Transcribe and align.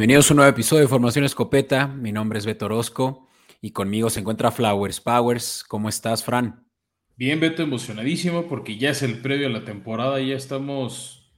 Bienvenidos 0.00 0.30
a 0.30 0.32
un 0.32 0.36
nuevo 0.36 0.50
episodio 0.50 0.80
de 0.80 0.88
Formación 0.88 1.26
Escopeta. 1.26 1.86
Mi 1.86 2.10
nombre 2.10 2.38
es 2.38 2.46
Beto 2.46 2.64
Orozco 2.64 3.28
y 3.60 3.72
conmigo 3.72 4.08
se 4.08 4.20
encuentra 4.20 4.50
Flowers 4.50 4.98
Powers. 4.98 5.62
¿Cómo 5.68 5.90
estás, 5.90 6.24
Fran? 6.24 6.66
Bien, 7.16 7.38
Beto, 7.38 7.62
emocionadísimo 7.62 8.48
porque 8.48 8.78
ya 8.78 8.88
es 8.88 9.02
el 9.02 9.20
previo 9.20 9.48
a 9.48 9.50
la 9.50 9.66
temporada. 9.66 10.18
Ya 10.18 10.36
estamos 10.36 11.30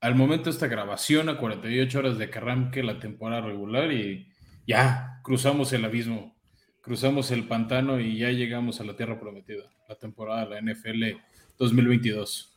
al 0.00 0.14
momento 0.14 0.44
de 0.44 0.50
esta 0.50 0.68
grabación 0.68 1.28
a 1.28 1.38
48 1.38 1.98
horas 1.98 2.16
de 2.16 2.30
que 2.30 2.38
arranque 2.38 2.84
la 2.84 3.00
temporada 3.00 3.40
regular 3.40 3.90
y 3.90 4.28
ya 4.64 5.18
cruzamos 5.24 5.72
el 5.72 5.84
abismo, 5.84 6.36
cruzamos 6.82 7.32
el 7.32 7.48
pantano 7.48 7.98
y 7.98 8.18
ya 8.18 8.30
llegamos 8.30 8.80
a 8.80 8.84
la 8.84 8.94
tierra 8.94 9.18
prometida, 9.18 9.64
la 9.88 9.96
temporada 9.96 10.46
de 10.46 10.62
la 10.62 10.72
NFL 10.72 11.18
2022. 11.58 12.53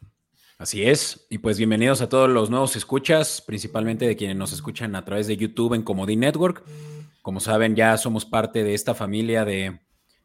Así 0.60 0.82
es, 0.82 1.28
y 1.30 1.38
pues 1.38 1.60
bienvenidos 1.60 2.02
a 2.02 2.10
todos 2.10 2.28
los 2.28 2.50
nuevos 2.50 2.76
escuchas, 2.76 3.44
principalmente 3.46 4.08
de 4.08 4.16
quienes 4.16 4.36
nos 4.36 4.54
escuchan 4.54 4.96
a 4.96 5.06
través 5.06 5.28
de 5.28 5.38
YouTube 5.38 5.76
en 5.76 5.84
Comodín 5.84 6.22
Network. 6.22 6.64
Como 7.22 7.40
saben, 7.40 7.76
ya 7.76 7.96
somos 8.00 8.26
parte 8.26 8.64
de 8.64 8.74
esta 8.74 8.96
familia 8.96 9.46
de 9.46 9.80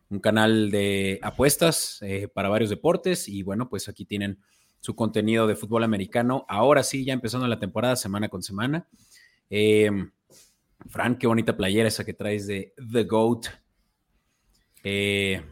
un 0.08 0.20
canal 0.20 0.70
de 0.70 1.18
apuestas 1.20 1.98
eh, 2.00 2.28
para 2.28 2.48
varios 2.48 2.70
deportes 2.70 3.28
y 3.28 3.42
bueno, 3.42 3.68
pues 3.68 3.90
aquí 3.90 4.06
tienen 4.06 4.38
su 4.80 4.96
contenido 4.96 5.46
de 5.46 5.54
fútbol 5.54 5.84
americano. 5.84 6.46
Ahora 6.48 6.82
sí, 6.82 7.04
ya 7.04 7.12
empezando 7.12 7.46
la 7.46 7.58
temporada 7.58 7.94
semana 7.94 8.30
con 8.30 8.42
semana. 8.42 8.88
Eh, 9.50 9.90
Fran, 10.88 11.18
qué 11.18 11.26
bonita 11.26 11.54
playera 11.58 11.88
esa 11.88 12.06
que 12.06 12.14
traes 12.14 12.46
de 12.46 12.72
The 12.90 13.04
Goat. 13.04 13.48
Eh, 14.82 15.42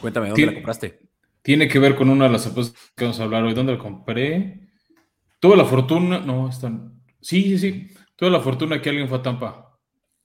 cuéntame, 0.00 0.28
¿dónde 0.28 0.46
la 0.46 0.54
compraste? 0.54 1.07
Tiene 1.48 1.66
que 1.66 1.78
ver 1.78 1.96
con 1.96 2.10
una 2.10 2.26
de 2.26 2.32
las 2.32 2.46
apuestas 2.46 2.92
que 2.94 3.04
vamos 3.04 3.18
a 3.18 3.24
hablar 3.24 3.42
hoy. 3.42 3.54
¿Dónde 3.54 3.72
la 3.72 3.78
compré? 3.78 4.68
Tuve 5.40 5.56
la 5.56 5.64
fortuna, 5.64 6.18
no, 6.18 6.46
están. 6.46 7.02
Sí, 7.22 7.42
sí, 7.44 7.58
sí. 7.58 7.88
Tuve 8.16 8.28
la 8.28 8.40
fortuna 8.40 8.82
que 8.82 8.90
alguien 8.90 9.08
fue 9.08 9.16
a 9.16 9.22
Tampa. 9.22 9.80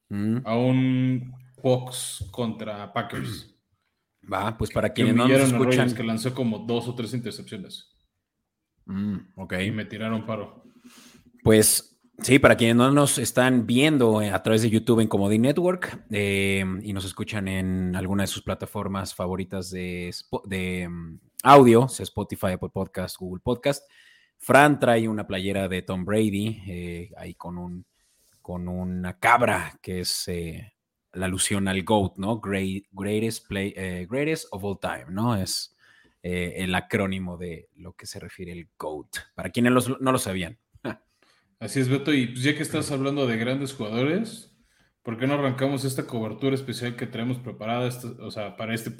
Mm. 0.09 0.39
A 0.43 0.57
un 0.57 1.33
Fox 1.61 2.27
contra 2.29 2.91
Packers. 2.91 3.55
Va, 4.33 4.57
pues 4.57 4.69
para 4.71 4.91
quienes 4.91 5.15
no 5.15 5.25
nos 5.25 5.39
escuchan. 5.39 5.95
que 5.95 6.03
lanzó 6.03 6.33
como 6.33 6.59
dos 6.59 6.89
o 6.89 6.93
tres 6.93 7.13
intercepciones. 7.13 7.95
Mm, 8.83 9.19
ok. 9.37 9.53
Y 9.61 9.71
me 9.71 9.85
tiraron 9.85 10.25
paro. 10.25 10.65
Pues 11.41 11.92
Sí, 12.19 12.37
para 12.37 12.55
quienes 12.55 12.75
no 12.75 12.91
nos 12.91 13.17
están 13.17 13.65
viendo 13.65 14.21
eh, 14.21 14.29
a 14.29 14.41
través 14.43 14.61
de 14.61 14.69
YouTube 14.69 14.99
en 14.99 15.07
Comedy 15.07 15.39
Network 15.39 16.05
eh, 16.11 16.63
y 16.83 16.93
nos 16.93 17.05
escuchan 17.05 17.47
en 17.47 17.95
alguna 17.95 18.23
de 18.23 18.27
sus 18.27 18.43
plataformas 18.43 19.15
favoritas 19.15 19.71
de, 19.71 20.13
mm, 20.89 21.15
audio, 21.41 21.89
sea 21.89 22.03
Spotify, 22.03 22.51
Apple 22.53 22.69
Podcast, 22.71 23.17
Google 23.17 23.41
Podcast, 23.43 23.89
Fran 24.37 24.79
trae 24.79 25.07
una 25.09 25.25
playera 25.25 25.67
de 25.67 25.81
Tom 25.81 26.05
Brady 26.05 26.61
eh, 26.67 27.11
ahí 27.17 27.33
con, 27.33 27.57
un, 27.57 27.85
con 28.41 28.67
una 28.67 29.17
cabra 29.19 29.79
que 29.81 30.01
es 30.01 30.29
la 31.13 31.25
alusión 31.25 31.67
al 31.67 31.83
GOAT, 31.83 32.17
¿no? 32.17 32.39
greatest, 32.39 33.47
play, 33.47 33.73
greatest 34.07 34.47
of 34.51 34.63
all 34.63 34.79
time, 34.79 35.05
¿no? 35.09 35.35
Es 35.35 35.75
el 36.21 36.73
acrónimo 36.75 37.37
de 37.37 37.69
lo 37.75 37.93
que 37.93 38.05
se 38.05 38.19
refiere 38.19 38.51
el 38.51 38.69
GOAT, 38.77 39.17
para 39.35 39.49
quienes 39.49 39.89
no 39.99 40.11
lo 40.11 40.19
sabían. 40.19 40.59
Así 41.63 41.79
es, 41.79 41.87
Beto. 41.87 42.13
Y 42.13 42.27
pues 42.27 42.43
ya 42.43 42.57
que 42.57 42.61
estás 42.61 42.91
hablando 42.91 43.25
de 43.25 43.37
grandes 43.37 43.71
jugadores, 43.71 44.53
¿por 45.01 45.17
qué 45.17 45.27
no 45.27 45.35
arrancamos 45.35 45.85
esta 45.85 46.05
cobertura 46.05 46.55
especial 46.55 46.97
que 46.97 47.07
tenemos 47.07 47.39
preparada 47.39 47.89
o 48.19 48.31
sea, 48.31 48.57
para, 48.57 48.73
este 48.75 48.91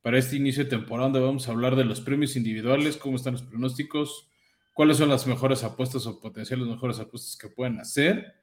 para 0.00 0.16
este 0.16 0.36
inicio 0.36 0.64
de 0.64 0.70
temporada? 0.70 1.20
Vamos 1.20 1.46
a 1.46 1.52
hablar 1.52 1.76
de 1.76 1.84
los 1.84 2.00
premios 2.00 2.34
individuales, 2.34 2.96
cómo 2.96 3.16
están 3.16 3.34
los 3.34 3.42
pronósticos, 3.42 4.30
cuáles 4.72 4.96
son 4.96 5.10
las 5.10 5.26
mejores 5.26 5.62
apuestas 5.64 6.06
o 6.06 6.18
potenciales 6.18 6.66
mejores 6.66 6.98
apuestas 6.98 7.36
que 7.36 7.54
pueden 7.54 7.78
hacer. 7.78 8.36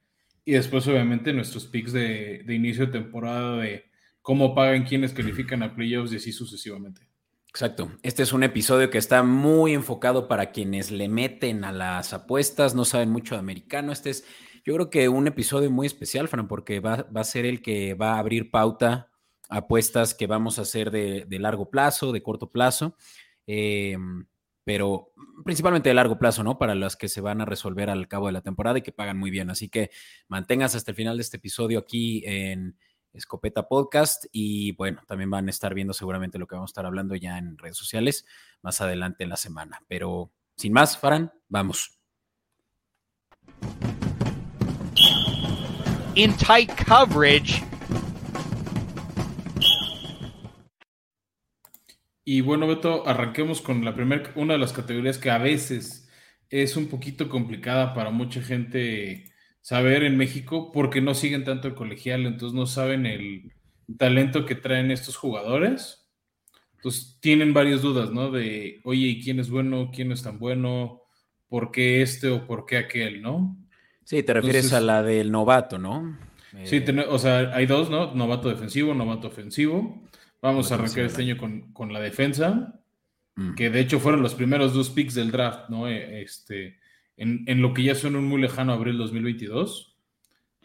Y 0.45 0.51
después, 0.51 0.87
obviamente, 0.87 1.33
nuestros 1.33 1.65
picks 1.65 1.91
de, 1.91 2.43
de 2.45 2.53
inicio 2.53 2.85
de 2.85 2.91
temporada 2.91 3.57
de 3.57 3.85
cómo 4.21 4.53
pagan 4.53 4.83
quienes 4.83 5.11
califican 5.11 5.63
a 5.63 5.73
playoffs 5.73 6.13
y 6.13 6.17
así 6.17 6.31
sucesivamente. 6.31 7.01
Exacto. 7.55 7.89
Este 8.03 8.21
es 8.21 8.33
un 8.33 8.43
episodio 8.43 8.89
que 8.89 8.97
está 8.97 9.23
muy 9.23 9.73
enfocado 9.73 10.27
para 10.27 10.51
quienes 10.51 10.91
le 10.91 11.07
meten 11.07 11.63
a 11.63 11.71
las 11.71 12.11
apuestas, 12.11 12.75
no 12.75 12.83
saben 12.83 13.09
mucho 13.09 13.35
de 13.35 13.39
americano. 13.39 13.93
Este 13.93 14.09
es, 14.09 14.25
yo 14.65 14.73
creo 14.73 14.89
que 14.89 15.07
un 15.07 15.25
episodio 15.25 15.71
muy 15.71 15.87
especial, 15.87 16.27
Fran, 16.27 16.49
porque 16.49 16.81
va, 16.81 17.07
a 17.15 17.23
ser 17.23 17.45
el 17.45 17.61
que 17.61 17.93
va 17.93 18.15
a 18.15 18.19
abrir 18.19 18.51
pauta 18.51 19.09
a 19.47 19.59
apuestas 19.59 20.13
que 20.13 20.27
vamos 20.27 20.59
a 20.59 20.63
hacer 20.63 20.91
de, 20.91 21.25
largo 21.39 21.69
plazo, 21.69 22.11
de 22.11 22.21
corto 22.21 22.51
plazo, 22.51 22.97
em, 23.47 24.25
pero 24.65 25.13
principalmente 25.45 25.87
de 25.87 25.95
largo 25.95 26.19
plazo, 26.19 26.43
¿no? 26.43 26.57
Para 26.57 26.75
las 26.75 26.97
que 26.97 27.07
se 27.07 27.21
van 27.21 27.39
a 27.39 27.45
resolver 27.45 27.89
al 27.89 28.09
cabo 28.09 28.27
de 28.27 28.33
la 28.33 28.41
temporada 28.41 28.79
y 28.79 28.81
que 28.81 28.91
pagan 28.91 29.17
muy 29.17 29.31
bien. 29.31 29.49
Así 29.49 29.69
que 29.69 29.91
mantengas 30.27 30.75
hasta 30.75 30.91
el 30.91 30.97
final 30.97 31.15
de 31.15 31.21
este 31.21 31.37
episodio 31.37 31.79
aquí 31.79 32.21
en 32.25 32.75
Escopeta 33.15 33.67
Podcast 33.67 34.25
y 34.31 34.73
bueno, 34.73 35.01
también 35.07 35.29
van 35.29 35.47
a 35.47 35.49
estar 35.49 35.73
viendo 35.73 35.93
seguramente 35.93 36.37
lo 36.37 36.47
que 36.47 36.55
vamos 36.55 36.69
a 36.69 36.71
estar 36.71 36.85
hablando 36.85 37.15
ya 37.15 37.37
en 37.37 37.57
redes 37.57 37.77
sociales 37.77 38.25
más 38.61 38.81
adelante 38.81 39.23
en 39.23 39.29
la 39.29 39.37
semana. 39.37 39.81
Pero 39.87 40.31
sin 40.55 40.73
más, 40.73 40.97
Faran, 40.97 41.31
vamos. 41.47 41.99
In 46.15 46.33
tight 46.37 46.71
coverage. 46.85 47.63
Y 52.23 52.41
bueno, 52.41 52.67
Beto, 52.67 53.07
arranquemos 53.07 53.61
con 53.61 53.85
la 53.85 53.93
primera, 53.93 54.31
una 54.35 54.53
de 54.53 54.59
las 54.59 54.73
categorías 54.73 55.17
que 55.19 55.29
a 55.29 55.37
veces 55.37 56.09
es 56.49 56.75
un 56.75 56.87
poquito 56.87 57.29
complicada 57.29 57.93
para 57.93 58.09
mucha 58.09 58.41
gente 58.41 59.34
saber 59.65 60.03
en 60.03 60.15
México 60.15 60.71
porque 60.71 61.01
no 61.01 61.15
siguen 61.15 61.43
tanto 61.43 61.67
el 61.67 61.73
colegial, 61.73 62.27
entonces 62.27 62.53
no 62.53 62.67
saben 62.67 63.07
el 63.07 63.51
talento 63.97 64.45
que 64.45 64.53
traen 64.53 64.91
estos 64.91 65.15
jugadores. 65.17 66.07
Entonces 66.75 67.17
tienen 67.19 67.51
varias 67.51 67.81
dudas, 67.81 68.11
¿no? 68.11 68.29
De, 68.29 68.79
oye, 68.83 69.07
¿y 69.07 69.23
quién 69.23 69.39
es 69.39 69.49
bueno? 69.49 69.89
¿Quién 69.91 70.09
no 70.09 70.13
es 70.13 70.21
tan 70.21 70.37
bueno? 70.37 71.01
¿Por 71.47 71.71
qué 71.71 72.03
este 72.03 72.29
o 72.29 72.45
por 72.45 72.67
qué 72.67 72.77
aquel, 72.77 73.23
no? 73.23 73.57
Sí, 74.03 74.21
te 74.21 74.35
refieres 74.35 74.71
a 74.71 74.81
la 74.81 75.01
del 75.01 75.31
novato, 75.31 75.79
¿no? 75.79 76.15
Sí, 76.63 76.83
eh, 76.85 77.05
o 77.09 77.17
sea, 77.17 77.51
hay 77.55 77.65
dos, 77.65 77.89
¿no? 77.89 78.13
Novato 78.13 78.49
defensivo, 78.49 78.93
novato 78.93 79.29
ofensivo. 79.29 80.03
Vamos 80.43 80.71
a 80.71 80.75
arrancar 80.75 81.05
este 81.05 81.23
año 81.23 81.37
con, 81.73 81.91
la 81.91 82.01
defensa, 82.01 82.79
mm. 83.33 83.55
que 83.55 83.71
de 83.71 83.79
hecho 83.79 83.99
fueron 83.99 84.21
los 84.21 84.35
primeros 84.35 84.75
dos 84.75 84.91
picks 84.91 85.15
del 85.15 85.31
draft, 85.31 85.69
¿no? 85.69 85.87
Eh, 85.87 86.21
este, 86.21 86.77
en, 87.17 87.61
lo 87.61 87.73
que 87.73 87.83
ya 87.83 87.95
suena 87.95 88.19
un 88.19 88.27
muy 88.27 88.41
lejano 88.41 88.73
abril 88.73 88.97
2022. 88.97 89.95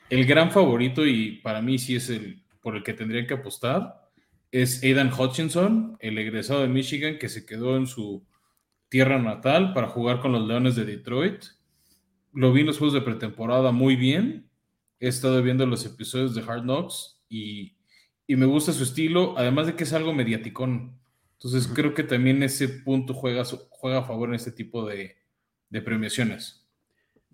El 0.08 0.26
gran 0.26 0.50
favorito, 0.50 1.06
y 1.06 1.40
para 1.42 1.62
mí 1.62 1.78
sí 1.78 1.96
es 1.96 2.10
el 2.10 2.42
por 2.60 2.76
el 2.76 2.82
que 2.82 2.92
tendrían 2.92 3.26
que 3.26 3.34
apostar, 3.34 4.10
es 4.50 4.82
Aidan 4.82 5.12
Hutchinson, 5.12 5.96
el 6.00 6.18
egresado 6.18 6.60
de 6.60 6.68
Michigan 6.68 7.18
que 7.18 7.28
se 7.28 7.46
quedó 7.46 7.76
en 7.76 7.86
su 7.86 8.26
tierra 8.88 9.18
natal 9.18 9.72
para 9.72 9.88
jugar 9.88 10.20
con 10.20 10.32
los 10.32 10.46
Leones 10.46 10.74
de 10.74 10.84
Detroit. 10.84 11.44
Lo 12.32 12.52
vi 12.52 12.60
en 12.60 12.66
los 12.66 12.78
juegos 12.78 12.94
de 12.94 13.00
pretemporada 13.00 13.72
muy 13.72 13.96
bien. 13.96 14.50
He 14.98 15.08
estado 15.08 15.42
viendo 15.42 15.64
los 15.64 15.86
episodios 15.86 16.34
de 16.34 16.42
Hard 16.42 16.62
Knocks 16.62 17.22
y, 17.28 17.76
me 18.28 18.46
gusta 18.46 18.72
su 18.72 18.84
estilo, 18.84 19.34
además 19.36 19.66
de 19.66 19.74
que 19.74 19.84
es 19.84 19.92
algo 19.92 20.12
mediaticón. 20.12 21.00
Entonces 21.32 21.66
creo 21.66 21.94
que 21.94 22.04
también 22.04 22.42
ese 22.42 22.68
punto 22.68 23.14
juega, 23.14 23.42
juega 23.70 23.98
a 23.98 24.04
favor 24.04 24.28
en 24.28 24.36
este 24.36 24.52
tipo 24.52 24.86
de, 24.86 25.16
de 25.70 25.82
premiaciones. 25.82 26.66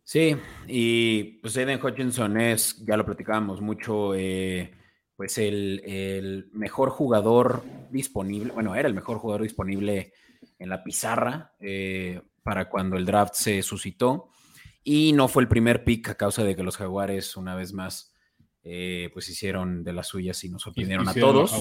Sí, 0.04 0.36
y 0.68 1.24
pues 1.40 1.56
Aiden 1.56 1.84
Hutchinson 1.84 2.40
es, 2.40 2.84
ya 2.86 2.96
lo 2.96 3.04
platicábamos 3.04 3.60
mucho, 3.60 4.14
eh, 4.14 4.72
pues 5.16 5.36
el, 5.38 6.48
mejor 6.52 6.90
jugador 6.90 7.64
disponible, 7.90 8.52
bueno, 8.52 8.76
era 8.76 8.86
el 8.86 8.94
mejor 8.94 9.18
jugador 9.18 9.42
disponible 9.42 10.12
en 10.60 10.68
la 10.68 10.84
pizarra 10.84 11.54
eh, 11.58 12.20
para 12.44 12.68
cuando 12.68 12.96
el 12.96 13.04
draft 13.04 13.34
se 13.34 13.62
suscitó 13.62 14.30
y 14.84 15.12
no 15.12 15.26
fue 15.26 15.42
el 15.42 15.48
primer 15.48 15.82
pick 15.82 16.10
a 16.10 16.14
causa 16.14 16.44
de 16.44 16.54
que 16.54 16.62
los 16.62 16.76
jaguares 16.76 17.36
una 17.36 17.56
vez 17.56 17.72
más 17.72 18.14
eh, 18.62 19.10
pues 19.12 19.28
hicieron 19.28 19.82
de 19.82 19.92
las 19.92 20.06
suyas 20.06 20.44
y 20.44 20.50
nos 20.50 20.62
sorprendieron 20.62 21.08
a 21.08 21.14
todos 21.14 21.52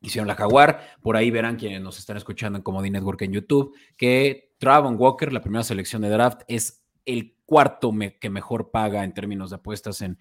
hicieron 0.00 0.28
la 0.28 0.34
Jaguar. 0.34 0.96
Por 1.02 1.16
ahí 1.16 1.30
verán 1.30 1.56
quienes 1.56 1.80
nos 1.80 1.98
están 1.98 2.16
escuchando 2.16 2.56
en 2.58 2.62
Comedy 2.62 2.90
Network 2.90 3.22
en 3.22 3.32
YouTube, 3.32 3.74
que 3.96 4.47
Travon 4.58 4.96
Walker, 4.98 5.32
la 5.32 5.40
primera 5.40 5.64
selección 5.64 6.02
de 6.02 6.10
draft, 6.10 6.42
es 6.48 6.84
el 7.06 7.34
cuarto 7.46 7.92
que 8.20 8.28
mejor 8.28 8.70
paga 8.70 9.04
en 9.04 9.14
términos 9.14 9.50
de 9.50 9.56
apuestas 9.56 10.02
en 10.02 10.18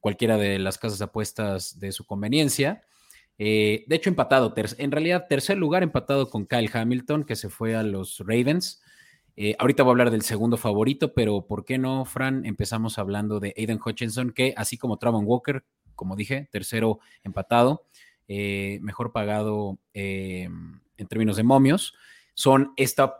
cualquiera 0.00 0.36
de 0.38 0.58
las 0.58 0.78
casas 0.78 0.98
de 0.98 1.04
apuestas 1.04 1.78
de 1.78 1.92
su 1.92 2.06
conveniencia. 2.06 2.82
Eh, 3.38 3.84
de 3.86 3.96
hecho, 3.96 4.10
empatado, 4.10 4.52
en 4.56 4.90
realidad, 4.90 5.26
tercer 5.28 5.58
lugar 5.58 5.82
empatado 5.82 6.28
con 6.28 6.46
Kyle 6.46 6.70
Hamilton, 6.72 7.24
que 7.24 7.36
se 7.36 7.48
fue 7.48 7.74
a 7.74 7.82
los 7.82 8.18
Ravens. 8.20 8.82
Eh, 9.36 9.56
ahorita 9.58 9.82
voy 9.82 9.90
a 9.90 9.92
hablar 9.92 10.10
del 10.10 10.22
segundo 10.22 10.56
favorito, 10.56 11.14
pero 11.14 11.46
¿por 11.46 11.64
qué 11.64 11.78
no, 11.78 12.04
Fran? 12.04 12.44
Empezamos 12.44 12.98
hablando 12.98 13.40
de 13.40 13.54
Aiden 13.56 13.80
Hutchinson, 13.84 14.32
que 14.32 14.54
así 14.56 14.76
como 14.76 14.98
Travon 14.98 15.24
Walker, 15.26 15.64
como 15.94 16.16
dije, 16.16 16.48
tercero 16.50 16.98
empatado, 17.24 17.86
eh, 18.28 18.78
mejor 18.82 19.12
pagado 19.12 19.78
en 19.94 20.80
términos 21.08 21.36
de 21.36 21.42
momios, 21.42 21.94
son 22.34 22.72
esta 22.76 23.16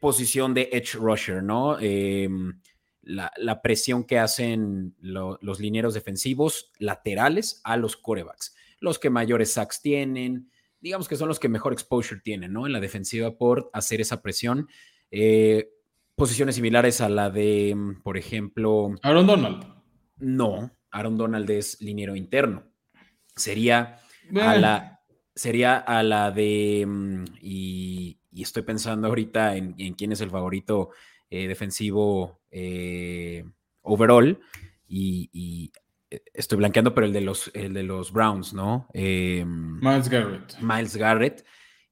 posición 0.00 0.54
de 0.54 0.68
edge 0.72 0.94
rusher, 0.94 1.42
¿no? 1.42 1.78
la, 3.02 3.62
presión 3.62 4.04
que 4.04 4.18
hacen 4.18 4.94
los 5.00 5.60
linieros 5.60 5.94
defensivos 5.94 6.72
laterales 6.78 7.60
a 7.64 7.76
los 7.76 7.96
corebacks. 7.96 8.54
Los 8.80 8.98
que 8.98 9.10
mayores 9.10 9.52
sacks 9.52 9.80
tienen, 9.80 10.50
digamos 10.80 11.08
que 11.08 11.16
son 11.16 11.28
los 11.28 11.38
que 11.38 11.48
mejor 11.48 11.72
exposure 11.72 12.20
tienen, 12.20 12.52
¿no? 12.52 12.66
En 12.66 12.72
la 12.72 12.80
defensiva 12.80 13.36
por 13.36 13.70
hacer 13.72 14.00
esa 14.00 14.22
presión. 14.22 14.68
Eh, 15.10 15.70
posiciones 16.16 16.56
similares 16.56 17.00
a 17.00 17.08
la 17.08 17.30
de, 17.30 17.76
por 18.02 18.16
ejemplo. 18.16 18.94
Aaron 19.02 19.26
Donald. 19.26 19.66
No, 20.16 20.70
Aaron 20.90 21.16
Donald 21.16 21.48
es 21.50 21.80
liniero 21.80 22.16
interno. 22.16 22.64
Sería 23.36 24.00
a 24.40 24.56
la. 24.56 25.00
Sería 25.34 25.78
a 25.78 26.02
la 26.02 26.30
de. 26.30 26.84
Mm, 26.86 27.24
y, 28.32 28.42
estoy 28.42 28.62
pensando 28.62 29.08
ahorita 29.08 29.56
en, 29.56 29.74
quién 29.94 30.12
es 30.12 30.20
el 30.20 30.30
favorito 30.30 30.90
eh, 31.30 31.46
defensivo 31.46 32.40
eh, 32.50 33.44
overall. 33.82 34.40
Y, 34.88 35.70
eh, 36.10 36.22
estoy 36.34 36.58
blanqueando, 36.58 36.94
pero 36.94 37.06
el 37.06 37.12
de 37.12 37.20
los, 37.20 37.50
el 37.54 37.74
de 37.74 37.82
los 37.82 38.12
Browns, 38.12 38.52
¿no? 38.52 38.88
Miles 38.94 40.08
Garrett. 40.08 40.58
Miles 40.60 40.96
Garrett 40.96 41.44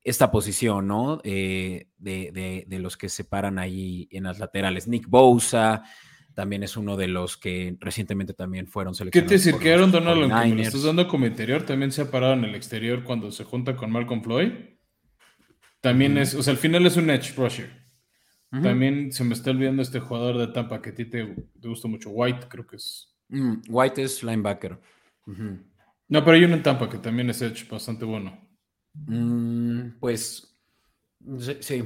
esta 0.03 0.31
posición, 0.31 0.87
¿no? 0.87 1.19
de, 1.19 1.87
de, 1.99 2.79
los 2.79 2.97
que 2.97 3.11
se 3.11 3.25
paran 3.25 3.59
ahí 3.59 4.09
en 4.11 4.25
las 4.25 4.39
laterales. 4.39 4.89
Nick 4.89 5.07
Bosa 5.07 5.85
también 6.35 6.63
es 6.63 6.77
uno 6.77 6.97
de 6.97 7.09
los 7.09 7.37
que 7.37 7.77
recientemente 7.81 8.33
también 8.33 8.67
fueron 8.67 8.95
seleccionados. 8.95 9.29
¿Qué 9.29 9.29
te 9.29 9.35
decir? 9.35 9.63
Que 9.63 9.75
Aaron 9.75 9.91
Donald, 9.91 10.33
me 10.33 10.55
lo 10.55 10.63
estás 10.63 10.85
dando 10.85 11.07
como 11.09 11.27
interior, 11.27 11.65
también 11.65 11.93
se 11.93 12.03
ha 12.03 12.11
parado 12.11 12.33
en 12.35 12.45
el 12.45 12.55
exterior 12.55 13.05
cuando 13.05 13.31
se 13.31 13.45
junta 13.45 13.77
con 13.77 13.91
Malcolm 13.91 14.23
Floyd. 14.23 14.53
También 15.81 16.19
es, 16.19 16.35
o 16.35 16.43
sea, 16.43 16.53
al 16.53 16.59
final 16.59 16.87
es 16.87 16.97
un 16.97 17.11
edge 17.11 17.35
rusher. 17.37 17.81
También 18.51 19.13
se 19.13 19.23
me 19.23 19.35
está 19.35 19.53
olvidando 19.53 19.81
este 19.81 20.01
jugador 20.01 20.37
de 20.37 20.49
Tampa 20.49 20.83
que 20.83 20.91
a 20.91 20.95
ti 20.95 21.05
te, 21.05 21.37
gusta 21.63 21.87
mucho, 21.87 22.11
White, 22.11 22.49
creo 22.49 22.67
que 22.67 22.77
es. 22.77 23.17
Mm, 23.29 23.63
White 23.69 24.03
es 24.03 24.25
linebacker. 24.25 24.77
No, 25.27 26.25
pero 26.25 26.33
hay 26.33 26.45
uno 26.45 26.57
en 26.57 26.63
Tampa 26.63 26.91
que 26.91 26.99
también 26.99 27.31
es 27.31 27.41
edge 27.43 27.69
bastante 27.71 28.05
bueno. 28.05 28.37
Mm, 28.95 29.99
pues 30.01 30.59
sí, 31.61 31.85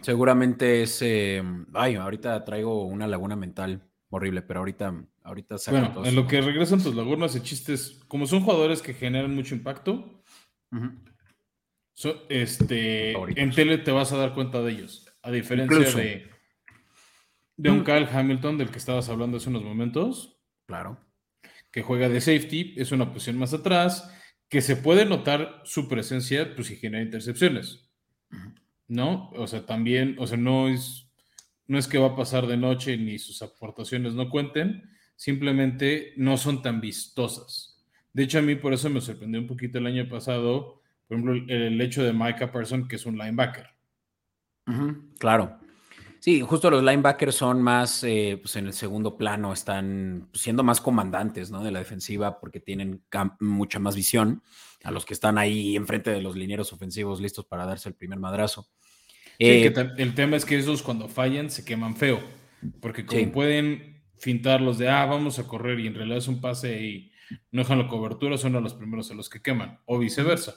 seguramente 0.00 0.82
es. 0.82 1.00
Eh, 1.02 1.42
ay, 1.74 1.94
ahorita 1.94 2.44
traigo 2.44 2.84
una 2.84 3.06
laguna 3.06 3.36
mental 3.36 3.80
horrible, 4.10 4.42
pero 4.42 4.60
ahorita, 4.60 4.94
ahorita 5.22 5.56
Bueno, 5.70 6.04
en 6.04 6.14
lo 6.16 6.26
que 6.26 6.40
regresan 6.40 6.82
tus 6.82 6.94
lagunas 6.94 7.36
y 7.36 7.40
chistes, 7.40 8.00
como 8.08 8.26
son 8.26 8.40
jugadores 8.40 8.82
que 8.82 8.94
generan 8.94 9.34
mucho 9.34 9.54
impacto, 9.54 10.22
este, 12.28 13.12
en 13.12 13.50
tele 13.50 13.78
te 13.78 13.90
vas 13.90 14.12
a 14.12 14.16
dar 14.16 14.34
cuenta 14.34 14.62
de 14.62 14.72
ellos. 14.72 15.06
A 15.22 15.30
diferencia 15.30 15.78
de, 15.78 16.30
de 17.56 17.70
un 17.70 17.80
mm. 17.80 17.84
Kyle 17.84 18.08
Hamilton 18.12 18.58
del 18.58 18.70
que 18.70 18.78
estabas 18.78 19.08
hablando 19.08 19.38
hace 19.38 19.48
unos 19.48 19.62
momentos. 19.62 20.40
Claro. 20.66 20.98
Que 21.70 21.82
juega 21.82 22.08
de 22.08 22.20
safety, 22.20 22.74
es 22.76 22.92
una 22.92 23.12
posición 23.12 23.38
más 23.38 23.52
atrás 23.54 24.10
que 24.48 24.60
se 24.60 24.76
puede 24.76 25.04
notar 25.04 25.62
su 25.64 25.88
presencia, 25.88 26.54
pues 26.54 26.68
si 26.68 26.76
genera 26.76 27.02
intercepciones, 27.02 27.90
¿no? 28.86 29.30
O 29.30 29.46
sea, 29.46 29.66
también, 29.66 30.16
o 30.18 30.26
sea, 30.26 30.36
no 30.36 30.68
es, 30.68 31.10
no 31.66 31.76
es 31.76 31.88
que 31.88 31.98
va 31.98 32.08
a 32.08 32.16
pasar 32.16 32.46
de 32.46 32.56
noche 32.56 32.96
ni 32.96 33.18
sus 33.18 33.42
aportaciones 33.42 34.14
no 34.14 34.30
cuenten, 34.30 34.90
simplemente 35.16 36.12
no 36.16 36.36
son 36.36 36.62
tan 36.62 36.80
vistosas. 36.80 37.84
De 38.12 38.22
hecho, 38.22 38.38
a 38.38 38.42
mí 38.42 38.54
por 38.54 38.72
eso 38.72 38.88
me 38.90 39.00
sorprendió 39.00 39.40
un 39.40 39.48
poquito 39.48 39.78
el 39.78 39.86
año 39.86 40.08
pasado, 40.08 40.82
por 41.20 41.36
ejemplo, 41.36 41.54
el, 41.54 41.80
hecho 41.80 42.02
de 42.02 42.12
Micah 42.12 42.50
Person, 42.50 42.88
que 42.88 42.96
es 42.96 43.06
un 43.06 43.16
linebacker. 43.16 43.66
claro. 45.18 45.58
Sí, 46.20 46.40
justo 46.40 46.70
los 46.70 46.82
linebackers 46.82 47.34
son 47.34 47.60
más, 47.60 48.02
eh, 48.02 48.38
pues 48.40 48.56
en 48.56 48.66
el 48.66 48.72
segundo 48.72 49.14
plano, 49.18 49.52
están 49.52 50.30
siendo 50.32 50.62
más 50.62 50.80
comandantes, 50.80 51.50
¿no? 51.50 51.62
De 51.62 51.70
la 51.70 51.80
defensiva 51.80 52.40
porque 52.40 52.60
tienen 52.60 53.02
mucha 53.40 53.78
más 53.78 53.94
visión 53.94 54.42
a 54.84 54.90
los 54.90 55.04
que 55.04 55.12
están 55.12 55.36
ahí 55.36 55.76
enfrente 55.76 56.10
de 56.10 56.22
los 56.22 56.34
linieros 56.34 56.72
ofensivos 56.72 57.20
listos 57.20 57.44
para 57.44 57.66
darse 57.66 57.90
el 57.90 57.94
primer 57.94 58.18
madrazo. 58.18 58.66
Eh, 59.38 59.70
el 59.98 60.14
tema 60.14 60.36
es 60.36 60.46
que 60.46 60.58
esos 60.58 60.82
cuando 60.82 61.08
fallan 61.08 61.50
se 61.50 61.62
queman 61.62 61.94
feo, 61.94 62.22
porque 62.80 63.04
como 63.04 63.30
pueden 63.30 64.02
fintarlos 64.16 64.78
de, 64.78 64.88
ah, 64.88 65.04
vamos 65.04 65.38
a 65.38 65.46
correr 65.46 65.78
y 65.80 65.88
en 65.88 65.94
realidad 65.94 66.18
es 66.18 66.28
un 66.28 66.40
pase 66.40 66.80
y 66.80 67.12
no 67.50 67.62
dejan 67.62 67.80
la 67.80 67.88
cobertura, 67.88 68.38
son 68.38 68.54
los 68.54 68.72
primeros 68.72 69.10
a 69.10 69.14
los 69.14 69.28
que 69.28 69.42
queman, 69.42 69.80
o 69.84 69.98
viceversa. 69.98 70.54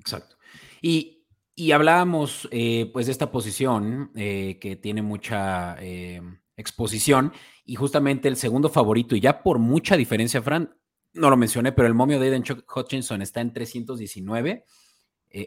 Exacto. 0.00 0.36
Y 0.82 1.20
y 1.60 1.72
hablábamos 1.72 2.48
eh, 2.52 2.88
pues 2.90 3.04
de 3.04 3.12
esta 3.12 3.30
posición 3.30 4.10
eh, 4.14 4.58
que 4.58 4.76
tiene 4.76 5.02
mucha 5.02 5.76
eh, 5.78 6.22
exposición 6.56 7.34
y 7.66 7.74
justamente 7.74 8.28
el 8.28 8.36
segundo 8.36 8.70
favorito 8.70 9.14
y 9.14 9.20
ya 9.20 9.42
por 9.42 9.58
mucha 9.58 9.98
diferencia, 9.98 10.40
Fran, 10.40 10.74
no 11.12 11.28
lo 11.28 11.36
mencioné, 11.36 11.72
pero 11.72 11.86
el 11.86 11.92
momio 11.92 12.18
de 12.18 12.28
Aiden 12.28 12.44
Hutchinson 12.74 13.20
está 13.20 13.42
en 13.42 13.52
319, 13.52 14.64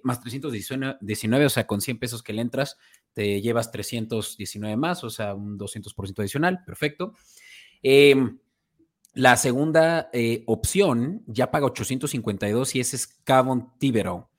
más 0.03 0.21
319, 0.21 1.45
o 1.45 1.50
sea, 1.50 1.65
con 1.65 1.81
100 1.81 1.97
pesos 1.97 2.21
que 2.21 2.33
le 2.33 2.44
entras, 2.44 2.77
te 3.13 3.41
llevas 3.41 3.71
319 3.71 4.77
más, 4.77 5.03
o 5.03 5.09
sea, 5.09 5.33
un 5.33 5.57
200% 5.57 6.19
adicional, 6.19 6.63
perfecto. 6.63 7.13
Em, 7.81 8.38
la 9.15 9.35
segunda 9.35 10.11
opción 10.45 11.23
ya 11.25 11.50
paga 11.50 11.65
852 11.65 12.75
y 12.75 12.81
ese 12.81 12.97
es 12.97 13.07
Cavon 13.23 13.73
Tibero. 13.79 14.29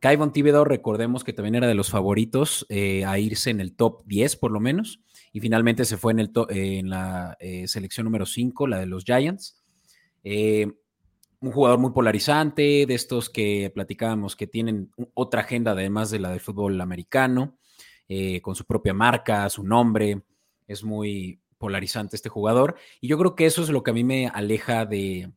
Kai 0.00 0.16
Von 0.16 0.32
recordemos 0.64 1.24
que 1.24 1.34
también 1.34 1.56
era 1.56 1.68
de 1.68 1.74
los 1.74 1.90
favoritos 1.90 2.64
eh, 2.70 3.04
a 3.04 3.18
irse 3.18 3.50
en 3.50 3.60
el 3.60 3.76
top 3.76 4.02
10 4.06 4.36
por 4.36 4.50
lo 4.50 4.58
menos, 4.58 5.02
y 5.30 5.40
finalmente 5.40 5.84
se 5.84 5.98
fue 5.98 6.12
en, 6.12 6.20
el 6.20 6.30
en 6.48 6.88
la 6.88 7.36
eh, 7.38 7.68
selección 7.68 8.04
número 8.04 8.24
5, 8.24 8.66
la 8.66 8.78
de 8.78 8.86
los 8.86 9.04
Giants. 9.04 9.62
Eh, 10.24 10.66
un 11.40 11.52
jugador 11.52 11.78
muy 11.78 11.90
polarizante, 11.90 12.86
de 12.86 12.94
estos 12.94 13.28
que 13.28 13.70
platicábamos 13.74 14.36
que 14.36 14.46
tienen 14.46 14.90
otra 15.14 15.42
agenda 15.42 15.72
además 15.72 16.10
de 16.10 16.18
la 16.18 16.30
del 16.30 16.40
fútbol 16.40 16.80
americano, 16.80 17.58
con 18.42 18.56
su 18.56 18.64
propia 18.64 18.92
marca, 18.92 19.48
su 19.48 19.62
nombre, 19.62 20.22
es 20.66 20.82
muy 20.82 21.40
polarizante 21.58 22.16
este 22.16 22.28
jugador, 22.28 22.74
y 23.00 23.08
yo 23.08 23.16
creo 23.16 23.36
que 23.36 23.46
eso 23.46 23.62
es 23.62 23.68
lo 23.70 23.82
que 23.82 23.92
a 23.92 23.94
mí 23.94 24.02
me 24.02 24.26
aleja 24.26 24.84
de, 24.84 25.30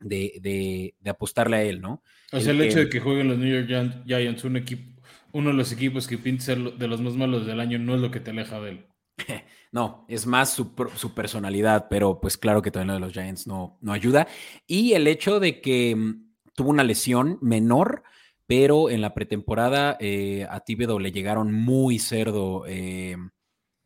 de, 0.00 0.94
apostarle 1.06 1.56
a 1.56 1.62
él, 1.62 1.80
¿no? 1.80 2.02
O 2.32 2.40
sea, 2.40 2.52
el, 2.52 2.60
hecho 2.60 2.78
de 2.78 2.88
que 2.88 3.00
jueguen 3.00 3.28
los 3.28 3.38
New 3.38 3.64
York 3.64 4.04
Giants, 4.06 4.44
un 4.44 4.56
equipo, 4.56 5.00
uno 5.32 5.50
de 5.50 5.56
los 5.56 5.72
equipos 5.72 6.06
que 6.06 6.18
pinta 6.18 6.44
ser 6.44 6.58
de 6.58 6.88
los 6.88 7.00
más 7.00 7.14
malos 7.14 7.46
del 7.46 7.60
año, 7.60 7.78
no 7.78 7.94
es 7.94 8.00
lo 8.00 8.10
que 8.10 8.20
te 8.20 8.30
aleja 8.30 8.60
de 8.60 8.70
él. 8.70 8.86
No, 9.72 10.06
es 10.08 10.26
más 10.26 10.54
su, 10.54 10.74
personalidad, 11.14 11.88
pero 11.90 12.18
pues 12.18 12.38
claro 12.38 12.62
que 12.62 12.70
todavía 12.70 12.94
lo 12.94 13.00
de 13.00 13.00
los 13.00 13.12
Giants 13.12 13.46
no, 13.46 13.76
no 13.82 13.92
ayuda. 13.92 14.26
Y 14.66 14.94
el 14.94 15.06
hecho 15.06 15.38
de 15.38 15.60
que 15.60 15.94
mm, 15.94 16.26
tuvo 16.54 16.70
una 16.70 16.84
lesión 16.84 17.38
menor, 17.42 18.02
pero 18.46 18.88
en 18.88 19.02
la 19.02 19.12
pretemporada 19.12 19.98
eh, 20.00 20.46
a 20.48 20.60
Tíbedo 20.60 20.98
le 20.98 21.12
llegaron 21.12 21.52
muy 21.52 21.98
cerdo 21.98 22.64
eh, 22.66 23.16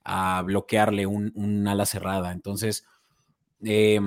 a 0.05 0.43
bloquearle 0.43 1.07
un, 1.07 1.67
ala 1.67 1.87
cerrada. 1.87 2.31
Entonces, 2.31 2.87
eh, 3.64 4.00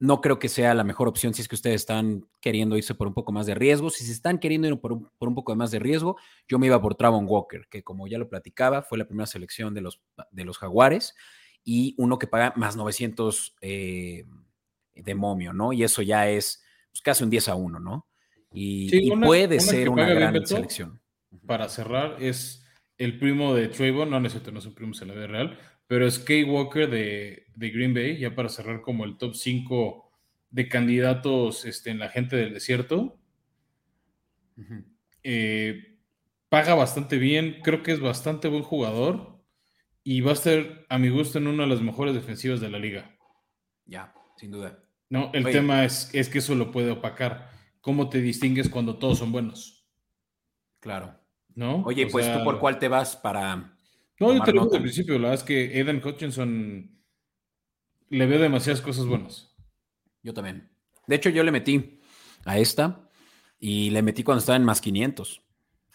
no 0.00 0.20
creo 0.20 0.38
que 0.38 0.48
sea 0.48 0.74
la 0.74 0.84
mejor 0.84 1.08
opción 1.08 1.34
si 1.34 1.42
es 1.42 1.48
que 1.48 1.56
ustedes 1.56 1.80
están 1.80 2.28
queriendo 2.40 2.76
irse 2.76 2.94
por 2.94 3.08
un 3.08 3.14
poco 3.14 3.32
más 3.32 3.46
de 3.46 3.54
riesgo. 3.54 3.90
Si 3.90 4.04
se 4.04 4.12
están 4.12 4.38
queriendo 4.38 4.68
ir 4.68 4.78
por 4.80 4.92
un, 4.92 5.10
por 5.18 5.28
un 5.28 5.34
poco 5.34 5.54
más 5.56 5.70
de 5.70 5.80
riesgo, 5.80 6.16
yo 6.46 6.58
me 6.58 6.66
iba 6.66 6.80
por 6.80 6.94
Travon 6.94 7.26
Walker, 7.28 7.66
que 7.68 7.82
como 7.82 8.06
ya 8.06 8.18
lo 8.18 8.28
platicaba, 8.28 8.82
fue 8.82 8.98
la 8.98 9.06
primera 9.06 9.26
selección 9.26 9.74
de 9.74 9.80
los, 9.80 10.00
de 10.30 10.44
los 10.44 10.58
Jaguares 10.58 11.14
y 11.64 11.94
uno 11.98 12.18
que 12.18 12.28
paga 12.28 12.52
más 12.56 12.76
900 12.76 13.56
eh, 13.60 14.24
de 14.94 15.14
momio, 15.14 15.52
¿no? 15.52 15.72
Y 15.72 15.82
eso 15.82 16.02
ya 16.02 16.28
es 16.28 16.62
pues, 16.90 17.02
casi 17.02 17.24
un 17.24 17.30
10 17.30 17.48
a 17.48 17.54
1, 17.56 17.80
¿no? 17.80 18.06
Y, 18.52 19.10
puede 19.16 19.60
ser 19.60 19.88
una 19.88 20.08
gran 20.08 20.46
selección. 20.46 21.00
Para 21.46 21.68
cerrar, 21.68 22.22
es 22.22 22.64
el 22.96 23.18
primo 23.18 23.54
de 23.54 23.68
Trayvon, 23.68 24.10
no 24.10 24.20
necesito, 24.20 24.50
no 24.50 24.60
es 24.60 24.66
un 24.66 24.74
primo, 24.74 24.94
se 24.94 25.04
la 25.04 25.14
ve 25.14 25.26
real, 25.26 25.58
pero 25.88 26.06
es 26.06 26.18
Kay 26.18 26.44
Walker 26.44 26.88
de, 26.88 27.46
Green 27.56 27.94
Bay, 27.94 28.18
ya 28.18 28.34
para 28.34 28.50
cerrar 28.50 28.82
como 28.82 29.04
el 29.04 29.16
top 29.16 29.34
5 29.34 30.12
de 30.50 30.68
candidatos 30.68 31.64
este, 31.64 31.90
en 31.90 31.98
la 31.98 32.10
gente 32.10 32.36
del 32.36 32.54
desierto. 32.54 33.18
Eh, 35.22 35.98
paga 36.50 36.74
bastante 36.74 37.16
bien, 37.16 37.60
creo 37.64 37.82
que 37.82 37.92
es 37.92 38.00
bastante 38.00 38.48
buen 38.48 38.62
jugador 38.62 39.42
y 40.04 40.20
va 40.20 40.30
a 40.30 40.34
estar, 40.34 40.86
a 40.88 40.98
mi 40.98 41.08
gusto, 41.08 41.38
en 41.38 41.46
una 41.46 41.64
de 41.64 41.70
las 41.70 41.80
mejores 41.80 42.14
defensivas 42.14 42.60
de 42.60 42.68
la 42.68 42.78
liga. 42.78 43.16
Ya, 43.86 44.12
sin 44.36 44.50
duda. 44.50 44.84
No, 45.08 45.30
el 45.32 45.44
tema 45.44 45.84
es, 45.84 46.10
es 46.12 46.28
que 46.28 46.38
eso 46.38 46.54
lo 46.54 46.70
puede 46.70 46.90
opacar. 46.90 47.50
¿Cómo 47.80 48.10
te 48.10 48.20
distingues 48.20 48.68
cuando 48.68 48.98
todos 48.98 49.18
son 49.18 49.32
buenos? 49.32 49.88
Claro. 50.80 51.18
¿No? 51.54 51.82
Oye, 51.84 52.06
pues 52.08 52.30
tú 52.30 52.44
por 52.44 52.58
cuál 52.58 52.78
te 52.78 52.88
vas 52.88 53.16
para 53.16 53.77
no, 54.20 54.34
yo 54.34 54.42
te 54.42 54.52
lo 54.52 54.62
digo 54.62 54.74
al 54.74 54.82
principio, 54.82 55.14
la 55.14 55.28
verdad 55.28 55.34
es 55.34 55.42
que 55.42 55.78
Eden 55.78 56.02
Hutchinson 56.04 56.98
le 58.10 58.26
veo 58.26 58.40
demasiadas 58.40 58.80
cosas 58.80 59.06
buenas. 59.06 59.54
Yo 60.22 60.34
también. 60.34 60.70
De 61.06 61.16
hecho, 61.16 61.30
yo 61.30 61.42
le 61.42 61.52
metí 61.52 62.00
a 62.44 62.58
esta 62.58 63.08
y 63.58 63.90
le 63.90 64.02
metí 64.02 64.22
cuando 64.22 64.40
estaba 64.40 64.56
en 64.56 64.64
más 64.64 64.80
500. 64.80 65.42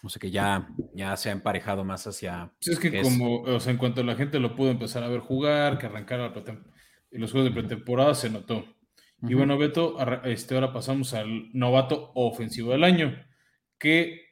O 0.02 0.08
sea 0.10 0.20
que 0.20 0.30
ya, 0.30 0.68
ya 0.94 1.16
se 1.16 1.30
ha 1.30 1.32
emparejado 1.32 1.84
más 1.84 2.06
hacia. 2.06 2.52
Sí, 2.60 2.72
es 2.72 2.78
que, 2.78 3.00
como, 3.00 3.40
o 3.40 3.60
sea, 3.60 3.72
en 3.72 3.78
cuanto 3.78 4.02
la 4.02 4.16
gente 4.16 4.38
lo 4.38 4.54
pudo 4.54 4.70
empezar 4.70 5.02
a 5.02 5.08
ver 5.08 5.20
jugar, 5.20 5.78
que 5.78 5.86
arrancara 5.86 6.32
los 7.10 7.32
juegos 7.32 7.50
de 7.50 7.60
pretemporada, 7.60 8.14
se 8.14 8.28
notó. 8.28 8.64
Y 9.22 9.32
bueno, 9.32 9.56
Beto, 9.56 9.96
este, 10.24 10.54
ahora 10.54 10.74
pasamos 10.74 11.14
al 11.14 11.48
novato 11.54 12.12
ofensivo 12.14 12.72
del 12.72 12.84
año, 12.84 13.16
que 13.78 14.26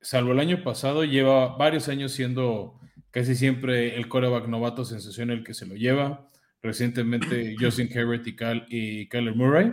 salvo 0.00 0.32
el 0.32 0.40
año 0.40 0.64
pasado, 0.64 1.04
lleva 1.04 1.56
varios 1.56 1.88
años 1.88 2.10
siendo 2.10 2.80
casi 3.12 3.36
siempre 3.36 3.94
el 3.94 4.08
coreback 4.08 4.48
novato 4.48 4.84
sensación 4.84 5.30
el 5.30 5.44
que 5.44 5.54
se 5.54 5.66
lo 5.66 5.76
lleva. 5.76 6.28
Recientemente 6.60 7.54
Justin 7.60 7.88
Herbert 7.92 8.26
y, 8.26 8.34
Cal, 8.34 8.66
y 8.68 9.08
Kyler 9.08 9.36
Murray. 9.36 9.72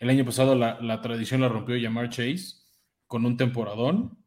El 0.00 0.10
año 0.10 0.24
pasado 0.24 0.56
la, 0.56 0.80
la 0.80 1.00
tradición 1.00 1.40
la 1.40 1.48
rompió 1.48 1.76
Yamar 1.76 2.08
Chase 2.08 2.56
con 3.06 3.24
un 3.24 3.36
temporadón. 3.36 4.18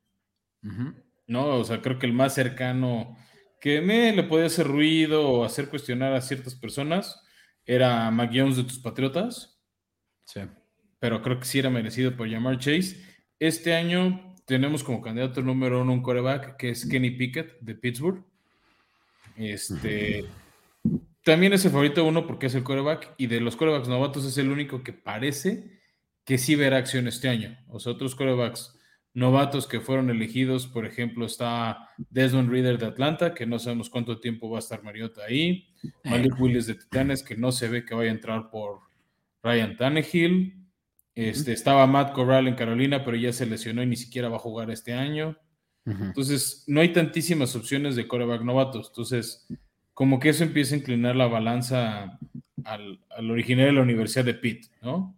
¿No? 1.27 1.45
O 1.57 1.63
sea, 1.63 1.81
creo 1.81 1.97
que 1.97 2.05
el 2.05 2.13
más 2.13 2.35
cercano 2.35 3.17
que 3.59 3.81
me 3.81 4.11
le 4.13 4.23
podía 4.23 4.45
hacer 4.45 4.67
ruido 4.67 5.27
o 5.27 5.45
hacer 5.45 5.69
cuestionar 5.69 6.13
a 6.13 6.21
ciertas 6.21 6.55
personas 6.55 7.23
era 7.65 8.09
Mac 8.11 8.31
Jones 8.33 8.57
de 8.57 8.63
tus 8.63 8.79
Patriotas. 8.79 9.59
Sí. 10.25 10.41
Pero 10.99 11.21
creo 11.21 11.39
que 11.39 11.45
sí 11.45 11.59
era 11.59 11.69
merecido 11.69 12.15
por 12.15 12.27
llamar 12.27 12.59
Chase. 12.59 12.97
Este 13.39 13.73
año 13.73 14.30
tenemos 14.45 14.83
como 14.83 15.01
candidato 15.01 15.41
número 15.41 15.81
uno 15.81 15.93
un 15.93 16.01
coreback 16.01 16.57
que 16.57 16.69
es 16.69 16.85
Kenny 16.85 17.11
Pickett 17.11 17.59
de 17.61 17.75
Pittsburgh. 17.75 18.23
Este. 19.37 20.25
También 21.23 21.53
es 21.53 21.63
el 21.65 21.71
favorito 21.71 22.05
uno 22.05 22.25
porque 22.25 22.47
es 22.47 22.55
el 22.55 22.63
coreback 22.63 23.13
y 23.17 23.27
de 23.27 23.41
los 23.41 23.55
corebacks 23.55 23.87
novatos 23.87 24.25
es 24.25 24.37
el 24.37 24.49
único 24.49 24.83
que 24.83 24.93
parece 24.93 25.79
que 26.25 26.37
sí 26.37 26.55
verá 26.55 26.77
acción 26.77 27.07
este 27.07 27.29
año. 27.29 27.57
Sea, 27.77 27.91
otros 27.91 28.15
corebacks 28.15 28.77
novatos 29.13 29.67
que 29.67 29.81
fueron 29.81 30.09
elegidos, 30.09 30.67
por 30.67 30.85
ejemplo, 30.85 31.25
está 31.25 31.89
Desmond 32.09 32.49
Reader 32.49 32.77
de 32.77 32.85
Atlanta, 32.87 33.33
que 33.33 33.45
no 33.45 33.59
sabemos 33.59 33.89
cuánto 33.89 34.19
tiempo 34.19 34.49
va 34.49 34.57
a 34.57 34.59
estar 34.59 34.83
Mariota 34.83 35.23
ahí, 35.25 35.67
Malik 36.03 36.39
Willis 36.39 36.67
de 36.67 36.75
Titanes, 36.75 37.23
que 37.23 37.35
no 37.35 37.51
se 37.51 37.67
ve 37.67 37.85
que 37.85 37.93
vaya 37.93 38.09
a 38.09 38.13
entrar 38.13 38.49
por 38.49 38.79
Ryan 39.43 39.75
Tannehill, 39.75 40.60
este, 41.15 41.53
estaba 41.53 41.87
Matt 41.87 42.13
Corral 42.13 42.47
en 42.47 42.55
Carolina, 42.55 43.03
pero 43.03 43.17
ya 43.17 43.33
se 43.33 43.45
lesionó 43.45 43.83
y 43.83 43.87
ni 43.87 43.95
siquiera 43.95 44.29
va 44.29 44.37
a 44.37 44.39
jugar 44.39 44.71
este 44.71 44.93
año. 44.93 45.37
Entonces, 45.85 46.63
no 46.67 46.79
hay 46.79 46.93
tantísimas 46.93 47.55
opciones 47.55 47.95
de 47.95 48.07
coreback 48.07 48.43
novatos. 48.43 48.89
Entonces, 48.89 49.47
como 49.93 50.19
que 50.19 50.29
eso 50.29 50.43
empieza 50.43 50.75
a 50.75 50.77
inclinar 50.77 51.15
la 51.15 51.27
balanza 51.27 52.19
al, 52.63 52.99
al 53.09 53.31
original 53.31 53.65
de 53.65 53.73
la 53.73 53.81
Universidad 53.81 54.25
de 54.25 54.35
Pitt, 54.35 54.67
¿no? 54.81 55.15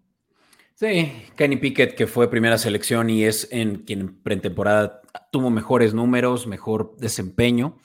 Sí, 0.84 1.14
Kenny 1.38 1.56
Pickett, 1.56 1.96
que 1.96 2.08
fue 2.08 2.30
primera 2.30 2.58
selección 2.58 3.10
y 3.10 3.24
es 3.24 3.48
en 3.52 3.84
quien 3.84 4.02
en 4.02 4.22
pretemporada 4.22 5.00
tuvo 5.32 5.50
mejores 5.50 5.94
números, 5.94 6.46
mejor 6.46 6.98
desempeño 6.98 7.78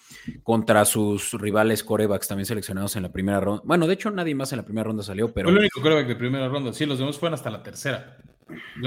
contra 0.42 0.84
sus 0.84 1.32
rivales 1.34 1.84
corebacks 1.84 2.26
también 2.26 2.46
seleccionados 2.46 2.96
en 2.96 3.04
la 3.04 3.12
primera 3.12 3.38
ronda. 3.38 3.62
Bueno, 3.64 3.86
de 3.86 3.94
hecho, 3.94 4.10
nadie 4.10 4.34
más 4.34 4.52
en 4.52 4.56
la 4.56 4.64
primera 4.64 4.82
ronda 4.82 5.04
salió, 5.04 5.32
pero. 5.32 5.46
Fue 5.46 5.52
el 5.52 5.58
único 5.58 5.80
coreback 5.80 6.08
de 6.08 6.16
primera 6.16 6.48
ronda. 6.48 6.72
Sí, 6.72 6.86
los 6.86 6.98
demás 6.98 7.16
fueron 7.18 7.34
hasta 7.34 7.50
la 7.50 7.62
tercera. 7.62 8.16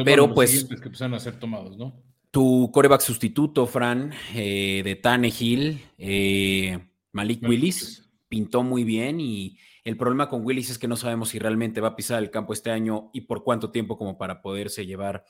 pero 0.03 0.34
pues. 0.34 0.65
Que 0.65 0.75
empezaron 0.75 1.13
a 1.13 1.20
ser 1.20 1.39
tomados, 1.39 1.77
¿no? 1.77 2.03
Tu 2.32 2.70
coreback 2.74 3.00
sustituto, 3.00 3.65
Fran, 3.65 4.12
eh, 4.36 4.82
de 4.84 4.96
Tannehill, 4.96 5.86
eh, 5.98 6.80
Malik, 7.13 7.48
Willis, 7.48 8.10
pintó 8.27 8.62
muy 8.62 8.84
bien 8.84 9.22
y 9.22 9.58
el 9.84 9.98
problema 9.98 10.30
con 10.30 10.46
Willis 10.46 10.70
es 10.70 10.78
que 10.78 10.88
no 10.88 10.96
sabemos 10.96 11.30
si 11.30 11.40
realmente 11.40 11.82
va 11.82 11.90
a 11.90 11.96
pisar 11.96 12.22
el 12.22 12.30
campo 12.30 12.54
este 12.54 12.70
año 12.70 13.10
y 13.14 13.22
por 13.22 13.44
cuánto 13.44 13.72
tiempo 13.72 13.98
como 13.98 14.18
para 14.18 14.42
poderse 14.42 14.86
llevar 14.86 15.26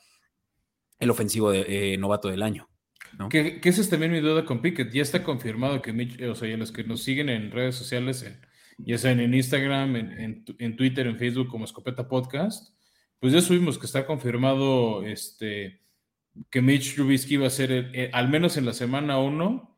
el 0.98 1.10
ofensivo 1.10 1.50
de, 1.50 1.94
eh, 1.94 1.98
novato 1.98 2.28
del 2.28 2.42
año. 2.42 2.68
Que, 3.30 3.60
esa 3.62 3.80
es 3.80 3.90
también 3.90 4.12
mi 4.12 4.20
duda 4.20 4.44
con 4.44 4.62
Pickett. 4.62 4.92
Ya 4.92 5.02
está 5.02 5.22
confirmado 5.22 5.82
que 5.82 5.90
o 6.28 6.34
sea, 6.34 6.56
los 6.56 6.72
que 6.72 6.84
nos 6.84 7.02
siguen 7.02 7.28
en 7.28 7.50
redes 7.50 7.74
sociales, 7.74 8.26
ya 8.78 8.98
sea 8.98 9.12
en 9.12 9.34
Instagram, 9.34 9.96
en, 9.96 10.76
Twitter, 10.76 11.06
en 11.06 11.18
Facebook 11.18 11.48
como 11.48 11.64
Escopeta 11.64 12.08
Podcast, 12.08 12.74
pues 13.18 13.32
ya 13.32 13.40
subimos 13.40 13.78
que 13.78 13.86
está 13.86 14.06
confirmado 14.06 15.02
este, 15.04 15.80
que 16.50 16.62
Mitch 16.62 16.94
Trubisky 16.94 17.36
va 17.36 17.48
a 17.48 17.50
ser, 17.50 18.10
al 18.12 18.28
menos 18.28 18.56
en 18.56 18.66
la 18.66 18.72
semana 18.72 19.18
1, 19.18 19.71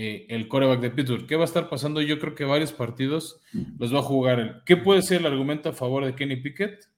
eh, 0.00 0.26
el 0.28 0.46
coreback 0.46 0.78
de 0.78 0.90
Pittsburgh. 0.92 1.26
¿Qué 1.26 1.34
va 1.34 1.42
a 1.42 1.44
estar 1.44 1.68
pasando? 1.68 2.00
Yo 2.00 2.20
creo 2.20 2.36
que 2.36 2.44
varios 2.44 2.70
partidos 2.70 3.40
los 3.80 3.92
va 3.92 3.98
a 3.98 4.02
jugar 4.02 4.38
él. 4.38 4.54
¿Qué 4.64 4.76
puede 4.76 5.02
ser 5.02 5.22
el 5.22 5.26
argumento 5.26 5.70
a 5.70 5.72
favor 5.72 6.04
de 6.04 6.14
Kenny 6.14 6.36
Pickett? 6.36 6.88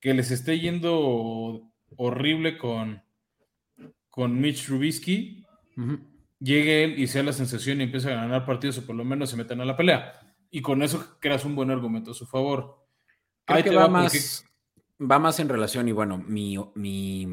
Que 0.00 0.12
les 0.12 0.30
esté 0.30 0.60
yendo 0.60 1.62
horrible 1.96 2.58
con, 2.58 3.02
con 4.10 4.38
Mitch 4.38 4.66
Trubisky. 4.66 5.46
Llegue 6.38 6.84
él 6.84 6.98
y 6.98 7.06
sea 7.06 7.22
la 7.22 7.32
sensación 7.32 7.80
y 7.80 7.84
empiece 7.84 8.12
a 8.12 8.16
ganar 8.16 8.44
partidos 8.44 8.76
o 8.76 8.86
por 8.86 8.96
lo 8.96 9.04
menos 9.06 9.30
se 9.30 9.38
metan 9.38 9.62
a 9.62 9.64
la 9.64 9.74
pelea. 9.74 10.12
Y 10.50 10.60
con 10.60 10.82
eso 10.82 11.16
creas 11.18 11.46
un 11.46 11.56
buen 11.56 11.70
argumento 11.70 12.10
a 12.10 12.14
su 12.14 12.26
favor. 12.26 12.86
Creo 13.46 13.64
que 13.64 13.74
va, 13.74 13.88
más, 13.88 14.44
va 15.00 15.18
más 15.18 15.40
en 15.40 15.48
relación 15.48 15.88
y 15.88 15.92
bueno, 15.92 16.18
mi, 16.18 16.58
mi, 16.74 17.28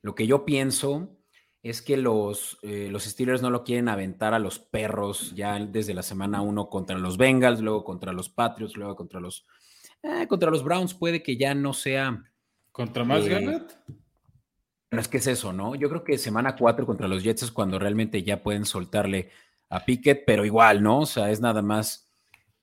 lo 0.00 0.14
que 0.14 0.28
yo 0.28 0.44
pienso 0.44 1.10
es 1.64 1.80
que 1.80 1.96
los, 1.96 2.58
eh, 2.60 2.88
los 2.90 3.04
Steelers 3.04 3.40
no 3.40 3.48
lo 3.48 3.64
quieren 3.64 3.88
aventar 3.88 4.34
a 4.34 4.38
los 4.38 4.58
perros 4.58 5.34
ya 5.34 5.58
desde 5.58 5.94
la 5.94 6.02
semana 6.02 6.42
uno 6.42 6.68
contra 6.68 6.98
los 6.98 7.16
Bengals, 7.16 7.60
luego 7.60 7.84
contra 7.84 8.12
los 8.12 8.28
Patriots, 8.28 8.76
luego 8.76 8.94
contra 8.94 9.18
los, 9.18 9.46
eh, 10.02 10.26
contra 10.28 10.50
los 10.50 10.62
Browns. 10.62 10.92
Puede 10.92 11.22
que 11.22 11.38
ya 11.38 11.54
no 11.54 11.72
sea. 11.72 12.22
¿Contra 12.70 13.02
más 13.04 13.26
eh, 13.26 13.62
Pero 14.90 15.00
es 15.00 15.08
que 15.08 15.16
es 15.16 15.26
eso, 15.26 15.54
¿no? 15.54 15.74
Yo 15.74 15.88
creo 15.88 16.04
que 16.04 16.18
semana 16.18 16.54
cuatro 16.54 16.84
contra 16.84 17.08
los 17.08 17.22
Jets 17.22 17.44
es 17.44 17.50
cuando 17.50 17.78
realmente 17.78 18.22
ya 18.22 18.42
pueden 18.42 18.66
soltarle 18.66 19.30
a 19.70 19.86
Pickett, 19.86 20.24
pero 20.26 20.44
igual, 20.44 20.82
¿no? 20.82 21.00
O 21.00 21.06
sea, 21.06 21.30
es 21.30 21.40
nada 21.40 21.62
más 21.62 22.12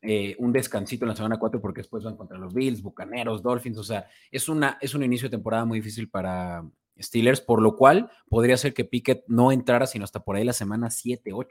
eh, 0.04 0.36
un 0.38 0.52
descansito 0.52 1.06
en 1.06 1.10
la 1.10 1.16
semana 1.16 1.40
cuatro 1.40 1.60
porque 1.60 1.82
después 1.82 2.04
van 2.04 2.18
contra 2.18 2.38
los 2.38 2.54
Bills, 2.54 2.84
Bucaneros, 2.84 3.42
Dolphins. 3.42 3.80
O 3.80 3.84
sea, 3.84 4.08
es, 4.30 4.48
una, 4.48 4.78
es 4.80 4.94
un 4.94 5.02
inicio 5.02 5.28
de 5.28 5.38
temporada 5.38 5.66
muy 5.66 5.80
difícil 5.80 6.08
para, 6.08 6.64
Steelers, 7.00 7.42
por 7.42 7.62
lo 7.62 7.76
cual 7.76 8.12
podría 8.30 8.58
ser 8.58 8.74
que 8.74 8.86
Pickett 8.86 9.24
no 9.28 9.52
entrara 9.52 9.88
sino 9.88 10.04
hasta 10.04 10.24
por 10.24 10.36
ahí 10.36 10.44
la 10.44 10.54
semana 10.54 10.88
7-8. 10.88 11.46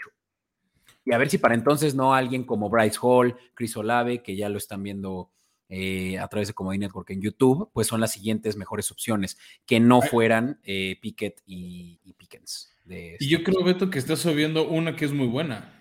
Y 1.05 1.13
a 1.13 1.19
ver 1.19 1.31
si 1.31 1.39
para 1.39 1.55
entonces 1.55 1.95
no 1.95 2.15
alguien 2.15 2.45
como 2.45 2.69
Bryce 2.69 2.99
Hall, 3.01 3.37
Chris 3.55 3.77
Olave, 3.77 4.23
que 4.23 4.37
ya 4.37 4.49
lo 4.49 4.59
están 4.59 4.83
viendo 4.83 5.31
eh, 5.69 6.19
a 6.19 6.27
través 6.29 6.49
de 6.49 6.55
Comedy 6.55 6.79
Network 6.79 7.11
en 7.11 7.23
YouTube, 7.23 7.71
pues 7.73 7.87
son 7.87 8.01
las 8.01 8.13
siguientes 8.13 8.57
mejores 8.57 8.91
opciones, 8.91 9.39
que 9.67 9.81
no 9.81 10.03
fueran 10.03 10.61
eh, 10.65 10.99
Pickett 11.01 11.43
y, 11.47 12.01
Pickens. 12.19 12.77
y 12.87 13.29
yo 13.29 13.43
creo, 13.45 13.63
Beto, 13.63 13.89
que 13.89 13.99
está 14.01 14.17
subiendo 14.17 14.69
una 14.69 14.97
que 14.97 15.05
es 15.05 15.13
muy 15.13 15.29
buena. 15.29 15.81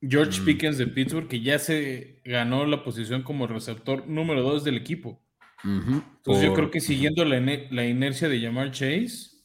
George 0.00 0.40
mm. 0.40 0.44
Pickens 0.44 0.78
de 0.78 0.86
Pittsburgh, 0.86 1.26
que 1.26 1.40
ya 1.40 1.58
se 1.58 2.20
ganó 2.24 2.66
la 2.66 2.84
posición 2.84 3.22
como 3.22 3.46
receptor 3.46 4.06
número 4.06 4.42
2 4.42 4.62
del 4.62 4.76
equipo. 4.76 5.20
Entonces 5.64 6.44
yo 6.44 6.54
creo 6.54 6.70
que 6.70 6.80
siguiendo 6.80 7.24
la, 7.24 7.86
inercia 7.86 8.28
de 8.28 8.40
llamar 8.40 8.70
Chase, 8.70 9.38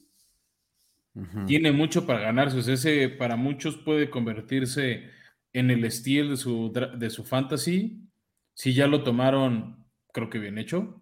tiene 1.47 1.71
mucho 1.71 2.05
para 2.05 2.19
ganarse. 2.19 2.59
ese 2.71 3.09
para 3.09 3.35
muchos 3.35 3.77
puede 3.77 4.09
convertirse 4.09 5.09
en 5.53 5.69
el 5.69 5.85
estilo 5.85 6.31
de 6.31 6.37
su, 6.37 6.71
de 6.97 7.09
su 7.09 7.23
fantasy. 7.23 8.07
Si 8.53 8.73
ya 8.73 8.87
lo 8.87 9.03
tomaron, 9.03 9.85
creo 10.11 10.29
que 10.29 10.39
bien 10.39 10.57
hecho. 10.57 11.01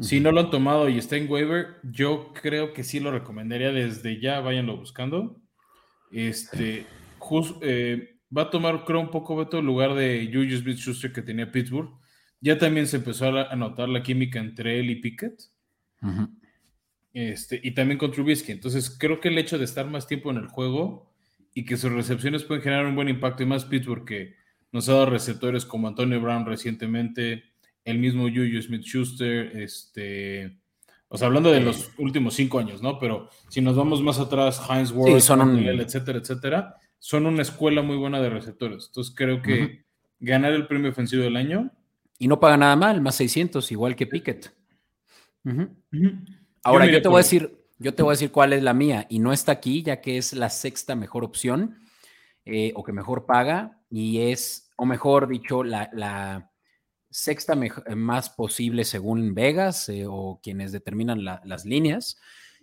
Si 0.00 0.18
no 0.18 0.32
lo 0.32 0.40
han 0.40 0.50
tomado 0.50 0.88
y 0.88 0.98
está 0.98 1.16
en 1.16 1.30
waiver, 1.30 1.76
yo 1.84 2.32
creo 2.42 2.72
que 2.72 2.82
sí 2.82 2.98
lo 2.98 3.12
recomendaría 3.12 3.70
desde 3.70 4.20
ya, 4.20 4.40
váyanlo 4.40 4.76
buscando. 4.76 5.40
Este, 6.10 6.84
eh, 7.62 8.16
va 8.36 8.42
a 8.42 8.50
tomar, 8.50 8.84
creo, 8.84 9.00
un 9.00 9.10
poco 9.10 9.36
Beto 9.36 9.60
el 9.60 9.66
lugar 9.66 9.94
de 9.94 10.28
Julius 10.32 10.60
Smith 10.60 10.78
Schuster 10.78 11.12
que 11.12 11.22
tenía 11.22 11.50
Pittsburgh 11.50 11.90
ya 12.44 12.58
también 12.58 12.86
se 12.86 12.98
empezó 12.98 13.26
a 13.38 13.56
notar 13.56 13.88
la 13.88 14.02
química 14.02 14.38
entre 14.38 14.78
él 14.78 14.90
y 14.90 14.96
Pickett. 14.96 15.44
este, 17.14 17.58
y 17.62 17.70
también 17.70 17.96
con 17.96 18.12
Trubisky. 18.12 18.52
Entonces, 18.52 18.90
creo 18.90 19.18
que 19.18 19.28
el 19.28 19.38
hecho 19.38 19.56
de 19.56 19.64
estar 19.64 19.86
más 19.88 20.06
tiempo 20.06 20.30
en 20.30 20.36
el 20.36 20.48
juego 20.48 21.10
y 21.54 21.64
que 21.64 21.78
sus 21.78 21.90
recepciones 21.90 22.44
pueden 22.44 22.62
generar 22.62 22.84
un 22.84 22.96
buen 22.96 23.08
impacto, 23.08 23.42
y 23.42 23.46
más 23.46 23.64
Pittsburgh 23.64 24.04
que 24.04 24.34
nos 24.72 24.90
ha 24.90 24.92
dado 24.92 25.06
receptores 25.06 25.64
como 25.64 25.88
Antonio 25.88 26.20
Brown 26.20 26.44
recientemente, 26.44 27.44
el 27.82 27.98
mismo 27.98 28.24
Juju 28.24 28.60
Smith 28.60 28.82
Schuster, 28.82 29.56
este. 29.56 30.58
O 31.08 31.16
sea, 31.16 31.28
hablando 31.28 31.50
de 31.50 31.60
los 31.60 31.92
últimos 31.96 32.34
cinco 32.34 32.58
años, 32.58 32.82
¿no? 32.82 32.98
Pero 32.98 33.30
si 33.48 33.62
nos 33.62 33.74
vamos 33.74 34.02
más 34.02 34.18
atrás, 34.18 34.60
Heinz 34.68 34.90
Ward, 34.90 35.14
etcétera, 35.80 36.18
etcétera, 36.18 36.74
son 36.98 37.24
una 37.24 37.40
escuela 37.40 37.80
muy 37.80 37.96
buena 37.96 38.20
de 38.20 38.28
receptores. 38.28 38.88
Entonces 38.88 39.14
creo 39.16 39.40
que 39.40 39.86
ganar 40.20 40.52
el 40.52 40.66
premio 40.66 40.90
ofensivo 40.90 41.22
del 41.22 41.36
año 41.36 41.72
y 42.18 42.28
no 42.28 42.40
paga 42.40 42.56
nada 42.56 42.76
mal, 42.76 43.00
más 43.00 43.16
600, 43.16 43.70
igual 43.72 43.96
que 43.96 44.06
Pickett. 44.06 44.54
Ahora, 46.62 46.86
yo, 46.86 47.02
te 47.02 47.08
voy 47.08 47.16
a 47.16 47.22
decir, 47.22 47.64
yo 47.78 47.94
te 47.94 48.02
voy 48.02 48.10
a 48.10 48.16
decir 48.16 48.30
cuál 48.30 48.52
es 48.52 48.62
la 48.62 48.74
mía, 48.74 49.06
y 49.08 49.18
no 49.18 49.32
está 49.32 49.52
aquí, 49.52 49.82
ya 49.82 50.00
que 50.00 50.16
es 50.16 50.32
la 50.32 50.50
sexta 50.50 50.94
mejor 50.94 51.24
opción, 51.24 51.78
eh, 52.44 52.72
o 52.74 52.84
que 52.84 52.92
mejor 52.92 53.26
paga, 53.26 53.80
y 53.90 54.20
es, 54.20 54.70
o 54.76 54.86
mejor 54.86 55.28
dicho, 55.28 55.64
la, 55.64 56.50
sexta 57.10 57.56
más 57.94 58.28
posible 58.30 58.82
según 58.84 59.34
Vegas, 59.34 59.88
eh, 59.88 60.04
o 60.08 60.40
quienes 60.42 60.72
determinan 60.72 61.24
las 61.24 61.64
líneas, 61.64 62.16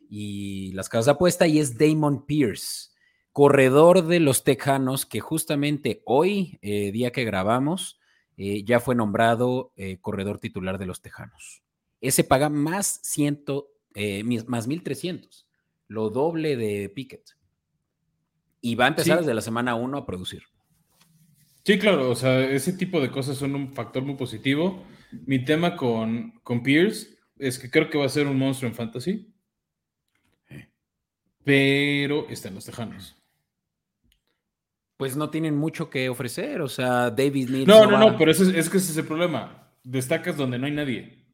y 0.09 0.73
las 0.73 0.89
casas 0.89 1.05
de 1.05 1.11
apuesta, 1.11 1.47
y 1.47 1.59
es 1.59 1.77
Damon 1.77 2.25
Pierce, 2.25 2.89
corredor 3.31 4.05
de 4.05 4.19
los 4.19 4.43
Tejanos, 4.43 5.05
que 5.05 5.21
justamente 5.21 6.01
hoy, 6.05 6.59
eh, 6.61 6.91
día 6.91 7.11
que 7.11 7.23
grabamos, 7.23 8.00
eh, 8.43 8.63
ya 8.63 8.79
fue 8.79 8.95
nombrado 8.95 9.71
eh, 9.75 9.99
corredor 10.01 10.39
titular 10.39 10.79
de 10.79 10.87
los 10.87 11.01
Tejanos. 11.01 11.61
Ese 12.01 12.23
paga 12.23 12.49
más, 12.49 12.99
ciento, 13.03 13.67
más 14.47 14.65
1300, 14.65 15.47
lo 15.87 16.09
doble 16.09 16.55
de 16.55 16.89
Pickett. 16.89 17.37
Y 18.59 18.73
va 18.73 18.85
a 18.85 18.87
empezar 18.87 19.19
desde 19.19 19.35
la 19.35 19.41
semana 19.41 19.75
1 19.75 19.95
a 19.95 20.05
producir. 20.07 20.41
Sí, 21.63 21.77
claro, 21.77 22.09
o 22.09 22.15
sea, 22.15 22.43
ese 22.43 22.73
tipo 22.73 22.99
de 22.99 23.11
cosas 23.11 23.37
son 23.37 23.53
un 23.53 23.75
factor 23.75 24.01
muy 24.01 24.15
positivo. 24.15 24.83
Mi 25.27 25.45
tema 25.45 25.75
con, 25.75 26.39
con 26.41 26.63
Pierce 26.63 27.19
es 27.37 27.59
que 27.59 27.69
creo 27.69 27.91
que 27.91 27.99
va 27.99 28.05
a 28.05 28.09
ser 28.09 28.25
un 28.25 28.39
monstruo 28.39 28.69
en 28.69 28.75
fantasy. 28.75 29.31
Pero 31.43 32.27
están 32.29 32.55
los 32.55 32.65
tejanos. 32.65 33.20
Pues 35.01 35.17
no 35.17 35.31
tienen 35.31 35.57
mucho 35.57 35.89
que 35.89 36.09
ofrecer. 36.09 36.61
O 36.61 36.69
sea, 36.69 37.09
David 37.09 37.49
Mills. 37.49 37.67
No, 37.67 37.89
no, 37.89 37.97
no, 37.97 38.15
pero 38.19 38.29
es, 38.29 38.39
es 38.39 38.69
que 38.69 38.77
ese 38.77 38.91
es 38.91 38.97
el 38.97 39.07
problema. 39.07 39.73
Destacas 39.83 40.37
donde 40.37 40.59
no 40.59 40.67
hay 40.67 40.73
nadie. 40.73 41.25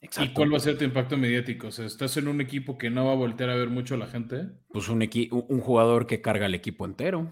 Exacto. 0.00 0.30
¿Y 0.30 0.32
cuál 0.32 0.54
va 0.54 0.56
a 0.56 0.60
ser 0.60 0.78
tu 0.78 0.84
impacto 0.84 1.18
mediático? 1.18 1.66
O 1.66 1.70
sea, 1.70 1.84
¿estás 1.84 2.16
en 2.16 2.28
un 2.28 2.40
equipo 2.40 2.78
que 2.78 2.88
no 2.88 3.04
va 3.04 3.12
a 3.12 3.16
voltear 3.16 3.50
a 3.50 3.56
ver 3.56 3.68
mucho 3.68 3.96
a 3.96 3.98
la 3.98 4.06
gente? 4.06 4.48
Pues 4.70 4.88
un, 4.88 5.06
un 5.30 5.60
jugador 5.60 6.06
que 6.06 6.22
carga 6.22 6.46
el 6.46 6.54
equipo 6.54 6.86
entero. 6.86 7.30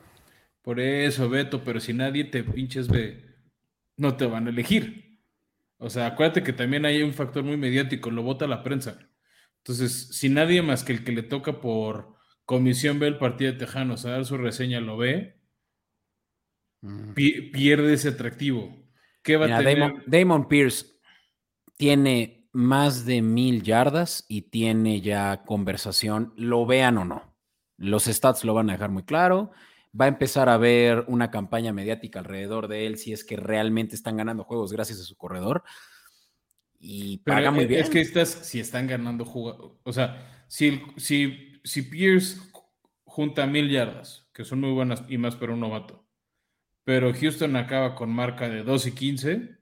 Por 0.61 0.79
eso, 0.79 1.31
Beto, 1.31 1.65
pero 1.65 1.81
si 1.81 1.95
nadie 1.95 2.25
te 2.25 2.45
pinches 2.45 2.89
ve, 2.89 3.25
no 3.97 4.19
te 4.19 4.27
van 4.27 4.47
a 4.47 4.51
elegir. 4.51 5.23
O 5.79 5.89
sea, 5.89 6.09
acuérdate 6.09 6.43
que 6.43 6.53
también 6.53 6.85
hay 6.85 7.03
un 7.03 7.15
factor 7.15 7.45
muy 7.45 7.57
mediático, 7.57 8.11
lo 8.11 8.23
vota 8.23 8.47
la 8.47 8.63
prensa. 8.63 8.99
Entonces, 9.57 10.09
si 10.13 10.29
nadie 10.29 10.61
más 10.61 10.85
que 10.85 10.93
el 10.93 11.03
que 11.03 11.13
le 11.13 11.23
toca 11.23 11.63
por 11.63 12.20
comisión 12.51 12.99
ve 12.99 13.07
el 13.07 13.17
partido 13.17 13.53
de 13.53 13.59
Tejanos 13.61 14.05
a 14.05 14.11
dar 14.11 14.25
su 14.25 14.37
reseña 14.37 14.81
lo 14.81 14.97
ve, 14.97 15.41
mm. 16.81 17.13
pierde 17.13 17.93
ese 17.93 18.09
atractivo. 18.09 18.77
¿Qué 19.23 19.37
va 19.37 19.47
a 19.47 19.63
tener? 19.63 20.03
Damon, 20.07 20.49
Pierce 20.49 20.99
tiene 21.77 22.49
más 22.51 23.07
de 23.07 23.23
mil 23.23 23.63
yardas 23.63 24.25
y 24.27 24.43
tiene 24.43 25.01
ya 25.01 25.45
conversación, 25.47 26.35
lo 26.35 26.67
vean 26.67 26.99
o 26.99 27.05
no. 27.05 27.37
Los 27.77 28.07
stats 28.07 28.43
lo 28.43 28.53
van 28.53 28.69
a 28.69 28.73
dejar 28.73 28.91
muy 28.91 29.05
claro. 29.05 29.53
Va 29.99 30.07
a 30.07 30.09
empezar 30.09 30.49
a 30.49 30.55
haber 30.55 31.05
una 31.07 31.31
campaña 31.31 31.73
mediática 31.73 32.19
alrededor 32.19 32.67
de 32.67 32.89
él 32.89 32.99
si 32.99 33.13
es 33.13 33.23
que 33.23 33.37
realmente 33.37 33.95
están 33.95 34.17
ganando 34.17 34.43
juegos 34.43 34.73
gracias 34.73 34.99
a 34.99 35.05
su 35.05 35.17
corredor 35.17 35.63
y 36.81 37.19
paga 37.19 37.53
muy 37.53 37.63
e, 37.63 37.67
bien. 37.69 37.81
Es 37.81 37.91
que 37.91 38.01
estas, 38.01 38.29
si 38.29 38.59
están 38.59 38.89
ganando 38.89 39.25
jugadores, 39.25 39.79
o 39.85 39.93
sea, 39.93 40.45
si, 40.49 40.83
si, 40.97 41.50
si 41.65 41.83
Pierce 41.83 42.41
junta 43.05 43.47
mil 43.47 43.69
yardas, 43.69 44.29
que 44.33 44.45
son 44.45 44.61
muy 44.61 44.73
buenas 44.73 45.03
y 45.09 45.19
más 45.19 45.37
para 45.37 45.53
un 45.53 45.61
novato, 45.61 46.07
pero 46.85 47.13
Houston 47.13 47.57
acaba 47.57 47.95
con 47.95 48.11
marca 48.11 48.49
de 48.49 48.63
2 48.63 48.87
y 48.87 48.93
15, 48.93 49.59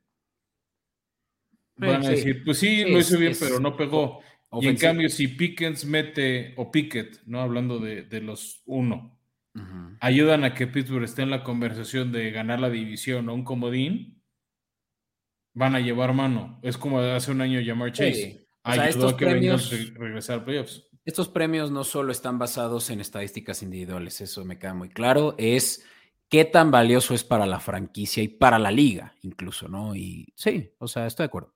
van 1.77 2.07
a 2.07 2.11
decir, 2.11 2.43
pues 2.45 2.59
sí, 2.59 2.85
lo 2.85 2.99
hizo 2.99 3.19
bien, 3.19 3.35
pero 3.39 3.61
no 3.61 3.77
pegó. 3.77 4.21
Y 4.61 4.69
en 4.69 4.77
cambio, 4.77 5.09
si 5.09 5.29
Pickens 5.29 5.85
mete, 5.85 6.55
o 6.57 6.71
Pickett, 6.71 7.23
¿no? 7.27 7.41
Hablando 7.41 7.79
de, 7.79 8.03
de 8.03 8.21
los 8.21 8.63
uno, 8.65 9.19
ayudan 10.01 10.45
a 10.45 10.55
que 10.55 10.67
Pittsburgh 10.67 11.05
esté 11.05 11.23
en 11.23 11.31
la 11.31 11.43
conversación 11.43 12.13
de 12.13 12.31
ganar 12.31 12.61
la 12.61 12.71
división 12.71 13.29
o 13.29 13.35
un 13.35 13.45
comodín, 13.45 14.23
van 15.55 15.75
a 15.75 15.81
llevar 15.81 16.15
mano. 16.15 16.61
Es 16.63 16.79
como 16.79 17.01
hace 17.01 17.33
un 17.33 17.41
año 17.41 17.61
llamar 17.61 17.93
Chase. 17.93 18.49
estos 18.87 19.15
premios, 19.15 19.71
regresar 19.95 20.41
a 20.41 20.45
playoffs. 20.45 20.88
Estos 21.09 21.31
premios 21.31 21.71
no 21.71 21.85
solo 21.85 22.13
están 22.13 22.39
basados 22.39 22.91
en 22.91 23.01
estadísticas 23.01 23.63
individuales, 23.63 24.21
eso 24.21 24.45
me 24.45 24.59
queda 24.59 24.75
muy 24.75 24.91
claro, 24.91 25.35
es 25.39 25.83
qué 26.29 26.45
tan 26.45 26.71
valioso 26.71 27.15
es 27.15 27.25
para 27.25 27.47
la 27.47 27.61
franquicia 27.61 28.23
y 28.23 28.29
para 28.29 28.59
la 28.59 28.71
liga, 28.71 29.15
incluso, 29.23 29.69
¿no? 29.69 29.97
Y 29.97 30.27
sí, 30.37 30.71
o 30.79 30.87
sea, 30.87 31.07
estoy 31.07 31.25
de 31.25 31.29
acuerdo. 31.29 31.55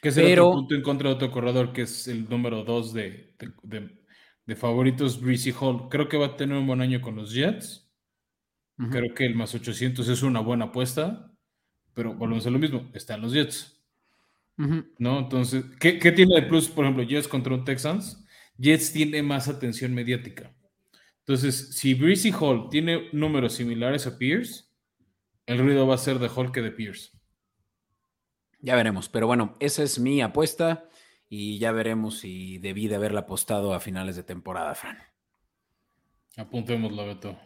Que 0.00 0.08
es 0.08 0.16
el 0.16 0.38
otro 0.38 0.52
punto 0.52 0.74
en 0.74 0.82
contra 0.82 1.10
de 1.10 1.14
otro 1.16 1.30
corredor, 1.30 1.74
que 1.74 1.82
es 1.82 2.08
el 2.08 2.26
número 2.26 2.64
dos 2.64 2.94
de, 2.94 3.34
de, 3.62 4.56
favoritos, 4.56 5.20
Breezy 5.20 5.52
Hall. 5.60 5.88
Creo 5.90 6.08
que 6.08 6.16
va 6.16 6.26
a 6.26 6.36
tener 6.36 6.56
un 6.56 6.66
buen 6.66 6.80
año 6.80 7.02
con 7.02 7.16
los 7.16 7.34
Jets. 7.34 7.90
Creo 8.90 9.14
que 9.14 9.26
el 9.26 9.34
más 9.34 9.54
800 9.54 10.08
es 10.08 10.22
una 10.22 10.40
buena 10.40 10.66
apuesta 10.66 11.36
pero 11.96 12.14
volvemos 12.14 12.46
a 12.46 12.50
lo 12.50 12.58
mismo, 12.58 12.90
están 12.92 13.22
los 13.22 13.32
Jets. 13.32 13.72
¿No? 14.98 15.18
Entonces, 15.18 15.64
¿qué, 15.80 15.94
tiene 16.12 16.34
de 16.34 16.46
plus, 16.46 16.68
por 16.68 16.84
ejemplo, 16.84 17.02
Jets 17.02 17.26
contra 17.26 17.54
un 17.54 17.64
Texans? 17.64 18.25
Jets 18.58 18.92
tiene 18.92 19.22
más 19.22 19.48
atención 19.48 19.94
mediática. 19.94 20.54
Entonces, 21.20 21.74
si 21.74 21.94
Breezy 21.94 22.32
Hall 22.32 22.68
tiene 22.70 23.08
números 23.12 23.54
similares 23.54 24.06
a 24.06 24.18
Pierce, 24.18 24.64
el 25.46 25.58
ruido 25.58 25.86
va 25.86 25.94
a 25.94 25.98
ser 25.98 26.18
de 26.18 26.28
Hall 26.28 26.52
que 26.52 26.62
de 26.62 26.70
Pierce. 26.70 27.10
Ya 28.60 28.76
veremos, 28.76 29.08
pero 29.08 29.26
bueno, 29.26 29.56
esa 29.60 29.82
es 29.82 29.98
mi 29.98 30.22
apuesta 30.22 30.88
y 31.28 31.58
ya 31.58 31.72
veremos 31.72 32.18
si 32.18 32.58
debí 32.58 32.88
de 32.88 32.96
haberla 32.96 33.20
apostado 33.20 33.74
a 33.74 33.80
finales 33.80 34.16
de 34.16 34.22
temporada, 34.22 34.74
Fran. 34.74 34.98
Apuntémosla, 36.36 37.04
Beto. 37.04 37.38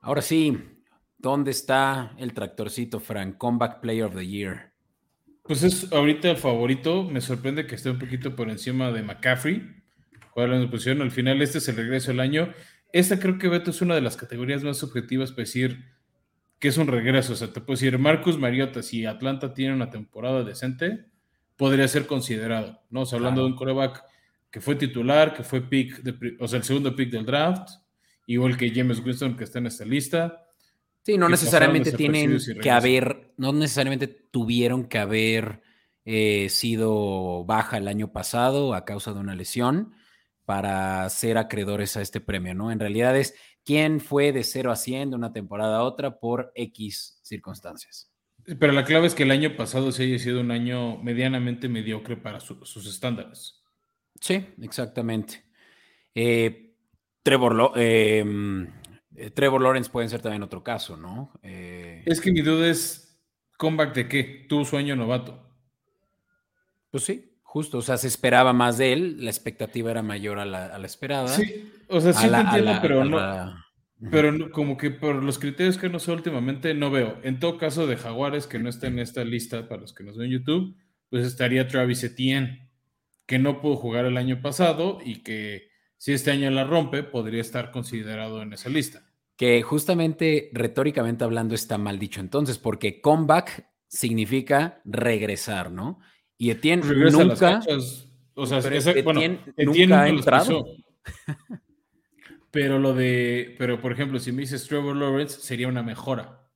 Ahora 0.00 0.22
sí, 0.22 0.76
¿Dónde 1.18 1.50
está 1.50 2.14
el 2.18 2.34
tractorcito, 2.34 3.00
Frank? 3.00 3.38
Comeback 3.38 3.80
Player 3.80 4.04
of 4.04 4.14
the 4.14 4.26
Year. 4.26 4.72
Pues 5.42 5.62
es 5.62 5.90
ahorita 5.92 6.30
el 6.30 6.36
favorito. 6.36 7.04
Me 7.04 7.20
sorprende 7.20 7.66
que 7.66 7.74
esté 7.74 7.90
un 7.90 7.98
poquito 7.98 8.36
por 8.36 8.50
encima 8.50 8.90
de 8.92 9.02
McCaffrey. 9.02 9.75
Juega 10.36 10.54
la 10.54 10.70
posición. 10.70 11.00
Al 11.00 11.10
final, 11.10 11.40
este 11.40 11.56
es 11.56 11.68
el 11.70 11.76
regreso 11.76 12.10
del 12.10 12.20
año. 12.20 12.52
Esta 12.92 13.18
creo 13.18 13.38
que 13.38 13.48
Beto 13.48 13.70
es 13.70 13.80
una 13.80 13.94
de 13.94 14.02
las 14.02 14.18
categorías 14.18 14.62
más 14.62 14.82
objetivas 14.82 15.30
para 15.30 15.44
decir 15.44 15.82
que 16.58 16.68
es 16.68 16.76
un 16.76 16.88
regreso. 16.88 17.32
O 17.32 17.36
sea, 17.36 17.48
te 17.48 17.62
puedo 17.62 17.78
decir, 17.78 17.98
Marcus 17.98 18.38
Mariota, 18.38 18.82
si 18.82 19.06
Atlanta 19.06 19.54
tiene 19.54 19.72
una 19.72 19.88
temporada 19.88 20.44
decente, 20.44 21.06
podría 21.56 21.88
ser 21.88 22.06
considerado. 22.06 22.82
¿no? 22.90 23.00
O 23.00 23.06
sea, 23.06 23.16
hablando 23.16 23.40
de 23.40 23.46
un 23.46 23.56
coreback 23.56 24.04
que 24.50 24.60
fue 24.60 24.74
titular, 24.74 25.32
que 25.34 25.42
fue 25.42 25.62
pick, 25.62 26.02
o 26.38 26.46
sea, 26.46 26.58
el 26.58 26.64
segundo 26.64 26.94
pick 26.94 27.10
del 27.10 27.24
draft, 27.24 27.70
igual 28.26 28.58
que 28.58 28.70
James 28.74 29.00
Winston, 29.00 29.38
que 29.38 29.44
está 29.44 29.58
en 29.58 29.68
esta 29.68 29.86
lista 29.86 30.46
Sí, 31.06 31.16
no 31.16 31.28
necesariamente 31.28 31.92
tienen 31.92 32.36
que 32.60 32.70
haber, 32.70 33.32
no 33.36 33.52
necesariamente 33.52 34.08
tuvieron 34.08 34.88
que 34.88 34.98
haber 34.98 35.62
eh, 36.04 36.48
sido 36.50 37.44
baja 37.44 37.78
el 37.78 37.86
año 37.86 38.12
pasado 38.12 38.74
a 38.74 38.84
causa 38.84 39.14
de 39.14 39.20
una 39.20 39.36
lesión 39.36 39.94
para 40.46 41.08
ser 41.10 41.36
acreedores 41.36 41.96
a 41.96 42.02
este 42.02 42.20
premio, 42.20 42.54
¿no? 42.54 42.72
En 42.72 42.80
realidad 42.80 43.16
es 43.16 43.34
quién 43.64 44.00
fue 44.00 44.32
de 44.32 44.44
0 44.44 44.72
a 44.72 44.76
100 44.76 45.10
de 45.10 45.16
una 45.16 45.32
temporada 45.32 45.78
a 45.78 45.82
otra 45.82 46.18
por 46.18 46.52
X 46.54 47.20
circunstancias. 47.22 48.10
Pero 48.58 48.72
la 48.72 48.84
clave 48.84 49.08
es 49.08 49.14
que 49.14 49.24
el 49.24 49.32
año 49.32 49.56
pasado 49.56 49.92
se 49.92 50.04
haya 50.04 50.18
sido 50.18 50.40
un 50.40 50.52
año 50.52 50.98
medianamente 50.98 51.68
mediocre 51.68 52.16
para 52.16 52.40
sus 52.40 52.86
estándares. 52.86 53.62
Sí, 54.20 54.46
exactamente. 54.62 55.44
Eh, 56.14 56.74
Trevor, 57.24 57.72
eh, 57.74 58.24
eh, 59.16 59.30
Trevor 59.30 59.60
Lawrence 59.60 59.90
puede 59.90 60.08
ser 60.08 60.20
también 60.22 60.44
otro 60.44 60.62
caso, 60.62 60.96
¿no? 60.96 61.32
Eh, 61.42 62.04
es 62.06 62.20
que 62.20 62.30
mi 62.30 62.40
duda 62.40 62.68
es, 62.68 63.18
¿comeback 63.56 63.94
de 63.94 64.08
qué? 64.08 64.46
Tu 64.48 64.64
sueño 64.64 64.94
novato. 64.94 65.42
Pues 66.90 67.04
sí, 67.04 67.35
justo, 67.56 67.78
o 67.78 67.82
sea, 67.82 67.96
se 67.96 68.06
esperaba 68.06 68.52
más 68.52 68.76
de 68.76 68.92
él, 68.92 69.24
la 69.24 69.30
expectativa 69.30 69.90
era 69.90 70.02
mayor 70.02 70.38
a 70.38 70.44
la, 70.44 70.76
esperada. 70.84 71.28
Sí, 71.28 71.72
o 71.88 72.02
sea, 72.02 72.12
sí 72.12 72.28
te 72.28 72.36
entiendo, 72.36 72.78
pero 72.82 73.02
no. 73.02 73.64
Pero 74.10 74.50
como 74.50 74.76
que 74.76 74.90
por 74.90 75.24
los 75.24 75.38
criterios 75.38 75.78
que 75.78 75.88
no 75.88 75.98
sé 75.98 76.12
últimamente, 76.12 76.74
no 76.74 76.90
veo. 76.90 77.18
En 77.22 77.40
todo 77.40 77.56
caso, 77.56 77.86
de 77.86 77.96
Jaguares, 77.96 78.46
que 78.46 78.58
no 78.58 78.68
está 78.68 78.88
en 78.88 78.98
esta 78.98 79.24
lista 79.24 79.70
para 79.70 79.80
los 79.80 79.94
que 79.94 80.04
nos 80.04 80.18
ven 80.18 80.26
en 80.26 80.32
YouTube, 80.32 80.76
pues 81.08 81.24
estaría 81.24 81.66
Travis 81.66 82.04
Etienne, 82.04 82.68
que 83.24 83.38
no 83.38 83.62
pudo 83.62 83.76
jugar 83.76 84.04
el 84.04 84.18
año 84.18 84.42
pasado 84.42 84.98
y 85.02 85.22
que 85.22 85.70
si 85.96 86.12
este 86.12 86.32
año 86.32 86.50
la 86.50 86.64
rompe, 86.64 87.04
podría 87.04 87.40
estar 87.40 87.70
considerado 87.70 88.42
en 88.42 88.52
esa 88.52 88.68
lista 88.68 89.02
que 89.38 89.60
justamente 89.60 90.48
retóricamente 90.54 91.22
hablando 91.22 91.54
está 91.54 91.76
mal 91.76 91.98
dicho 91.98 92.20
entonces, 92.20 92.56
porque 92.56 93.02
comeback 93.02 93.68
significa 93.86 94.80
regresar, 94.86 95.70
¿no? 95.70 96.00
Y 96.38 96.50
Etienne 96.50 96.82
nunca... 97.10 97.62
o 98.34 98.46
sea, 98.46 98.58
Etienne, 98.58 99.40
nunca 99.58 100.02
ha 100.02 100.08
entrado. 100.08 100.66
pero 102.50 102.78
lo 102.78 102.94
de, 102.94 103.54
pero 103.58 103.80
por 103.80 103.92
ejemplo, 103.92 104.18
si 104.18 104.32
me 104.32 104.42
dices 104.42 104.66
Trevor 104.66 104.96
Lawrence, 104.96 105.40
sería 105.40 105.68
una 105.68 105.82
mejora. 105.82 106.48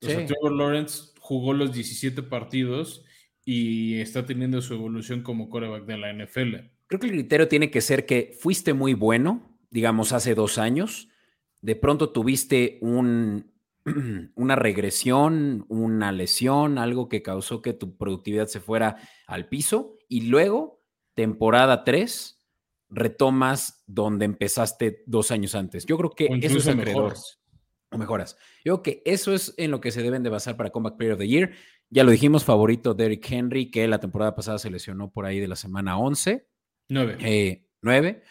O 0.00 0.06
sea, 0.06 0.26
Trevor 0.26 0.52
Lawrence 0.52 1.12
jugó 1.18 1.52
los 1.52 1.72
17 1.72 2.22
partidos 2.22 3.04
y 3.44 4.00
está 4.00 4.26
teniendo 4.26 4.60
su 4.62 4.74
evolución 4.74 5.22
como 5.22 5.48
coreback 5.48 5.84
de 5.84 5.98
la 5.98 6.12
NFL. 6.12 6.56
Creo 6.86 7.00
que 7.00 7.06
el 7.06 7.12
criterio 7.12 7.48
tiene 7.48 7.70
que 7.70 7.80
ser 7.80 8.06
que 8.06 8.36
fuiste 8.40 8.72
muy 8.72 8.94
bueno, 8.94 9.58
digamos, 9.70 10.12
hace 10.12 10.34
dos 10.34 10.58
años, 10.58 11.08
de 11.60 11.76
pronto 11.76 12.10
tuviste 12.10 12.78
un, 12.80 13.51
una 14.34 14.56
regresión, 14.56 15.64
una 15.68 16.12
lesión, 16.12 16.78
algo 16.78 17.08
que 17.08 17.22
causó 17.22 17.62
que 17.62 17.72
tu 17.72 17.96
productividad 17.96 18.46
se 18.46 18.60
fuera 18.60 18.96
al 19.26 19.48
piso 19.48 19.98
y 20.08 20.22
luego, 20.22 20.82
temporada 21.14 21.84
3, 21.84 22.38
retomas 22.90 23.82
donde 23.86 24.24
empezaste 24.24 25.02
dos 25.06 25.30
años 25.30 25.54
antes. 25.54 25.86
Yo 25.86 25.96
creo 25.96 26.10
que 26.10 26.28
eso 26.42 26.58
es 26.58 26.68
acreedor. 26.68 27.14
O 27.90 27.98
mejoras. 27.98 28.38
Yo 28.64 28.80
creo 28.80 28.82
que 28.82 29.02
eso 29.04 29.34
es 29.34 29.54
en 29.58 29.70
lo 29.70 29.80
que 29.80 29.90
se 29.90 30.02
deben 30.02 30.22
de 30.22 30.30
basar 30.30 30.56
para 30.56 30.70
Comeback 30.70 30.96
Player 30.96 31.12
of 31.14 31.18
the 31.18 31.28
Year. 31.28 31.52
Ya 31.90 32.04
lo 32.04 32.10
dijimos, 32.10 32.44
favorito 32.44 32.94
Derrick 32.94 33.30
Henry, 33.30 33.70
que 33.70 33.86
la 33.86 34.00
temporada 34.00 34.34
pasada 34.34 34.58
se 34.58 34.70
lesionó 34.70 35.10
por 35.10 35.26
ahí 35.26 35.40
de 35.40 35.48
la 35.48 35.56
semana 35.56 35.98
11. 35.98 36.46
9. 36.88 37.16
Eh, 37.20 37.66
9. 37.82 38.22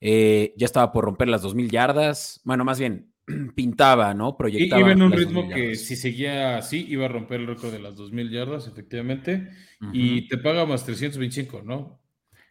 Eh, 0.00 0.54
ya 0.56 0.64
estaba 0.64 0.90
por 0.92 1.04
romper 1.04 1.28
las 1.28 1.44
2.000 1.44 1.70
yardas. 1.70 2.40
Bueno, 2.44 2.64
más 2.64 2.80
bien, 2.80 3.13
pintaba, 3.54 4.14
¿no? 4.14 4.36
Proyectaba. 4.36 4.80
Iba 4.80 4.92
en 4.92 5.02
un 5.02 5.12
ritmo 5.12 5.48
que 5.48 5.74
si 5.74 5.96
seguía 5.96 6.58
así, 6.58 6.86
iba 6.88 7.06
a 7.06 7.08
romper 7.08 7.40
el 7.40 7.46
récord 7.46 7.72
de 7.72 7.80
las 7.80 7.96
2.000 7.96 8.30
yardas, 8.30 8.66
efectivamente. 8.66 9.50
Y 9.92 10.28
te 10.28 10.38
paga 10.38 10.64
más 10.64 10.84
325, 10.84 11.62
¿no? 11.62 12.00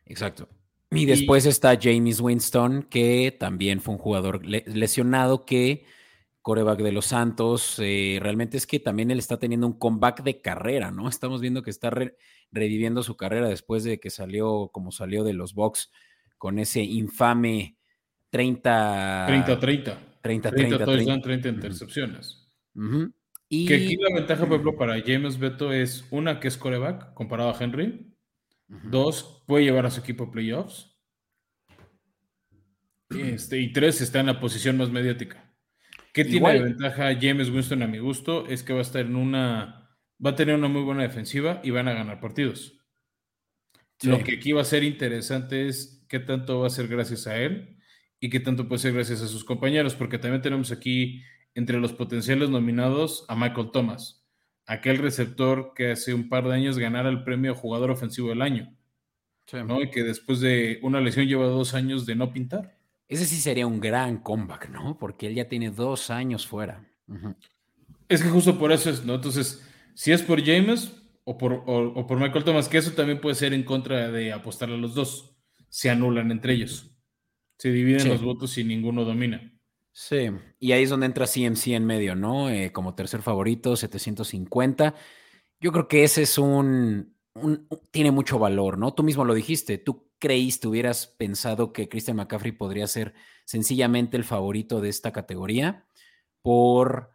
Exacto. 0.05 0.49
Y 0.91 1.05
después 1.05 1.45
está 1.45 1.77
James 1.81 2.19
Winston, 2.19 2.83
que 2.83 3.35
también 3.37 3.81
fue 3.81 3.95
un 3.95 3.99
jugador 3.99 4.45
lesionado 4.45 5.45
que 5.45 5.85
coreback 6.43 6.81
de 6.81 6.91
los 6.91 7.05
Santos, 7.07 7.79
eh, 7.79 8.19
realmente 8.21 8.57
es 8.57 8.67
que 8.67 8.79
también 8.79 9.09
él 9.09 9.17
está 9.17 9.39
teniendo 9.39 9.65
un 9.65 9.79
comeback 9.79 10.23
de 10.23 10.41
carrera, 10.41 10.91
¿no? 10.91 11.07
Estamos 11.07 11.39
viendo 11.39 11.63
que 11.63 11.69
está 11.69 11.89
reviviendo 12.51 13.01
su 13.01 13.15
carrera 13.15 13.47
después 13.47 13.85
de 13.85 13.99
que 13.99 14.09
salió, 14.09 14.69
como 14.73 14.91
salió 14.91 15.23
de 15.23 15.31
los 15.31 15.53
Bucks, 15.53 15.89
con 16.37 16.59
ese 16.59 16.81
infame 16.83 17.77
30... 18.29 19.27
30-30. 19.27 19.97
30-30. 20.23 20.85
30, 20.85 21.21
30 21.21 21.49
intercepciones. 21.49 22.47
y... 23.49 23.67
Que 23.67 23.75
aquí 23.75 23.97
la 23.97 24.15
ventaja, 24.15 24.45
por 24.45 24.53
ejemplo, 24.53 24.77
para 24.77 25.01
James 25.01 25.37
Beto 25.37 25.73
es 25.73 26.07
una 26.11 26.39
que 26.39 26.47
es 26.47 26.57
coreback 26.57 27.13
comparado 27.13 27.49
a 27.49 27.57
Henry. 27.59 28.09
Dos, 28.67 29.43
puede 29.45 29.65
llevar 29.65 29.85
a 29.85 29.91
su 29.91 29.99
equipo 29.99 30.23
a 30.23 30.31
playoffs. 30.31 30.97
Este, 33.09 33.59
y 33.59 33.71
tres, 33.71 34.01
está 34.01 34.21
en 34.21 34.27
la 34.27 34.39
posición 34.39 34.77
más 34.77 34.89
mediática. 34.89 35.53
¿Qué 36.13 36.25
tiene 36.25 36.53
de 36.53 36.61
ventaja 36.61 37.15
James 37.19 37.49
Winston 37.49 37.83
a 37.83 37.87
mi 37.87 37.99
gusto? 37.99 38.47
Es 38.47 38.63
que 38.63 38.73
va 38.73 38.79
a 38.79 38.83
estar 38.83 39.05
en 39.05 39.15
una. 39.15 39.89
Va 40.25 40.31
a 40.31 40.35
tener 40.35 40.55
una 40.55 40.67
muy 40.67 40.81
buena 40.81 41.03
defensiva 41.03 41.59
y 41.63 41.71
van 41.71 41.87
a 41.87 41.93
ganar 41.93 42.19
partidos. 42.19 42.79
Lo 44.01 44.19
que 44.23 44.35
aquí 44.35 44.51
va 44.51 44.61
a 44.61 44.65
ser 44.65 44.83
interesante 44.83 45.67
es 45.67 46.05
qué 46.07 46.19
tanto 46.19 46.59
va 46.59 46.67
a 46.67 46.71
ser 46.71 46.87
gracias 46.87 47.27
a 47.27 47.37
él 47.37 47.72
y 48.23 48.29
qué 48.29 48.39
tanto 48.39 48.69
puede 48.69 48.79
ser 48.79 48.93
gracias 48.93 49.21
a 49.21 49.27
sus 49.27 49.43
compañeros, 49.43 49.95
porque 49.95 50.17
también 50.17 50.41
tenemos 50.41 50.71
aquí 50.71 51.21
entre 51.55 51.77
los 51.77 51.91
potenciales 51.91 52.49
nominados 52.49 53.25
a 53.27 53.35
Michael 53.35 53.71
Thomas, 53.73 54.23
aquel 54.65 54.99
receptor 54.99 55.73
que 55.75 55.91
hace 55.91 56.13
un 56.13 56.29
par 56.29 56.47
de 56.47 56.53
años 56.53 56.79
ganara 56.79 57.09
el 57.09 57.25
premio 57.25 57.53
Jugador 57.53 57.91
Ofensivo 57.91 58.29
del 58.29 58.41
Año, 58.41 58.73
¿no? 59.67 59.81
Y 59.81 59.89
que 59.89 60.03
después 60.03 60.39
de 60.39 60.79
una 60.83 61.01
lesión 61.01 61.27
lleva 61.27 61.47
dos 61.47 61.73
años 61.73 62.05
de 62.05 62.15
no 62.15 62.31
pintar. 62.31 62.77
Ese 63.09 63.25
sí 63.25 63.35
sería 63.35 63.67
un 63.67 63.81
gran 63.81 64.19
comeback, 64.19 64.69
¿no? 64.69 64.97
Porque 64.97 65.27
él 65.27 65.35
ya 65.35 65.49
tiene 65.49 65.69
dos 65.69 66.09
años 66.09 66.47
fuera. 66.47 66.87
Es 68.07 68.23
que 68.23 68.29
justo 68.29 68.57
por 68.57 68.71
eso 68.71 68.89
es, 68.89 69.03
¿no? 69.03 69.15
Entonces, 69.15 69.69
si 69.95 70.13
es 70.13 70.21
por 70.21 70.41
James 70.41 70.95
o 71.25 71.37
por, 71.37 71.65
por 71.65 72.17
Michael 72.21 72.45
Thomas, 72.45 72.69
que 72.69 72.77
eso 72.77 72.93
también 72.93 73.19
puede 73.19 73.35
ser 73.35 73.53
en 73.53 73.63
contra 73.63 74.09
de 74.09 74.31
apostar 74.31 74.69
a 74.69 74.77
los 74.77 74.95
dos, 74.95 75.35
se 75.67 75.89
anulan 75.89 76.31
entre 76.31 76.53
ellos. 76.53 76.92
Se 77.63 77.71
dividen 77.71 78.09
los 78.09 78.21
votos 78.21 78.57
y 78.57 78.65
ninguno 78.65 79.05
domina. 79.05 79.57
Sí, 79.93 80.29
y 80.59 80.73
ahí 80.73 80.83
es 80.83 80.89
donde 80.89 81.05
entra 81.05 81.25
CMC 81.25 81.67
en 81.67 81.85
medio, 81.85 82.13
¿no? 82.13 82.49
Eh, 82.49 82.73
como 82.73 82.93
tercer 82.93 83.21
favorito, 83.21 83.77
750. 83.77 84.93
Yo 85.61 85.71
creo 85.71 85.87
que 85.87 86.03
ese 86.03 86.23
es 86.23 86.37
un, 86.37 87.15
un, 87.35 87.69
tiene 87.89 88.11
mucho 88.11 88.37
valor, 88.37 88.77
¿no? 88.77 88.93
Tú 88.93 89.03
mismo 89.03 89.23
lo 89.23 89.33
dijiste, 89.33 89.77
tú 89.77 90.09
creíste, 90.19 90.67
hubieras 90.67 91.07
pensado 91.07 91.71
que 91.71 91.87
Christian 91.87 92.17
McCaffrey 92.17 92.51
podría 92.51 92.85
ser 92.85 93.13
sencillamente 93.45 94.17
el 94.17 94.25
favorito 94.25 94.81
de 94.81 94.89
esta 94.89 95.13
categoría 95.13 95.85
por 96.41 97.12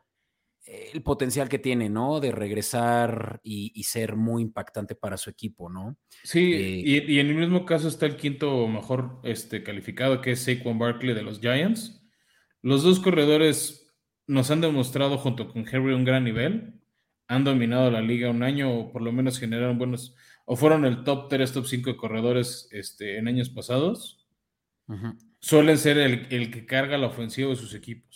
el 0.92 1.02
potencial 1.02 1.48
que 1.48 1.58
tiene, 1.58 1.88
¿no? 1.88 2.20
De 2.20 2.32
regresar 2.32 3.40
y, 3.42 3.82
ser 3.84 4.16
muy 4.16 4.42
impactante 4.42 4.94
para 4.94 5.16
su 5.16 5.30
equipo, 5.30 5.68
¿no? 5.70 5.96
Sí, 6.22 6.52
eh, 6.52 7.04
y, 7.08 7.18
en 7.18 7.28
el 7.28 7.36
mismo 7.36 7.64
caso 7.64 7.88
está 7.88 8.06
el 8.06 8.16
quinto 8.16 8.66
mejor 8.68 9.20
este, 9.22 9.62
calificado, 9.62 10.20
que 10.20 10.32
es 10.32 10.44
Saquon 10.44 10.78
Barkley 10.78 11.14
de 11.14 11.22
los 11.22 11.40
Giants. 11.40 12.02
Los 12.62 12.82
dos 12.82 13.00
corredores 13.00 13.94
nos 14.26 14.50
han 14.50 14.60
demostrado 14.60 15.16
junto 15.18 15.48
con 15.48 15.66
Henry 15.66 15.94
un 15.94 16.04
gran 16.04 16.24
nivel, 16.24 16.74
han 17.28 17.44
dominado 17.44 17.90
la 17.90 18.00
liga 18.00 18.30
un 18.30 18.42
año 18.42 18.72
o 18.72 18.92
por 18.92 19.02
lo 19.02 19.12
menos 19.12 19.38
generaron 19.38 19.78
buenos 19.78 20.14
o 20.44 20.56
fueron 20.56 20.86
el 20.86 21.04
top 21.04 21.28
3, 21.28 21.52
top 21.52 21.66
5 21.66 21.90
de 21.90 21.96
corredores 21.96 22.68
este, 22.72 23.18
en 23.18 23.28
años 23.28 23.50
pasados, 23.50 24.26
suelen 25.40 25.76
ser 25.76 25.98
el, 25.98 26.50
que 26.50 26.64
carga 26.64 26.96
la 26.96 27.08
ofensiva 27.08 27.50
de 27.50 27.56
sus 27.56 27.74
equipos. 27.74 28.07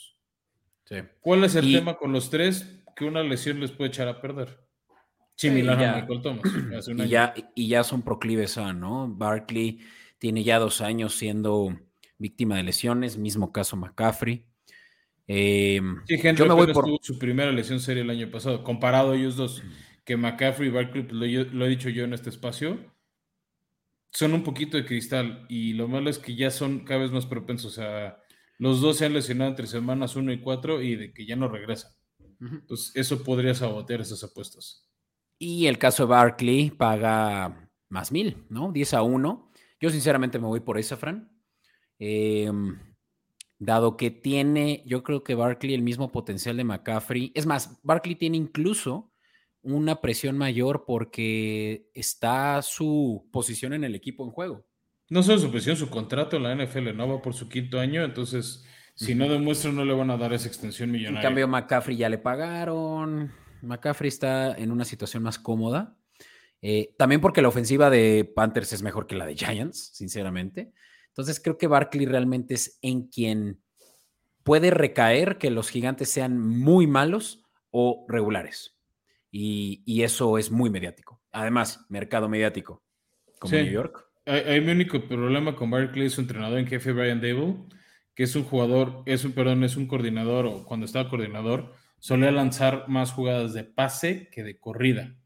¿Cuál 1.20 1.44
es 1.44 1.54
el 1.54 1.72
tema 1.72 1.96
con 1.96 2.12
los 2.12 2.30
tres? 2.30 2.84
Que 2.96 3.04
una 3.04 3.22
lesión 3.22 3.60
les 3.60 3.70
puede 3.70 3.88
echar 3.88 4.08
a 4.08 4.20
perder. 4.20 4.60
Similar 5.36 5.82
a 5.82 5.96
Michael 5.96 6.22
Thomas. 6.22 6.42
y, 6.88 7.08
Ya, 7.08 7.34
y 7.54 7.68
ya 7.68 7.84
son 7.84 8.02
proclives 8.02 8.58
a, 8.58 8.72
¿no? 8.72 9.08
Barkley 9.08 9.80
tiene 10.18 10.44
ya 10.44 10.58
dos 10.58 10.80
años 10.80 11.14
siendo 11.14 11.76
víctima 12.18 12.56
de 12.56 12.62
lesiones, 12.62 13.16
mismo 13.16 13.52
caso 13.52 13.76
McCaffrey. 13.76 14.46
Em, 15.26 16.00
sí, 16.06 16.18
gente, 16.18 16.42
yo 16.42 16.48
me 16.48 16.54
voy 16.54 16.72
por 16.72 16.86
su 17.00 17.18
primera 17.18 17.50
lesión 17.52 17.80
seria 17.80 18.02
el 18.02 18.10
año 18.10 18.30
pasado, 18.30 18.62
comparado 18.62 19.12
a 19.12 19.16
ellos 19.16 19.36
dos 19.36 19.62
que 20.04 20.16
McCaffrey 20.16 20.68
y 20.68 20.72
Barkley, 20.72 21.04
pues, 21.04 21.52
lo, 21.52 21.64
he 21.64 21.68
dicho 21.68 21.88
yo 21.88 22.04
en 22.04 22.12
este 22.12 22.30
espacio, 22.30 22.78
son 24.10 24.34
un 24.34 24.42
poquito 24.42 24.76
de 24.76 24.84
cristal 24.84 25.46
y 25.48 25.72
lo 25.72 25.88
malo 25.88 26.10
es 26.10 26.18
que 26.18 26.34
ya 26.34 26.50
son 26.50 26.80
cada 26.80 27.00
vez 27.00 27.12
más 27.12 27.26
propensos. 27.26 27.74
Sea, 27.74 28.21
los 28.62 28.80
dos 28.80 28.98
se 28.98 29.06
han 29.06 29.12
lesionado 29.12 29.50
entre 29.50 29.66
semanas 29.66 30.14
1 30.14 30.32
y 30.32 30.40
4 30.40 30.82
y 30.82 30.94
de 30.94 31.12
que 31.12 31.26
ya 31.26 31.34
no 31.34 31.48
regresan. 31.48 31.90
Entonces, 32.40 32.94
eso 32.94 33.24
podría 33.24 33.56
sabotear 33.56 34.00
esas 34.00 34.22
apuestas. 34.22 34.88
Y 35.36 35.66
el 35.66 35.78
caso 35.78 36.04
de 36.04 36.10
Barkley 36.10 36.70
paga 36.70 37.68
más 37.88 38.12
mil, 38.12 38.46
¿no? 38.50 38.70
10 38.70 38.94
a 38.94 39.02
1. 39.02 39.50
Yo 39.80 39.90
sinceramente 39.90 40.38
me 40.38 40.46
voy 40.46 40.60
por 40.60 40.78
esa, 40.78 40.96
Fran. 40.96 41.28
Em, 41.98 42.78
dado 43.58 43.96
que 43.96 44.12
tiene, 44.12 44.84
yo 44.86 45.02
creo 45.02 45.24
que 45.24 45.34
Barkley 45.34 45.74
el 45.74 45.82
mismo 45.82 46.12
potencial 46.12 46.56
de 46.56 46.62
McCaffrey. 46.62 47.32
Es 47.34 47.46
más, 47.46 47.80
Barkley 47.82 48.14
tiene 48.14 48.36
incluso 48.36 49.12
una 49.60 50.00
presión 50.00 50.38
mayor 50.38 50.84
porque 50.86 51.90
está 51.94 52.62
su 52.62 53.28
posición 53.32 53.72
en 53.72 53.82
el 53.82 53.96
equipo 53.96 54.24
en 54.24 54.30
juego. 54.30 54.64
No 55.12 55.22
solo 55.22 55.38
su 55.38 55.52
posición, 55.52 55.76
su 55.76 55.90
contrato 55.90 56.38
en 56.38 56.42
la 56.42 56.54
NFL 56.54 56.96
no 56.96 57.06
va 57.06 57.20
por 57.20 57.34
su 57.34 57.46
quinto 57.46 57.78
año, 57.78 58.02
entonces 58.02 58.64
si 58.94 59.14
no 59.14 59.28
demuestra 59.28 59.70
no 59.70 59.84
le 59.84 59.92
van 59.92 60.10
a 60.10 60.16
dar 60.16 60.32
esa 60.32 60.48
extensión 60.48 60.90
millonaria. 60.90 61.20
En 61.20 61.22
cambio, 61.22 61.46
McCaffrey 61.46 61.98
ya 61.98 62.08
le 62.08 62.16
pagaron. 62.16 63.30
McCaffrey 63.60 64.08
está 64.08 64.56
en 64.56 64.72
una 64.72 64.86
situación 64.86 65.22
más 65.22 65.38
cómoda. 65.38 65.98
Eh, 66.62 66.94
también 66.96 67.20
porque 67.20 67.42
la 67.42 67.48
ofensiva 67.48 67.90
de 67.90 68.24
Panthers 68.24 68.72
es 68.72 68.82
mejor 68.82 69.06
que 69.06 69.14
la 69.14 69.26
de 69.26 69.36
Giants, 69.36 69.90
sinceramente. 69.92 70.72
Entonces 71.08 71.40
creo 71.40 71.58
que 71.58 71.66
Barkley 71.66 72.06
realmente 72.06 72.54
es 72.54 72.78
en 72.80 73.08
quien 73.08 73.60
puede 74.44 74.70
recaer 74.70 75.36
que 75.36 75.50
los 75.50 75.68
gigantes 75.68 76.08
sean 76.08 76.38
muy 76.38 76.86
malos 76.86 77.44
o 77.70 78.06
regulares. 78.08 78.78
Y, 79.30 80.02
eso 80.02 80.38
es 80.38 80.50
muy 80.50 80.70
mediático. 80.70 81.20
Además, 81.32 81.84
mercado 81.90 82.30
mediático, 82.30 82.82
como 83.38 83.56
New 83.56 83.70
York. 83.70 84.11
Hay, 84.24 84.60
mi 84.60 84.72
único 84.72 85.00
problema 85.00 85.56
con 85.56 85.70
Barkley 85.70 86.06
es 86.06 86.12
su 86.12 86.20
entrenador 86.20 86.58
en 86.58 86.66
jefe, 86.66 86.92
Brian 86.92 87.20
Dable, 87.20 87.56
que 88.14 88.22
es 88.22 88.36
un 88.36 88.44
jugador, 88.44 89.02
es 89.06 89.24
un, 89.24 89.32
perdón, 89.32 89.64
es 89.64 89.76
un 89.76 89.86
coordinador, 89.86 90.46
o 90.46 90.64
cuando 90.64 90.86
estaba 90.86 91.08
coordinador, 91.08 91.74
solía 91.98 92.30
lanzar 92.30 92.88
más 92.88 93.12
jugadas 93.12 93.52
de 93.52 93.64
pase 93.64 94.28
que 94.30 94.42
de 94.44 94.58
corrida. 94.58 95.16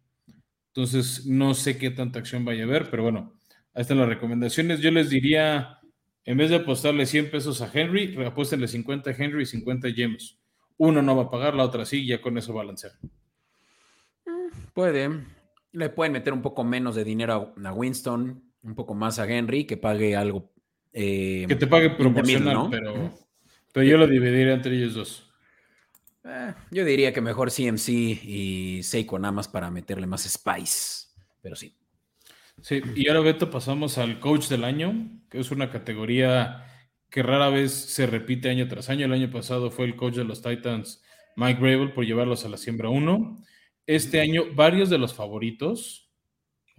Entonces, 0.69 1.27
no 1.27 1.55
sé 1.55 1.79
qué 1.79 1.91
tanta 1.91 2.19
acción 2.19 2.45
vaya 2.45 2.65
a 2.65 2.67
haber, 2.67 2.91
pero 2.91 3.03
bueno, 3.03 3.39
ahí 3.75 3.83
están 3.83 3.99
las 3.99 4.09
recomendaciones. 4.09 4.81
Yo 4.81 4.91
les 4.91 5.11
diría, 5.11 5.79
en 6.25 6.37
vez 6.37 6.51
de 6.51 6.57
apostarle 6.57 7.07
100 7.07 7.31
pesos 7.31 7.63
a 7.63 7.71
Henry, 7.73 8.17
apuéstenle 8.25 8.69
50 8.69 9.11
a 9.11 9.15
Henry 9.17 9.43
y 9.43 9.47
50 9.47 9.89
a 9.89 9.93
James. 9.95 10.39
Uno 10.79 11.01
no 11.01 11.17
va 11.17 11.25
a 11.25 11.31
pagar, 11.31 11.55
la 11.55 11.65
otra 11.65 11.87
sí, 11.87 12.07
ya 12.07 12.21
con 12.21 12.37
eso 12.37 12.53
balancear. 12.53 12.93
Puede. 14.75 15.25
Le 15.73 15.89
pueden 15.89 16.13
meter 16.13 16.33
un 16.33 16.43
poco 16.43 16.65
menos 16.65 16.95
de 16.95 17.05
dinero 17.05 17.55
a, 17.65 17.73
Winston, 17.73 18.46
un 18.67 18.75
poco 18.75 18.95
más 18.95 19.19
a 19.19 19.31
Henry, 19.31 19.65
que 19.65 19.77
pague 19.77 20.17
algo. 20.17 20.53
Eh, 20.93 21.45
que 21.49 21.57
te 21.57 21.67
pague 21.67 21.91
proporcional, 21.91 22.69
pero, 22.71 23.15
pero 23.73 23.87
yo 23.87 23.97
lo 23.97 24.07
dividiría 24.07 24.55
entre 24.55 24.77
ellos 24.77 24.95
dos. 24.95 25.31
Eh, 26.25 26.53
yo 26.71 26.85
diría 26.85 27.13
que 27.13 27.21
mejor 27.21 27.51
CMC 27.53 27.89
y 27.89 28.81
Seiko 28.83 29.19
nada 29.19 29.33
más 29.33 29.47
para 29.47 29.71
meterle 29.71 30.07
más 30.07 30.25
spice, 30.25 31.09
pero 31.41 31.55
sí. 31.55 31.77
Sí, 32.63 32.81
y 32.95 33.09
ahora 33.09 33.21
Beto 33.21 33.51
pasamos 33.51 33.99
al 33.99 34.19
coach 34.19 34.49
del 34.49 34.65
año, 34.65 35.21
que 35.31 35.39
es 35.39 35.51
una 35.51 35.71
categoría 35.71 36.65
que 37.11 37.23
rara 37.23 37.51
vez 37.51 37.73
se 37.73 38.07
repite 38.07 38.49
año 38.49 38.67
tras 38.67 38.89
año. 38.89 39.05
El 39.05 39.13
año 39.13 39.31
pasado 39.31 39.71
fue 39.71 39.85
el 39.85 39.95
coach 39.95 40.15
de 40.15 40.25
los 40.25 40.43
Titans, 40.43 41.03
Mike 41.37 41.61
Gravel, 41.61 41.93
por 41.93 42.07
llevarlos 42.07 42.45
a 42.45 42.49
la 42.49 42.57
siembra 42.57 42.89
1. 42.89 43.45
Este 43.87 44.21
año, 44.21 44.45
varios 44.55 44.89
de 44.89 44.99
los 44.99 45.15
favoritos, 45.15 46.11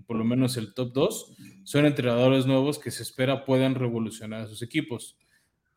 por 0.07 0.17
lo 0.17 0.25
menos 0.25 0.57
el 0.57 0.73
top 0.73 0.91
2, 0.93 1.37
son 1.67 1.85
entrenadores 1.85 2.45
nuevos 2.45 2.79
que 2.79 2.91
se 2.91 3.03
espera 3.03 3.43
puedan 3.43 3.75
revolucionar 3.75 4.43
a 4.43 4.47
sus 4.47 4.61
equipos. 4.61 5.17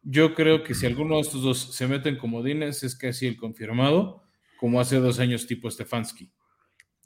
Yo 0.02 0.36
creo 0.36 0.62
que 0.62 0.72
si 0.72 0.86
alguno 0.86 1.16
de 1.16 1.22
estos 1.22 1.42
dos 1.42 1.58
se 1.58 1.88
meten 1.88 2.16
como 2.16 2.44
Dines, 2.44 2.84
es 2.84 2.94
casi 2.94 3.26
el 3.26 3.36
confirmado, 3.36 4.22
como 4.56 4.80
hace 4.80 5.00
dos 5.00 5.18
años 5.18 5.48
tipo 5.48 5.68
Stefanski. 5.68 6.30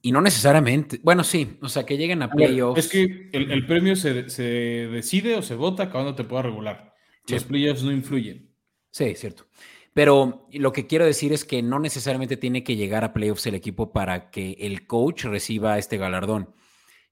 Y 0.02 0.12
no 0.12 0.20
necesariamente, 0.20 1.00
bueno, 1.02 1.24
sí, 1.24 1.56
o 1.62 1.68
sea, 1.70 1.86
que 1.86 1.96
lleguen 1.96 2.20
a 2.20 2.30
playoffs. 2.30 2.78
Es 2.78 2.90
que 2.90 3.30
el, 3.32 3.64
premio 3.64 3.96
se, 3.96 4.12
decide 4.12 5.36
o 5.36 5.40
se 5.40 5.54
vota 5.54 5.84
acabando 5.84 6.14
te 6.14 6.24
pueda 6.24 6.42
regular. 6.42 6.92
Los 7.26 7.44
playoffs 7.44 7.84
no 7.84 7.90
influyen. 7.90 8.54
Sí, 8.90 9.14
cierto. 9.14 9.46
Pero 9.94 10.46
lo 10.52 10.72
que 10.74 10.86
quiero 10.86 11.06
decir 11.06 11.32
es 11.32 11.46
que 11.46 11.62
no 11.62 11.78
necesariamente 11.78 12.36
tiene 12.36 12.62
que 12.62 12.76
llegar 12.76 13.02
a 13.02 13.14
playoffs 13.14 13.46
el 13.46 13.54
equipo 13.54 13.94
para 13.94 14.30
que 14.30 14.58
el 14.60 14.86
coach 14.86 15.24
reciba 15.24 15.78
este 15.78 15.96
galardón. 15.96 16.54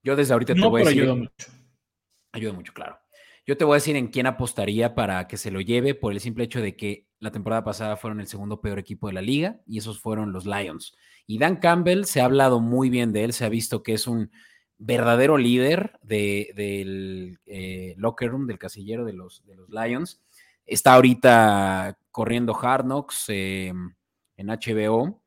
Yo 0.02 0.16
desde 0.16 0.35
ahorita 0.35 0.54
te 0.54 0.61
voy 0.61 0.82
a 0.82 0.85
decir. 0.85 1.02
Ayuda 1.04 1.14
mucho. 1.14 1.62
Ayuda 2.33 2.53
mucho, 2.53 2.73
claro. 2.73 2.99
Yo 3.45 3.57
te 3.57 3.64
voy 3.64 3.75
a 3.75 3.77
decir 3.77 3.97
en 3.97 4.09
quién 4.09 4.27
apostaría 4.27 4.95
para 4.95 5.27
que 5.27 5.37
se 5.37 5.51
lo 5.51 5.61
lleve 5.61 5.95
por 5.95 6.12
el 6.12 6.21
simple 6.21 6.45
hecho 6.45 6.61
de 6.61 6.77
que 6.77 7.09
la 7.18 7.33
temporada 7.33 7.64
pasada 7.64 7.97
fueron 7.97 8.21
el 8.21 8.29
segundo 8.29 8.61
peor 8.61 8.79
equipo 8.79 9.09
de 9.09 9.14
la 9.14 9.23
liga 9.23 9.61
y 9.66 9.79
esos 9.79 10.01
fueron 10.01 10.33
los 10.33 10.47
Lions. 10.47 10.97
Y 11.27 11.38
Dan 11.38 11.57
Campbell 11.57 12.05
se 12.05 12.21
ha 12.21 12.25
hablado 12.25 12.61
muy 12.61 12.88
bien 12.88 13.12
de 13.12 13.25
él, 13.25 13.33
se 13.33 13.45
ha 13.45 13.49
visto 13.49 13.83
que 13.83 13.95
es 13.95 14.07
un 14.07 14.31
verdadero 14.79 15.38
líder 15.38 15.99
del 16.03 17.38
eh, 17.47 17.95
locker 17.97 18.31
room, 18.31 18.47
del 18.47 18.59
casillero 18.59 19.05
de 19.05 19.12
los, 19.12 19.45
de 19.47 19.57
los 19.57 19.68
Lions. 19.71 20.23
Está 20.66 20.95
ahorita 20.95 21.99
corriendo 22.11 22.57
Hard 22.57 22.85
Knocks 22.85 23.25
em, 23.29 23.95
en 24.37 24.47
HBO 24.47 25.23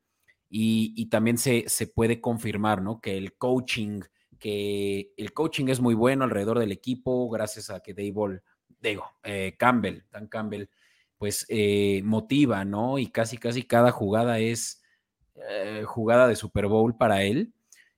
y, 0.48 1.06
también 1.06 1.38
se, 1.38 1.64
se, 1.68 1.86
puede 1.86 2.20
confirmar, 2.20 2.80
¿no? 2.80 3.00
Que 3.00 3.16
el 3.16 3.34
coaching, 3.34 4.00
que 4.38 5.12
el 5.16 5.32
coaching 5.32 5.66
es 5.68 5.80
muy 5.80 5.94
bueno 5.94 6.24
alrededor 6.24 6.58
del 6.58 6.72
equipo, 6.72 7.28
gracias 7.30 7.70
a 7.70 7.80
que 7.80 7.94
Dave 7.94 8.40
digo, 8.80 9.04
eh, 9.22 9.56
Campbell, 9.58 10.02
Dan 10.10 10.28
Campbell, 10.28 10.66
pues 11.18 11.46
eh, 11.48 12.02
motiva, 12.04 12.64
¿no? 12.64 12.98
Y 12.98 13.08
casi, 13.08 13.38
casi 13.38 13.62
cada 13.62 13.90
jugada 13.90 14.38
es 14.38 14.82
eh, 15.34 15.84
jugada 15.86 16.28
de 16.28 16.36
Super 16.36 16.66
Bowl 16.66 16.96
para 16.96 17.22
él, 17.22 17.52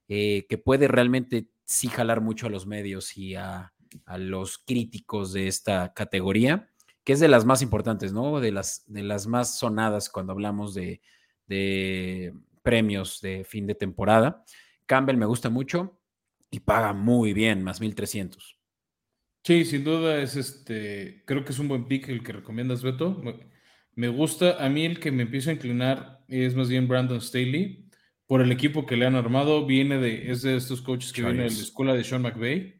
que 0.07 0.62
puede 0.64 0.88
realmente 0.88 1.51
sí 1.64 1.88
jalar 1.88 2.22
mucho 2.22 2.46
a 2.46 2.51
los 2.51 2.66
medios 2.66 3.18
y 3.18 3.35
a, 3.35 3.74
a 4.07 4.16
los 4.16 4.57
críticos 4.57 5.35
de 5.35 5.48
esta 5.48 5.92
categoría 5.92 6.70
que 7.09 7.14
es 7.14 7.20
de 7.20 7.29
las 7.29 7.46
más 7.46 7.62
importantes, 7.62 8.12
¿no? 8.12 8.38
De 8.38 8.53
las, 8.53 8.85
de 8.87 9.03
las 9.03 9.27
más 9.27 9.57
sonadas 9.59 10.11
cuando 10.11 10.35
hablamos 10.35 10.74
de, 10.74 11.01
premios 12.62 13.22
de 13.22 13.44
fin 13.44 13.66
de 13.66 13.74
temporada. 13.74 14.44
Campbell 14.85 15.16
me 15.16 15.24
gusta 15.24 15.48
mucho 15.48 15.97
y 16.50 16.61
paga 16.61 16.92
muy 16.92 17.32
bien, 17.32 17.62
más 17.62 17.80
1300. 17.80 18.58
Sí, 19.44 19.64
sin 19.64 19.84
duda 19.84 20.20
es 20.20 20.37
este, 20.37 21.22
creo 21.26 21.44
que 21.44 21.52
es 21.52 21.58
un 21.58 21.68
buen 21.68 21.87
pick 21.87 22.08
el 22.08 22.22
que 22.22 22.32
recomiendas, 22.32 22.82
Beto. 22.82 23.22
Me 23.94 24.08
gusta, 24.08 24.64
a 24.64 24.68
mí 24.68 24.84
el 24.84 25.00
que 25.00 25.11
me 25.11 25.22
empiezo 25.22 25.50
a 25.50 25.54
inclinar 25.54 26.24
es 26.28 26.54
más 26.54 26.68
bien 26.68 26.88
Brandon 26.88 27.20
Staley, 27.20 27.88
por 28.26 28.42
el 28.42 28.52
equipo 28.52 28.84
que 28.84 28.96
le 28.96 29.06
han 29.06 29.14
armado, 29.14 29.64
viene 29.64 29.98
de, 29.98 30.30
es 30.30 30.42
de 30.42 30.56
estos 30.56 30.82
coaches 30.82 31.12
que 31.12 31.22
vienen 31.22 31.48
de 31.48 31.54
la 31.54 31.61
escuela 31.61 31.94
de 31.94 32.04
Sean 32.04 32.22
McVay 32.22 32.78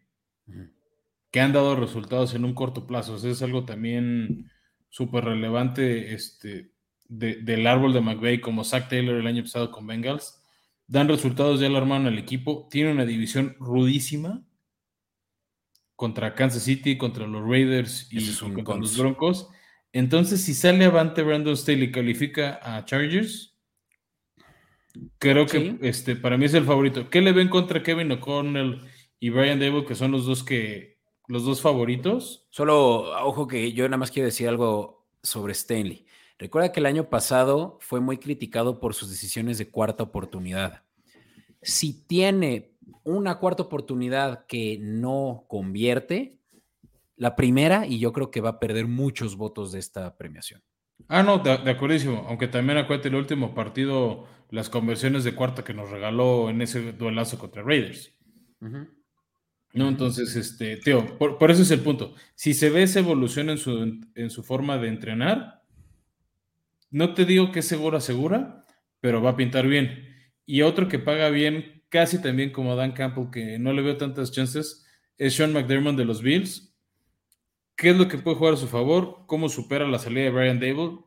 que 1.31 1.41
han 1.41 1.53
dado 1.53 1.77
resultados 1.77 2.35
en 2.35 2.45
un 2.45 2.55
corto 2.55 2.87
plazo. 2.87 3.17
es 3.17 3.43
algo 3.43 3.65
también 3.65 4.51
súper 4.89 5.25
relevante 5.25 6.15
este, 6.15 6.73
del 7.09 7.67
árbol 7.67 7.93
de 7.93 8.01
McVeigh, 8.01 8.41
como 8.41 8.65
Zach 8.65 8.89
Taylor 8.89 9.17
el 9.17 9.27
año 9.27 9.43
pasado 9.43 9.71
con 9.71 9.87
Bengals. 9.87 10.38
Dan 10.89 11.07
resultados, 11.07 11.61
ya 11.61 11.69
lo 11.69 11.79
armaron 11.79 12.09
el 12.09 12.19
equipo. 12.19 12.67
Tiene 12.71 12.91
una 12.91 13.07
división 13.07 13.57
rudísima 13.61 14.43
contra 15.95 16.35
Kansas 16.35 16.65
City, 16.65 16.99
contra 16.99 17.27
los 17.27 17.49
Raiders 17.49 18.09
y 18.11 18.35
contra 18.55 18.77
los 18.77 18.99
Broncos. 18.99 19.49
Entonces, 19.93 20.41
si 20.41 20.55
sale 20.55 20.85
avante 20.85 21.23
Brandon 21.23 21.57
Staley 21.57 21.85
y 21.85 21.93
califica 21.93 22.59
a 22.63 22.85
Chargers, 22.85 23.57
creo 25.19 25.47
que 25.47 25.79
este, 25.83 26.17
para 26.17 26.37
mí 26.37 26.47
es 26.47 26.55
el 26.55 26.65
favorito. 26.65 27.09
¿Qué 27.09 27.21
le 27.21 27.33
ven 27.33 27.49
contra 27.49 27.83
Kevin 27.83 28.13
O'Connell 28.13 28.81
y 29.21 29.31
Brian 29.31 29.61
Dable, 29.61 29.85
que 29.85 29.95
son 29.95 30.13
los 30.13 30.27
dos 30.27 30.43
que 30.43 30.99
los 31.29 31.45
dos 31.45 31.61
favoritos. 31.61 32.47
Solo, 32.51 33.13
ojo 33.25 33.47
que 33.47 33.73
yo 33.73 33.85
nada 33.85 33.99
más 33.99 34.11
quiero 34.11 34.27
decir 34.27 34.49
algo 34.49 35.07
sobre 35.23 35.53
Stanley. 35.53 36.07
Recuerda 36.39 36.71
que 36.71 36.81
el 36.81 36.87
año 36.87 37.11
pasado 37.11 37.79
fue 37.81 38.01
muy 38.01 38.19
criticado 38.19 38.81
por 38.81 38.95
sus 38.95 39.11
decisiones 39.11 39.59
de 39.59 39.69
cuarta 39.69 40.05
oportunidad. 40.05 40.85
Si 41.63 42.07
tiene 42.07 42.73
una 43.03 43.39
cuarta 43.39 43.65
oportunidad 43.65 44.47
que 44.47 44.79
no 44.81 45.45
convierte, 45.49 46.39
la 47.17 47.35
primera, 47.35 47.87
y 47.87 47.99
yo 47.99 48.13
creo 48.13 48.31
que 48.31 48.41
va 48.41 48.51
a 48.51 48.61
perder 48.61 48.87
muchos 48.87 49.37
votos 49.37 49.73
de 49.73 49.81
esta 49.81 50.17
premiación. 50.17 50.63
Ah, 51.09 51.25
no, 51.25 51.39
de, 51.39 51.59
de 51.59 51.71
acuerdísimo. 51.71 52.25
Aunque 52.29 52.47
también 52.47 52.79
acuérdate 52.79 53.09
el 53.09 53.17
último 53.17 53.55
partido, 53.55 54.27
las 54.51 54.71
conversiones 54.71 55.25
de 55.25 55.35
cuarta 55.35 55.65
que 55.65 55.75
nos 55.75 55.91
regaló 55.91 56.49
en 56.49 56.63
ese 56.63 56.93
duelazo 56.93 57.39
contra 57.39 57.63
Raiders. 57.63 58.15
¿no? 58.61 59.89
Entonces, 59.89 60.35
este, 60.37 60.77
Teo, 60.79 61.19
por, 61.19 61.51
eso 61.51 61.63
es 61.63 61.71
el 61.71 61.81
punto. 61.81 62.15
Si 62.35 62.55
se 62.55 62.71
ve 62.71 62.83
esa 62.83 63.01
evolución 63.01 63.51
en 63.51 63.59
su, 63.59 64.01
en 64.15 64.31
su 64.31 64.43
forma 64.43 64.79
de 64.79 64.89
entrenar, 64.89 65.58
no 66.91 67.15
te 67.15 67.25
digo 67.25 67.53
que 67.53 67.61
es 67.61 67.69
segura, 67.69 68.01
segura, 68.01 68.65
pero 69.01 69.23
va 69.23 69.31
a 69.31 69.37
pintar 69.37 69.67
bien. 69.67 70.07
Y 70.47 70.63
otro 70.63 70.89
que 70.89 70.99
paga 70.99 71.29
bien, 71.29 71.85
casi 71.89 72.21
también 72.21 72.51
como 72.51 72.77
Dan 72.77 72.93
Campbell, 72.93 73.31
que 73.31 73.59
no 73.59 73.73
le 73.73 73.83
veo 73.83 73.97
tantas 73.97 74.33
chances, 74.33 74.87
es 75.17 75.35
Sean 75.35 75.53
McDermott 75.53 75.97
de 75.97 76.05
los 76.05 76.23
Bills. 76.23 76.75
¿Qué 77.77 77.91
es 77.91 77.97
lo 77.97 78.09
que 78.09 78.19
puede 78.19 78.37
jugar 78.37 78.55
a 78.55 78.57
su 78.57 78.67
favor? 78.67 79.25
¿Cómo 79.27 79.49
supera 79.49 79.87
la 79.87 79.99
salida 79.99 80.25
de 80.25 80.31
Brian 80.31 80.59
Dable, 80.59 80.99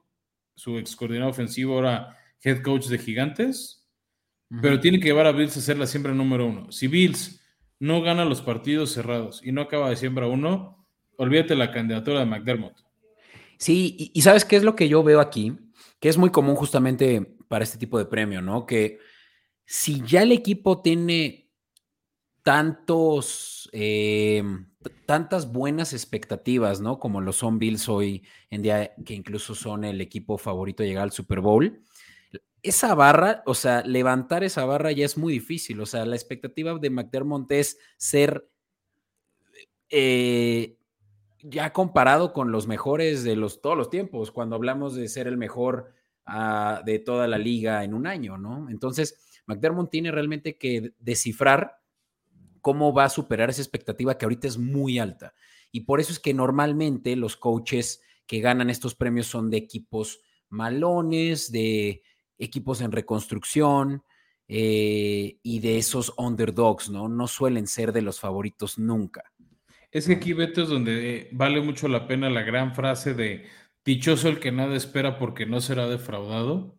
su 0.55 0.77
ex 0.77 0.95
coordinador 0.95 1.31
ofensivo, 1.31 1.75
ahora 1.75 2.17
head 2.43 2.61
coach 2.61 2.87
de 2.87 2.97
Gigantes? 2.97 3.89
Pero 4.61 4.81
tiene 4.81 4.99
que 4.99 5.05
llevar 5.05 5.27
a 5.27 5.31
Bills 5.31 5.55
a 5.55 5.61
ser 5.61 5.77
la 5.77 5.87
siembra 5.87 6.13
número 6.13 6.45
uno. 6.45 6.71
Si 6.73 6.87
Bills 6.87 7.41
no 7.79 8.01
gana 8.01 8.25
los 8.25 8.41
partidos 8.41 8.91
cerrados 8.91 9.41
y 9.43 9.53
no 9.53 9.61
acaba 9.61 9.89
de 9.89 9.95
siembra 9.95 10.27
uno, 10.27 10.85
olvídate 11.15 11.55
la 11.55 11.71
candidatura 11.71 12.19
de 12.19 12.25
McDermott. 12.25 12.75
Sí, 13.57 14.11
y, 14.13 14.21
¿sabes 14.21 14.43
qué 14.43 14.55
es 14.55 14.63
lo 14.63 14.75
que 14.75 14.89
yo 14.89 15.03
veo 15.03 15.21
aquí? 15.21 15.55
Que 16.01 16.09
es 16.09 16.17
muy 16.17 16.31
común 16.31 16.55
justamente 16.55 17.37
para 17.47 17.63
este 17.63 17.77
tipo 17.77 17.97
de 17.97 18.05
premio, 18.05 18.41
¿no? 18.41 18.65
Que 18.65 18.99
si 19.65 20.01
ya 20.01 20.23
el 20.23 20.33
equipo 20.33 20.81
tiene 20.81 21.49
tantos, 22.43 23.69
eh, 23.71 24.43
tantas 25.05 25.49
buenas 25.53 25.93
expectativas, 25.93 26.81
¿no? 26.81 26.99
Como 26.99 27.21
lo 27.21 27.31
son 27.31 27.57
Bills 27.57 27.87
hoy 27.87 28.27
en 28.49 28.63
día, 28.63 28.93
que 29.05 29.13
incluso 29.13 29.55
son 29.55 29.85
el 29.85 30.01
equipo 30.01 30.37
favorito 30.37 30.83
a 30.83 30.85
llegar 30.85 31.03
al 31.03 31.13
Super 31.13 31.39
Bowl 31.39 31.81
esa 32.63 32.93
barra, 32.93 33.43
o 33.45 33.55
sea, 33.55 33.81
levantar 33.81 34.43
esa 34.43 34.65
barra 34.65 34.91
ya 34.91 35.05
es 35.05 35.17
muy 35.17 35.33
difícil. 35.33 35.79
O 35.81 35.85
sea, 35.85 36.05
la 36.05 36.15
expectativa 36.15 36.77
de 36.77 36.89
McDermott 36.89 37.51
es 37.51 37.77
ser 37.97 38.47
eh, 39.89 40.77
ya 41.43 41.73
comparado 41.73 42.33
con 42.33 42.51
los 42.51 42.67
mejores 42.67 43.23
de 43.23 43.35
los, 43.35 43.61
todos 43.61 43.77
los 43.77 43.89
tiempos, 43.89 44.31
cuando 44.31 44.55
hablamos 44.55 44.95
de 44.95 45.07
ser 45.07 45.27
el 45.27 45.37
mejor 45.37 45.93
ah, 46.25 46.81
de 46.85 46.99
toda 46.99 47.27
la 47.27 47.37
liga 47.37 47.83
en 47.83 47.93
un 47.93 48.07
año, 48.07 48.37
¿no? 48.37 48.69
Entonces, 48.69 49.41
McDermott 49.47 49.89
tiene 49.89 50.11
realmente 50.11 50.57
que 50.57 50.93
descifrar 50.99 51.77
cómo 52.61 52.93
va 52.93 53.05
a 53.05 53.09
superar 53.09 53.49
esa 53.49 53.61
expectativa 53.61 54.17
que 54.17 54.25
ahorita 54.25 54.47
es 54.47 54.57
muy 54.57 54.99
alta. 54.99 55.33
Y 55.71 55.81
por 55.81 55.99
eso 55.99 56.11
es 56.11 56.19
que 56.19 56.33
normalmente 56.33 57.15
los 57.15 57.37
coaches 57.37 58.01
que 58.27 58.39
ganan 58.39 58.69
estos 58.69 58.95
premios 58.95 59.27
son 59.27 59.49
de 59.49 59.57
equipos 59.57 60.21
malones, 60.49 61.51
de 61.51 62.03
equipos 62.37 62.81
en 62.81 62.91
reconstrucción 62.91 64.03
eh, 64.47 65.37
y 65.41 65.59
de 65.59 65.77
esos 65.77 66.13
underdogs, 66.17 66.89
¿no? 66.89 67.07
No 67.07 67.27
suelen 67.27 67.67
ser 67.67 67.93
de 67.93 68.01
los 68.01 68.19
favoritos 68.19 68.77
nunca. 68.77 69.31
Es 69.91 70.07
que 70.07 70.13
aquí, 70.13 70.33
Beto, 70.33 70.63
es 70.63 70.69
donde 70.69 71.27
vale 71.33 71.61
mucho 71.61 71.87
la 71.87 72.07
pena 72.07 72.29
la 72.29 72.43
gran 72.43 72.73
frase 72.73 73.13
de 73.13 73.45
dichoso 73.83 74.29
el 74.29 74.39
que 74.39 74.51
nada 74.51 74.75
espera 74.75 75.17
porque 75.17 75.45
no 75.45 75.59
será 75.59 75.87
defraudado. 75.87 76.77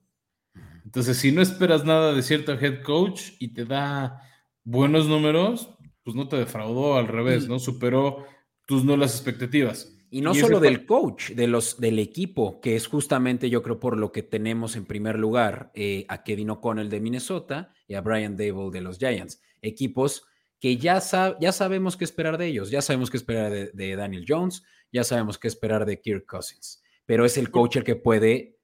Entonces, 0.84 1.18
si 1.18 1.30
no 1.30 1.42
esperas 1.42 1.84
nada 1.84 2.14
de 2.14 2.22
cierto 2.22 2.52
head 2.52 2.82
coach 2.82 3.32
y 3.38 3.48
te 3.48 3.64
da 3.64 4.22
buenos 4.64 5.08
números, 5.08 5.70
pues 6.02 6.16
no 6.16 6.28
te 6.28 6.36
defraudó, 6.36 6.96
al 6.96 7.08
revés, 7.08 7.48
¿no? 7.48 7.58
Superó 7.58 8.24
tus 8.66 8.84
nulas 8.84 9.14
expectativas. 9.14 9.96
Y 10.10 10.20
no 10.20 10.34
solo 10.34 10.60
del 10.60 10.84
coach, 10.84 11.30
de 11.30 11.46
los, 11.46 11.80
del 11.80 11.98
equipo, 11.98 12.60
que 12.60 12.76
es 12.76 12.86
justamente 12.86 13.48
yo 13.48 13.62
creo 13.62 13.80
por 13.80 13.96
lo 13.96 14.12
que 14.12 14.22
tenemos 14.22 14.76
en 14.76 14.84
primer 14.84 15.18
lugar 15.18 15.70
eh, 15.74 16.04
a 16.08 16.22
Kevin 16.22 16.50
O'Connell 16.50 16.90
de 16.90 17.00
Minnesota 17.00 17.72
y 17.88 17.94
a 17.94 18.02
Brian 18.02 18.36
Dable 18.36 18.70
de 18.70 18.82
los 18.82 18.98
Giants. 18.98 19.40
Equipos 19.62 20.24
que 20.62 20.76
ya, 20.76 21.02
ya 21.40 21.50
sabemos 21.50 21.96
qué 21.96 22.04
esperar 22.04 22.38
de 22.38 22.46
ellos, 22.46 22.70
ya 22.70 22.80
sabemos 22.80 23.10
qué 23.10 23.16
esperar 23.16 23.50
de, 23.50 23.96
Daniel 23.96 24.24
Jones, 24.28 24.62
ya 24.92 25.02
sabemos 25.02 25.36
qué 25.36 25.48
esperar 25.48 25.84
de 25.84 26.00
Kirk 26.00 26.24
Cousins, 26.24 26.80
pero 27.04 27.24
es 27.24 27.36
el 27.36 27.50
coach 27.50 27.78
el 27.78 27.82
que 27.82 27.96
puede 27.96 28.60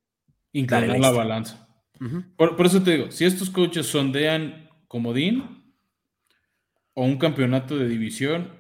inclinar 0.53 1.01
la 1.01 1.11
balanza. 1.11 1.69
por, 2.37 2.65
eso 2.65 2.81
te 2.85 2.93
digo, 2.93 3.11
si 3.11 3.25
estos 3.25 3.51
coaches 3.51 3.87
sondean 3.87 4.71
comodín, 4.87 5.75
o 6.95 7.05
un 7.05 7.19
campeonato 7.19 7.77
de 7.77 7.89
división, 7.89 8.53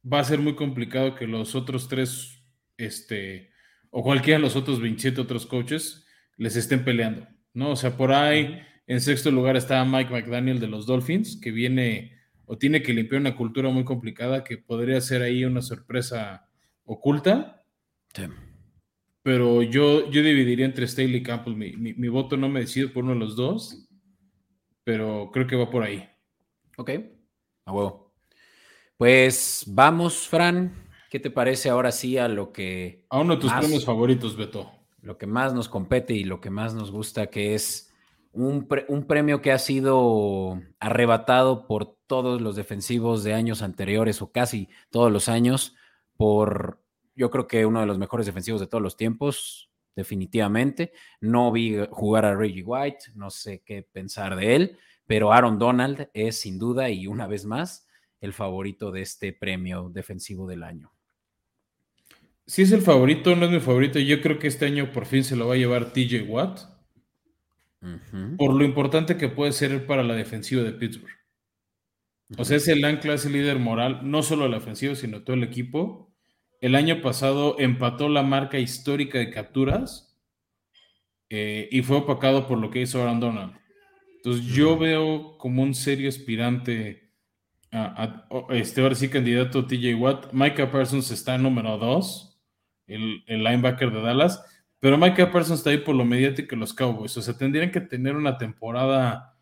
va 0.00 0.20
a 0.20 0.24
ser 0.24 0.38
muy 0.38 0.54
complicado 0.54 1.16
que 1.16 1.26
los 1.26 1.56
otros 1.56 1.88
tres, 1.88 2.44
este, 2.76 3.50
o 3.90 4.04
cualquiera 4.04 4.38
de 4.38 4.44
los 4.44 4.54
otros 4.54 4.80
27 4.80 5.20
otros 5.20 5.44
coaches 5.44 6.06
les 6.36 6.54
estén 6.54 6.84
peleando, 6.84 7.26
¿no? 7.52 7.70
O 7.70 7.76
sea, 7.76 7.96
por 7.96 8.12
ahí 8.12 8.60
en 8.86 9.00
sexto 9.00 9.32
lugar 9.32 9.56
está 9.56 9.84
Mike 9.84 10.12
McDaniel 10.12 10.60
de 10.60 10.68
los 10.68 10.86
Dolphins, 10.86 11.40
que 11.40 11.50
viene 11.50 12.16
o 12.48 12.56
tiene 12.56 12.82
que 12.82 12.94
limpiar 12.94 13.20
una 13.20 13.36
cultura 13.36 13.68
muy 13.68 13.84
complicada 13.84 14.42
que 14.42 14.56
podría 14.56 15.00
ser 15.02 15.22
ahí 15.22 15.44
una 15.44 15.60
sorpresa 15.60 16.48
oculta. 16.84 17.62
Pero 19.22 19.62
yo, 19.62 20.10
yo 20.10 20.22
dividiría 20.22 20.64
entre 20.64 20.88
Staley 20.88 21.16
y 21.16 21.22
Campbell. 21.22 21.54
Mi, 21.54 22.08
voto 22.08 22.38
no 22.38 22.48
me 22.48 22.60
decido 22.60 22.90
por 22.90 23.04
uno 23.04 23.12
de 23.12 23.20
los 23.20 23.36
dos, 23.36 23.86
pero 24.82 25.30
creo 25.30 25.46
que 25.46 25.56
va 25.56 25.68
por 25.68 25.82
ahí. 25.82 26.08
Ok, 26.78 26.90
a 27.66 27.72
huevo. 27.72 28.14
Pues 28.96 29.64
vamos, 29.66 30.26
Fran. 30.26 30.88
¿Qué 31.10 31.20
te 31.20 31.30
parece 31.30 31.68
ahora 31.68 31.92
sí 31.92 32.16
a 32.16 32.28
lo 32.28 32.50
que... 32.50 33.04
A 33.10 33.20
uno 33.20 33.34
de 33.36 33.42
tus 33.42 33.52
premios 33.52 33.84
favoritos, 33.84 34.36
Beto. 34.36 34.72
Lo 35.02 35.18
que 35.18 35.26
más 35.26 35.52
nos 35.52 35.68
compete 35.68 36.14
y 36.14 36.24
lo 36.24 36.40
que 36.40 36.50
más 36.50 36.74
nos 36.74 36.90
gusta, 36.90 37.28
que 37.28 37.54
es 37.54 37.87
un, 38.32 38.68
un 38.88 39.06
premio 39.06 39.42
que 39.42 39.52
ha 39.52 39.58
sido 39.58 40.60
arrebatado 40.80 41.66
por 41.66 41.96
todos 42.06 42.40
los 42.40 42.56
defensivos 42.56 43.24
de 43.24 43.34
años 43.34 43.62
anteriores 43.62 44.22
o 44.22 44.30
casi 44.32 44.68
todos 44.90 45.12
los 45.12 45.28
años 45.28 45.74
por 46.16 46.80
yo 47.18 47.30
creo 47.30 47.48
que 47.48 47.66
uno 47.66 47.80
de 47.80 47.86
los 47.86 47.98
mejores 47.98 48.26
defensivos 48.26 48.60
de 48.60 48.68
todos 48.68 48.80
los 48.80 48.96
tiempos, 48.96 49.68
definitivamente. 49.96 50.92
No 51.20 51.50
vi 51.50 51.76
jugar 51.90 52.24
a 52.24 52.36
Reggie 52.36 52.62
White, 52.62 53.06
no 53.16 53.28
sé 53.30 53.60
qué 53.66 53.82
pensar 53.82 54.36
de 54.36 54.54
él, 54.54 54.78
pero 55.04 55.32
Aaron 55.32 55.58
Donald 55.58 56.08
es 56.14 56.40
sin 56.40 56.60
duda 56.60 56.90
y 56.90 57.08
una 57.08 57.26
vez 57.26 57.44
más 57.44 57.88
el 58.20 58.32
favorito 58.32 58.92
de 58.92 59.02
este 59.02 59.32
premio 59.32 59.90
defensivo 59.92 60.46
del 60.46 60.62
año. 60.62 60.92
Si 62.46 62.62
es 62.62 62.70
el 62.70 62.82
favorito, 62.82 63.34
no 63.34 63.46
es 63.46 63.50
mi 63.50 63.60
favorito. 63.60 63.98
Yo 63.98 64.22
creo 64.22 64.38
que 64.38 64.46
este 64.46 64.66
año 64.66 64.92
por 64.92 65.04
fin 65.04 65.24
se 65.24 65.34
lo 65.34 65.48
va 65.48 65.54
a 65.54 65.58
llevar 65.58 65.92
TJ 65.92 66.22
Watt. 66.28 66.60
Por 68.36 68.54
lo 68.54 68.64
importante 68.64 69.16
que 69.16 69.28
puede 69.28 69.52
ser 69.52 69.86
para 69.86 70.02
la 70.02 70.14
defensiva 70.14 70.62
de 70.62 70.72
Pittsburgh. 70.72 71.14
O 72.36 72.44
sea, 72.44 72.56
es 72.56 72.68
el 72.68 72.84
ancla, 72.84 73.14
es 73.14 73.24
el 73.24 73.32
líder 73.32 73.58
moral, 73.58 74.00
no 74.02 74.22
solo 74.22 74.48
la 74.48 74.58
ofensiva, 74.58 74.94
sino 74.94 75.22
todo 75.22 75.34
el 75.34 75.44
equipo 75.44 76.08
el 76.60 76.74
año 76.74 77.00
pasado 77.00 77.56
empató 77.58 78.08
la 78.08 78.22
marca 78.22 78.58
histórica 78.58 79.18
de 79.18 79.30
capturas 79.30 80.16
eh, 81.30 81.68
y 81.70 81.82
fue 81.82 81.98
opacado 81.98 82.46
por 82.46 82.58
lo 82.58 82.70
que 82.70 82.80
hizo 82.80 83.00
Aaron 83.00 83.20
Donald. 83.20 83.54
Entonces 84.16 84.44
yo 84.46 84.76
veo 84.76 85.38
como 85.38 85.62
un 85.62 85.74
serio 85.74 86.08
aspirante 86.08 87.12
a, 87.70 88.26
este 88.50 88.80
ahora 88.80 88.94
sí 88.94 89.08
candidato 89.08 89.66
TJ 89.66 89.94
Watt. 89.94 90.32
Micah 90.32 90.70
Parsons 90.70 91.10
está 91.10 91.36
en 91.36 91.44
número 91.44 91.78
2, 91.78 92.40
el, 92.88 93.22
el, 93.26 93.44
linebacker 93.44 93.92
de 93.92 94.00
Dallas, 94.00 94.42
pero 94.80 94.96
Micah 94.96 95.30
Parsons 95.30 95.60
está 95.60 95.70
ahí 95.70 95.78
por 95.78 95.96
lo 95.96 96.04
mediático 96.04 96.50
de 96.50 96.56
los 96.60 96.72
Cowboys. 96.72 97.16
O 97.16 97.22
sea, 97.22 97.36
tendrían 97.36 97.70
que 97.70 97.80
tener 97.80 98.16
una 98.16 98.38
temporada 98.38 99.36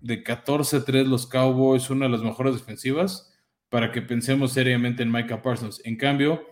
de 0.00 0.24
14-3 0.24 1.06
los 1.06 1.26
Cowboys, 1.26 1.88
una 1.90 2.06
de 2.06 2.12
las 2.12 2.22
mejores 2.22 2.54
defensivas, 2.54 3.32
para 3.68 3.92
que 3.92 4.02
pensemos 4.02 4.52
seriamente 4.52 5.02
en 5.02 5.12
Micah 5.12 5.40
Parsons. 5.40 5.80
En 5.84 5.96
cambio, 5.96 6.42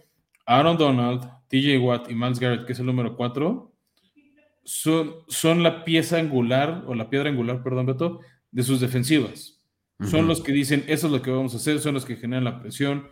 Aaron 0.46 0.78
Donald, 0.78 1.22
TJ 1.48 1.78
Watt 1.78 2.10
y 2.10 2.14
Miles 2.14 2.38
Garrett, 2.38 2.66
que 2.66 2.72
es 2.72 2.78
el 2.78 2.86
número 2.86 3.16
4, 3.16 3.72
son, 4.64 5.14
son 5.28 5.62
la 5.62 5.84
pieza 5.84 6.18
angular, 6.18 6.84
o 6.86 6.94
la 6.94 7.10
piedra 7.10 7.28
angular, 7.30 7.62
perdón, 7.62 7.86
Beto, 7.86 8.20
de 8.52 8.62
sus 8.62 8.80
defensivas. 8.80 9.56
Son 10.08 10.26
los 10.26 10.40
que 10.40 10.52
dicen, 10.52 10.84
eso 10.86 11.08
es 11.08 11.12
lo 11.12 11.20
que 11.20 11.30
vamos 11.30 11.52
a 11.52 11.58
hacer, 11.58 11.78
son 11.78 11.92
los 11.92 12.06
que 12.06 12.16
generan 12.16 12.44
la 12.44 12.58
presión, 12.58 13.08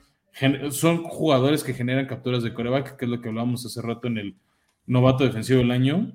son 0.71 1.05
jugadores 1.05 1.63
que 1.63 1.75
generan 1.75 2.07
capturas 2.07 2.43
de 2.43 2.55
coreback, 2.55 2.97
que 2.97 3.05
es 3.05 3.11
lo 3.11 3.21
que 3.21 3.29
hablábamos 3.29 3.67
hace 3.67 3.83
rato 3.83 4.09
en 4.09 4.17
el 4.17 4.37
novato 4.89 5.25
defensivo 5.25 5.61
del 5.61 5.71
año, 5.71 6.13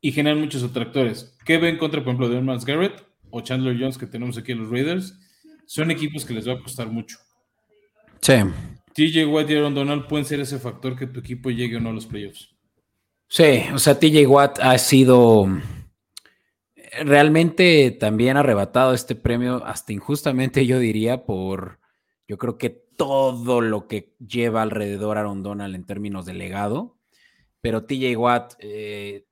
y 0.00 0.12
generan 0.12 0.40
muchos 0.40 0.62
atractores. 0.62 1.36
¿Qué 1.44 1.58
ven 1.58 1.78
contra, 1.78 2.00
por 2.00 2.14
ejemplo, 2.14 2.28
de 2.28 2.40
Miles 2.40 2.64
Garrett 2.64 3.04
o 3.30 3.40
Chandler 3.40 3.76
Jones 3.78 3.98
que 3.98 4.06
tenemos 4.06 4.36
aquí 4.36 4.52
en 4.52 4.58
los 4.58 4.70
Raiders? 4.70 5.18
Son 5.66 5.90
equipos 5.90 6.24
que 6.24 6.34
les 6.34 6.48
va 6.48 6.54
a 6.54 6.60
costar 6.60 6.88
mucho. 6.88 7.18
Sí, 8.20 8.34
TJ 8.94 9.26
Watt 9.26 9.50
y 9.50 9.56
Aaron 9.56 9.74
Donald 9.74 10.06
pueden 10.06 10.24
ser 10.24 10.40
ese 10.40 10.58
factor 10.58 10.96
que 10.96 11.06
tu 11.06 11.20
equipo 11.20 11.50
llegue 11.50 11.76
o 11.76 11.80
no 11.80 11.90
a 11.90 11.92
los 11.92 12.06
playoffs. 12.06 12.54
Sí, 13.28 13.62
o 13.74 13.78
sea, 13.78 13.98
TJ 13.98 14.26
Watt 14.26 14.58
ha 14.60 14.78
sido 14.78 15.46
realmente 17.04 17.90
también 17.90 18.36
arrebatado 18.36 18.94
este 18.94 19.14
premio, 19.14 19.64
hasta 19.64 19.92
injustamente 19.92 20.66
yo 20.66 20.78
diría, 20.78 21.24
por 21.24 21.80
yo 22.28 22.38
creo 22.38 22.58
que 22.58 22.70
todo 22.70 23.60
lo 23.60 23.86
que 23.88 24.14
lleva 24.18 24.62
alrededor 24.62 25.18
Aaron 25.18 25.42
Donald 25.42 25.74
en 25.74 25.84
términos 25.84 26.24
de 26.26 26.34
legado, 26.34 26.95
pero 27.66 27.82
TJ 27.82 28.16
Watt 28.16 28.54
eh, 28.60 29.26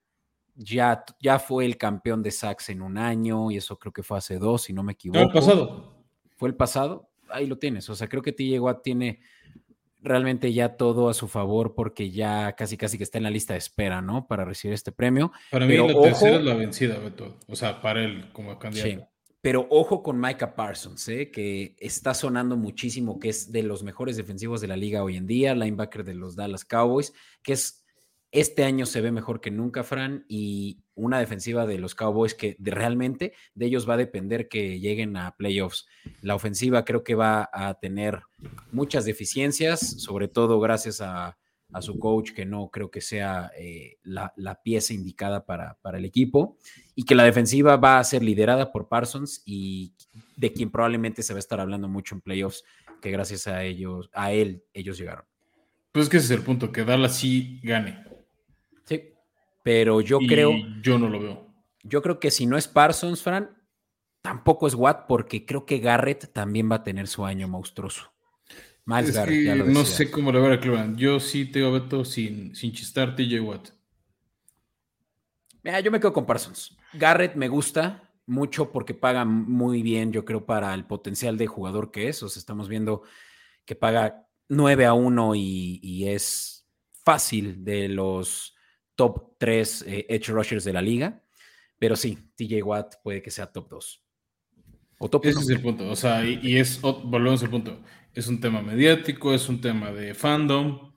ya, 0.55 1.05
ya 1.21 1.39
fue 1.39 1.63
el 1.63 1.77
campeón 1.77 2.21
de 2.21 2.31
sacks 2.31 2.67
en 2.67 2.81
un 2.81 2.97
año 2.97 3.49
y 3.49 3.55
eso 3.55 3.79
creo 3.79 3.93
que 3.93 4.03
fue 4.03 4.17
hace 4.17 4.37
dos, 4.39 4.63
si 4.63 4.73
no 4.73 4.83
me 4.83 4.91
equivoco. 4.91 5.19
No, 5.21 5.27
el 5.27 5.31
pasado. 5.31 6.05
¿Fue 6.35 6.49
el 6.49 6.55
pasado? 6.55 7.09
Ahí 7.29 7.47
lo 7.47 7.57
tienes, 7.57 7.89
o 7.89 7.95
sea, 7.95 8.09
creo 8.09 8.21
que 8.21 8.33
TJ 8.33 8.59
Watt 8.59 8.83
tiene 8.83 9.21
realmente 10.01 10.51
ya 10.51 10.75
todo 10.75 11.07
a 11.07 11.13
su 11.13 11.29
favor 11.29 11.75
porque 11.75 12.11
ya 12.11 12.57
casi 12.57 12.75
casi 12.75 12.97
que 12.97 13.05
está 13.05 13.19
en 13.19 13.23
la 13.23 13.29
lista 13.29 13.53
de 13.53 13.59
espera, 13.59 14.01
¿no? 14.01 14.27
Para 14.27 14.43
recibir 14.43 14.73
este 14.73 14.91
premio. 14.91 15.31
Para 15.49 15.65
mí 15.65 15.77
la 15.77 15.97
tercera 16.01 16.35
es 16.35 16.43
la 16.43 16.55
vencida, 16.55 16.99
Beto. 16.99 17.37
O 17.47 17.55
sea, 17.55 17.81
para 17.81 18.03
él 18.03 18.33
como 18.33 18.59
candidato. 18.59 18.89
Sí. 18.89 18.99
Pero 19.39 19.65
ojo 19.69 20.03
con 20.03 20.19
Micah 20.19 20.55
Parsons, 20.55 21.07
¿eh? 21.07 21.31
que 21.31 21.77
está 21.79 22.13
sonando 22.13 22.57
muchísimo, 22.57 23.17
que 23.17 23.29
es 23.29 23.51
de 23.51 23.63
los 23.63 23.81
mejores 23.83 24.17
defensivos 24.17 24.59
de 24.59 24.67
la 24.67 24.75
liga 24.75 25.03
hoy 25.03 25.15
en 25.15 25.25
día, 25.25 25.55
linebacker 25.55 26.03
de 26.03 26.15
los 26.15 26.35
Dallas 26.35 26.65
Cowboys, 26.65 27.13
que 27.41 27.53
es 27.53 27.84
este 28.35 28.65
año 28.65 28.85
se 28.85 28.99
ve 28.99 29.13
mejor 29.13 29.39
que 29.39 29.49
nunca, 29.49 29.83
Fran, 29.83 30.25
y 30.27 30.83
una 30.93 31.19
defensiva 31.19 31.65
de 31.65 31.79
los 31.79 31.95
Cowboys 31.95 32.33
que 32.33 32.57
realmente 32.59 33.33
de 33.53 33.65
ellos 33.65 33.89
va 33.89 33.93
a 33.93 33.97
depender 33.97 34.49
que 34.49 34.77
lleguen 34.81 35.15
a 35.15 35.37
playoffs. 35.37 35.87
La 36.21 36.35
ofensiva 36.35 36.83
creo 36.83 37.01
que 37.01 37.15
va 37.15 37.49
a 37.53 37.75
tener 37.75 38.23
muchas 38.73 39.05
deficiencias, 39.05 39.79
sobre 40.01 40.27
todo 40.27 40.59
gracias 40.59 40.99
a, 40.99 41.37
su 41.81 41.99
coach, 41.99 42.31
que 42.31 42.45
no 42.45 42.69
creo 42.69 42.89
que 42.89 43.01
sea 43.01 43.51
eh, 43.57 43.97
la, 44.03 44.61
pieza 44.63 44.93
indicada 44.93 45.45
para, 45.45 45.77
para, 45.81 45.97
el 45.97 46.05
equipo, 46.05 46.57
y 46.93 47.03
que 47.03 47.15
la 47.15 47.23
defensiva 47.23 47.75
va 47.75 47.99
a 47.99 48.03
ser 48.03 48.23
liderada 48.23 48.71
por 48.71 48.87
Parsons 48.87 49.43
y 49.45 49.93
de 50.37 50.53
quien 50.53 50.71
probablemente 50.71 51.21
se 51.21 51.33
va 51.33 51.37
a 51.37 51.39
estar 51.39 51.59
hablando 51.59 51.89
mucho 51.89 52.15
en 52.15 52.21
playoffs, 52.21 52.63
que 53.01 53.11
gracias 53.11 53.47
a 53.47 53.63
ellos, 53.63 54.09
a 54.13 54.31
él, 54.31 54.63
ellos 54.73 54.97
llegaron. 54.97 55.25
Pues 55.95 56.09
que 56.09 56.17
ese 56.17 56.25
es 56.25 56.39
el 56.39 56.45
punto, 56.45 56.73
que 56.73 56.83
Dallas 56.83 57.15
sí 57.15 57.61
gane. 57.63 58.04
Pero 59.65 59.99
yo 59.99 60.19
creo. 60.19 60.51
Yo 60.83 60.99
no 60.99 61.09
lo 61.09 61.19
veo. 61.19 61.47
Yo 61.81 62.03
creo 62.03 62.19
que 62.19 62.29
si 62.29 62.45
no 62.45 62.55
es 62.55 62.67
Parsons, 62.67 63.23
Fran, 63.23 63.49
tampoco 64.21 64.67
es 64.67 64.75
Watt, 64.75 65.07
porque 65.07 65.43
creo 65.43 65.65
que 65.65 65.79
Garrett 65.79 66.31
también 66.31 66.69
va 66.71 66.75
a 66.75 66.83
tener 66.83 67.07
su 67.07 67.25
año 67.25 67.47
monstruoso. 67.47 68.13
Más 68.83 69.09
Garrett, 69.09 69.65
No 69.65 69.83
sé 69.83 70.11
cómo 70.11 70.31
lo 70.31 70.39
va 70.39 70.53
a 70.53 70.59
Cleveland. 70.59 70.99
Yo 70.99 71.19
sí 71.19 71.45
tengo 71.45 71.71
Beto 71.71 72.05
sin, 72.05 72.55
sin 72.55 72.73
chistar 72.73 73.15
TJ 73.15 73.39
Watt. 73.39 73.69
Mira, 75.63 75.79
yo 75.79 75.89
me 75.89 75.99
quedo 75.99 76.13
con 76.13 76.27
Parsons. 76.27 76.77
Garrett 76.93 77.33
me 77.33 77.47
gusta 77.47 78.13
mucho 78.27 78.71
porque 78.71 78.93
paga 78.93 79.25
muy 79.25 79.81
bien, 79.81 80.11
yo 80.11 80.25
creo, 80.25 80.45
para 80.45 80.75
el 80.75 80.85
potencial 80.85 81.39
de 81.39 81.47
jugador 81.47 81.89
que 81.89 82.09
es. 82.09 82.21
O 82.21 82.29
sea, 82.29 82.39
estamos 82.39 82.69
viendo 82.69 83.01
que 83.65 83.75
paga 83.75 84.27
9 84.47 84.85
a 84.85 84.93
1 84.93 85.33
y, 85.33 85.79
y 85.81 86.09
es 86.09 86.67
fácil 87.03 87.63
de 87.63 87.89
los 87.89 88.54
top 88.95 89.37
3 89.37 89.85
eh, 89.87 90.05
edge 90.09 90.27
rushers 90.29 90.63
de 90.63 90.73
la 90.73 90.81
liga. 90.81 91.21
Pero 91.77 91.95
sí, 91.95 92.17
TJ 92.35 92.63
Watt 92.63 92.95
puede 93.03 93.21
que 93.21 93.31
sea 93.31 93.51
top 93.51 93.69
2. 93.69 94.05
O 94.99 95.09
top 95.09 95.25
Ese 95.25 95.39
es 95.39 95.49
el 95.49 95.61
punto. 95.61 95.89
O 95.89 95.95
sea, 95.95 96.23
y, 96.25 96.57
es, 96.57 96.79
volvemos 96.81 97.43
al 97.43 97.49
punto. 97.49 97.81
Es 98.13 98.27
un 98.27 98.39
tema 98.39 98.61
mediático, 98.61 99.33
es 99.33 99.49
un 99.49 99.59
tema 99.59 99.91
de 99.91 100.13
fandom. 100.13 100.93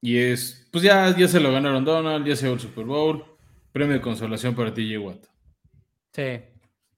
Y 0.00 0.16
es, 0.16 0.68
pues 0.70 0.84
ya, 0.84 1.16
ya 1.16 1.26
se 1.26 1.40
lo 1.40 1.50
ganaron 1.50 1.84
Donald, 1.84 2.24
ya 2.26 2.36
se 2.36 2.46
dio 2.46 2.54
el 2.54 2.60
Super 2.60 2.84
Bowl. 2.84 3.24
Premio 3.72 3.94
de 3.94 4.00
consolación 4.00 4.54
para 4.54 4.72
TJ 4.72 4.98
Watt. 4.98 5.26
Sí, 6.12 6.40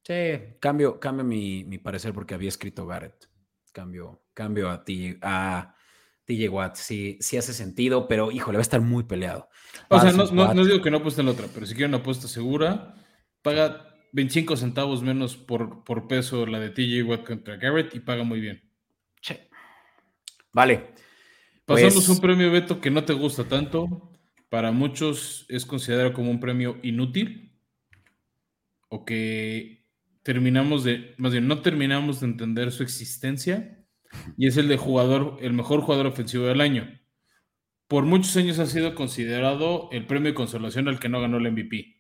sí. 0.02 0.54
Cambio, 0.60 1.00
cambio 1.00 1.24
mi, 1.24 1.64
mi 1.64 1.78
parecer 1.78 2.12
porque 2.12 2.34
había 2.34 2.48
escrito 2.48 2.86
Garrett. 2.86 3.28
Cambio, 3.72 4.24
cambio 4.34 4.68
a 4.68 4.84
ti, 4.84 5.16
a 5.22 5.74
TJ 6.30 6.48
Watt, 6.48 6.76
sí, 6.76 7.18
sí 7.20 7.36
hace 7.36 7.52
sentido, 7.52 8.06
pero 8.06 8.30
híjole, 8.30 8.56
va 8.56 8.60
a 8.60 8.62
estar 8.62 8.80
muy 8.80 9.02
peleado. 9.02 9.48
O 9.88 9.98
sea, 9.98 10.12
no, 10.12 10.64
digo 10.64 10.80
que 10.80 10.90
no 10.90 10.98
apuesten 10.98 11.26
en 11.26 11.32
otra, 11.32 11.48
pero 11.52 11.66
si 11.66 11.74
quieren 11.74 11.90
una 11.90 11.98
apuesta 11.98 12.28
segura, 12.28 12.94
paga 13.42 13.96
25 14.12 14.56
centavos 14.56 15.02
menos 15.02 15.36
por, 15.36 15.82
por 15.82 16.06
peso 16.06 16.46
la 16.46 16.60
de 16.60 16.70
TJ 16.70 17.02
Watt 17.02 17.26
contra 17.26 17.56
Garrett 17.56 17.96
y 17.96 18.00
paga 18.00 18.22
muy 18.22 18.40
bien. 18.40 18.62
Che. 19.20 19.48
Vale. 20.52 20.94
Pasamos 21.64 21.94
pues 21.94 22.08
un 22.08 22.20
premio 22.20 22.52
Beto 22.52 22.80
que 22.80 22.90
no 22.90 23.02
te 23.02 23.12
gusta 23.12 23.44
tanto. 23.44 24.12
Para 24.48 24.70
muchos 24.70 25.46
es 25.48 25.66
considerado 25.66 26.12
como 26.12 26.30
un 26.30 26.38
premio 26.38 26.78
inútil 26.82 27.58
o 28.88 29.04
que 29.04 29.84
terminamos 30.22 30.84
de, 30.84 31.14
más 31.18 31.32
bien, 31.32 31.48
no 31.48 31.60
terminamos 31.60 32.20
de 32.20 32.26
entender 32.26 32.70
su 32.70 32.84
existencia 32.84 33.79
y 34.36 34.46
es 34.46 34.56
el 34.56 34.68
de 34.68 34.76
jugador, 34.76 35.38
el 35.40 35.52
mejor 35.52 35.80
jugador 35.80 36.06
ofensivo 36.06 36.46
del 36.46 36.60
año. 36.60 37.00
Por 37.88 38.04
muchos 38.04 38.36
años 38.36 38.58
ha 38.58 38.66
sido 38.66 38.94
considerado 38.94 39.88
el 39.92 40.06
premio 40.06 40.30
de 40.30 40.34
consolación 40.34 40.88
al 40.88 41.00
que 41.00 41.08
no 41.08 41.20
ganó 41.20 41.38
el 41.38 41.50
MVP. 41.50 41.96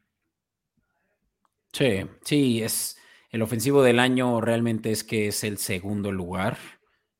Sí, 1.72 2.06
sí, 2.24 2.62
es 2.62 2.96
el 3.30 3.42
ofensivo 3.42 3.82
del 3.82 4.00
año 4.00 4.40
realmente 4.40 4.90
es 4.90 5.04
que 5.04 5.28
es 5.28 5.44
el 5.44 5.58
segundo 5.58 6.10
lugar. 6.10 6.58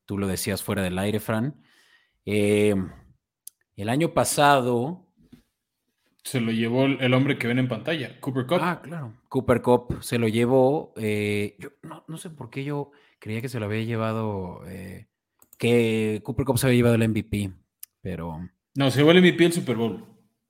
Tú 0.07 0.19
lo 0.19 0.27
decías 0.27 0.63
fuera 0.63 0.83
del 0.83 0.99
aire, 0.99 1.21
Fran. 1.21 1.63
Eh, 2.27 2.75
el 3.77 3.89
año 3.89 4.13
pasado. 4.13 5.07
Se 6.25 6.41
lo 6.41 6.51
llevó 6.51 6.85
el 6.85 7.15
hombre 7.15 7.39
que 7.39 7.47
ven 7.47 7.61
en 7.61 7.69
pantalla, 7.69 8.21
Cooper 8.21 8.47
Cup. 8.47 8.59
Ah, 8.61 8.81
claro. 8.83 9.15
Cooper 9.29 9.63
Cup 9.63 10.03
se 10.03 10.19
lo 10.19 10.27
llevó. 10.27 10.93
Eh, 10.97 11.57
yo 11.61 11.71
no, 11.83 12.05
no, 12.09 12.19
sé 12.19 12.29
por 12.29 12.51
qué 12.51 12.65
yo 12.65 12.91
creía 13.21 13.41
que 13.41 13.49
se 13.49 13.61
lo 13.61 13.67
había 13.67 13.85
llevado. 13.85 14.63
Eh, 14.67 15.07
que 15.57 16.21
Cooper 16.25 16.47
Cup 16.47 16.59
se 16.59 16.67
había 16.67 16.79
llevado 16.79 16.97
el 16.97 17.09
MVP, 17.09 17.53
pero. 18.01 18.41
No, 18.75 18.91
se 18.91 18.99
llevó 18.99 19.13
el 19.13 19.23
MVP 19.23 19.45
el 19.45 19.53
Super 19.53 19.77
Bowl. 19.77 20.05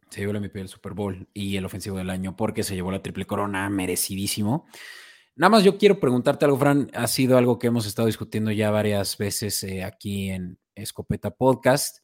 Se 0.09 0.21
llevó 0.21 0.33
el 0.33 0.41
MVP 0.41 0.59
del 0.59 0.69
Super 0.69 0.95
Bowl 0.95 1.29
y 1.35 1.57
el 1.57 1.65
ofensivo 1.65 1.99
del 1.99 2.11
año 2.11 2.37
porque 2.37 2.63
se 2.63 2.75
llevó 2.75 2.91
la 2.91 3.03
triple 3.03 3.27
corona, 3.27 3.69
merecidísimo. 3.69 4.67
Nada 5.37 5.51
más 5.51 5.65
yo 5.65 5.79
quiero 5.79 6.01
preguntarte 6.01 6.45
algo, 6.45 6.59
Fran. 6.59 6.91
Ha 6.95 7.07
sido 7.07 7.39
algo 7.39 7.59
que 7.59 7.69
hemos 7.69 7.87
estado 7.87 8.07
discutiendo 8.07 8.51
ya 8.51 8.71
varias 8.71 9.17
veces 9.19 9.63
eh, 9.63 9.85
aquí 9.85 10.31
en 10.31 10.59
Escopeta 10.75 11.31
Podcast. 11.31 11.99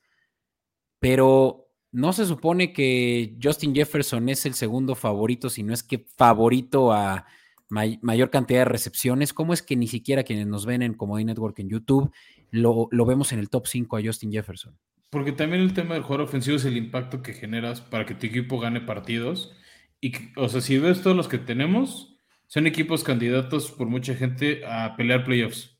Pero 0.99 1.69
no 1.93 2.13
se 2.13 2.27
supone 2.27 2.73
que 2.73 3.37
Justin 3.43 3.75
Jefferson 3.75 4.29
es 4.29 4.47
el 4.47 4.55
segundo 4.55 4.95
favorito, 4.95 5.51
si 5.51 5.63
no 5.63 5.75
es 5.75 5.83
que 5.83 6.07
favorito 6.17 6.93
a 6.93 7.27
mayor 7.69 8.31
cantidad 8.31 8.61
de 8.61 8.65
recepciones. 8.67 9.33
¿Cómo 9.33 9.53
es 9.53 9.63
que 9.63 9.77
ni 9.77 9.89
siquiera 9.89 10.23
quienes 10.23 10.47
nos 10.47 10.67
ven 10.67 10.83
en 10.83 10.95
Comedy 10.95 11.25
Network 11.25 11.59
en 11.59 11.69
YouTube 11.69 12.13
lo, 12.51 12.89
vemos 12.91 13.33
en 13.33 13.39
el 13.39 13.51
top 13.51 13.67
5 13.67 13.97
a 13.97 14.03
Justin 14.03 14.33
Jefferson? 14.33 14.79
Porque 15.11 15.33
también 15.33 15.63
el 15.63 15.75
tema 15.75 15.95
del 15.95 16.03
jugador 16.03 16.27
ofensivo 16.27 16.57
es 16.57 16.65
el 16.65 16.77
impacto 16.77 17.23
que 17.23 17.33
generas 17.33 17.81
para 17.81 18.07
que 18.07 18.15
tu 18.15 18.27
equipo 18.27 18.59
gane 18.59 18.81
partidos. 18.81 19.57
Y, 20.01 20.13
o 20.37 20.49
sea, 20.49 20.61
si 20.61 20.79
ves 20.79 21.03
todos 21.03 21.17
los 21.17 21.29
que 21.29 21.39
tenemos, 21.39 22.19
son 22.47 22.67
equipos 22.67 23.03
candidatos 23.03 23.71
por 23.71 23.89
mucha 23.89 24.15
gente 24.15 24.65
a 24.67 24.97
pelear 24.97 25.25
playoffs. 25.25 25.79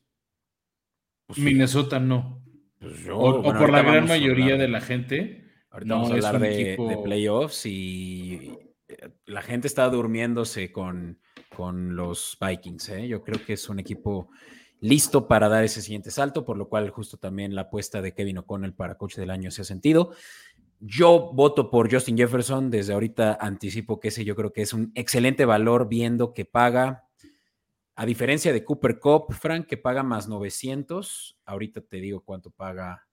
Pues 1.27 1.39
Minnesota 1.39 1.99
no. 1.99 2.43
Pues 2.79 3.07
o, 3.11 3.41
por 3.41 3.69
la 3.71 3.81
gran 3.81 4.07
mayoría 4.07 4.55
de 4.55 4.67
la 4.67 4.81
gente. 4.81 5.45
Ahorita 5.69 5.93
vamos 5.93 6.11
a 6.11 6.13
hablar 6.13 6.39
de, 6.39 6.77
playoffs 7.03 7.65
y 7.65 8.57
eh, 8.87 9.09
la 9.25 9.41
gente 9.41 9.67
está 9.67 9.89
durmiéndose 9.89 10.71
con, 10.71 11.19
con 11.57 11.95
los 11.95 12.37
Vikings. 12.39 12.89
¿eh? 12.89 13.07
Yo 13.07 13.23
creo 13.23 13.43
que 13.43 13.53
es 13.53 13.67
un 13.67 13.79
equipo 13.79 14.29
listo 14.79 15.27
para 15.27 15.49
dar 15.49 15.63
ese 15.63 15.81
siguiente 15.81 16.11
salto, 16.11 16.45
por 16.45 16.55
lo 16.55 16.69
cual 16.69 16.91
justo 16.91 17.17
también 17.17 17.55
la 17.55 17.61
apuesta 17.61 17.99
de 17.99 18.13
Kevin 18.13 18.37
O'Connell 18.37 18.75
para 18.75 18.95
coach 18.95 19.15
del 19.15 19.31
año 19.31 19.49
se 19.49 19.63
ha 19.63 19.65
sentido. 19.65 20.11
Yo 20.79 21.31
voto 21.33 21.71
por 21.71 21.91
Justin 21.91 22.15
Jefferson, 22.15 22.69
desde 22.69 22.93
ahorita 22.93 23.39
anticipo 23.41 23.99
que 23.99 24.09
ese 24.09 24.23
yo 24.23 24.35
creo 24.35 24.53
que 24.53 24.61
es 24.61 24.71
un 24.71 24.91
excelente 24.93 25.45
valor 25.45 25.89
viendo 25.89 26.31
que 26.31 26.45
paga 26.45 27.05
a 27.95 28.05
diferencia 28.05 28.53
de 28.53 28.63
Cooper 28.63 28.99
Cup, 28.99 29.33
Frank, 29.33 29.65
que 29.65 29.77
paga 29.77 30.03
más 30.03 30.27
900, 30.27 31.39
ahorita 31.43 31.81
te 31.81 31.97
digo 31.97 32.21
cuánto 32.21 32.51
paga 32.51 33.07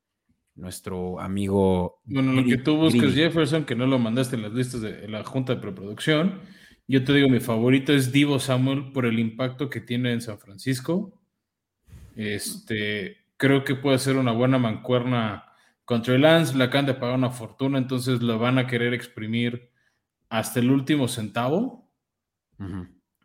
nuestro 0.54 1.18
amigo. 1.18 2.02
Bueno, 2.04 2.34
lo 2.34 2.44
que 2.44 2.58
tú 2.58 2.76
buscas, 2.76 3.14
Jefferson, 3.14 3.64
que 3.64 3.74
no 3.74 3.86
lo 3.86 3.98
mandaste 3.98 4.36
en 4.36 4.42
las 4.42 4.52
listas 4.52 4.82
de 4.82 5.08
la 5.08 5.24
junta 5.24 5.54
de 5.54 5.62
preproducción. 5.62 6.42
Yo 6.86 7.02
te 7.02 7.14
digo, 7.14 7.28
mi 7.28 7.40
favorito 7.40 7.92
es 7.92 8.12
Divo 8.12 8.38
Samuel 8.38 8.92
por 8.92 9.06
el 9.06 9.18
impacto 9.18 9.70
que 9.70 9.80
tiene 9.80 10.12
en 10.12 10.20
San 10.20 10.38
Francisco. 10.38 11.18
Este, 12.14 13.24
creo 13.36 13.64
que 13.64 13.74
puede 13.74 13.98
ser 13.98 14.16
una 14.16 14.32
buena 14.32 14.58
mancuerna 14.58 15.46
contra 15.84 16.14
el 16.14 16.22
Lance. 16.22 16.56
Le 16.56 16.64
acaban 16.64 16.86
de 16.86 16.94
pagar 16.94 17.16
una 17.16 17.30
fortuna, 17.30 17.78
entonces 17.78 18.20
lo 18.22 18.38
van 18.38 18.58
a 18.58 18.66
querer 18.66 18.92
exprimir 18.92 19.70
hasta 20.28 20.60
el 20.60 20.70
último 20.70 21.08
centavo. 21.08 21.90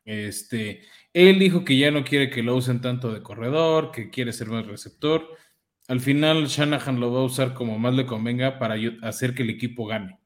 Este, 0.05 0.82
él 1.14 1.38
dijo 1.38 1.66
que 1.66 1.78
ya 1.78 1.91
no 1.91 2.03
quiere 2.03 2.30
que 2.30 2.43
lo 2.43 2.55
usen 2.55 2.82
tanto 2.82 3.14
de 3.14 3.22
corredor, 3.22 3.91
que 3.91 4.10
quiere 4.10 4.34
ser 4.34 4.47
más 4.47 4.66
receptor. 4.66 5.28
Al 5.88 5.99
final, 5.99 6.47
Shanahan 6.47 6.99
lo 6.99 7.12
va 7.12 7.20
a 7.20 7.24
usar 7.24 7.53
como 7.53 7.78
más 7.78 7.93
le 7.93 8.05
convenga 8.05 8.57
para 8.57 8.76
hacer 9.01 9.34
que 9.34 9.43
el 9.43 9.49
equipo 9.49 9.86
gane. 9.86 10.18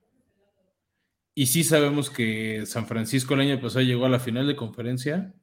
Y 1.36 1.48
sí 1.48 1.64
sabemos 1.64 2.10
que 2.10 2.66
San 2.66 2.86
Francisco 2.86 3.34
el 3.34 3.42
año 3.42 3.60
pasado 3.60 3.82
llegó 3.82 4.06
a 4.06 4.10
la 4.10 4.20
final 4.20 4.48
de 4.48 4.56
conferencia 4.56 5.34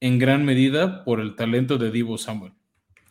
en 0.00 0.18
gran 0.18 0.44
medida 0.44 1.04
por 1.04 1.20
el 1.20 1.36
talento 1.36 1.76
de 1.76 1.90
Divo 1.90 2.16
Samuel. 2.16 2.54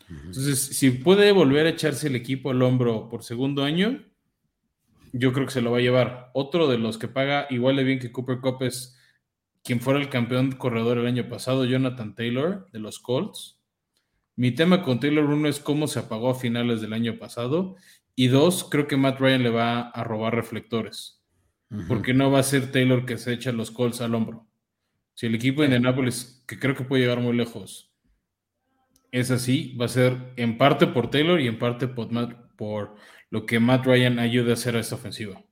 Entonces, 0.10 0.60
si 0.60 0.90
puede 0.90 1.32
volver 1.32 1.68
a 1.68 1.70
echarse 1.70 2.08
el 2.08 2.16
equipo 2.16 2.50
al 2.50 2.64
hombro 2.64 3.10
por 3.10 3.24
segundo 3.24 3.64
año, 3.64 4.04
yo 5.14 5.34
creo 5.34 5.46
que 5.46 5.54
se 5.54 5.62
lo 5.62 5.72
va 5.72 5.78
a 5.78 5.82
llevar. 5.82 6.32
Otro 6.34 6.68
de 6.68 6.80
los 6.80 6.98
que 6.98 7.08
paga 7.08 7.46
igual 7.52 7.76
de 7.76 7.84
bien 7.84 8.00
que 8.00 8.12
Cooper 8.12 8.40
Cup 8.40 8.64
es 8.64 8.98
quien 9.64 9.82
fuera 9.82 10.00
el 10.00 10.10
campeón 10.10 10.54
corredor 10.54 10.98
el 10.98 11.06
año 11.06 11.30
pasado, 11.30 11.66
Jonathan 11.66 12.16
Taylor, 12.16 12.68
de 12.72 12.80
los 12.80 13.00
Colts. 13.00 13.60
Mi 14.36 14.52
tema 14.52 14.82
con 14.82 15.00
Taylor, 15.00 15.26
uno, 15.26 15.48
es 15.48 15.60
cómo 15.60 15.88
se 15.88 16.00
apagó 16.00 16.32
a 16.32 16.36
finales 16.36 16.82
del 16.82 16.94
año 16.94 17.20
pasado. 17.20 17.76
Y 18.16 18.28
dos, 18.28 18.68
creo 18.70 18.88
que 18.88 18.98
Matt 18.98 19.20
Ryan 19.20 19.44
le 19.44 19.50
va 19.50 19.82
a 19.90 20.04
robar 20.04 20.34
reflectores. 20.34 21.19
Porque 21.88 22.14
no 22.14 22.32
va 22.32 22.40
a 22.40 22.44
ser 22.44 22.72
Taylor 22.72 23.06
que 23.06 23.18
se 23.18 23.34
echa 23.34 23.52
los 23.52 23.70
Colts 23.70 24.02
al 24.02 24.16
hombro. 24.16 24.48
Si 25.14 25.28
el 25.28 25.36
equipo 25.36 25.62
de 25.62 25.68
Indianapolis, 25.68 26.44
que 26.48 26.58
creo 26.58 26.76
que 26.76 26.84
puede 26.84 27.04
llegar 27.04 27.20
muy 27.20 27.36
lejos, 27.36 27.94
es 29.12 29.32
así, 29.32 29.76
va 29.76 29.86
a 29.86 29.90
ser 29.90 30.34
en 30.36 30.58
parte 30.58 30.88
por 30.88 31.10
Taylor 31.10 31.40
y 31.40 31.48
en 31.48 31.60
parte 31.60 31.88
por, 31.88 32.10
por 32.56 32.96
lo 33.30 33.46
que 33.46 33.60
Matt 33.60 33.86
Ryan 33.86 34.20
ayude 34.20 34.52
a 34.52 34.54
hacer 34.54 34.76
a 34.76 34.80
esta 34.80 34.96
ofensiva. 34.96 35.44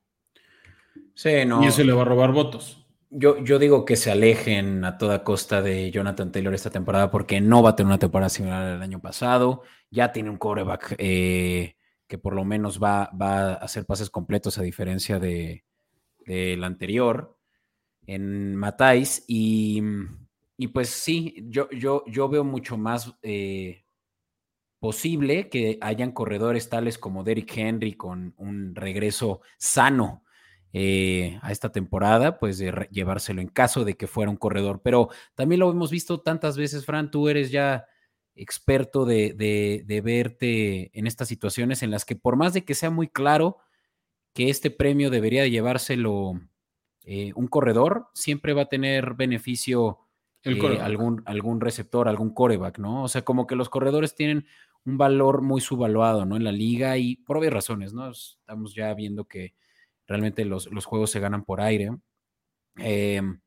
Sí, 1.14 1.44
no. 1.46 1.62
Y 1.62 1.66
eso 1.66 1.82
le 1.84 1.92
va 1.92 2.02
a 2.02 2.04
robar 2.04 2.32
votos. 2.32 2.86
Yo, 3.10 3.42
yo, 3.42 3.58
digo 3.58 3.84
que 3.84 3.96
se 3.96 4.10
alejen 4.10 4.84
a 4.84 4.98
toda 4.98 5.24
costa 5.24 5.62
de 5.62 5.90
Jonathan 5.90 6.30
Taylor 6.30 6.54
esta 6.54 6.70
temporada 6.70 7.10
porque 7.10 7.40
no 7.40 7.62
va 7.62 7.70
a 7.70 7.76
tener 7.76 7.88
una 7.88 7.98
temporada 7.98 8.28
similar 8.28 8.62
al 8.62 8.82
año 8.82 9.00
pasado. 9.00 9.62
Ya 9.90 10.12
tiene 10.12 10.30
un 10.30 10.36
coreback 10.36 10.94
eh, 10.98 11.76
que 12.06 12.18
por 12.18 12.34
lo 12.34 12.44
menos 12.44 12.82
va, 12.82 13.10
va, 13.20 13.52
a 13.52 13.54
hacer 13.54 13.86
pases 13.86 14.10
completos 14.10 14.58
a 14.58 14.62
diferencia 14.62 15.18
del 15.18 15.62
de, 16.28 16.60
anterior 16.62 17.36
en 18.06 18.54
Matais. 18.54 19.24
Y, 19.26 19.82
y, 20.56 20.68
pues 20.68 20.90
sí, 20.90 21.44
yo, 21.48 21.68
yo, 21.70 22.04
yo 22.06 22.28
veo 22.28 22.44
mucho 22.44 22.76
más 22.76 23.14
eh, 23.22 23.84
posible 24.78 25.48
que 25.48 25.78
hayan 25.80 26.12
corredores 26.12 26.68
tales 26.68 26.98
como 26.98 27.24
Derrick 27.24 27.56
Henry 27.56 27.94
con 27.94 28.34
un 28.36 28.74
regreso 28.74 29.40
sano 29.56 30.22
eh, 30.72 31.38
a 31.42 31.50
esta 31.50 31.72
temporada, 31.72 32.38
pues 32.38 32.58
de 32.58 32.88
llevárselo 32.90 33.40
en 33.40 33.48
caso 33.48 33.84
de 33.84 33.96
que 33.96 34.06
fuera 34.06 34.30
un 34.30 34.36
corredor. 34.36 34.80
Pero 34.82 35.08
también 35.34 35.60
lo 35.60 35.70
hemos 35.70 35.90
visto 35.90 36.20
tantas 36.20 36.56
veces, 36.56 36.84
Fran, 36.84 37.10
tú 37.10 37.28
eres 37.28 37.50
ya 37.50 37.86
experto 38.38 39.04
de, 39.04 39.34
verte 40.04 40.90
en 40.98 41.06
estas 41.06 41.28
situaciones 41.28 41.82
en 41.82 41.90
las 41.90 42.04
que 42.04 42.16
por 42.16 42.36
más 42.36 42.52
de 42.52 42.64
que 42.64 42.74
sea 42.74 42.90
muy 42.90 43.08
claro 43.08 43.58
que 44.38 44.50
este 44.50 44.70
premio 44.70 45.10
debería 45.10 45.46
llevárselo 45.48 46.40
eh, 47.02 47.32
un 47.34 47.48
corredor, 47.48 48.06
siempre 48.14 48.52
va 48.52 48.62
a 48.62 48.68
tener 48.68 49.14
beneficio 49.14 49.98
eh, 50.44 50.78
algún, 50.80 51.22
algún 51.26 51.60
receptor, 51.60 52.06
algún 52.06 52.32
coreback, 52.32 52.78
¿no? 52.78 53.02
O 53.02 53.08
sea, 53.08 53.22
como 53.22 53.48
que 53.48 53.56
los 53.56 53.68
corredores 53.68 54.14
tienen 54.14 54.46
un 54.84 54.96
valor 54.96 55.42
muy 55.42 55.60
subvaluado, 55.60 56.24
¿no? 56.24 56.36
En 56.36 56.44
la 56.44 56.52
liga 56.52 56.96
y 56.98 57.16
por 57.16 57.36
obvias 57.36 57.52
razones, 57.52 57.92
¿no? 57.92 58.10
Estamos 58.10 58.74
ya 58.74 58.94
viendo 58.94 59.24
que 59.24 59.54
Realmente 60.08 60.46
los, 60.46 60.66
juegos 60.86 61.10
se 61.10 61.20
ganan 61.20 61.44
por 61.44 61.60
aire. 61.60 61.90
Em, 62.76 63.40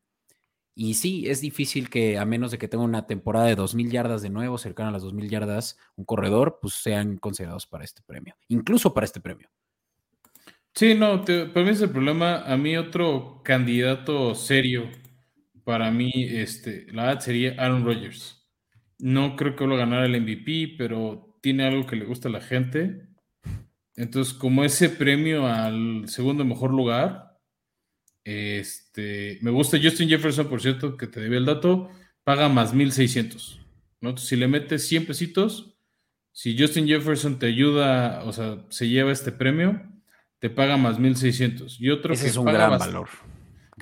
y 0.76 0.94
sí, 0.94 1.28
es 1.28 1.42
difícil 1.42 1.90
que 1.90 2.20
a 2.20 2.26
menos 2.26 2.52
de 2.52 2.60
que 2.60 2.68
tenga 2.68 2.84
una 2.84 3.08
temporada 3.08 3.48
de 3.48 3.58
2.000 3.58 3.90
yardas 3.90 4.22
de 4.22 4.30
nuevo, 4.30 4.60
cercana 4.60 4.90
a 4.90 4.92
las 4.92 5.04
2.000 5.04 5.28
yardas, 5.28 5.78
un 5.96 6.06
corredor, 6.06 6.60
pues 6.62 6.76
sean 6.76 7.18
considerados 7.18 7.66
para 7.66 7.84
este 7.84 8.04
premio, 8.04 8.36
incluso 8.48 8.94
para 8.94 9.06
este 9.06 9.20
premio. 9.20 9.50
Sí, 10.74 10.96
no, 10.96 11.24
para 11.26 11.66
mí 11.66 11.70
es 11.70 11.82
el 11.82 11.92
problema. 11.92 12.44
A 12.44 12.58
mí 12.58 12.78
otro 12.78 13.42
candidato 13.44 14.36
serio 14.36 14.90
para 15.64 15.92
mí, 15.92 16.12
este, 16.16 16.88
la 16.92 17.06
verdad 17.06 17.22
sería 17.22 17.56
Aaron 17.58 17.86
Rodgers. 17.86 18.48
No 19.00 19.36
creo 19.36 19.56
que 19.56 19.66
lo 19.66 19.78
ganara 19.78 20.06
el 20.06 20.20
MVP, 20.22 20.76
pero 20.78 21.38
tiene 21.42 21.66
algo 21.66 21.86
que 21.86 21.96
le 21.96 22.06
gusta 22.06 22.30
a 22.30 22.32
la 22.32 22.42
gente. 22.42 23.08
Entonces, 23.96 24.34
como 24.34 24.64
ese 24.64 24.90
premio 24.90 25.48
al 25.48 26.08
segundo 26.08 26.46
mejor 26.46 26.72
lugar, 26.72 27.38
este, 28.24 29.40
me 29.42 29.52
gusta 29.52 29.80
Justin 29.82 30.10
Jefferson, 30.10 30.48
por 30.48 30.62
cierto, 30.62 30.98
que 30.98 31.08
te 31.08 31.20
debía 31.20 31.40
el 31.40 31.46
dato, 31.46 31.90
paga 32.24 32.50
más 32.50 32.74
1600. 32.74 33.60
¿no? 34.02 34.18
si 34.18 34.36
le 34.36 34.48
metes 34.48 34.88
100 34.88 35.06
pesitos, 35.06 35.78
si 36.32 36.58
Justin 36.58 36.88
Jefferson 36.88 37.38
te 37.38 37.48
ayuda, 37.48 38.24
o 38.24 38.34
sea, 38.34 38.66
se 38.70 38.90
lleva 38.90 39.12
este 39.12 39.32
premio, 39.32 39.91
te 40.42 40.50
paga 40.50 40.76
más 40.76 40.98
1600. 40.98 41.80
Y 41.80 41.92
otro 41.92 42.16
Ese 42.16 42.28
es 42.28 42.36
un 42.36 42.46
gran 42.46 42.78
valor. 42.78 43.08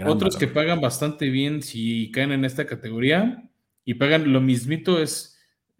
otros 0.05 0.35
que 0.35 0.47
pagan 0.47 0.81
bastante 0.81 1.29
bien 1.29 1.63
si 1.63 2.11
caen 2.11 2.33
en 2.33 2.43
esta 2.43 2.65
categoría, 2.65 3.49
y 3.85 3.93
pagan 3.93 4.33
lo 4.33 4.41
mismito 4.41 5.01
es 5.01 5.39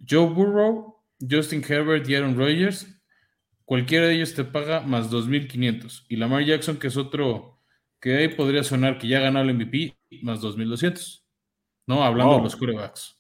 Joe 0.09 0.29
Burrow, 0.29 1.03
Justin 1.19 1.61
Herbert 1.67 2.07
y 2.07 2.15
Aaron 2.15 2.37
Rodgers. 2.37 2.87
Cualquiera 3.65 4.07
de 4.07 4.15
ellos 4.15 4.33
te 4.33 4.45
paga 4.45 4.79
más 4.79 5.11
2.500. 5.11 6.05
Y 6.07 6.15
Lamar 6.15 6.45
Jackson, 6.45 6.77
que 6.77 6.87
es 6.87 6.95
otro 6.95 7.59
que 7.99 8.15
ahí 8.15 8.29
podría 8.29 8.63
sonar 8.63 8.97
que 8.97 9.09
ya 9.09 9.19
ganó 9.19 9.41
el 9.41 9.53
MVP, 9.53 9.97
más 10.21 10.39
2.200. 10.39 11.23
¿No? 11.87 12.05
Hablando 12.05 12.35
de 12.35 12.39
oh. 12.39 12.43
los 12.43 12.55
quarterbacks. 12.55 13.17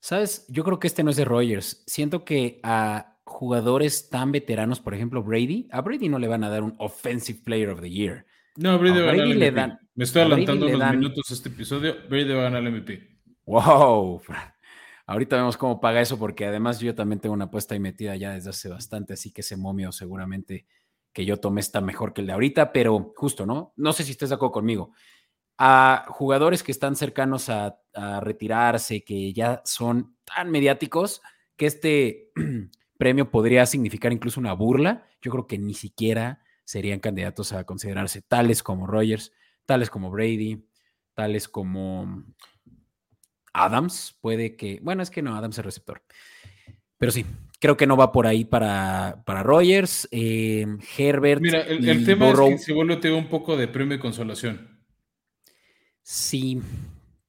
¿Sabes? 0.00 0.44
Yo 0.48 0.64
creo 0.64 0.80
que 0.80 0.88
este 0.88 1.04
no 1.04 1.10
es 1.10 1.16
de 1.16 1.24
Rodgers. 1.24 1.84
Siento 1.86 2.24
que 2.24 2.58
a 2.64 3.19
jugadores 3.30 4.10
tan 4.10 4.32
veteranos, 4.32 4.80
por 4.80 4.94
ejemplo, 4.94 5.22
Brady, 5.22 5.68
a 5.70 5.80
Brady 5.80 6.08
no 6.08 6.18
le 6.18 6.28
van 6.28 6.44
a 6.44 6.50
dar 6.50 6.62
un 6.62 6.74
Offensive 6.78 7.40
Player 7.44 7.70
of 7.70 7.80
the 7.80 7.90
Year. 7.90 8.26
No, 8.56 8.78
Brady, 8.78 9.00
va 9.00 9.10
a 9.10 9.14
ganar 9.14 9.26
el 9.26 9.38
MVP. 9.38 9.78
Me 9.94 10.04
estoy 10.04 10.22
adelantando 10.22 10.66
unos 10.66 10.90
minutos 10.90 11.30
a 11.30 11.34
este 11.34 11.48
episodio. 11.48 11.96
Brady 12.08 12.32
va 12.32 12.40
a 12.40 12.42
ganar 12.44 12.62
el 12.62 12.72
MVP. 12.72 13.08
¡Wow! 13.46 14.20
Ahorita 15.06 15.36
vemos 15.36 15.56
cómo 15.56 15.80
paga 15.80 16.00
eso, 16.00 16.18
porque 16.18 16.46
además 16.46 16.80
yo 16.80 16.94
también 16.94 17.20
tengo 17.20 17.34
una 17.34 17.46
apuesta 17.46 17.74
ahí 17.74 17.80
metida 17.80 18.14
ya 18.16 18.32
desde 18.32 18.50
hace 18.50 18.68
bastante, 18.68 19.14
así 19.14 19.32
que 19.32 19.40
ese 19.40 19.56
momio 19.56 19.92
seguramente 19.92 20.66
que 21.12 21.24
yo 21.24 21.38
tomé 21.38 21.60
está 21.60 21.80
mejor 21.80 22.12
que 22.12 22.20
el 22.20 22.26
de 22.26 22.32
ahorita, 22.32 22.72
pero 22.72 23.12
justo, 23.16 23.46
¿no? 23.46 23.72
No 23.76 23.92
sé 23.92 24.04
si 24.04 24.12
estés 24.12 24.28
de 24.28 24.36
acuerdo 24.36 24.52
conmigo. 24.52 24.92
A 25.58 26.04
jugadores 26.08 26.62
que 26.62 26.72
están 26.72 26.96
cercanos 26.96 27.48
a, 27.48 27.76
retirarse, 28.20 29.02
que 29.02 29.32
ya 29.32 29.62
son 29.64 30.16
tan 30.24 30.48
mediáticos, 30.50 31.22
que 31.56 31.66
este 31.66 32.30
premio 33.00 33.30
podría 33.30 33.64
significar 33.64 34.12
incluso 34.12 34.38
una 34.38 34.52
burla, 34.52 35.08
yo 35.22 35.30
creo 35.30 35.46
que 35.46 35.58
ni 35.58 35.72
siquiera 35.72 36.44
serían 36.64 37.00
candidatos 37.00 37.54
a 37.54 37.64
considerarse 37.64 38.20
tales 38.20 38.62
como 38.62 38.86
Rogers, 38.86 39.32
tales 39.64 39.88
como 39.88 40.10
Brady, 40.10 40.62
tales 41.14 41.48
como 41.48 42.24
Adams, 43.54 44.18
puede 44.20 44.54
que, 44.54 44.80
bueno, 44.82 45.02
es 45.02 45.10
que 45.10 45.22
no, 45.22 45.34
Adams 45.34 45.58
es 45.58 45.64
receptor. 45.64 46.02
Pero 46.98 47.10
sí, 47.10 47.24
creo 47.58 47.78
que 47.78 47.86
no 47.86 47.96
va 47.96 48.12
por 48.12 48.26
ahí 48.26 48.44
para, 48.44 49.22
para 49.24 49.42
Rogers, 49.42 50.06
eh, 50.10 50.66
Herbert. 50.98 51.40
Mira, 51.40 51.62
el, 51.62 52.04
tema 52.04 52.28
es 52.28 52.38
que 52.38 52.58
se 52.58 52.74
vuelve 52.74 53.12
un 53.12 53.28
poco 53.28 53.56
de 53.56 53.66
premio 53.66 53.96
y 53.96 54.00
consolación. 54.00 54.78
Sí, 56.02 56.60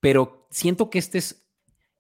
pero 0.02 0.48
siento 0.52 0.90
que 0.90 1.00
este 1.00 1.20
es 1.20 1.48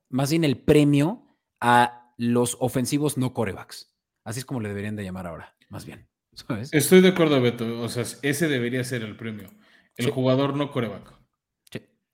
más 0.09 0.29
bien 0.29 0.43
el 0.43 0.57
premio 0.57 1.23
a 1.61 2.00
los 2.21 2.55
ofensivos 2.59 3.17
no 3.17 3.33
corebacks. 3.33 3.91
Así 4.23 4.39
es 4.39 4.45
como 4.45 4.61
le 4.61 4.69
deberían 4.69 4.95
de 4.95 5.03
llamar 5.03 5.25
ahora, 5.25 5.55
más 5.69 5.85
bien. 5.85 6.07
Estoy 6.71 7.01
de 7.01 7.09
acuerdo, 7.09 7.41
Beto. 7.41 7.81
O 7.81 7.89
sea, 7.89 8.03
ese 8.21 8.47
debería 8.47 8.83
ser 8.83 9.01
el 9.01 9.17
premio. 9.17 9.49
El 9.97 10.11
jugador 10.11 10.55
no 10.55 10.71
coreback. 10.71 11.13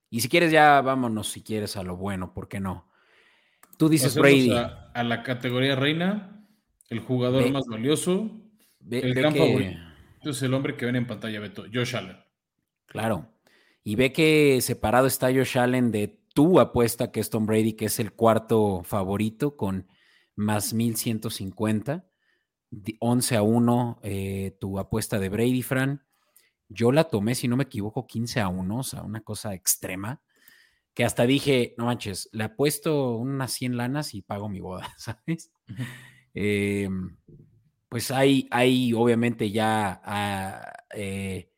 Y 0.10 0.22
si 0.22 0.30
quieres, 0.30 0.54
ya 0.54 0.80
vámonos, 0.82 1.30
si 1.30 1.44
quieres, 1.44 1.76
a 1.76 1.84
lo 1.84 1.98
bueno, 1.98 2.34
¿por 2.34 2.48
qué 2.48 2.62
no? 2.62 2.90
Tú 3.78 3.90
dices 3.90 4.16
Brady. 4.16 4.52
A, 4.54 5.04
la 5.04 5.24
categoría 5.24 5.76
reina, 5.76 6.48
el 6.90 7.00
jugador 7.02 7.52
más 7.52 7.66
valioso, 7.68 8.32
el 8.90 9.14
gran 9.14 9.36
favorito. 9.36 9.78
Es 10.24 10.42
el 10.42 10.54
hombre 10.54 10.78
que 10.78 10.86
ven 10.86 10.96
en 10.96 11.06
pantalla, 11.06 11.42
Beto, 11.42 11.66
Josh 11.72 11.98
Allen. 11.98 12.18
Claro. 12.86 13.28
Y 13.84 13.96
ve 13.96 14.14
que 14.14 14.60
separado 14.62 15.08
está 15.08 15.28
Josh 15.28 15.58
Allen 15.58 15.92
de 15.92 16.22
tu 16.34 16.62
apuesta, 16.62 17.12
que 17.12 17.20
es 17.20 17.30
Tom 17.30 17.46
Brady, 17.46 17.74
que 17.74 17.86
es 17.86 18.00
el 18.00 18.14
cuarto 18.14 18.84
favorito, 18.84 19.58
con 19.58 19.88
más 20.38 20.74
1150. 20.74 22.06
11 23.00 23.36
a 23.36 23.42
1, 23.42 24.00
eh, 24.04 24.58
tu 24.60 24.80
apuesta 24.80 25.20
de 25.20 25.30
Brady, 25.30 25.62
Fran. 25.64 26.06
Yo 26.70 26.92
la 26.92 27.06
tomé, 27.06 27.36
si 27.36 27.48
no 27.48 27.58
me 27.58 27.64
equivoco, 27.64 28.08
15 28.08 28.40
a 28.42 28.48
1, 28.48 28.78
o 28.78 28.84
sea, 28.84 29.04
una 29.04 29.22
cosa 29.22 29.54
extrema 29.54 30.22
que 30.98 31.06
hasta 31.06 31.28
dije, 31.28 31.76
no 31.78 31.86
manches, 31.86 32.28
le 32.32 32.46
apuesto 32.46 33.18
unas 33.18 33.52
100 33.54 33.78
lanas 33.78 34.16
y 34.16 34.24
pago 34.24 34.50
mi 34.50 34.62
boda, 34.62 34.92
¿sabes? 34.98 35.52
Em, 36.34 37.16
pues 37.88 38.10
hay, 38.10 38.48
hay 38.50 38.94
obviamente 38.94 39.52
ya 39.52 40.02
ah, 40.04 40.74
eh, 40.96 41.52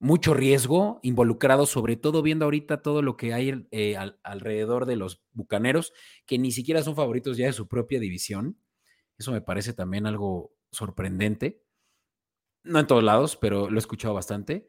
mucho 0.00 0.32
riesgo 0.32 0.98
involucrado, 1.02 1.66
sobre 1.66 1.96
todo 1.96 2.22
viendo 2.22 2.46
ahorita 2.46 2.80
todo 2.80 3.02
lo 3.02 3.18
que 3.18 3.34
hay 3.34 3.66
eh, 3.70 3.96
alrededor 4.22 4.86
de 4.86 4.96
los 4.96 5.22
Bucaneros, 5.32 5.92
que 6.24 6.38
ni 6.38 6.52
siquiera 6.52 6.82
son 6.82 6.96
favoritos 6.96 7.36
ya 7.36 7.46
de 7.46 7.52
su 7.52 7.68
propia 7.68 8.00
división. 8.00 8.58
Eso 9.18 9.30
me 9.30 9.42
parece 9.42 9.74
también 9.74 10.06
algo 10.06 10.54
sorprendente. 10.72 11.62
No 12.64 12.80
en 12.80 12.86
todos 12.86 13.04
lados, 13.04 13.36
pero 13.36 13.68
lo 13.68 13.76
he 13.76 13.78
escuchado 13.78 14.14
bastante. 14.14 14.68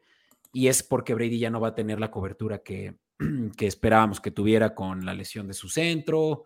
Y 0.52 0.68
es 0.68 0.82
porque 0.82 1.14
Brady 1.14 1.38
ya 1.38 1.50
no 1.50 1.60
va 1.60 1.68
a 1.68 1.74
tener 1.74 1.98
la 1.98 2.10
cobertura 2.10 2.58
que, 2.58 2.98
que 3.56 3.66
esperábamos 3.66 4.20
que 4.20 4.32
tuviera 4.32 4.74
con 4.74 5.06
la 5.06 5.14
lesión 5.14 5.48
de 5.48 5.54
su 5.54 5.70
centro, 5.70 6.44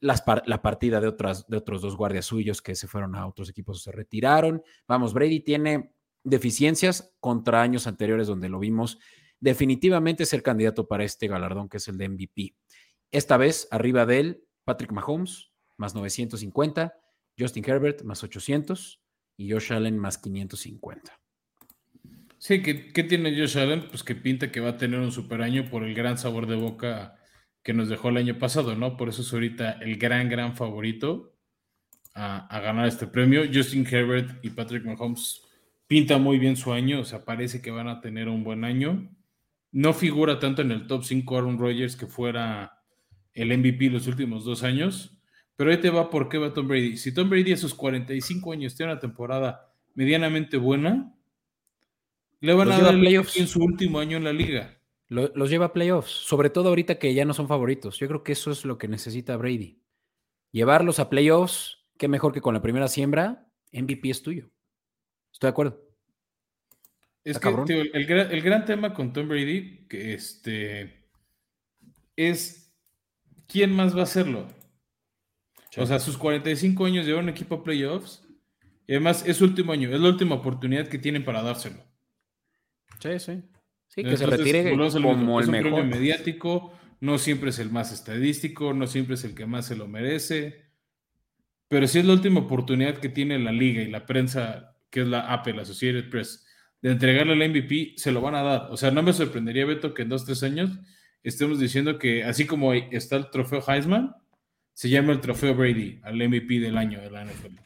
la 0.00 0.62
partida 0.62 1.00
de, 1.00 1.08
otras, 1.08 1.46
de 1.46 1.58
otros 1.58 1.82
dos 1.82 1.96
guardias 1.96 2.24
suyos 2.24 2.62
que 2.62 2.74
se 2.74 2.88
fueron 2.88 3.14
a 3.16 3.26
otros 3.26 3.50
equipos 3.50 3.76
o 3.76 3.80
se 3.80 3.92
retiraron. 3.92 4.62
Vamos, 4.88 5.12
Brady 5.12 5.40
tiene 5.40 5.94
deficiencias 6.24 7.14
contra 7.20 7.62
años 7.62 7.86
anteriores 7.86 8.26
donde 8.26 8.48
lo 8.48 8.58
vimos 8.58 8.98
definitivamente 9.40 10.24
ser 10.26 10.42
candidato 10.42 10.88
para 10.88 11.04
este 11.04 11.28
galardón 11.28 11.68
que 11.68 11.76
es 11.76 11.88
el 11.88 11.98
de 11.98 12.08
MVP. 12.08 12.54
Esta 13.12 13.36
vez 13.36 13.68
arriba 13.70 14.06
de 14.06 14.20
él, 14.20 14.44
Patrick 14.64 14.90
Mahomes, 14.90 15.52
más 15.76 15.94
950, 15.94 16.94
Justin 17.38 17.64
Herbert, 17.66 18.02
más 18.02 18.22
800 18.22 19.02
y 19.36 19.52
Josh 19.52 19.72
Allen, 19.72 19.98
más 19.98 20.18
550. 20.18 21.20
Sí, 22.38 22.62
¿qué, 22.62 23.02
tiene 23.04 23.38
Josh 23.38 23.58
Allen? 23.58 23.88
Pues 23.88 24.02
que 24.02 24.14
pinta 24.14 24.50
que 24.50 24.60
va 24.60 24.70
a 24.70 24.76
tener 24.76 25.00
un 25.00 25.12
super 25.12 25.42
año 25.42 25.68
por 25.70 25.84
el 25.84 25.94
gran 25.94 26.18
sabor 26.18 26.46
de 26.46 26.56
boca 26.56 27.16
que 27.62 27.72
nos 27.72 27.88
dejó 27.88 28.10
el 28.10 28.18
año 28.18 28.38
pasado, 28.38 28.74
¿no? 28.76 28.96
Por 28.96 29.08
eso 29.08 29.22
es 29.22 29.32
ahorita 29.32 29.72
el 29.80 29.96
gran, 29.96 30.28
gran 30.28 30.54
favorito 30.54 31.34
a, 32.14 32.60
ganar 32.60 32.86
este 32.86 33.06
premio. 33.06 33.44
Justin 33.52 33.86
Herbert 33.90 34.44
y 34.44 34.50
Patrick 34.50 34.84
Mahomes 34.84 35.42
pinta 35.86 36.18
muy 36.18 36.38
bien 36.38 36.56
su 36.56 36.72
año, 36.72 37.00
o 37.00 37.04
sea, 37.04 37.24
parece 37.24 37.60
que 37.60 37.70
van 37.70 37.88
a 37.88 38.00
tener 38.00 38.28
un 38.28 38.44
buen 38.44 38.64
año. 38.64 39.10
No 39.72 39.92
figura 39.92 40.38
tanto 40.38 40.62
en 40.62 40.70
el 40.70 40.86
top 40.86 41.04
5 41.04 41.36
Aaron 41.36 41.58
Rodgers 41.58 41.96
que 41.96 42.06
fuera 42.06 42.82
el 43.32 43.56
MVP 43.56 43.90
los 43.90 44.06
últimos 44.06 44.44
dos 44.44 44.62
años, 44.62 45.18
pero 45.56 45.70
ahí 45.70 45.78
te 45.78 45.90
va 45.90 46.10
por 46.10 46.28
qué 46.28 46.38
va 46.38 46.52
Tom 46.52 46.68
Brady. 46.68 46.96
Si 46.96 47.12
Tom 47.12 47.28
Brady 47.28 47.52
a 47.52 47.56
sus 47.56 47.74
45 47.74 48.52
años 48.52 48.74
tiene 48.74 48.92
una 48.92 49.00
temporada 49.00 49.72
medianamente 49.94 50.56
buena, 50.56 51.14
le 52.40 52.54
van 52.54 52.72
a 52.72 52.78
dar 52.78 52.98
playoffs 52.98 53.36
en 53.36 53.46
su 53.46 53.62
último 53.62 53.98
año 53.98 54.16
en 54.16 54.24
la 54.24 54.32
liga. 54.32 54.78
Los 55.08 55.50
lleva 55.50 55.66
a 55.66 55.72
playoffs, 55.72 56.10
sobre 56.10 56.50
todo 56.50 56.70
ahorita 56.70 56.98
que 56.98 57.14
ya 57.14 57.24
no 57.24 57.34
son 57.34 57.46
favoritos. 57.46 57.98
Yo 57.98 58.08
creo 58.08 58.22
que 58.22 58.32
eso 58.32 58.50
es 58.50 58.64
lo 58.64 58.78
que 58.78 58.88
necesita 58.88 59.36
Brady. 59.36 59.80
Llevarlos 60.50 60.98
a 60.98 61.08
playoffs, 61.08 61.84
qué 61.98 62.08
mejor 62.08 62.32
que 62.32 62.40
con 62.40 62.54
la 62.54 62.62
primera 62.62 62.88
siembra, 62.88 63.48
MVP 63.72 64.10
es 64.10 64.22
tuyo. 64.22 64.50
Estoy 65.34 65.48
de 65.48 65.50
acuerdo. 65.50 65.80
Es 67.24 67.38
que 67.38 67.48
el, 67.92 68.42
gran, 68.42 68.64
tema 68.64 68.94
con 68.94 69.12
Tom 69.12 69.28
Brady 69.28 69.86
que 69.88 70.14
este, 70.14 71.08
es 72.16 72.72
quién 73.48 73.74
más 73.74 73.96
va 73.96 74.00
a 74.00 74.04
hacerlo. 74.04 74.46
O 75.76 75.86
sea, 75.86 75.98
sus 75.98 76.16
45 76.16 76.86
años 76.86 77.04
lleva 77.04 77.18
un 77.18 77.28
equipo 77.28 77.56
a 77.56 77.64
playoffs. 77.64 78.22
Y 78.86 78.92
además 78.92 79.24
es 79.26 79.38
su 79.38 79.44
último 79.44 79.72
año, 79.72 79.92
es 79.92 80.00
la 80.00 80.08
última 80.08 80.36
oportunidad 80.36 80.86
que 80.86 80.98
tienen 80.98 81.24
para 81.24 81.42
dárselo. 81.42 81.82
Sí, 83.00 83.18
sí. 83.18 83.42
Sí, 83.88 84.04
que 84.04 84.16
se 84.16 84.26
retire 84.26 84.70
como 84.70 85.40
el, 85.40 85.48
mejor. 85.48 85.70
premio 85.70 85.84
mediático, 85.84 86.72
no 87.00 87.18
siempre 87.18 87.50
es 87.50 87.58
el 87.58 87.70
más 87.70 87.92
estadístico, 87.92 88.74
no 88.74 88.86
siempre 88.86 89.14
es 89.14 89.24
el 89.24 89.34
que 89.34 89.46
más 89.46 89.66
se 89.66 89.74
lo 89.74 89.88
merece. 89.88 90.64
Pero 91.68 91.88
si 91.88 91.98
es 91.98 92.04
la 92.04 92.12
última 92.12 92.40
oportunidad 92.40 92.98
que 92.98 93.08
tiene 93.08 93.38
la 93.38 93.52
liga 93.52 93.82
y 93.82 93.90
la 93.90 94.04
prensa, 94.04 94.73
que 94.94 95.00
es 95.00 95.08
la 95.08 95.22
Apple, 95.32 95.54
la 95.54 95.62
Associated 95.62 96.08
Press, 96.08 96.46
de 96.80 96.92
entregarle 96.92 97.32
el 97.32 97.50
MVP, 97.50 97.94
se 97.96 98.12
lo 98.12 98.20
van 98.20 98.36
a 98.36 98.42
dar. 98.44 98.68
O 98.70 98.76
sea, 98.76 98.92
no 98.92 99.02
me 99.02 99.12
sorprendería, 99.12 99.66
Beto, 99.66 99.92
que 99.92 100.02
en 100.02 100.08
dos, 100.08 100.24
tres 100.24 100.44
años 100.44 100.70
estemos 101.24 101.58
diciendo 101.58 101.98
que 101.98 102.22
así 102.22 102.46
como 102.46 102.72
está 102.72 103.16
el 103.16 103.28
trofeo 103.28 103.60
Heisman, 103.66 104.14
se 104.72 104.88
llama 104.88 105.12
el 105.12 105.20
trofeo 105.20 105.52
Brady, 105.52 105.98
al 106.04 106.14
MVP 106.14 106.60
del 106.60 106.78
año 106.78 107.00
de 107.00 107.10
la 107.10 107.24
NFL. 107.24 107.56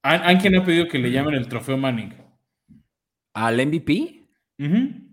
¿Hay 0.00 0.38
quien 0.38 0.56
ha 0.56 0.64
pedido 0.64 0.88
que 0.88 0.98
le 0.98 1.10
llamen 1.10 1.34
el 1.34 1.46
trofeo 1.46 1.76
Manning? 1.76 2.14
¿Al 3.34 3.66
MVP? 3.66 4.26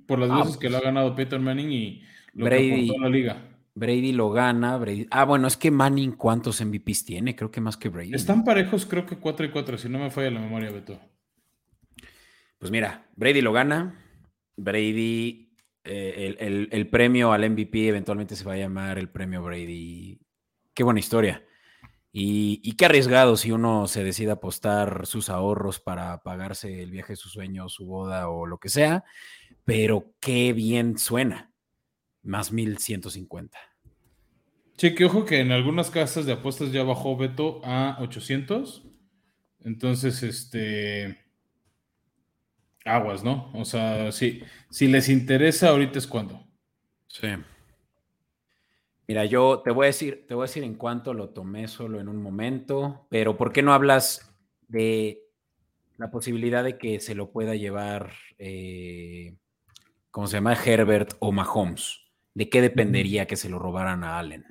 Por 0.08 0.20
las 0.20 0.32
ah, 0.32 0.38
veces 0.40 0.56
que 0.56 0.70
lo 0.70 0.78
ha 0.78 0.80
pues 0.80 0.94
ganado 0.94 1.14
Peter 1.14 1.40
Manning 1.42 1.72
y 1.74 2.04
lo 2.36 2.46
Brady, 2.46 2.90
que 2.90 2.98
la 2.98 3.10
liga. 3.10 3.51
Brady 3.74 4.12
lo 4.12 4.32
gana. 4.32 4.78
Brady. 4.78 5.08
Ah, 5.12 5.26
bueno, 5.26 5.48
es 5.48 5.58
que 5.58 5.72
Manning, 5.72 6.14
¿cuántos 6.14 6.64
MVPs 6.64 7.06
tiene? 7.06 7.36
Creo 7.36 7.52
que 7.52 7.62
más 7.62 7.78
que 7.78 7.90
Brady. 7.90 8.14
Están 8.14 8.44
parejos, 8.44 8.86
creo 8.86 9.06
que 9.06 9.18
4 9.18 9.46
y 9.46 9.52
4, 9.52 9.78
si 9.78 9.90
no 9.90 10.00
me 10.00 10.12
falla 10.12 10.32
la 10.32 10.40
memoria, 10.40 10.72
Beto. 10.72 11.00
Pues 12.58 12.72
mira, 12.72 13.10
Brady 13.16 13.42
lo 13.42 13.54
gana. 13.54 13.98
Brady, 14.56 15.56
eh, 15.84 16.36
el, 16.40 16.70
el, 16.72 16.90
premio 16.90 17.32
al 17.32 17.50
MVP 17.50 17.88
eventualmente 17.88 18.36
se 18.36 18.44
va 18.44 18.54
a 18.54 18.58
llamar 18.58 19.00
el 19.00 19.10
premio 19.10 19.42
Brady. 19.42 20.20
Qué 20.74 20.84
buena 20.84 21.00
historia. 21.00 21.44
Y, 22.14 22.74
qué 22.74 22.86
arriesgado 22.86 23.38
si 23.38 23.52
uno 23.52 23.88
se 23.88 24.04
decide 24.04 24.32
apostar 24.32 25.06
sus 25.06 25.30
ahorros 25.30 25.80
para 25.80 26.22
pagarse 26.24 26.84
el 26.84 26.92
viaje 26.92 27.14
de 27.14 27.18
su 27.18 27.30
sueño, 27.30 27.70
su 27.70 27.86
boda 27.86 28.30
o 28.30 28.46
lo 28.46 28.58
que 28.58 28.68
sea, 28.68 29.06
pero 29.64 30.14
qué 30.20 30.52
bien 30.52 30.98
suena. 30.98 31.51
Más 32.24 32.52
1150. 32.52 33.58
Sí, 34.78 34.96
que 34.96 35.06
ojo 35.06 35.26
que 35.26 35.40
en 35.40 35.52
algunas 35.52 35.92
casas 35.92 36.26
de 36.26 36.34
apuestas 36.34 36.72
ya 36.72 36.84
bajó 36.84 37.16
Beto 37.16 37.62
a 37.64 37.98
800. 38.02 38.84
Entonces, 39.60 40.24
este. 40.24 41.20
Aguas, 42.84 43.24
¿no? 43.24 43.52
O 43.54 43.64
sea, 43.64 44.12
sí, 44.12 44.42
si 44.72 44.88
les 44.88 45.08
interesa, 45.08 45.70
ahorita 45.70 46.00
es 46.00 46.08
cuando. 46.08 46.48
Sí. 47.08 47.28
Mira, 49.08 49.26
yo 49.26 49.62
te 49.64 49.72
voy 49.72 49.86
a 49.86 49.88
decir, 49.88 50.26
te 50.28 50.34
voy 50.34 50.44
a 50.44 50.48
decir 50.48 50.64
en 50.64 50.76
cuánto 50.76 51.14
lo 51.14 51.30
tomé 51.30 51.68
solo 51.68 52.00
en 52.00 52.08
un 52.08 52.22
momento, 52.22 53.06
pero 53.10 53.38
¿por 53.38 53.52
qué 53.52 53.62
no 53.62 53.74
hablas 53.74 54.34
de 54.68 55.22
la 55.98 56.10
posibilidad 56.10 56.64
de 56.64 56.78
que 56.80 57.00
se 57.00 57.14
lo 57.14 57.30
pueda 57.32 57.54
llevar, 57.54 58.14
eh, 58.40 59.36
¿cómo 60.10 60.26
se 60.26 60.38
llama? 60.38 60.56
Herbert 60.56 61.14
o 61.20 61.32
Mahomes. 61.32 62.00
¿De 62.34 62.50
qué 62.50 62.62
dependería 62.62 63.28
que 63.28 63.36
se 63.36 63.50
lo 63.50 63.60
robaran 63.60 64.04
a 64.04 64.20
Allen? 64.20 64.46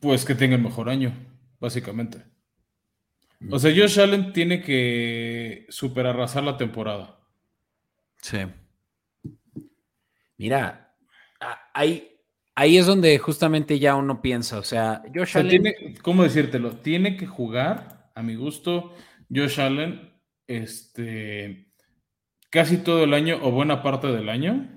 Pues 0.00 0.24
que 0.24 0.34
tenga 0.34 0.56
el 0.56 0.62
mejor 0.62 0.88
año, 0.88 1.12
básicamente. 1.58 2.24
O 3.50 3.58
sea, 3.58 3.70
Josh 3.74 3.98
Allen 4.00 4.32
tiene 4.32 4.62
que 4.62 5.66
superarrasar 5.70 6.42
la 6.44 6.56
temporada. 6.58 7.18
Sí. 8.18 8.38
Mira, 10.36 10.94
ahí, 11.72 12.18
ahí 12.54 12.76
es 12.76 12.86
donde 12.86 13.18
justamente 13.18 13.78
ya 13.78 13.96
uno 13.96 14.20
piensa, 14.20 14.58
o 14.58 14.62
sea, 14.62 15.02
Josh 15.14 15.38
Allen... 15.38 15.62
Tiene, 15.62 15.94
¿Cómo 16.02 16.22
decírtelo? 16.22 16.76
Tiene 16.76 17.16
que 17.16 17.26
jugar, 17.26 18.10
a 18.14 18.22
mi 18.22 18.34
gusto, 18.34 18.94
Josh 19.34 19.60
Allen, 19.60 20.12
este, 20.46 21.69
casi 22.50 22.78
todo 22.78 23.04
el 23.04 23.14
año 23.14 23.38
o 23.42 23.50
buena 23.50 23.82
parte 23.82 24.08
del 24.08 24.28
año, 24.28 24.68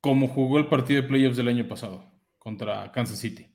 como 0.00 0.28
jugó 0.28 0.58
el 0.58 0.66
partido 0.66 1.02
de 1.02 1.08
playoffs 1.08 1.36
del 1.36 1.48
año 1.48 1.68
pasado 1.68 2.10
contra 2.38 2.90
Kansas 2.92 3.18
City. 3.18 3.48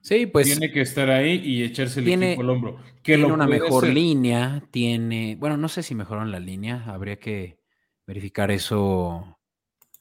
Sí, 0.00 0.26
pues. 0.26 0.46
Tiene 0.46 0.70
que 0.70 0.82
estar 0.82 1.08
ahí 1.08 1.40
y 1.42 1.62
echarse 1.62 2.00
el 2.00 2.08
equipo 2.08 2.42
al 2.42 2.50
hombro. 2.50 2.76
Que 3.02 3.16
tiene 3.16 3.32
una 3.32 3.46
mejor 3.46 3.86
línea, 3.86 4.62
tiene. 4.70 5.36
Bueno, 5.36 5.56
no 5.56 5.68
sé 5.68 5.82
si 5.82 5.94
mejoran 5.94 6.30
la 6.30 6.40
línea, 6.40 6.84
habría 6.86 7.18
que 7.18 7.58
verificar 8.06 8.50
eso 8.50 9.38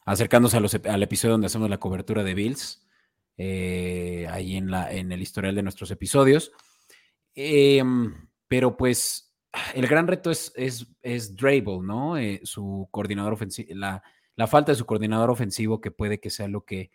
acercándose 0.05 0.57
al 0.57 1.03
episodio 1.03 1.34
donde 1.34 1.47
hacemos 1.47 1.69
la 1.69 1.80
cobertura 1.80 2.24
de 2.24 2.34
Bills, 2.34 2.86
eh, 3.38 4.28
ahí 4.30 4.57
en, 4.57 4.69
la, 4.69 4.91
en 4.91 5.13
el 5.13 5.21
historial 5.21 5.55
de 5.55 5.63
nuestros 5.63 5.89
episodios. 5.91 6.51
Em, 7.34 8.28
pero 8.47 8.76
pues 8.76 9.32
el 9.76 9.88
gran 9.88 10.08
reto 10.08 10.32
es, 10.32 10.51
es, 10.56 10.88
es 11.01 11.36
Drable, 11.36 11.80
¿no? 11.82 12.18
Eh, 12.18 12.41
su 12.43 12.88
coordinador 12.91 13.34
ofensivo, 13.34 13.70
la, 13.76 14.04
la 14.36 14.47
falta 14.47 14.72
de 14.72 14.78
su 14.78 14.86
coordinador 14.86 15.30
ofensivo 15.30 15.80
que 15.80 15.91
puede 15.91 16.20
que 16.20 16.30
sea 16.30 16.47
lo 16.47 16.66
que 16.66 16.91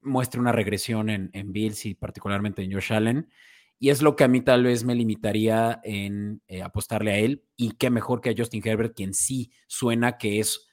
muestre 0.00 0.40
una 0.40 0.52
regresión 0.52 1.10
en, 1.10 1.52
Bills 1.52 1.86
y 1.86 1.94
particularmente 1.94 2.62
en 2.62 2.72
Josh 2.72 2.92
Allen. 2.92 3.28
Y 3.80 3.90
es 3.90 4.02
lo 4.02 4.16
que 4.16 4.24
a 4.24 4.28
mí 4.28 4.40
tal 4.40 4.64
vez 4.64 4.84
me 4.84 4.94
limitaría 4.94 5.80
en 5.84 6.42
eh, 6.48 6.62
apostarle 6.62 7.12
a 7.12 7.18
él. 7.18 7.44
Y 7.56 7.72
qué 7.72 7.90
mejor 7.90 8.20
que 8.20 8.30
a 8.30 8.34
Justin 8.36 8.62
Herbert, 8.64 8.94
quien 8.94 9.14
sí 9.14 9.52
suena 9.66 10.18
que 10.18 10.40
es 10.40 10.68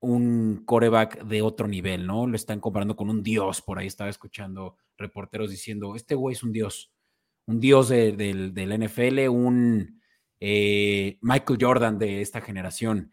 un 0.00 0.64
coreback 0.64 1.24
de 1.24 1.42
otro 1.42 1.68
nivel, 1.68 2.06
¿no? 2.06 2.26
Lo 2.26 2.36
están 2.36 2.60
comparando 2.60 2.96
con 2.96 3.10
un 3.10 3.22
dios. 3.22 3.62
Por 3.62 3.78
ahí 3.78 3.86
estaba 3.86 4.10
escuchando 4.10 4.76
reporteros 4.96 5.50
diciendo, 5.50 5.94
este 5.94 6.14
güey 6.14 6.34
es 6.34 6.42
un 6.42 6.52
dios. 6.52 6.92
Un 7.46 7.60
dios 7.60 7.88
del 7.88 8.54
NFL, 8.54 9.28
un 9.28 10.01
eh, 10.44 11.18
Michael 11.20 11.58
Jordan 11.60 11.98
de 12.00 12.20
esta 12.20 12.40
generación. 12.40 13.12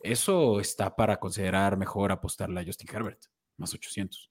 Eso 0.00 0.60
está 0.60 0.94
para 0.94 1.16
considerar 1.16 1.76
mejor 1.76 2.12
apostarle 2.12 2.60
a 2.60 2.64
Justin 2.64 2.88
Herbert 2.94 3.18
más 3.56 3.74
800. 3.74 4.30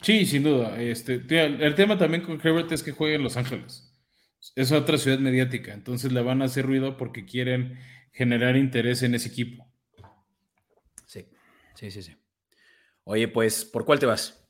Sí, 0.00 0.24
sin 0.26 0.44
duda. 0.44 0.80
Este, 0.80 1.14
el 1.14 1.74
tema 1.74 1.98
también 1.98 2.22
con 2.22 2.40
Herbert 2.40 2.70
es 2.70 2.84
que 2.84 2.92
juega 2.92 3.16
en 3.16 3.24
Los 3.24 3.36
Ángeles. 3.36 3.92
Es 4.54 4.70
otra 4.70 4.96
ciudad 4.96 5.18
mediática, 5.18 5.74
entonces 5.74 6.12
le 6.12 6.22
van 6.22 6.40
a 6.40 6.44
hacer 6.44 6.64
ruido 6.64 6.96
porque 6.96 7.24
quieren 7.24 7.76
generar 8.12 8.56
interés 8.56 9.02
en 9.02 9.16
ese 9.16 9.30
equipo. 9.30 9.68
Sí, 11.04 11.26
sí, 11.74 11.90
sí, 11.90 12.02
sí. 12.02 12.16
Oye, 13.02 13.26
pues, 13.26 13.64
¿por 13.64 13.84
cuál 13.84 13.98
te 13.98 14.06
vas? 14.06 14.48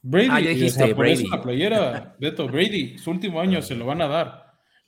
Brady, 0.00 0.28
ah, 0.30 0.40
ya 0.40 0.50
dijiste, 0.50 0.94
Brady. 0.94 1.28
la 1.28 1.42
playera, 1.42 2.16
Beto, 2.18 2.48
Brady, 2.48 2.96
su 2.96 3.10
último 3.10 3.42
año 3.42 3.60
se 3.60 3.74
lo 3.74 3.84
van 3.84 4.00
a 4.00 4.08
dar. 4.08 4.39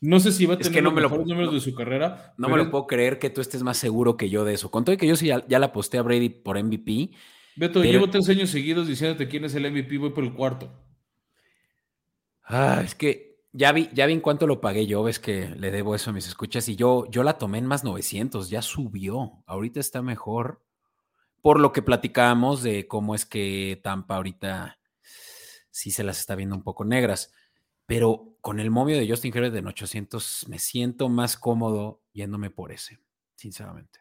No 0.02 0.18
sé 0.18 0.32
si 0.32 0.46
va 0.46 0.54
a 0.54 0.58
tener 0.58 0.82
los 0.82 0.92
mejores 0.92 1.26
números 1.26 1.54
de 1.54 1.60
su 1.60 1.74
carrera. 1.74 2.34
No 2.36 2.48
me 2.48 2.56
lo 2.56 2.70
puedo 2.70 2.88
creer 2.88 3.20
que 3.20 3.30
tú 3.30 3.40
estés 3.40 3.62
más 3.62 3.78
seguro 3.78 4.16
que 4.16 4.28
yo 4.28 4.44
de 4.44 4.54
eso. 4.54 4.70
Con 4.70 4.84
todo 4.84 4.96
que 4.96 5.06
yo 5.06 5.14
sí 5.14 5.28
ya, 5.28 5.46
ya 5.46 5.60
la 5.60 5.66
aposté 5.66 5.96
a 5.96 6.02
Brady 6.02 6.28
por 6.28 6.62
MVP, 6.62 7.12
Beto, 7.54 7.84
llevo 7.84 8.10
tres 8.10 8.28
años 8.28 8.50
seguidos 8.50 8.88
diciéndote 8.88 9.28
quién 9.28 9.44
es 9.44 9.54
el 9.54 9.70
MVP, 9.70 9.98
voy 9.98 10.10
por 10.10 10.24
el 10.24 10.32
cuarto. 10.32 10.72
Ah, 12.42 12.82
es 12.84 12.94
que 12.94 13.38
ya 13.52 13.70
vi, 13.70 13.90
ya 13.92 14.06
vi 14.06 14.14
en 14.14 14.20
cuánto 14.20 14.46
lo 14.46 14.60
pagué 14.60 14.86
yo, 14.86 15.02
ves 15.02 15.18
que 15.18 15.50
le 15.50 15.70
debo 15.70 15.94
eso 15.94 16.10
a 16.10 16.12
mis 16.12 16.26
escuchas 16.26 16.68
y 16.68 16.76
yo, 16.76 17.08
yo 17.10 17.22
la 17.22 17.38
tomé 17.38 17.58
en 17.58 17.66
más 17.66 17.84
900, 17.84 18.48
ya 18.48 18.62
subió, 18.62 19.44
ahorita 19.46 19.78
está 19.78 20.02
mejor, 20.02 20.62
por 21.42 21.60
lo 21.60 21.72
que 21.72 21.82
platicábamos 21.82 22.62
de 22.62 22.88
cómo 22.88 23.14
es 23.14 23.26
que 23.26 23.80
Tampa 23.84 24.16
ahorita 24.16 24.78
sí 25.70 25.90
se 25.90 26.04
las 26.04 26.18
está 26.18 26.34
viendo 26.34 26.56
un 26.56 26.62
poco 26.62 26.84
negras, 26.84 27.32
pero 27.86 28.31
con 28.42 28.58
el 28.58 28.70
momio 28.70 28.98
de 28.98 29.08
Justin 29.08 29.34
Herbert 29.34 29.54
en 29.54 29.68
800 29.68 30.46
me 30.48 30.58
siento 30.58 31.08
más 31.08 31.38
cómodo 31.38 32.02
yéndome 32.12 32.50
por 32.50 32.72
ese, 32.72 32.98
sinceramente. 33.36 34.00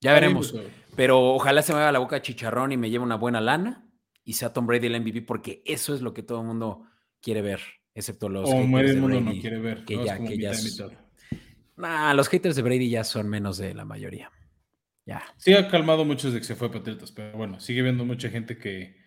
Ya 0.00 0.12
veremos. 0.12 0.54
Pero 0.94 1.34
ojalá 1.34 1.62
se 1.62 1.72
me 1.72 1.80
haga 1.80 1.90
la 1.90 1.98
boca 2.00 2.20
chicharrón 2.20 2.70
y 2.72 2.76
me 2.76 2.90
lleve 2.90 3.02
una 3.02 3.16
buena 3.16 3.40
lana 3.40 3.90
y 4.24 4.34
sea 4.34 4.52
Tom 4.52 4.66
Brady 4.66 4.88
el 4.88 5.00
MVP, 5.00 5.22
porque 5.22 5.62
eso 5.64 5.94
es 5.94 6.02
lo 6.02 6.12
que 6.12 6.22
todo 6.22 6.42
el 6.42 6.46
mundo 6.46 6.84
quiere 7.20 7.40
ver, 7.40 7.60
excepto 7.94 8.28
los. 8.28 8.48
O 8.48 8.66
medio 8.66 8.96
mundo 8.98 9.20
no 9.20 9.32
quiere 9.32 9.58
ver. 9.58 9.86
Que 9.86 10.04
ya, 10.04 10.22
que 10.22 10.36
ya. 10.36 10.52
Nah, 11.76 12.12
los 12.12 12.28
haters 12.28 12.56
de 12.56 12.62
Brady 12.62 12.90
ya 12.90 13.04
son 13.04 13.26
menos 13.26 13.56
de 13.56 13.72
la 13.72 13.86
mayoría. 13.86 14.30
Ya. 15.06 15.24
Sí, 15.38 15.54
ha 15.54 15.68
calmado 15.68 16.04
muchos 16.04 16.34
de 16.34 16.40
que 16.40 16.44
se 16.44 16.56
fue 16.56 16.68
a 16.68 16.72
Patriotas, 16.72 17.10
pero 17.10 17.38
bueno, 17.38 17.58
sigue 17.58 17.80
viendo 17.80 18.04
mucha 18.04 18.28
gente 18.28 18.58
que, 18.58 18.97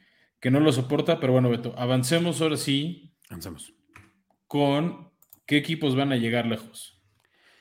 que 0.42 0.52
no 0.52 0.60
lo 0.60 0.74
soporta. 0.74 1.22
Pero 1.22 1.32
bueno, 1.32 1.50
Beto, 1.50 1.74
avancemos 1.78 2.42
ahora 2.42 2.58
sí. 2.58 3.14
Avancemos. 3.30 3.74
Con 4.48 5.12
qué 5.46 5.56
equipos 5.56 5.96
van 5.96 6.12
a 6.12 6.18
llegar 6.18 6.46
lejos. 6.46 7.02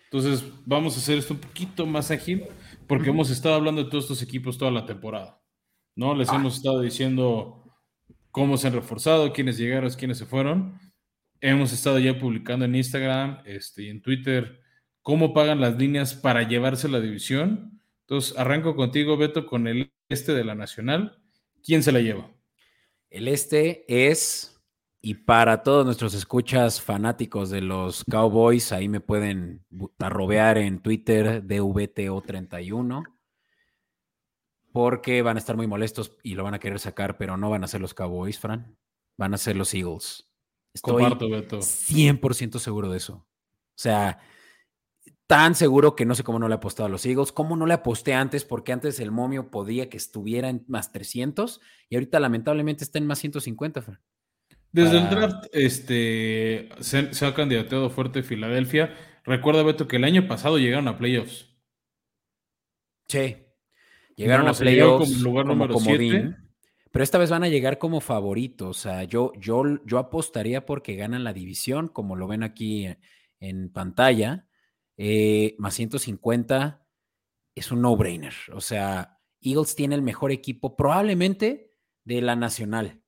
Entonces, 0.05 0.45
vamos 0.67 0.97
a 0.97 0.99
hacer 0.99 1.19
esto 1.19 1.35
un 1.35 1.41
poquito 1.41 1.87
más 1.87 2.11
ágil 2.11 2.45
porque 2.89 3.11
hemos 3.11 3.31
estado 3.31 3.55
hablando 3.55 3.85
de 3.85 3.91
todos 3.91 4.05
estos 4.05 4.23
equipos 4.23 4.59
toda 4.59 4.73
la 4.73 4.85
temporada, 4.85 5.41
¿no? 5.95 6.17
Les 6.17 6.29
ah. 6.31 6.35
hemos 6.35 6.57
estado 6.57 6.81
diciendo 6.81 7.77
cómo 8.33 8.57
se 8.57 8.67
han 8.67 8.73
reforzado, 8.73 9.33
quiénes 9.33 9.57
llegaron, 9.57 9.89
quiénes 9.91 10.19
se 10.19 10.27
fueron. 10.27 10.81
Hemos 11.41 11.73
estado 11.73 12.01
ya 12.01 12.19
publicando 12.19 12.65
en 12.65 12.75
Instagram 12.75 13.39
este, 13.45 13.85
y 13.85 13.89
en 13.89 14.03
Twitter 14.03 14.61
cómo 15.03 15.33
pagan 15.33 15.61
las 15.61 15.79
líneas 15.79 16.15
para 16.15 16.43
llevarse 16.43 16.89
la 16.89 17.01
división. 17.01 17.81
Entonces, 18.01 18.37
arranco 18.37 18.75
contigo, 18.75 19.17
Beto, 19.17 19.47
con 19.47 19.69
el 19.69 19.93
este 20.09 20.35
de 20.35 20.43
la 20.43 20.57
Nacional. 20.57 21.23
¿Quién 21.63 21.85
se 21.85 21.93
la 21.93 22.01
lleva? 22.01 22.31
El 23.11 23.27
este 23.27 23.85
es 23.89 24.51
y 25.03 25.15
para 25.15 25.63
todos 25.63 25.85
nuestros 25.87 26.15
escuchas 26.15 26.81
fanáticos 26.81 27.51
de 27.51 27.63
los 27.63 28.05
Cowboys, 28.05 28.71
ahí 28.71 28.89
me 28.89 29.01
pueden 29.01 29.65
arrobear 29.99 30.59
en 30.59 30.81
Twitter 30.81 31.43
DVTO31, 31.43 33.05
porque 34.73 35.23
van 35.23 35.37
a 35.37 35.41
estar 35.41 35.57
muy 35.57 35.67
molestos 35.67 36.19
y 36.23 36.35
lo 36.35 36.45
van 36.45 36.55
a 36.55 36.59
querer 36.59 36.79
sacar, 36.79 37.17
pero 37.17 37.39
no 37.39 37.49
van 37.49 37.65
a 37.65 37.69
ser 37.69 37.81
los 37.81 37.95
Cowboys, 37.95 38.39
Fran, 38.39 38.77
van 39.17 39.33
a 39.33 39.39
ser 39.39 39.57
los 39.57 39.73
Eagles. 39.73 40.31
Estoy 40.75 41.03
100% 41.03 42.59
seguro 42.59 42.91
de 42.91 42.99
eso. 42.99 43.15
O 43.15 43.27
sea, 43.83 44.21
tan 45.31 45.55
seguro 45.55 45.95
que 45.95 46.05
no 46.05 46.17
sé 46.17 46.25
cómo 46.25 46.41
no 46.41 46.49
le 46.49 46.55
he 46.55 46.57
apostado 46.57 46.89
a 46.89 46.91
los 46.91 47.07
Eagles, 47.07 47.31
cómo 47.31 47.55
no 47.55 47.65
le 47.65 47.75
aposté 47.75 48.15
antes, 48.15 48.45
porque 48.45 48.73
antes 48.73 48.99
el 48.99 49.13
momio 49.13 49.49
podía 49.49 49.89
que 49.89 49.97
estuviera 49.97 50.49
en 50.49 50.65
más 50.67 50.91
300 50.91 51.61
y 51.89 51.95
ahorita 51.95 52.19
lamentablemente 52.19 52.83
está 52.83 52.99
en 52.99 53.07
más 53.07 53.21
150, 53.21 53.81
Fran. 53.81 54.01
Desde 54.73 54.99
el 54.99 55.09
draft 55.09 55.47
este, 55.53 56.69
se, 56.81 57.25
ha 57.25 57.33
candidateado 57.33 57.91
fuerte 57.91 58.25
Filadelfia. 58.25 58.93
Recuerda, 59.23 59.63
Beto, 59.63 59.87
que 59.87 59.99
el 59.99 60.05
año 60.05 60.27
pasado 60.27 60.59
llegaron 60.59 60.89
a 60.89 60.99
playoffs. 60.99 61.49
Sí. 63.07 63.37
Llegaron 64.17 64.49
a 64.49 64.53
playoffs 64.53 65.13
como, 65.13 65.23
lugar 65.23 65.47
número 65.47 65.77
pero 66.91 67.05
esta 67.05 67.19
vez 67.19 67.31
van 67.31 67.45
a 67.45 67.49
llegar 67.49 67.79
como 67.79 68.01
favoritos. 68.01 68.79
O 68.79 68.81
sea, 68.81 69.05
yo, 69.05 69.31
yo, 69.39 69.63
yo 69.87 69.99
apostaría 69.99 70.67
porque 70.67 70.97
ganan 70.97 71.23
la 71.23 71.33
división, 71.33 71.87
como 71.87 72.17
lo 72.17 72.27
ven 72.27 72.43
aquí 72.43 72.89
en, 73.39 73.71
pantalla. 73.71 74.49
Eh, 75.03 75.55
más 75.57 75.73
150 75.77 76.87
es 77.55 77.73
un 77.73 77.81
no-brainer. 77.81 78.35
O 78.53 78.61
sea, 78.61 79.19
Eagles 79.41 79.75
tiene 79.75 79.95
el 79.95 80.03
mejor 80.03 80.31
equipo 80.31 80.77
probablemente 80.77 81.73
de 82.05 82.21
la 82.21 82.37
nacional. 82.37 83.01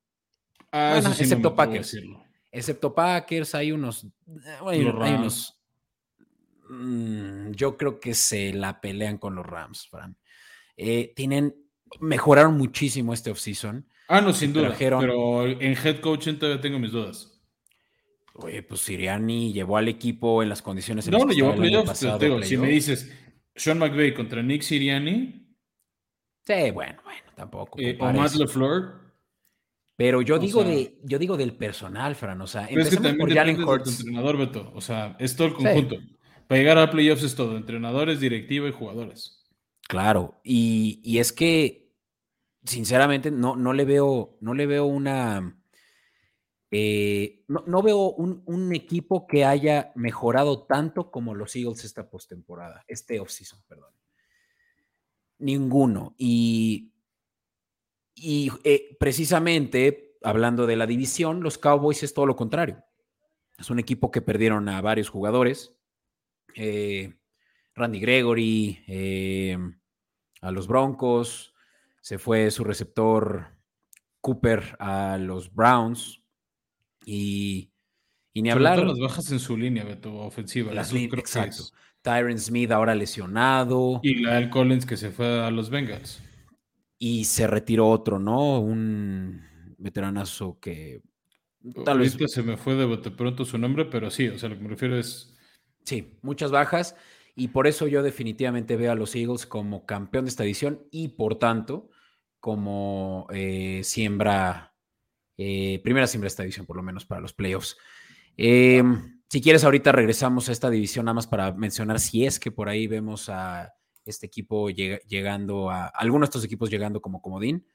Ah, 0.73 0.97
excepto 0.97 1.55
Packers. 1.55 1.95
Excepto 2.51 2.95
Packers, 2.95 3.55
hay 3.55 3.73
unos, 3.73 4.07
hay, 4.67 4.81
unos 4.81 5.63
mm, 6.71 7.51
yo 7.51 7.77
creo 7.77 8.01
que 8.01 8.15
se 8.15 8.55
la 8.55 8.81
pelean 8.81 9.19
con 9.19 9.35
los 9.35 9.45
Rams, 9.45 9.87
Fran. 9.87 10.17
Eh, 10.79 11.13
tienen, 11.15 11.55
mejoraron 12.01 12.57
muchísimo 12.57 13.13
este 13.13 13.31
offseason. 13.31 13.87
Ah, 14.09 14.23
no, 14.23 14.33
sin 14.33 14.55
duda. 14.55 14.75
Pero 14.79 15.47
en 15.47 15.77
head 15.77 16.01
coaching 16.01 16.37
todavía 16.39 16.63
tengo 16.63 16.79
mis 16.79 16.93
dudas. 16.93 17.32
Oye, 18.43 18.63
pues 18.63 18.81
Siriani 18.81 19.53
llevó 19.53 19.77
al 19.77 19.89
equipo 19.89 20.43
en 20.43 20.49
las 20.49 20.63
condiciones 20.63 21.07
en 21.07 21.13
No, 21.13 21.25
lo 21.25 21.33
llevó 21.33 21.51
a 21.51 21.57
playoffs. 21.57 22.07
si 22.49 22.57
me 22.57 22.69
dices 22.69 23.11
Sean 23.55 23.79
McVay 23.79 24.15
contra 24.15 24.43
Nick 24.43 24.63
Siriani. 24.63 25.57
Sí, 26.45 26.71
bueno, 26.73 27.01
bueno, 27.05 27.23
tampoco. 27.37 27.79
Eh, 27.81 27.97
o 28.01 28.13
Matt 28.13 28.35
LeFleur. 28.35 29.01
Pero 29.97 30.23
yo 30.23 30.39
digo, 30.39 30.65
de, 30.65 30.99
yo 31.05 31.19
digo 31.19 31.37
del 31.37 31.55
personal, 31.55 32.17
Fran. 32.17 32.41
O 32.41 32.47
sea, 32.47 32.65
es 32.65 32.91
que 32.91 33.15
por 33.15 33.33
Jalen 33.33 33.63
Hurts. 33.63 34.01
entrenador, 34.01 34.37
Beto. 34.37 34.73
O 34.75 34.81
sea, 34.81 35.17
es 35.21 35.37
todo 35.37 35.49
el 35.49 35.55
conjunto. 35.55 35.97
Para 36.49 36.59
llegar 36.59 36.79
a 36.79 36.91
playoffs 36.91 37.23
es 37.23 37.35
todo: 37.37 37.57
entrenadores, 37.57 38.19
directiva 38.19 38.69
y 38.69 38.73
jugadores. 38.73 39.45
Claro. 39.87 40.41
Y, 40.43 41.01
y 41.05 41.19
es 41.19 41.33
que, 41.33 41.93
sinceramente, 42.65 43.31
no, 43.31 43.55
no 43.55 43.73
le 43.73 43.85
veo, 43.85 44.39
no 44.41 44.55
le 44.55 44.67
veo 44.67 44.87
una 44.87 45.62
eh, 46.75 47.45
no, 47.49 47.83
veo 47.83 48.13
un, 48.13 48.75
equipo 48.75 49.27
que 49.27 49.45
haya 49.45 49.93
mejorado 49.95 50.65
tanto 50.65 51.11
como 51.11 51.35
los 51.35 51.55
Eagles 51.55 51.85
esta 51.85 52.09
postemporada, 52.09 52.83
este 52.89 53.21
offseason, 53.21 53.61
perdón. 53.69 53.93
Ninguno. 55.39 56.15
Y, 56.17 56.95
y 58.15 58.51
eh, 58.65 58.97
precisamente, 58.99 60.17
hablando 60.23 60.67
de 60.67 60.77
la 60.77 60.87
división, 60.87 61.43
los 61.43 61.59
Cowboys 61.59 62.03
es 62.03 62.15
todo 62.15 62.25
lo 62.25 62.37
contrario. 62.37 62.83
Es 63.59 63.69
un 63.69 63.79
equipo 63.79 64.11
que 64.11 64.23
perdieron 64.23 64.67
a 64.71 64.81
varios 64.81 65.11
jugadores. 65.11 65.79
Eh, 66.55 67.13
Randy 67.75 68.01
Gregory, 68.01 69.69
a 70.41 70.51
los 70.51 70.67
Broncos, 70.67 71.53
se 72.01 72.17
fue 72.17 72.51
su 72.51 72.65
receptor 72.65 73.59
Cooper 74.23 74.77
a 74.79 75.19
los 75.19 75.53
Browns, 75.53 76.22
y, 77.05 77.71
y 78.33 78.43
ni 78.43 78.51
hablar. 78.51 78.85
las 78.85 78.99
bajas 78.99 79.31
en 79.33 79.39
su 79.39 79.57
línea, 79.57 79.85
Beto, 79.85 80.15
ofensiva. 80.15 80.73
Las 80.73 80.93
exacto. 80.93 81.65
Tyron 82.03 82.39
Smith 82.39 82.71
ahora 82.73 82.95
lesionado. 82.95 84.01
Y 84.03 84.17
Lyle 84.17 84.51
Collins 84.51 84.87
que 84.87 84.97
se 84.97 85.11
fue 85.11 85.41
a 85.41 85.51
los 85.51 85.71
Bengals. 85.71 86.21
Y 86.99 87.25
se 87.25 87.47
retiró 87.47 87.89
otro, 87.89 88.19
¿no? 88.19 88.61
Un 88.61 89.43
veteranazo 89.79 90.59
que 90.61 91.03
tal 91.85 92.01
vez. 92.01 92.17
se 92.27 92.43
me 92.43 92.57
fue 92.57 92.75
de 92.75 93.11
pronto 93.11 93.45
su 93.45 93.59
nombre, 93.59 93.85
pero 93.85 94.11
sí, 94.11 94.29
o 94.29 94.39
sea, 94.39 94.49
lo 94.49 94.57
que 94.57 94.63
me 94.63 94.69
refiero 94.69 94.99
es. 94.99 95.35
Sí, 95.85 96.19
muchas 96.23 96.51
bajas. 96.51 96.97
Y 97.35 97.49
por 97.49 97.67
eso 97.67 97.87
yo 97.87 98.03
definitivamente 98.03 98.77
veo 98.77 98.93
a 98.93 98.95
los 98.95 99.15
Eagles 99.15 99.47
como 99.47 99.87
campeón 99.87 100.27
de 100.27 100.31
esta 100.31 100.45
edición 100.45 100.87
y 100.91 101.09
por 101.09 101.37
tanto 101.37 101.89
como 102.41 103.27
eh, 103.33 103.81
siembra 103.85 104.72
eh, 105.37 105.81
primera 105.83 106.07
siempre 106.07 106.29
esta 106.29 106.43
división, 106.43 106.67
por 106.67 106.77
lo 106.77 106.83
menos 106.83 107.05
para 107.05 107.21
los 107.21 107.33
playoffs. 107.33 107.77
Em, 108.37 109.21
si 109.29 109.41
quieres, 109.41 109.65
ahorita 109.65 109.93
regresamos 109.93 110.49
a 110.49 110.53
esta 110.53 110.71
división, 110.71 111.07
nada 111.07 111.15
más 111.15 111.27
para 111.27 111.53
mencionar 111.53 112.01
si 112.01 112.25
es 112.25 112.39
que 112.39 112.51
por 112.51 112.69
ahí 112.69 112.87
vemos 112.87 113.29
a 113.29 113.73
este 114.05 114.27
equipo 114.27 114.69
llegando 114.71 115.71
a 115.71 115.87
algunos 115.87 116.29
de 116.29 116.31
estos 116.31 116.45
equipos 116.45 116.71
llegando 116.71 117.01
como 117.01 117.23
comodín. 117.23 117.67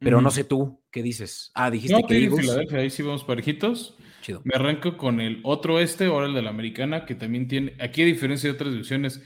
Pero 0.00 0.22
no 0.22 0.30
sé 0.30 0.44
tú, 0.44 0.82
¿qué 0.90 1.02
dices? 1.02 1.50
Ah, 1.54 1.70
dijiste 1.70 2.02
que 2.08 2.24
Eagles. 2.24 2.72
ahí 2.72 2.88
sí 2.88 3.02
vamos 3.02 3.22
parejitos. 3.22 3.96
Chido. 4.22 4.40
Me 4.44 4.54
arranco 4.54 4.96
con 4.96 5.20
el 5.20 5.40
otro 5.42 5.78
este, 5.78 6.06
ahora 6.06 6.26
el 6.26 6.32
de 6.32 6.40
la 6.40 6.48
americana, 6.48 7.04
que 7.04 7.14
también 7.14 7.48
tiene, 7.48 7.74
aquí 7.78 8.00
a 8.00 8.06
diferencia 8.06 8.48
de 8.48 8.54
otras 8.54 8.72
divisiones, 8.72 9.22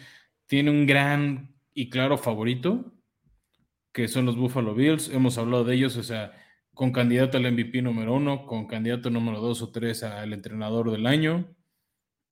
tiene 0.46 0.72
un 0.72 0.84
gran 0.84 1.54
y 1.74 1.90
claro 1.90 2.18
favorito, 2.18 2.92
que 3.92 4.08
son 4.08 4.26
los 4.26 4.36
Buffalo 4.36 4.74
Bills. 4.74 5.10
Hemos 5.10 5.38
hablado 5.38 5.62
de 5.62 5.76
ellos, 5.76 5.96
o 5.96 6.02
sea, 6.02 6.32
con 6.74 6.92
candidato 6.92 7.38
al 7.38 7.50
MVP 7.52 7.82
número 7.82 8.14
uno, 8.14 8.46
con 8.46 8.66
candidato 8.66 9.08
número 9.08 9.40
dos 9.40 9.62
o 9.62 9.70
tres 9.70 10.02
al 10.02 10.32
entrenador 10.32 10.90
del 10.90 11.06
año. 11.06 11.56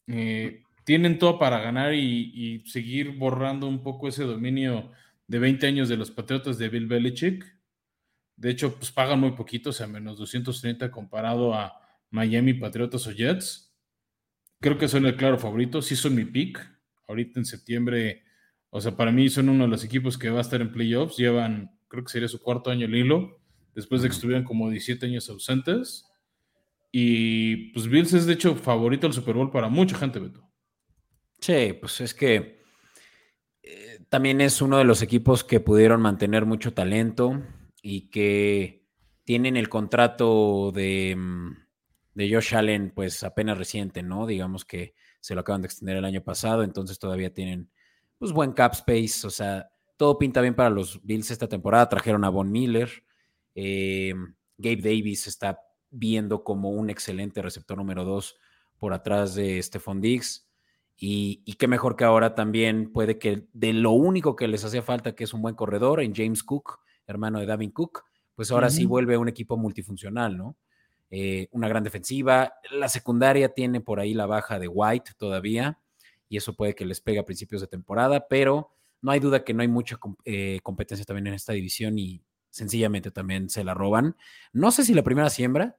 Eh, 0.09 0.63
tienen 0.85 1.19
todo 1.19 1.39
para 1.39 1.61
ganar 1.61 1.95
y, 1.95 2.65
seguir 2.67 3.17
borrando 3.17 3.69
un 3.69 3.83
poco 3.83 4.09
ese 4.09 4.25
dominio 4.25 4.91
de 5.29 5.39
20 5.39 5.67
años 5.67 5.89
de 5.89 5.97
los 5.97 6.11
Patriotas 6.11 6.59
de 6.59 6.69
Bill 6.69 6.87
Belichick. 6.87 7.45
De 8.37 8.51
hecho, 8.51 8.77
pues 8.77 8.91
pagan 8.91 9.21
muy 9.21 9.33
poquito, 9.33 9.71
o 9.71 9.73
sea, 9.73 9.87
menos 9.87 10.19
230 10.19 10.91
comparado 10.91 11.55
a 11.55 11.81
Miami, 12.11 12.55
Patriotas 12.55 13.07
o 13.07 13.13
Jets. 13.13 13.73
Creo 14.61 14.79
que 14.79 14.89
son 14.89 15.07
el 15.07 15.17
claro 15.17 15.39
favorito, 15.39 15.83
sí 15.83 15.95
son 15.95 16.17
mi 16.17 16.25
pick. 16.25 16.59
Ahorita 17.07 17.39
en 17.39 17.45
septiembre, 17.45 18.25
o 18.71 18.81
sea, 18.81 18.97
para 18.97 19.13
mí 19.13 19.29
son 19.29 19.49
uno 19.49 19.65
de 19.65 19.71
los 19.71 19.85
equipos 19.85 20.19
que 20.19 20.31
va 20.31 20.39
a 20.39 20.43
estar 20.43 20.61
en 20.61 20.73
playoffs. 20.73 21.17
Llevan, 21.17 21.79
creo 21.89 22.05
que 22.05 22.11
sería 22.11 22.29
su 22.29 22.41
cuarto 22.41 22.71
año 22.71 22.87
el 22.87 22.97
hilo 22.97 23.42
después 23.75 24.03
de 24.03 24.09
que 24.09 24.15
estuvieran 24.15 24.45
como 24.45 24.71
17 24.71 25.07
años 25.07 25.29
ausentes. 25.29 26.07
Y 26.91 27.73
pues 27.73 27.89
Bills 27.89 28.13
es 28.13 28.27
de 28.27 28.35
hecho 28.35 28.55
favorito 28.55 29.07
al 29.07 29.13
Super 29.13 29.35
Bowl 29.35 29.51
para 29.51 29.69
mucha 29.69 29.97
gente, 29.97 30.19
Beto. 30.19 30.47
Sí, 31.41 31.77
pues 31.81 32.01
es 32.01 32.15
que 32.15 32.63
eh, 33.63 34.01
también 34.09 34.41
es 34.41 34.61
uno 34.61 34.79
de 34.79 34.85
los 34.85 35.03
equipos 35.03 35.43
que 35.43 35.61
pudieron 35.61 36.03
mantener 36.03 36.47
mucho 36.47 36.75
talento 36.75 37.43
y 37.83 38.11
que 38.11 38.87
tienen 39.25 39.57
el 39.57 39.69
contrato 39.69 40.71
de, 40.73 41.17
mm, 41.17 41.57
de 42.15 42.33
Josh 42.33 42.55
Allen 42.55 42.93
pues 42.95 43.25
apenas 43.25 43.59
reciente, 43.59 44.03
¿no? 44.03 44.27
Digamos 44.27 44.65
que 44.65 44.95
se 45.21 45.35
lo 45.35 45.41
acaban 45.41 45.63
de 45.63 45.67
extender 45.67 45.97
el 45.97 46.05
año 46.05 46.23
pasado, 46.23 46.63
entonces 46.63 46.99
todavía 46.99 47.33
tienen 47.33 47.71
pues 48.19 48.33
buen 48.33 48.53
cap 48.53 48.73
space, 48.75 49.27
o 49.27 49.31
sea, 49.31 49.71
todo 49.97 50.19
pinta 50.19 50.41
bien 50.41 50.55
para 50.55 50.71
los 50.71 51.05
Bills 51.05 51.31
esta 51.31 51.49
temporada, 51.49 51.89
trajeron 51.89 52.25
a 52.25 52.29
Von 52.29 52.51
Miller, 52.51 53.05
eh, 53.55 54.15
Gabe 54.57 54.83
Davis 54.83 55.27
está 55.27 55.61
viendo 55.91 56.43
como 56.43 56.71
un 56.71 56.91
excelente 56.91 57.43
receptor 57.43 57.77
número 57.77 58.05
dos 58.05 58.37
por 58.79 58.95
atrás 58.95 59.35
de 59.35 59.63
Stephon 59.63 60.01
Diggs. 60.01 60.49
Y, 60.97 61.43
qué 61.59 61.67
mejor 61.67 61.97
que 61.97 62.05
ahora 62.05 62.35
también 62.35 62.93
puede 62.93 63.19
que 63.19 63.49
de 63.53 63.73
lo 63.73 63.91
único 63.91 64.37
que 64.37 64.47
les 64.47 64.65
hacía 64.65 64.83
falta, 64.83 65.15
que 65.15 65.25
es 65.25 65.35
un 65.35 65.43
buen 65.43 65.57
corredor, 65.57 66.01
en 66.01 66.15
James 66.15 66.45
Cook, 66.45 66.79
hermano 67.07 67.41
de 67.41 67.47
Davin 67.47 67.73
Cook, 67.73 68.05
pues 68.37 68.51
ahora 68.53 68.71
sí 68.71 68.87
vuelve 68.87 69.17
un 69.17 69.29
equipo 69.29 69.57
multifuncional, 69.57 70.37
¿no? 70.37 70.57
Eh, 71.11 71.49
una 71.51 71.69
gran 71.69 71.83
defensiva. 71.83 72.55
La 72.71 72.89
secundaria 72.89 73.49
tiene 73.49 73.81
por 73.81 73.99
ahí 73.99 74.15
la 74.15 74.27
baja 74.27 74.59
de 74.59 74.69
White 74.69 75.13
todavía, 75.19 75.81
y 76.29 76.37
eso 76.37 76.55
puede 76.55 76.75
que 76.75 76.87
les 76.87 77.01
pegue 77.01 77.19
a 77.19 77.25
principios 77.25 77.61
de 77.61 77.67
temporada, 77.67 78.27
pero 78.29 78.71
no 79.01 79.11
hay 79.11 79.21
duda 79.21 79.45
que 79.45 79.55
no 79.55 79.63
hay 79.63 79.69
mucha 79.69 79.99
eh, 80.25 80.61
competencia 80.63 81.05
también 81.05 81.27
en 81.27 81.35
esta 81.35 81.53
división 81.53 81.99
y, 81.99 82.23
sencillamente 82.53 83.11
también 83.11 83.51
se 83.51 83.65
la 83.65 83.75
roban. 83.75 84.17
No 84.53 84.71
sé 84.71 84.85
si 84.85 84.95
la 84.95 85.03
primera 85.03 85.31
siembra, 85.31 85.79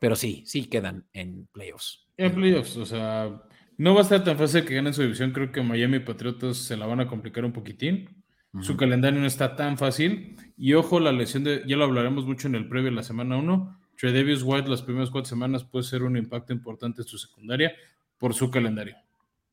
pero 0.00 0.16
sí, 0.16 0.42
sí 0.46 0.66
quedan 0.66 1.06
en 1.12 1.46
playoffs. 1.52 2.06
En 2.16 2.34
playoffs, 2.34 2.78
o 2.78 2.86
sea, 2.86 3.42
no 3.76 3.92
va 3.92 4.00
a 4.00 4.02
estar 4.04 4.24
tan 4.24 4.38
fácil 4.38 4.64
que 4.64 4.74
ganen 4.74 4.94
su 4.94 5.02
división. 5.02 5.32
Creo 5.32 5.52
que 5.52 5.62
Miami 5.62 5.98
Patriotas 5.98 6.56
se 6.56 6.78
la 6.78 6.86
van 6.86 7.00
a 7.00 7.08
complicar 7.08 7.44
un 7.44 7.52
poquitín. 7.52 8.24
Su 8.62 8.78
calendario 8.78 9.20
no 9.20 9.26
está 9.26 9.54
tan 9.54 9.76
fácil. 9.76 10.34
Y 10.56 10.72
ojo, 10.72 10.98
la 10.98 11.12
lesión 11.12 11.44
de, 11.44 11.62
ya 11.66 11.76
lo 11.76 11.84
hablaremos 11.84 12.24
mucho 12.24 12.48
en 12.48 12.54
el 12.54 12.68
previo 12.70 12.88
de 12.88 12.96
la 12.96 13.02
semana 13.02 13.36
1. 13.36 13.80
Davis 14.02 14.42
White 14.42 14.68
las 14.68 14.82
primeras 14.82 15.10
cuatro 15.10 15.28
semanas 15.28 15.64
puede 15.64 15.84
ser 15.84 16.02
un 16.02 16.16
impacto 16.16 16.54
importante 16.54 17.02
en 17.02 17.08
su 17.08 17.18
secundaria 17.18 17.72
por 18.16 18.32
su 18.32 18.50
calendario. 18.50 18.96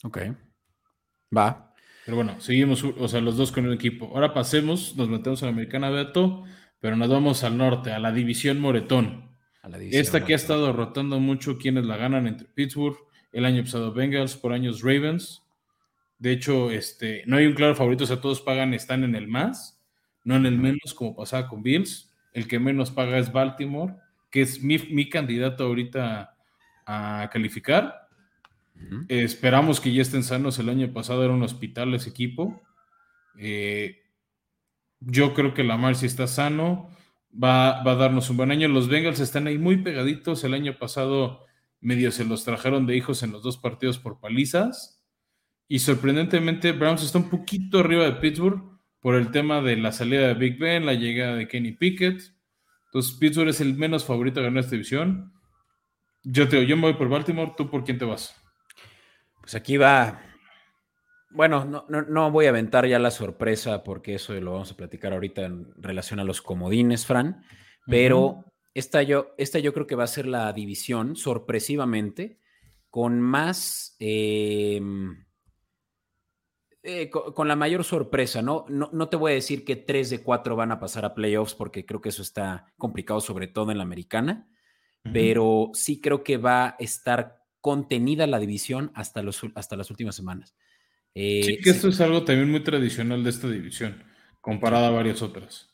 Ok. 0.03 0.19
Va. 1.35 1.72
Pero 2.05 2.17
bueno, 2.17 2.39
seguimos, 2.39 2.83
o 2.83 3.07
sea, 3.07 3.21
los 3.21 3.37
dos 3.37 3.51
con 3.51 3.65
el 3.65 3.73
equipo. 3.73 4.11
Ahora 4.13 4.33
pasemos, 4.33 4.95
nos 4.97 5.07
metemos 5.07 5.41
a 5.41 5.45
la 5.45 5.51
Americana 5.53 5.89
Beto, 5.89 6.43
pero 6.79 6.95
nos 6.97 7.09
vamos 7.09 7.43
al 7.43 7.57
norte, 7.57 7.91
a 7.91 7.99
la 7.99 8.11
división 8.11 8.59
Moretón. 8.59 9.31
Esta 9.91 10.25
que 10.25 10.33
ha 10.33 10.35
estado 10.35 10.73
rotando 10.73 11.19
mucho 11.21 11.57
quienes 11.57 11.85
la 11.85 11.95
ganan 11.95 12.27
entre 12.27 12.47
Pittsburgh, 12.49 12.97
el 13.31 13.45
año 13.45 13.63
pasado 13.63 13.93
Bengals, 13.93 14.35
por 14.35 14.51
años 14.51 14.81
Ravens. 14.81 15.43
De 16.19 16.33
hecho, 16.33 16.71
este, 16.71 17.23
no 17.25 17.37
hay 17.37 17.45
un 17.45 17.53
claro 17.53 17.73
favorito, 17.73 18.03
o 18.03 18.07
sea, 18.07 18.19
todos 18.19 18.41
pagan, 18.41 18.73
están 18.73 19.05
en 19.05 19.15
el 19.15 19.29
más, 19.29 19.81
no 20.25 20.35
en 20.35 20.45
el 20.45 20.57
menos, 20.57 20.93
como 20.93 21.15
pasaba 21.15 21.47
con 21.47 21.63
Bills. 21.63 22.13
El 22.33 22.47
que 22.47 22.59
menos 22.59 22.91
paga 22.91 23.17
es 23.17 23.31
Baltimore, 23.31 23.95
que 24.29 24.41
es 24.41 24.61
mi, 24.61 24.77
mi 24.77 25.09
candidato 25.09 25.63
ahorita 25.63 26.35
a 26.85 27.29
calificar 27.31 28.02
esperamos 29.07 29.79
que 29.79 29.93
ya 29.93 30.01
estén 30.01 30.23
sanos. 30.23 30.59
El 30.59 30.69
año 30.69 30.91
pasado 30.93 31.23
era 31.23 31.33
un 31.33 31.43
hospital 31.43 31.93
ese 31.93 32.09
equipo. 32.09 32.61
Eh, 33.37 33.97
yo 34.99 35.33
creo 35.33 35.53
que 35.53 35.63
Lamar 35.63 35.95
si 35.95 36.05
está 36.05 36.27
sano 36.27 36.89
va, 37.31 37.81
a 37.81 37.95
darnos 37.95 38.29
un 38.29 38.37
buen 38.37 38.51
año. 38.51 38.67
Los 38.67 38.87
Bengals 38.87 39.19
están 39.19 39.47
ahí 39.47 39.57
muy 39.57 39.77
pegaditos. 39.77 40.43
El 40.43 40.53
año 40.53 40.77
pasado 40.77 41.45
medio 41.79 42.11
se 42.11 42.25
los 42.25 42.43
trajeron 42.43 42.85
de 42.85 42.95
hijos 42.95 43.23
en 43.23 43.31
los 43.31 43.43
dos 43.43 43.57
partidos 43.57 43.99
por 43.99 44.19
palizas. 44.19 45.03
Y 45.67 45.79
sorprendentemente 45.79 46.71
Browns 46.71 47.03
está 47.03 47.17
un 47.17 47.29
poquito 47.29 47.79
arriba 47.79 48.05
de 48.05 48.13
Pittsburgh 48.13 48.61
por 48.99 49.15
el 49.15 49.31
tema 49.31 49.61
de 49.61 49.77
la 49.77 49.91
salida 49.91 50.27
de 50.27 50.33
Big 50.33 50.59
Ben, 50.59 50.85
la 50.85 50.93
llegada 50.93 51.35
de 51.35 51.47
Kenny 51.47 51.73
Pickett. 51.73 52.21
Entonces 52.85 53.17
Pittsburgh 53.19 53.49
es 53.49 53.59
el 53.59 53.75
menos 53.75 54.05
favorito 54.05 54.39
a 54.39 54.43
ganar 54.43 54.59
esta 54.59 54.71
división. 54.71 55.33
Yo 56.23 56.47
te 56.47 56.65
yo 56.65 56.77
me 56.77 56.83
voy 56.83 56.93
por 56.93 57.09
Baltimore, 57.09 57.53
¿tú 57.57 57.69
por 57.69 57.83
quién 57.83 57.97
te 57.97 58.05
vas? 58.05 58.42
Pues 59.43 59.55
aquí 59.55 59.77
va 59.77 60.19
bueno, 61.33 61.65
no, 61.65 61.85
no, 61.89 62.31
voy 62.31 62.45
a 62.45 62.49
aventar 62.49 62.85
ya 62.85 62.99
la 62.99 63.09
sorpresa 63.09 63.83
porque 63.83 64.15
eso 64.15 64.33
lo 64.33 64.53
vamos 64.53 64.71
a 64.71 64.77
platicar 64.77 65.13
ahorita 65.13 65.43
en 65.43 65.73
relación 65.81 66.19
a 66.19 66.23
los 66.23 66.43
comodines, 66.43 67.07
Fran, 67.07 67.43
pero 67.87 68.45
esta, 68.75 69.01
yo, 69.01 69.33
esta 69.37 69.57
yo 69.57 69.73
creo 69.73 69.87
que 69.87 69.95
va 69.95 70.03
a 70.03 70.07
ser 70.07 70.27
la 70.27 70.53
división, 70.53 71.15
sorpresivamente, 71.15 72.39
con 72.89 73.19
más... 73.19 73.95
Em, 73.99 75.25
eh, 76.83 77.09
con, 77.09 77.47
la 77.47 77.55
mayor 77.55 77.85
sorpresa, 77.85 78.41
¿no? 78.41 78.65
¿no? 78.67 79.07
te 79.07 79.15
voy 79.15 79.31
a 79.31 79.35
decir 79.35 79.63
que 79.63 79.77
tres 79.77 80.09
de 80.09 80.21
cuatro 80.21 80.57
van 80.57 80.73
a 80.73 80.81
pasar 80.81 81.05
a 81.05 81.15
playoffs 81.15 81.55
porque 81.55 81.85
creo 81.85 82.01
que 82.01 82.09
eso 82.09 82.21
está 82.21 82.73
complicado, 82.77 83.21
sobre 83.21 83.47
todo 83.47 83.71
en 83.71 83.77
la 83.77 83.83
americana, 83.83 84.49
pero 85.13 85.71
sí 85.73 86.01
creo 86.01 86.23
que 86.23 86.37
va 86.37 86.65
a 86.65 86.75
estar 86.79 87.42
contenida 87.63 88.27
la 88.27 88.39
división 88.39 88.91
hasta, 88.93 89.23
los, 89.23 89.39
hasta 89.55 89.77
las 89.77 89.89
últimas 89.89 90.17
semanas. 90.17 90.53
Eh, 91.15 91.43
sí, 91.45 91.57
que 91.59 91.69
esto 91.69 91.87
es 91.87 92.01
algo 92.01 92.25
también 92.25 92.51
muy 92.51 92.61
tradicional 92.61 93.23
de 93.23 93.29
esta 93.29 93.49
división, 93.49 94.03
comparada 94.41 94.89
a 94.89 94.91
varias 94.91 95.21
otras. 95.21 95.69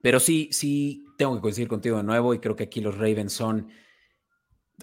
Pero 0.00 0.20
sí, 0.20 0.48
sí, 0.52 1.04
tengo 1.18 1.34
que 1.34 1.40
coincidir 1.40 1.66
contigo 1.66 1.96
de 1.96 2.04
nuevo 2.04 2.34
y 2.34 2.38
creo 2.38 2.54
que 2.54 2.62
aquí 2.62 2.80
los 2.80 2.96
Ravens 2.96 3.32
son, 3.32 3.68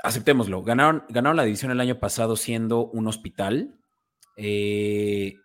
aceptémoslo, 0.03 0.61
ganaron, 0.61 1.05
ganaron 1.07 1.37
la 1.37 1.45
división 1.45 1.71
el 1.71 1.79
año 1.79 2.01
pasado 2.01 2.35
siendo 2.35 2.87
un 2.87 3.07
hospital. 3.07 3.79
Eh, 4.35 5.35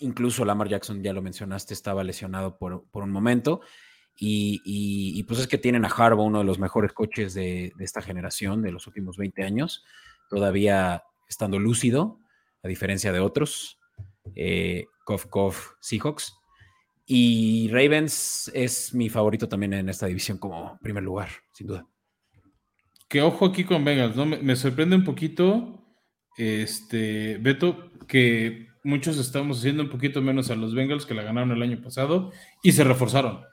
incluso 0.00 0.44
Lamar 0.44 0.68
Jackson, 0.68 1.02
ya 1.02 1.14
lo 1.14 1.22
mencionaste, 1.22 1.72
estaba 1.72 2.04
lesionado 2.04 2.58
por, 2.58 2.84
un 2.92 3.10
momento. 3.10 3.62
Y, 4.18 5.22
pues 5.24 5.40
es 5.40 5.46
que 5.48 5.58
tienen 5.58 5.84
a 5.84 5.88
Harbaugh, 5.88 6.26
uno 6.26 6.38
de 6.38 6.44
los 6.44 6.58
mejores 6.58 6.92
coches 6.92 7.34
de, 7.34 7.72
esta 7.78 8.02
generación, 8.02 8.62
de 8.62 8.72
los 8.72 8.86
últimos 8.86 9.16
20 9.16 9.42
años, 9.42 9.84
todavía 10.30 11.02
estando 11.28 11.58
lúcido 11.58 12.20
a 12.62 12.68
diferencia 12.68 13.12
de 13.12 13.20
otros. 13.20 13.78
Eh, 14.36 14.86
Kof 15.04 15.72
Seahawks. 15.80 16.34
Y 17.06 17.68
Ravens 17.72 18.50
es 18.54 18.94
mi 18.94 19.08
favorito 19.08 19.48
también 19.48 19.74
en 19.74 19.88
esta 19.88 20.06
división 20.06 20.38
como 20.38 20.78
primer 20.80 21.02
lugar, 21.02 21.28
sin 21.52 21.66
duda. 21.66 21.86
Que 23.08 23.20
ojo 23.20 23.44
aquí 23.46 23.64
con 23.64 23.84
Bengals, 23.84 24.16
¿no? 24.16 24.24
Me, 24.24 24.56
sorprende 24.56 24.96
un 24.96 25.04
poquito, 25.04 25.84
este, 26.36 27.38
Beto, 27.38 27.90
que 28.06 28.68
muchos 28.84 29.18
estamos 29.18 29.58
haciendo 29.58 29.82
un 29.82 29.90
poquito 29.90 30.22
menos 30.22 30.50
a 30.50 30.56
los 30.56 30.74
Bengals 30.74 31.04
que 31.04 31.14
la 31.14 31.22
ganaron 31.22 31.50
el 31.50 31.62
año 31.62 31.82
pasado 31.82 32.32
y 32.62 32.72
se 32.72 32.84
reforzaron. 32.84 33.44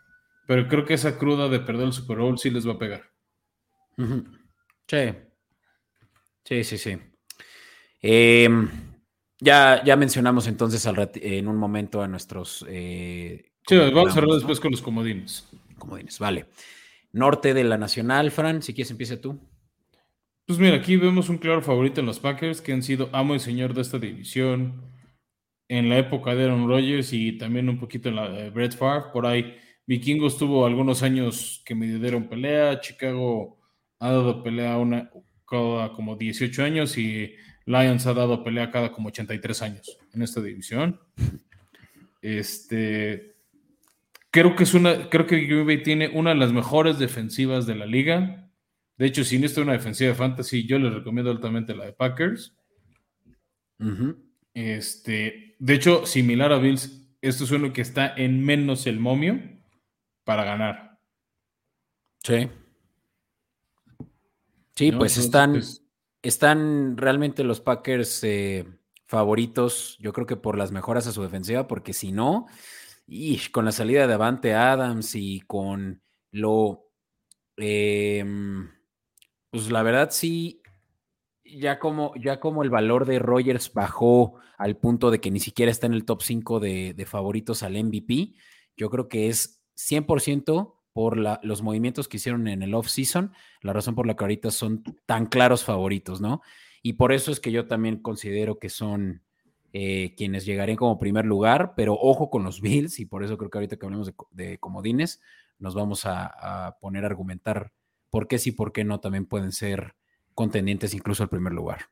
Pero 0.49 0.67
creo 0.67 0.83
que 0.83 0.95
esa 0.95 1.19
cruda 1.19 1.47
de 1.47 1.59
perder 1.59 1.85
el 1.85 1.93
Super 1.93 2.17
Bowl 2.17 2.39
sí 2.39 2.49
les 2.49 2.67
va 2.67 2.71
a 2.71 2.79
pegar. 2.79 3.03
Sí. 4.87 5.13
Sí, 6.43 6.63
sí, 6.63 6.77
sí. 6.79 6.97
Eh, 8.01 8.49
ya, 9.39 9.83
ya 9.83 9.95
mencionamos 9.95 10.47
entonces 10.47 10.83
en 10.87 11.47
un 11.47 11.55
momento 11.55 12.01
a 12.01 12.07
nuestros. 12.07 12.65
Eh, 12.67 13.51
sí, 13.67 13.77
vamos 13.77 14.15
a 14.15 14.19
hablar 14.19 14.37
después 14.37 14.59
con 14.59 14.71
los 14.71 14.81
comodines. 14.81 15.47
Comodines, 15.77 16.17
vale. 16.17 16.47
Norte 17.11 17.53
de 17.53 17.63
la 17.63 17.77
Nacional, 17.77 18.31
Fran, 18.31 18.63
si 18.63 18.73
quieres 18.73 18.89
empieza 18.89 19.21
tú. 19.21 19.39
Pues 20.47 20.57
mira, 20.57 20.77
aquí 20.77 20.97
vemos 20.97 21.29
un 21.29 21.37
claro 21.37 21.61
favorito 21.61 22.01
en 22.01 22.07
los 22.07 22.19
Packers, 22.19 22.59
que 22.59 22.73
han 22.73 22.81
sido 22.81 23.11
amo 23.13 23.35
y 23.35 23.39
señor 23.39 23.75
de 23.75 23.81
esta 23.81 23.99
división 23.99 24.81
en 25.67 25.89
la 25.89 25.99
época 25.99 26.33
de 26.33 26.45
Aaron 26.45 26.67
Rodgers 26.67 27.13
y 27.13 27.37
también 27.37 27.69
un 27.69 27.79
poquito 27.79 28.09
en 28.09 28.15
la 28.15 28.29
de 28.29 28.49
Brett 28.49 28.75
Favre. 28.75 29.11
Por 29.13 29.27
ahí, 29.27 29.55
Vikingos 29.89 30.37
tuvo 30.37 30.67
algunos 30.67 31.01
años 31.01 31.63
que 31.65 31.73
me 31.73 31.87
dieron 31.87 32.29
pelea. 32.29 32.79
Chicago 32.79 33.57
ha 33.97 34.11
dado 34.11 34.43
pelea 34.43 34.77
una, 34.77 35.09
cada 35.49 35.93
como 35.93 36.15
18 36.15 36.63
años 36.63 36.95
y 36.95 37.33
Lions 37.65 38.05
ha 38.05 38.13
dado 38.13 38.43
pelea 38.43 38.69
cada 38.69 38.91
como 38.91 39.07
83 39.07 39.63
años 39.63 39.97
en 40.13 40.21
esta 40.21 40.41
división. 40.41 40.99
Este, 42.21 43.35
creo 44.29 44.55
que 44.55 44.61
es 44.61 44.75
una, 44.75 45.09
creo 45.09 45.25
que 45.25 45.39
Green 45.39 45.65
Bay 45.65 45.81
tiene 45.81 46.09
una 46.09 46.31
de 46.31 46.35
las 46.35 46.53
mejores 46.53 46.99
defensivas 46.99 47.65
de 47.65 47.73
la 47.73 47.87
liga. 47.87 48.47
De 48.95 49.07
hecho, 49.07 49.23
si 49.23 49.39
necesita 49.39 49.61
una 49.61 49.73
defensiva 49.73 50.11
de 50.11 50.15
fantasy, 50.15 50.67
yo 50.67 50.77
le 50.77 50.91
recomiendo 50.91 51.31
altamente 51.31 51.75
la 51.75 51.85
de 51.85 51.93
Packers. 51.93 52.55
Este, 54.53 55.55
de 55.57 55.73
hecho, 55.73 56.05
similar 56.05 56.51
a 56.53 56.59
Bills, 56.59 57.09
esto 57.21 57.45
es 57.45 57.49
uno 57.49 57.73
que 57.73 57.81
está 57.81 58.13
en 58.15 58.45
menos 58.45 58.85
el 58.85 58.99
momio 58.99 59.57
para 60.29 60.43
ganar. 60.43 60.99
Sí. 62.23 62.51
Sí, 64.75 64.91
pues 64.91 65.17
están. 65.17 65.53
Pues, 65.53 65.83
están 66.21 66.97
realmente 66.97 67.43
los 67.43 67.61
Packers 67.61 68.23
eh, 68.23 68.67
favoritos, 69.07 69.97
yo 69.99 70.13
creo 70.13 70.27
que 70.27 70.35
por 70.35 70.55
las 70.55 70.71
mejoras 70.71 71.07
a 71.07 71.11
su 71.13 71.23
defensiva, 71.23 71.65
porque 71.65 71.93
si 71.93 72.11
no, 72.11 72.45
y 73.07 73.39
con 73.49 73.65
la 73.65 73.71
salida 73.71 74.05
de 74.05 74.13
Avante 74.13 74.53
Adams 74.53 75.15
y 75.15 75.39
con 75.47 76.03
lo, 76.29 76.91
em, 77.57 78.69
pues 79.49 79.71
la 79.71 79.81
verdad 79.81 80.09
sí, 80.11 80.61
ya 81.43 81.79
como, 81.79 82.13
ya 82.17 82.39
como 82.39 82.61
el 82.61 82.69
valor 82.69 83.05
de 83.05 83.17
Rogers 83.17 83.73
bajó 83.73 84.35
al 84.59 84.77
punto 84.77 85.09
de 85.09 85.19
que 85.19 85.31
ni 85.31 85.39
siquiera 85.39 85.71
está 85.71 85.87
en 85.87 85.93
el 85.93 86.05
top 86.05 86.21
5 86.21 86.59
de, 86.59 86.93
de 86.93 87.05
favoritos 87.07 87.63
al 87.63 87.83
MVP, 87.83 88.35
yo 88.77 88.91
creo 88.91 89.07
que 89.07 89.29
es 89.29 89.58
100% 89.79 90.75
por 90.91 91.17
los 91.17 91.61
movimientos 91.61 92.09
que 92.09 92.17
hicieron 92.17 92.47
en 92.47 92.61
el 92.61 92.73
off-season, 92.73 93.31
la 93.61 93.71
razón 93.71 93.95
por 93.95 94.05
la 94.05 94.15
que 94.15 94.23
ahorita 94.25 94.51
son 94.51 94.83
tan 95.05 95.27
claros 95.27 95.63
favoritos, 95.63 96.19
¿no? 96.19 96.41
Y 96.81 96.93
por 96.93 97.13
eso 97.13 97.31
es 97.31 97.39
que 97.39 97.51
yo 97.51 97.67
también 97.67 98.01
considero 98.01 98.59
que 98.59 98.69
son 98.69 99.21
eh, 99.71 100.13
quienes 100.17 100.45
llegarían 100.45 100.77
como 100.77 100.99
primer 100.99 101.25
lugar, 101.25 101.73
pero 101.75 101.93
ojo 101.93 102.29
con 102.29 102.43
los 102.43 102.59
Bills, 102.61 102.99
y 102.99 103.05
por 103.05 103.23
eso 103.23 103.37
creo 103.37 103.49
que 103.49 103.57
ahorita 103.57 103.77
que 103.77 103.85
hablemos 103.85 104.11
de, 104.31 104.57
comodines, 104.57 105.21
nos 105.57 105.75
vamos 105.75 106.05
a, 106.05 106.77
poner 106.81 107.03
a 107.03 107.07
argumentar 107.07 107.71
por 108.09 108.27
qué 108.27 108.37
sí, 108.37 108.51
por 108.51 108.73
qué 108.73 108.83
no 108.83 108.99
también 108.99 109.25
pueden 109.25 109.51
ser 109.51 109.95
contendientes 110.33 110.93
incluso 110.93 111.23
al 111.23 111.29
primer 111.29 111.53
lugar. 111.53 111.85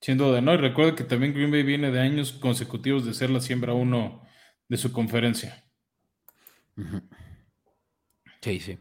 Sin 0.00 0.18
duda, 0.18 0.40
¿no? 0.40 0.52
Y 0.54 0.56
recuerda 0.56 0.96
que 0.96 1.04
también 1.04 1.32
Green 1.32 1.50
Bay 1.50 1.62
viene 1.62 1.90
de 1.90 2.00
años 2.00 2.32
consecutivos 2.32 3.04
de 3.04 3.14
ser 3.14 3.30
la 3.30 3.40
siembra 3.40 3.72
uno 3.72 4.22
de 4.68 4.76
su 4.76 4.92
conferencia. 4.92 5.64
Sí, 8.40 8.60
sí. 8.60 8.78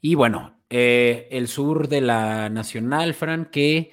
Y 0.00 0.14
bueno, 0.14 0.62
eh, 0.70 1.28
el 1.30 1.48
sur 1.48 1.88
de 1.88 2.00
la 2.00 2.48
Nacional, 2.48 3.14
Fran, 3.14 3.46
que 3.50 3.92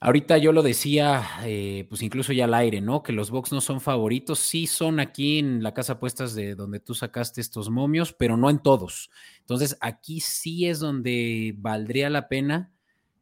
ahorita 0.00 0.38
yo 0.38 0.52
lo 0.52 0.62
decía, 0.62 1.24
eh, 1.44 1.86
pues 1.88 2.02
incluso 2.02 2.32
ya 2.32 2.44
al 2.44 2.54
aire, 2.54 2.80
¿no? 2.80 3.02
Que 3.02 3.12
los 3.12 3.30
Bucks 3.30 3.52
no 3.52 3.60
son 3.60 3.80
favoritos, 3.80 4.38
sí 4.38 4.66
son 4.66 5.00
aquí 5.00 5.38
en 5.38 5.62
la 5.62 5.74
casa 5.74 5.98
puestas 5.98 6.34
de 6.34 6.54
donde 6.54 6.80
tú 6.80 6.94
sacaste 6.94 7.40
estos 7.40 7.70
momios, 7.70 8.12
pero 8.12 8.36
no 8.36 8.50
en 8.50 8.60
todos. 8.60 9.10
Entonces, 9.40 9.76
aquí 9.80 10.20
sí 10.20 10.66
es 10.66 10.78
donde 10.78 11.54
valdría 11.56 12.10
la 12.10 12.28
pena 12.28 12.72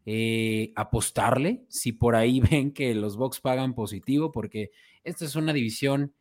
eh, 0.06 0.72
apostarle, 0.76 1.64
si 1.68 1.92
por 1.92 2.16
ahí 2.16 2.40
ven 2.50 2.72
que 2.72 2.94
los 2.94 3.16
Bucks 3.16 3.40
pagan 3.40 3.74
positivo, 3.74 4.32
porque 4.32 4.70
esta 5.04 5.24
es 5.24 5.36
una 5.36 5.52
división 5.52 6.12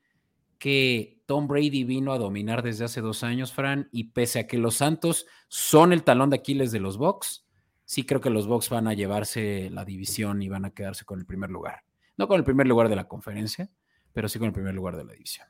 que 0.64 1.22
Tom 1.26 1.50
Brady 1.50 1.84
vino 1.84 2.14
a 2.14 2.18
dominar 2.18 2.64
desde 2.64 2.86
hace 2.86 3.02
dos 3.02 3.26
años, 3.26 3.52
Fran, 3.52 3.90
y 3.92 4.06
pese 4.06 4.40
a 4.40 4.48
que 4.48 4.58
los 4.58 4.76
Santos 4.76 5.26
son 5.50 5.92
el 5.92 6.04
talón 6.04 6.30
de 6.30 6.38
Aquiles 6.38 6.72
de 6.72 6.80
los 6.80 6.96
Bucks, 6.98 7.46
sí 7.84 8.06
creo 8.06 8.22
que 8.22 8.30
los 8.30 8.48
Bucks 8.48 8.70
van 8.70 8.88
a 8.88 8.94
llevarse 8.94 9.70
la 9.72 9.84
división 9.84 10.42
y 10.42 10.48
van 10.48 10.64
a 10.64 10.70
quedarse 10.70 11.04
con 11.04 11.20
el 11.20 11.26
primer 11.26 11.50
lugar. 11.50 11.84
No 12.16 12.30
con 12.30 12.38
el 12.38 12.46
primer 12.46 12.66
lugar 12.66 12.88
de 12.88 12.96
la 12.96 13.10
conferencia, 13.10 13.70
pero 14.14 14.30
sí 14.30 14.40
con 14.40 14.48
el 14.48 14.54
primer 14.54 14.74
lugar 14.74 14.96
de 14.96 15.04
la 15.04 15.12
división. 15.12 15.46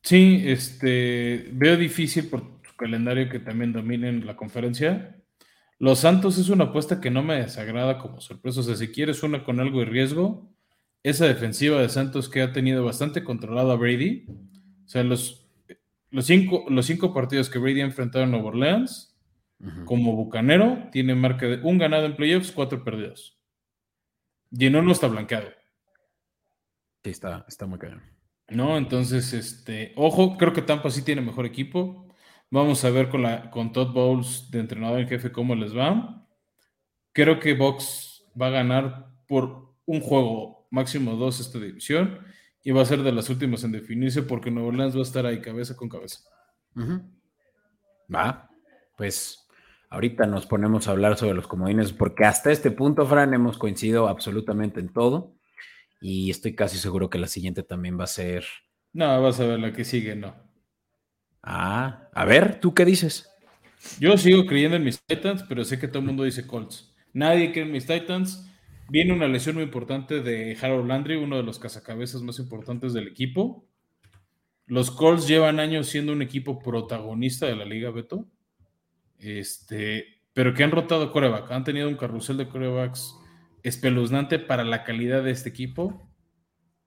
Sí, 0.00 0.44
este, 0.46 1.50
veo 1.52 1.76
difícil 1.76 2.30
por 2.30 2.40
su 2.66 2.74
calendario 2.74 3.28
que 3.28 3.38
también 3.38 3.70
dominen 3.70 4.24
la 4.24 4.34
conferencia. 4.34 5.14
Los 5.78 5.98
Santos 5.98 6.38
es 6.38 6.48
una 6.48 6.64
apuesta 6.64 7.02
que 7.02 7.10
no 7.10 7.22
me 7.22 7.34
desagrada 7.34 7.98
como 7.98 8.22
sorpresa. 8.22 8.60
O 8.60 8.62
sea, 8.62 8.76
si 8.76 8.88
quieres 8.88 9.22
una 9.22 9.44
con 9.44 9.60
algo 9.60 9.80
de 9.80 9.84
riesgo, 9.84 10.50
esa 11.08 11.26
defensiva 11.26 11.80
de 11.80 11.88
Santos 11.88 12.28
que 12.28 12.42
ha 12.42 12.52
tenido 12.52 12.84
bastante 12.84 13.24
controlado 13.24 13.72
a 13.72 13.76
Brady. 13.76 14.26
O 14.84 14.88
sea, 14.88 15.02
los, 15.02 15.48
los, 16.10 16.26
cinco, 16.26 16.64
los 16.68 16.86
cinco 16.86 17.14
partidos 17.14 17.48
que 17.48 17.58
Brady 17.58 17.80
ha 17.80 17.84
enfrentado 17.84 18.24
en 18.24 18.30
Nueva 18.30 18.48
Orleans, 18.48 19.16
como 19.86 20.14
bucanero, 20.14 20.88
tiene 20.92 21.14
marca 21.14 21.46
de 21.46 21.60
un 21.62 21.78
ganado 21.78 22.06
en 22.06 22.14
playoffs, 22.14 22.52
cuatro 22.52 22.84
perdidos. 22.84 23.38
Y 24.50 24.66
en 24.66 24.76
uno 24.76 24.92
está 24.92 25.08
blanqueado. 25.08 25.48
Sí, 27.02 27.10
está, 27.10 27.44
está 27.48 27.66
muy 27.66 27.78
cañón. 27.78 28.02
No, 28.48 28.78
entonces, 28.78 29.32
este, 29.32 29.92
ojo, 29.96 30.36
creo 30.36 30.52
que 30.52 30.62
Tampa 30.62 30.90
sí 30.90 31.02
tiene 31.02 31.20
mejor 31.20 31.44
equipo. 31.44 32.06
Vamos 32.50 32.84
a 32.84 32.90
ver 32.90 33.08
con, 33.08 33.22
la, 33.22 33.50
con 33.50 33.72
Todd 33.72 33.92
Bowles 33.92 34.50
de 34.50 34.60
entrenador 34.60 35.00
en 35.00 35.08
jefe 35.08 35.32
cómo 35.32 35.54
les 35.54 35.76
va. 35.76 36.26
Creo 37.12 37.40
que 37.40 37.54
Box 37.54 38.24
va 38.40 38.46
a 38.46 38.50
ganar 38.50 39.06
por 39.26 39.74
un 39.84 40.00
juego 40.00 40.57
máximo 40.70 41.16
dos 41.16 41.40
esta 41.40 41.58
división 41.58 42.18
y 42.62 42.70
va 42.70 42.82
a 42.82 42.86
ser 42.86 43.02
de 43.02 43.12
las 43.12 43.30
últimas 43.30 43.64
en 43.64 43.72
definirse 43.72 44.22
porque 44.22 44.50
Nuevo 44.50 44.68
Orleans 44.68 44.94
va 44.94 45.00
a 45.00 45.02
estar 45.02 45.26
ahí 45.26 45.40
cabeza 45.40 45.76
con 45.76 45.88
cabeza. 45.88 46.20
Va, 48.14 48.50
pues 48.96 49.48
ahorita 49.90 50.26
nos 50.26 50.46
ponemos 50.46 50.86
a 50.86 50.92
hablar 50.92 51.16
sobre 51.16 51.34
los 51.34 51.46
comodines 51.46 51.92
porque 51.92 52.24
hasta 52.24 52.50
este 52.50 52.70
punto, 52.70 53.06
Fran, 53.06 53.34
hemos 53.34 53.58
coincidido 53.58 54.08
absolutamente 54.08 54.80
en 54.80 54.92
todo. 54.92 55.34
Y 56.00 56.30
estoy 56.30 56.54
casi 56.54 56.78
seguro 56.78 57.10
que 57.10 57.18
la 57.18 57.26
siguiente 57.26 57.62
también 57.62 57.98
va 57.98 58.04
a 58.04 58.08
ser. 58.08 58.44
No, 58.92 59.20
vas 59.20 59.40
a 59.40 59.46
ver 59.46 59.58
la 59.58 59.72
que 59.72 59.84
sigue, 59.84 60.14
no. 60.14 60.34
Ah, 61.42 62.08
a 62.12 62.24
ver, 62.24 62.60
¿tú 62.60 62.74
qué 62.74 62.84
dices? 62.84 63.28
Yo 63.98 64.16
sigo 64.16 64.46
creyendo 64.46 64.76
en 64.76 64.84
mis 64.84 65.00
Titans, 65.04 65.44
pero 65.48 65.64
sé 65.64 65.78
que 65.78 65.88
todo 65.88 66.00
el 66.00 66.06
mundo 66.06 66.24
dice 66.24 66.46
Colts. 66.46 66.94
Nadie 67.12 67.52
cree 67.52 67.64
en 67.64 67.72
mis 67.72 67.86
Titans. 67.86 68.48
Viene 68.90 69.12
una 69.12 69.28
lesión 69.28 69.56
muy 69.56 69.64
importante 69.64 70.22
de 70.22 70.56
Harold 70.60 70.88
Landry, 70.88 71.16
uno 71.16 71.36
de 71.36 71.42
los 71.42 71.58
cazacabezas 71.58 72.22
más 72.22 72.38
importantes 72.38 72.94
del 72.94 73.06
equipo. 73.06 73.68
Los 74.66 74.90
Colts 74.90 75.28
llevan 75.28 75.60
años 75.60 75.88
siendo 75.88 76.12
un 76.12 76.22
equipo 76.22 76.58
protagonista 76.58 77.46
de 77.46 77.56
la 77.56 77.66
liga, 77.66 77.90
Beto. 77.90 78.26
Este, 79.18 80.22
pero 80.32 80.54
que 80.54 80.64
han 80.64 80.70
rotado 80.70 81.12
coreback. 81.12 81.50
Han 81.50 81.64
tenido 81.64 81.88
un 81.88 81.96
carrusel 81.96 82.38
de 82.38 82.48
corebacks 82.48 83.14
espeluznante 83.62 84.38
para 84.38 84.64
la 84.64 84.84
calidad 84.84 85.22
de 85.22 85.32
este 85.32 85.50
equipo. 85.50 86.10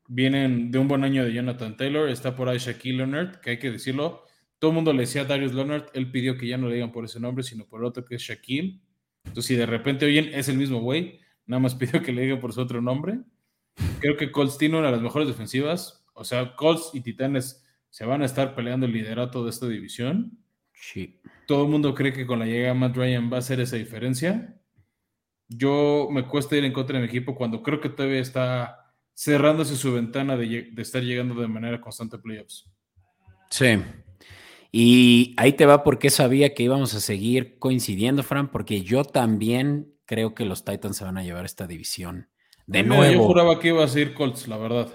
Vienen 0.07 0.71
de 0.71 0.79
un 0.79 0.87
buen 0.87 1.03
año 1.03 1.23
de 1.23 1.33
Jonathan 1.33 1.77
Taylor. 1.77 2.09
Está 2.09 2.35
por 2.35 2.49
ahí 2.49 2.57
Shaquille 2.57 2.97
Leonard, 2.97 3.41
que 3.41 3.51
hay 3.51 3.59
que 3.59 3.71
decirlo. 3.71 4.25
Todo 4.57 4.71
el 4.71 4.75
mundo 4.75 4.91
le 4.91 5.01
decía 5.01 5.21
a 5.21 5.25
Darius 5.25 5.53
Leonard. 5.53 5.85
Él 5.93 6.09
pidió 6.11 6.35
que 6.35 6.47
ya 6.47 6.57
no 6.57 6.67
le 6.67 6.75
digan 6.75 6.91
por 6.91 7.05
ese 7.05 7.19
nombre, 7.19 7.43
sino 7.43 7.67
por 7.67 7.83
otro 7.83 8.03
que 8.05 8.15
es 8.15 8.21
Shaquille. 8.23 8.81
Entonces, 9.25 9.45
si 9.45 9.55
de 9.55 9.67
repente 9.67 10.05
oyen, 10.05 10.31
es 10.33 10.49
el 10.49 10.57
mismo 10.57 10.79
güey. 10.81 11.19
Nada 11.45 11.59
más 11.59 11.75
pidió 11.75 12.01
que 12.01 12.11
le 12.11 12.23
digan 12.23 12.39
por 12.39 12.53
su 12.53 12.61
otro 12.61 12.81
nombre. 12.81 13.19
Creo 13.99 14.17
que 14.17 14.31
Colts 14.31 14.57
tiene 14.57 14.77
una 14.77 14.87
de 14.87 14.93
las 14.93 15.01
mejores 15.01 15.27
defensivas. 15.27 16.05
O 16.13 16.23
sea, 16.23 16.55
Colts 16.55 16.91
y 16.93 17.01
Titanes 17.01 17.65
se 17.89 18.05
van 18.05 18.21
a 18.21 18.25
estar 18.25 18.55
peleando 18.55 18.85
el 18.85 18.93
liderato 18.93 19.43
de 19.43 19.49
esta 19.49 19.67
división. 19.67 20.37
Sí. 20.73 21.19
Todo 21.47 21.65
el 21.65 21.69
mundo 21.69 21.93
cree 21.93 22.13
que 22.13 22.25
con 22.25 22.39
la 22.39 22.45
llegada 22.45 22.73
de 22.73 22.79
Matt 22.79 22.95
Ryan 22.95 23.31
va 23.31 23.37
a 23.37 23.41
ser 23.41 23.59
esa 23.59 23.75
diferencia. 23.75 24.57
Yo 25.47 26.07
me 26.11 26.25
cuesta 26.27 26.55
ir 26.55 26.63
en 26.63 26.73
contra 26.73 26.97
de 26.97 27.03
mi 27.03 27.09
equipo 27.09 27.35
cuando 27.35 27.61
creo 27.61 27.81
que 27.81 27.89
todavía 27.89 28.19
está 28.19 28.95
cerrándose 29.13 29.75
su 29.75 29.93
ventana 29.93 30.37
de, 30.37 30.69
de 30.71 30.81
estar 30.81 31.03
llegando 31.03 31.35
de 31.39 31.47
manera 31.47 31.81
constante 31.81 32.15
a 32.15 32.21
playoffs. 32.21 32.71
Sí. 33.49 33.77
Y 34.71 35.33
ahí 35.37 35.53
te 35.53 35.65
va 35.65 35.83
porque 35.83 36.09
sabía 36.09 36.53
que 36.53 36.63
íbamos 36.63 36.93
a 36.93 37.01
seguir 37.01 37.59
coincidiendo, 37.59 38.23
Fran, 38.23 38.49
porque 38.49 38.81
yo 38.81 39.03
también 39.03 39.93
creo 40.11 40.35
que 40.35 40.43
los 40.43 40.65
Titans 40.65 40.97
se 40.97 41.05
van 41.05 41.17
a 41.17 41.23
llevar 41.23 41.45
esta 41.45 41.65
división. 41.65 42.27
De 42.67 42.83
nuevo. 42.83 43.13
Yo 43.13 43.23
juraba 43.23 43.57
que 43.61 43.69
iba 43.69 43.81
a 43.81 43.87
seguir 43.87 44.13
Colts, 44.13 44.45
la 44.49 44.57
verdad. 44.57 44.89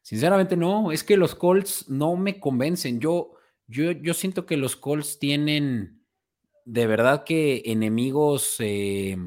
Sinceramente 0.00 0.56
no, 0.56 0.90
es 0.90 1.04
que 1.04 1.18
los 1.18 1.34
Colts 1.34 1.90
no 1.90 2.16
me 2.16 2.40
convencen. 2.40 2.98
Yo, 2.98 3.32
yo, 3.66 3.92
yo 3.92 4.14
siento 4.14 4.46
que 4.46 4.56
los 4.56 4.74
Colts 4.74 5.18
tienen 5.18 6.02
de 6.64 6.86
verdad 6.86 7.24
que 7.24 7.60
enemigos 7.66 8.56
eh, 8.60 9.18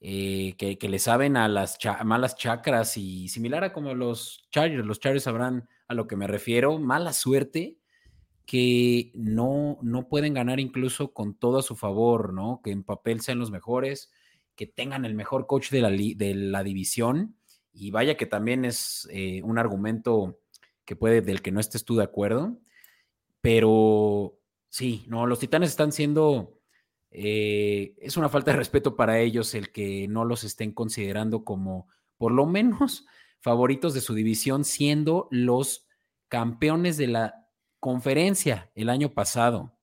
eh, 0.00 0.54
que, 0.56 0.78
que, 0.78 0.88
le 0.88 0.98
saben 0.98 1.36
a 1.36 1.46
las 1.46 1.76
malas 2.02 2.34
chakras 2.34 2.96
y 2.96 3.28
similar 3.28 3.62
a 3.62 3.74
como 3.74 3.92
los 3.92 4.48
Chargers. 4.50 4.86
Los 4.86 5.00
Chargers 5.00 5.24
sabrán 5.24 5.68
a 5.86 5.92
lo 5.92 6.06
que 6.06 6.16
me 6.16 6.26
refiero. 6.26 6.78
Mala 6.78 7.12
suerte 7.12 7.76
que 8.46 9.10
no, 9.14 9.78
no 9.82 10.08
pueden 10.08 10.34
ganar 10.34 10.60
incluso 10.60 11.12
con 11.12 11.34
todo 11.34 11.58
a 11.58 11.62
su 11.62 11.76
favor, 11.76 12.32
¿no? 12.32 12.60
Que 12.62 12.70
en 12.72 12.84
papel 12.84 13.20
sean 13.20 13.38
los 13.38 13.50
mejores, 13.50 14.12
que 14.54 14.66
tengan 14.66 15.04
el 15.04 15.14
mejor 15.14 15.46
coach 15.46 15.70
de 15.70 15.80
la, 15.80 15.90
de 15.90 16.34
la 16.34 16.62
división. 16.62 17.36
Y 17.72 17.90
vaya 17.90 18.16
que 18.16 18.26
también 18.26 18.64
es 18.64 19.08
eh, 19.10 19.42
un 19.42 19.58
argumento 19.58 20.38
que 20.84 20.96
puede, 20.96 21.22
del 21.22 21.42
que 21.42 21.52
no 21.52 21.60
estés 21.60 21.84
tú 21.84 21.96
de 21.96 22.04
acuerdo. 22.04 22.58
Pero 23.40 24.38
sí, 24.68 25.04
no, 25.08 25.26
los 25.26 25.38
titanes 25.38 25.70
están 25.70 25.92
siendo. 25.92 26.60
Eh, 27.10 27.94
es 27.98 28.16
una 28.16 28.28
falta 28.28 28.50
de 28.50 28.58
respeto 28.58 28.96
para 28.96 29.20
ellos 29.20 29.54
el 29.54 29.70
que 29.70 30.08
no 30.08 30.24
los 30.24 30.44
estén 30.44 30.72
considerando 30.72 31.44
como, 31.44 31.88
por 32.18 32.32
lo 32.32 32.44
menos, 32.44 33.06
favoritos 33.40 33.94
de 33.94 34.00
su 34.00 34.14
división, 34.14 34.64
siendo 34.64 35.28
los 35.30 35.86
campeones 36.28 36.96
de 36.96 37.06
la 37.06 37.43
conferencia 37.84 38.70
el 38.74 38.88
año 38.88 39.12
pasado. 39.12 39.76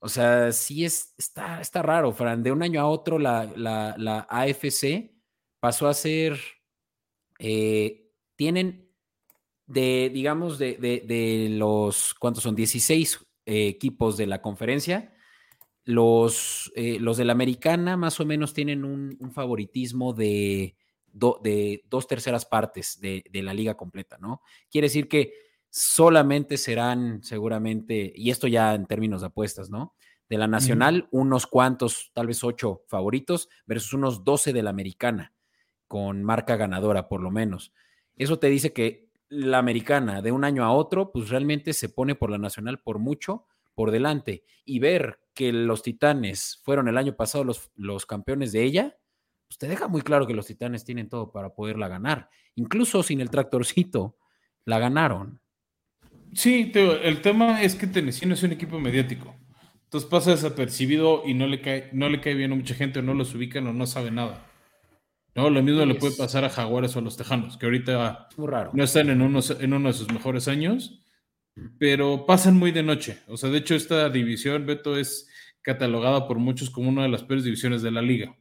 O 0.00 0.08
sea, 0.08 0.50
sí 0.50 0.84
es, 0.84 1.14
está, 1.16 1.60
está 1.60 1.80
raro, 1.80 2.10
Fran. 2.10 2.42
De 2.42 2.50
un 2.50 2.60
año 2.60 2.80
a 2.80 2.88
otro 2.88 3.20
la, 3.20 3.44
la, 3.54 4.26
AFC 4.28 5.12
pasó 5.60 5.86
a 5.86 5.94
ser, 5.94 6.40
eh, 7.38 8.10
tienen 8.34 8.92
de, 9.66 10.10
digamos, 10.12 10.58
de, 10.58 10.74
de, 10.76 11.48
los, 11.50 12.14
¿cuántos 12.14 12.42
son? 12.42 12.56
16 12.56 13.24
eh, 13.46 13.68
equipos 13.68 14.16
de 14.16 14.26
la 14.26 14.42
conferencia. 14.42 15.14
Los, 15.84 16.72
eh, 16.74 16.98
los 16.98 17.16
de 17.16 17.26
la 17.26 17.32
americana 17.32 17.96
más 17.96 18.18
o 18.18 18.26
menos 18.26 18.54
tienen 18.54 18.84
un, 18.84 19.16
favoritismo 19.32 20.14
de, 20.14 20.74
de 21.12 21.84
dos 21.88 22.08
terceras 22.08 22.44
partes 22.44 22.98
de, 23.00 23.22
de 23.30 23.42
la 23.44 23.54
liga 23.54 23.76
completa, 23.76 24.18
¿no? 24.18 24.40
Quiere 24.68 24.86
decir 24.86 25.06
que 25.06 25.45
solamente 25.70 26.56
serán 26.56 27.22
seguramente, 27.22 28.12
y 28.14 28.30
esto 28.30 28.46
ya 28.46 28.74
en 28.74 28.86
términos 28.86 29.20
de 29.20 29.28
apuestas, 29.28 29.70
¿no? 29.70 29.94
De 30.28 30.38
la 30.38 30.48
nacional, 30.48 31.08
unos 31.12 31.46
cuantos, 31.46 32.10
tal 32.12 32.26
vez 32.26 32.42
ocho 32.42 32.82
favoritos, 32.88 33.48
versus 33.66 33.92
unos 33.92 34.24
doce 34.24 34.52
de 34.52 34.62
la 34.62 34.70
americana, 34.70 35.32
con 35.86 36.24
marca 36.24 36.56
ganadora 36.56 37.08
por 37.08 37.20
lo 37.22 37.30
menos. 37.30 37.72
Eso 38.16 38.38
te 38.38 38.48
dice 38.48 38.72
que 38.72 39.10
la 39.28 39.58
americana 39.58 40.22
de 40.22 40.32
un 40.32 40.44
año 40.44 40.64
a 40.64 40.72
otro, 40.72 41.12
pues 41.12 41.28
realmente 41.28 41.72
se 41.72 41.88
pone 41.88 42.14
por 42.14 42.30
la 42.30 42.38
nacional 42.38 42.78
por 42.78 42.98
mucho 42.98 43.46
por 43.74 43.90
delante. 43.90 44.44
Y 44.64 44.80
ver 44.80 45.20
que 45.34 45.52
los 45.52 45.82
titanes 45.82 46.60
fueron 46.64 46.88
el 46.88 46.96
año 46.96 47.14
pasado 47.14 47.44
los, 47.44 47.70
los 47.76 48.06
campeones 48.06 48.50
de 48.52 48.64
ella, 48.64 48.98
pues 49.46 49.58
te 49.58 49.68
deja 49.68 49.86
muy 49.86 50.02
claro 50.02 50.26
que 50.26 50.34
los 50.34 50.46
titanes 50.46 50.84
tienen 50.84 51.08
todo 51.08 51.30
para 51.30 51.54
poderla 51.54 51.86
ganar. 51.86 52.30
Incluso 52.54 53.02
sin 53.02 53.20
el 53.20 53.30
tractorcito, 53.30 54.16
la 54.64 54.78
ganaron. 54.78 55.40
Sí, 56.34 56.72
el 56.74 57.20
tema 57.22 57.62
es 57.62 57.74
que 57.74 57.86
Tennessee 57.86 58.26
no 58.26 58.34
es 58.34 58.42
un 58.42 58.52
equipo 58.52 58.78
mediático. 58.78 59.34
Entonces 59.84 60.10
pasa 60.10 60.32
desapercibido 60.32 61.22
y 61.24 61.34
no 61.34 61.46
le 61.46 61.60
cae, 61.60 61.90
no 61.92 62.08
le 62.08 62.20
cae 62.20 62.34
bien 62.34 62.52
a 62.52 62.56
mucha 62.56 62.74
gente 62.74 62.98
o 62.98 63.02
no 63.02 63.14
los 63.14 63.34
ubican 63.34 63.66
o 63.66 63.72
no 63.72 63.86
sabe 63.86 64.10
nada. 64.10 64.44
No, 65.36 65.48
lo 65.50 65.62
mismo 65.62 65.84
le 65.84 65.94
puede 65.94 66.16
pasar 66.16 66.44
a 66.44 66.50
Jaguares 66.50 66.96
o 66.96 66.98
a 66.98 67.02
los 67.02 67.16
Tejanos, 67.16 67.56
que 67.56 67.66
ahorita 67.66 68.28
no 68.72 68.82
están 68.82 69.10
en, 69.10 69.20
uno 69.20 69.40
en 69.60 69.72
uno 69.74 69.88
de 69.88 69.94
sus 69.94 70.10
mejores 70.10 70.48
años, 70.48 71.02
pero 71.78 72.24
pasan 72.26 72.56
muy 72.56 72.72
de 72.72 72.82
noche. 72.82 73.18
O 73.28 73.36
sea, 73.36 73.50
de 73.50 73.58
hecho, 73.58 73.74
esta 73.74 74.08
división, 74.08 74.66
Beto, 74.66 74.96
es 74.96 75.28
catalogada 75.60 76.26
por 76.26 76.38
muchos 76.38 76.70
como 76.70 76.88
una 76.88 77.02
de 77.02 77.10
las 77.10 77.22
peores 77.22 77.44
divisiones 77.44 77.82
de 77.82 77.90
la 77.90 78.00
liga. 78.00 78.34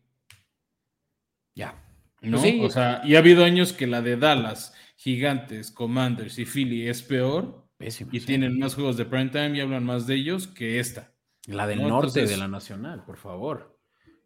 Ya. 1.53 1.83
¿No? 2.21 2.39
Pues 2.39 2.55
o 2.61 2.69
sea, 2.69 3.01
y 3.03 3.15
ha 3.15 3.19
habido 3.19 3.43
años 3.43 3.73
que 3.73 3.87
la 3.87 4.01
de 4.01 4.15
Dallas, 4.15 4.73
Gigantes, 4.95 5.71
Commanders 5.71 6.39
y 6.39 6.45
Philly 6.45 6.87
es 6.87 7.03
peor 7.03 7.64
y 7.79 8.19
tienen 8.21 8.57
más 8.57 8.75
juegos 8.75 8.97
de 8.97 9.05
prime 9.05 9.29
time 9.29 9.57
y 9.57 9.61
hablan 9.61 9.83
más 9.83 10.07
de 10.07 10.15
ellos 10.15 10.47
que 10.47 10.79
esta. 10.79 11.13
La 11.47 11.67
del 11.67 11.87
norte 11.87 12.25
de 12.25 12.37
la 12.37 12.47
nacional, 12.47 13.03
por 13.05 13.17
favor. 13.17 13.79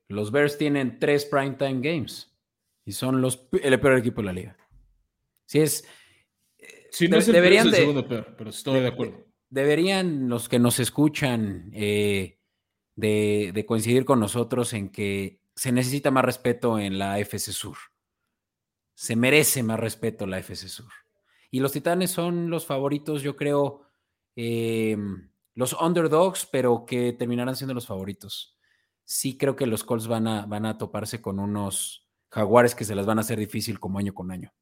Los 0.07 0.31
Bears 0.31 0.57
tienen 0.57 0.99
tres 0.99 1.25
prime 1.25 1.55
time 1.55 1.81
games 1.81 2.35
y 2.85 2.93
son 2.93 3.21
los 3.21 3.47
el 3.61 3.79
peor 3.79 3.97
equipo 3.97 4.21
de 4.21 4.25
la 4.25 4.33
liga. 4.33 4.57
Si 5.45 5.59
es. 5.59 5.87
Si 6.91 7.07
no 7.07 7.17
es 7.17 7.27
el, 7.27 7.33
deberían 7.35 7.69
segundo 7.71 8.07
peor, 8.07 8.35
pero 8.37 8.49
estoy 8.49 8.79
de, 8.79 8.87
acuerdo. 8.87 9.27
Deberían 9.49 10.29
los 10.29 10.49
que 10.49 10.57
nos 10.57 10.79
escuchan 10.79 11.69
eh, 11.73 12.39
de, 12.95 13.51
de 13.53 13.65
coincidir 13.65 14.05
con 14.05 14.19
nosotros 14.19 14.73
en 14.73 14.89
que 14.89 15.41
se 15.55 15.71
necesita 15.71 16.09
más 16.09 16.25
respeto 16.25 16.79
en 16.79 16.97
la 16.97 17.19
FC 17.19 17.51
Sur. 17.51 17.77
Se 18.95 19.15
merece 19.15 19.61
más 19.61 19.79
respeto 19.79 20.25
la 20.25 20.39
FC 20.39 20.67
Sur. 20.67 20.91
Y 21.51 21.59
los 21.59 21.71
Titanes 21.71 22.11
son 22.11 22.49
los 22.49 22.65
favoritos, 22.65 23.21
yo 23.21 23.35
creo, 23.35 23.81
em, 24.35 25.31
los 25.55 25.73
underdogs, 25.73 26.47
pero 26.51 26.85
que 26.85 27.13
terminarán 27.13 27.55
siendo 27.55 27.73
los 27.73 27.87
favoritos. 27.87 28.57
Sí 29.03 29.37
creo 29.37 29.55
que 29.55 29.65
los 29.65 29.83
Colts 29.83 30.07
van 30.07 30.27
a, 30.27 30.45
van 30.45 30.65
a 30.65 30.77
toparse 30.77 31.21
con 31.21 31.39
unos 31.39 32.07
jaguares 32.29 32.75
que 32.75 32.85
se 32.85 32.95
las 32.95 33.05
van 33.05 33.17
a 33.17 33.21
hacer 33.21 33.39
difícil 33.39 33.79
como 33.79 33.97
año 33.99 34.13
con 34.13 34.31
año. 34.31 34.53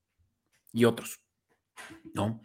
Y 0.71 0.85
otros, 0.85 1.19
¿no? 2.13 2.41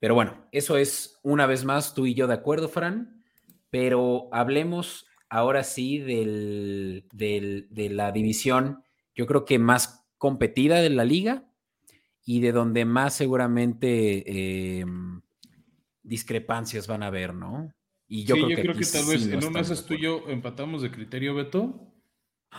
Pero 0.00 0.14
bueno, 0.14 0.48
eso 0.52 0.76
es 0.76 1.20
una 1.22 1.46
vez 1.46 1.64
más 1.64 1.94
tú 1.94 2.06
y 2.06 2.14
yo 2.14 2.26
de 2.26 2.34
acuerdo, 2.34 2.68
Fran. 2.68 3.24
Pero 3.70 4.28
hablemos 4.32 5.06
ahora 5.28 5.64
sí 5.64 5.98
del, 5.98 7.08
de 7.10 7.88
la 7.90 8.12
división, 8.12 8.84
yo 9.14 9.26
creo 9.26 9.44
que 9.44 9.58
más 9.58 10.06
competida 10.18 10.80
de 10.80 10.90
la 10.90 11.04
liga, 11.04 11.50
y 12.24 12.40
de 12.40 12.52
donde 12.52 12.84
más 12.84 13.14
seguramente 13.14 14.78
em, 14.80 15.20
discrepancias 16.02 16.86
van 16.86 17.02
a 17.02 17.08
haber, 17.08 17.34
¿no? 17.34 17.72
Y 18.06 18.24
yo 18.24 18.34
creo, 18.36 18.48
que, 18.48 18.62
creo 18.62 18.74
que 18.74 18.84
tal 18.84 19.06
vez 19.06 19.26
en 19.26 19.44
un 19.44 19.52
mes 19.52 19.86
tú 19.86 19.94
y 19.94 20.02
yo 20.02 20.24
empatamos 20.28 20.82
de 20.82 20.90
criterio, 20.90 21.34
Beto, 21.34 21.92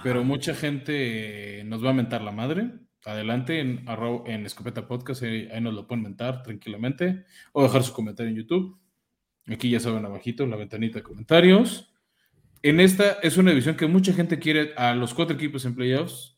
pero 0.03 0.23
mucha 0.23 0.53
gente 0.53 1.63
nos 1.65 1.83
va 1.83 1.91
a 1.91 1.93
mentar 1.93 2.21
la 2.21 2.31
madre. 2.31 2.71
Adelante 3.05 3.59
en, 3.59 3.85
en 4.25 4.45
Escopeta 4.45 4.87
Podcast, 4.87 5.23
ahí, 5.23 5.47
nos 5.61 5.73
lo 5.73 5.87
pueden 5.87 6.03
mentar 6.03 6.41
tranquilamente 6.41 7.25
o 7.53 7.63
dejar 7.63 7.83
su 7.83 7.93
comentario 7.93 8.31
en 8.31 8.37
YouTube. 8.37 8.79
Aquí 9.47 9.69
ya 9.69 9.79
saben 9.79 10.05
abajito, 10.05 10.43
en 10.43 10.49
la 10.49 10.57
ventanita 10.57 10.99
de 10.99 11.03
comentarios. 11.03 11.93
En 12.63 12.79
esta 12.79 13.19
es 13.21 13.37
una 13.37 13.51
división 13.51 13.77
que 13.77 13.85
mucha 13.85 14.11
gente 14.11 14.39
quiere 14.39 14.73
a 14.75 14.95
los 14.95 15.13
cuatro 15.13 15.35
equipos 15.35 15.65
en 15.65 15.75
playoffs. 15.75 16.35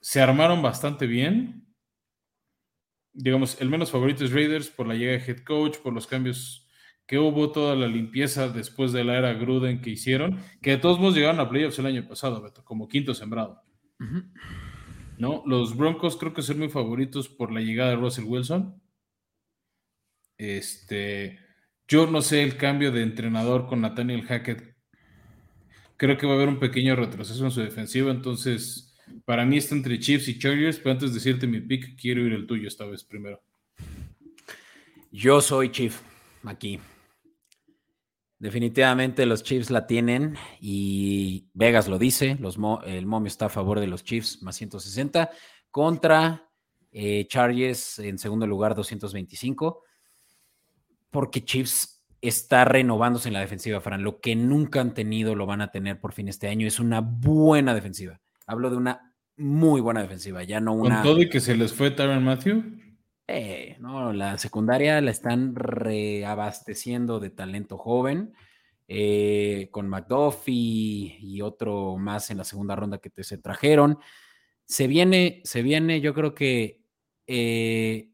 Se 0.00 0.22
armaron 0.22 0.62
bastante 0.62 1.06
bien 1.06 1.67
digamos, 3.12 3.60
el 3.60 3.68
menos 3.68 3.90
favorito 3.90 4.24
es 4.24 4.32
Raiders 4.32 4.68
por 4.68 4.86
la 4.86 4.94
llegada 4.94 5.18
de 5.18 5.24
head 5.24 5.38
coach, 5.44 5.78
por 5.78 5.92
los 5.92 6.06
cambios 6.06 6.68
que 7.06 7.18
hubo, 7.18 7.50
toda 7.52 7.74
la 7.74 7.86
limpieza 7.86 8.48
después 8.48 8.92
de 8.92 9.02
la 9.02 9.16
era 9.16 9.32
Gruden 9.32 9.80
que 9.80 9.90
hicieron, 9.90 10.38
que 10.60 10.72
de 10.72 10.76
todos 10.76 10.98
modos 10.98 11.14
llegaron 11.14 11.40
a 11.40 11.48
playoffs 11.48 11.78
el 11.78 11.86
año 11.86 12.06
pasado, 12.06 12.42
Beto, 12.42 12.62
como 12.64 12.86
quinto 12.86 13.14
sembrado. 13.14 13.62
¿No? 15.16 15.42
Los 15.46 15.76
Broncos 15.76 16.16
creo 16.16 16.34
que 16.34 16.42
son 16.42 16.58
muy 16.58 16.68
favoritos 16.68 17.28
por 17.28 17.50
la 17.50 17.60
llegada 17.60 17.90
de 17.90 17.96
Russell 17.96 18.26
Wilson. 18.26 18.80
Este, 20.36 21.40
yo 21.88 22.06
no 22.06 22.20
sé 22.20 22.42
el 22.42 22.58
cambio 22.58 22.92
de 22.92 23.02
entrenador 23.02 23.66
con 23.66 23.80
Nathaniel 23.80 24.26
Hackett. 24.26 24.76
Creo 25.96 26.18
que 26.18 26.26
va 26.26 26.34
a 26.34 26.36
haber 26.36 26.48
un 26.48 26.60
pequeño 26.60 26.94
retroceso 26.94 27.42
en 27.44 27.50
su 27.50 27.60
defensiva, 27.60 28.10
entonces 28.10 28.87
para 29.24 29.44
mí 29.44 29.56
está 29.56 29.74
entre 29.74 29.98
Chiefs 29.98 30.28
y 30.28 30.38
Chargers, 30.38 30.78
pero 30.78 30.92
antes 30.92 31.10
de 31.10 31.14
decirte 31.14 31.46
mi 31.46 31.60
pick, 31.60 32.00
quiero 32.00 32.22
ir 32.26 32.32
el 32.32 32.46
tuyo 32.46 32.68
esta 32.68 32.84
vez 32.84 33.04
primero. 33.04 33.42
Yo 35.10 35.40
soy 35.40 35.70
Chief 35.70 36.00
aquí. 36.44 36.78
Definitivamente 38.38 39.26
los 39.26 39.42
Chiefs 39.42 39.70
la 39.70 39.86
tienen 39.86 40.36
y 40.60 41.48
Vegas 41.54 41.88
lo 41.88 41.98
dice, 41.98 42.36
los 42.40 42.56
el 42.86 43.06
momio 43.06 43.26
está 43.26 43.46
a 43.46 43.50
favor 43.50 43.80
de 43.80 43.88
los 43.88 44.04
Chiefs 44.04 44.42
más 44.42 44.56
160 44.56 45.30
contra 45.70 46.48
eh, 46.92 47.26
Chargers 47.28 47.98
en 47.98 48.18
segundo 48.18 48.46
lugar 48.46 48.74
225 48.76 49.82
porque 51.10 51.44
Chiefs 51.44 52.04
está 52.20 52.64
renovándose 52.64 53.28
en 53.28 53.34
la 53.34 53.40
defensiva, 53.40 53.80
Fran. 53.80 54.02
Lo 54.02 54.20
que 54.20 54.36
nunca 54.36 54.80
han 54.80 54.94
tenido 54.94 55.34
lo 55.34 55.46
van 55.46 55.60
a 55.60 55.70
tener 55.70 56.00
por 56.00 56.12
fin 56.12 56.28
este 56.28 56.48
año. 56.48 56.66
Es 56.66 56.78
una 56.80 57.00
buena 57.00 57.74
defensiva. 57.74 58.20
Hablo 58.48 58.70
de 58.70 58.76
una 58.76 59.14
muy 59.36 59.82
buena 59.82 60.00
defensiva, 60.00 60.42
ya 60.42 60.58
no 60.58 60.72
una. 60.72 61.02
¿Con 61.02 61.04
todo 61.04 61.22
y 61.22 61.28
que 61.28 61.38
se 61.38 61.54
les 61.54 61.72
fue 61.72 61.90
Tyron 61.90 62.24
Matthew? 62.24 62.64
Eh, 63.28 63.76
no, 63.78 64.14
la 64.14 64.38
secundaria 64.38 65.00
la 65.02 65.10
están 65.10 65.54
reabasteciendo 65.54 67.20
de 67.20 67.28
talento 67.28 67.76
joven. 67.76 68.34
Eh, 68.90 69.68
con 69.70 69.86
McDuffie 69.86 71.18
y 71.20 71.42
otro 71.42 71.98
más 71.98 72.30
en 72.30 72.38
la 72.38 72.44
segunda 72.44 72.74
ronda 72.74 72.98
que 72.98 73.10
te 73.10 73.22
se 73.22 73.36
trajeron. 73.36 73.98
Se 74.64 74.86
viene, 74.86 75.42
se 75.44 75.60
viene, 75.60 76.00
yo 76.00 76.14
creo 76.14 76.34
que 76.34 76.80
eh, 77.26 78.10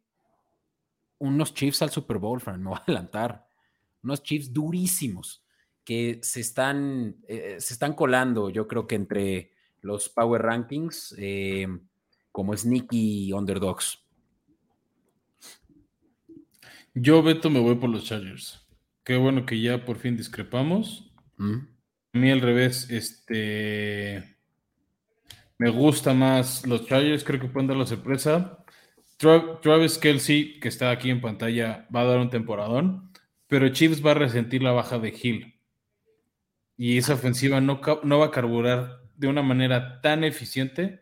unos 1.19 1.55
Chiefs 1.55 1.83
al 1.83 1.91
Super 1.91 2.19
Bowl, 2.19 2.41
Fran, 2.41 2.61
me 2.61 2.71
voy 2.71 2.79
a 2.81 2.83
adelantar. 2.83 3.47
Unos 4.03 4.25
Chiefs 4.25 4.53
durísimos 4.53 5.45
que 5.85 6.19
se 6.23 6.41
están, 6.41 7.19
se 7.29 7.57
están 7.59 7.93
colando, 7.93 8.51
yo 8.51 8.67
creo 8.67 8.89
que 8.89 8.97
entre 8.97 9.54
los 9.85 10.09
Power 10.09 10.43
Rankings 10.43 11.15
eh, 11.19 11.69
como 12.33 12.57
sneaky 12.57 13.33
underdogs. 13.33 13.99
Yo, 16.95 17.23
Beto, 17.23 17.51
me 17.51 17.61
voy 17.61 17.75
por 17.75 17.91
los 17.91 18.05
Chargers. 18.05 18.67
Qué 19.05 19.17
bueno 19.17 19.45
que 19.45 19.61
ya 19.61 19.85
por 19.85 19.99
fin 19.99 20.17
discrepamos. 20.17 21.13
Mm. 21.37 21.59
A 22.15 22.19
mí 22.19 22.31
al 22.31 22.41
revés, 22.41 22.89
este 22.91 24.37
me 25.59 25.71
gusta 25.71 26.15
más 26.15 26.67
los 26.67 26.87
Chargers, 26.87 27.23
creo 27.23 27.41
que 27.41 27.49
pueden 27.49 27.69
dar 27.69 27.77
la 27.77 27.87
sorpresa. 27.87 28.65
Travis 29.19 29.99
Kelsey, 29.99 30.59
que 30.61 30.69
está 30.69 30.91
aquí 30.91 31.11
en 31.11 31.21
pantalla, 31.21 31.87
va 31.95 32.01
a 32.01 32.05
dar 32.05 32.19
un 32.19 32.31
temporadón, 32.31 33.13
pero 33.47 33.69
Chiefs 33.69 34.05
va 34.05 34.13
a 34.13 34.15
resentir 34.15 34.63
la 34.63 34.73
baja 34.73 34.99
de 34.99 35.15
Hill. 35.23 35.61
Y 36.77 36.99
esa 36.99 37.15
ofensiva 37.15 37.61
no, 37.61 37.81
no 38.03 38.19
va 38.19 38.27
a 38.27 38.31
carburar 38.31 39.04
de 39.17 39.29
una 39.29 39.43
manera 39.43 40.01
tan 40.01 40.25
eficiente 40.25 41.01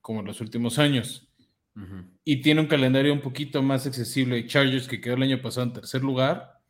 como 0.00 0.20
en 0.20 0.26
los 0.26 0.40
últimos 0.40 0.78
años. 0.78 1.28
Y 2.24 2.42
tiene 2.42 2.60
un 2.60 2.66
calendario 2.66 3.12
un 3.12 3.22
poquito 3.22 3.62
más 3.62 3.86
accesible. 3.86 4.46
Chargers, 4.46 4.86
que 4.86 5.00
quedó 5.00 5.14
el 5.14 5.22
año 5.22 5.40
pasado 5.40 5.66
en 5.66 5.72
tercer 5.72 6.02
lugar, 6.02 6.60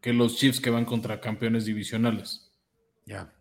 que 0.00 0.12
los 0.12 0.36
Chiefs 0.36 0.60
que 0.60 0.70
van 0.70 0.84
contra 0.84 1.20
campeones 1.20 1.64
divisionales. 1.64 2.52
Ya. 3.04 3.32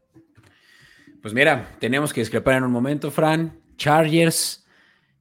Pues 1.21 1.33
mira, 1.33 1.77
tenemos 1.79 2.13
que 2.13 2.21
discrepar 2.21 2.55
en 2.57 2.63
un 2.63 2.71
momento, 2.71 3.11
Fran. 3.11 3.59
Chargers, 3.77 4.65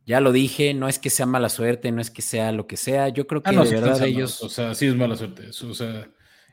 ya 0.07 0.21
lo 0.21 0.33
dije, 0.33 0.73
no 0.73 0.89
es 0.89 0.99
que 0.99 1.11
sea 1.11 1.27
mala 1.27 1.49
suerte, 1.49 1.93
no 1.93 2.01
es 2.01 2.11
que 2.11 2.23
sea 2.23 2.53
lo 2.53 2.67
que 2.67 2.77
sea. 2.77 3.09
Yo 3.09 3.27
creo 3.27 3.43
ah, 3.45 3.51
que 3.51 3.57
de 3.57 3.81
verdad 3.81 4.03
ellos. 4.03 4.43
O 4.43 4.49
sea, 4.49 4.75
sí 4.75 4.87
es 4.87 4.95
mala 4.95 5.17
suerte. 5.17 5.49
Eso, 5.49 5.69
o 5.69 5.75
sea, 5.75 6.09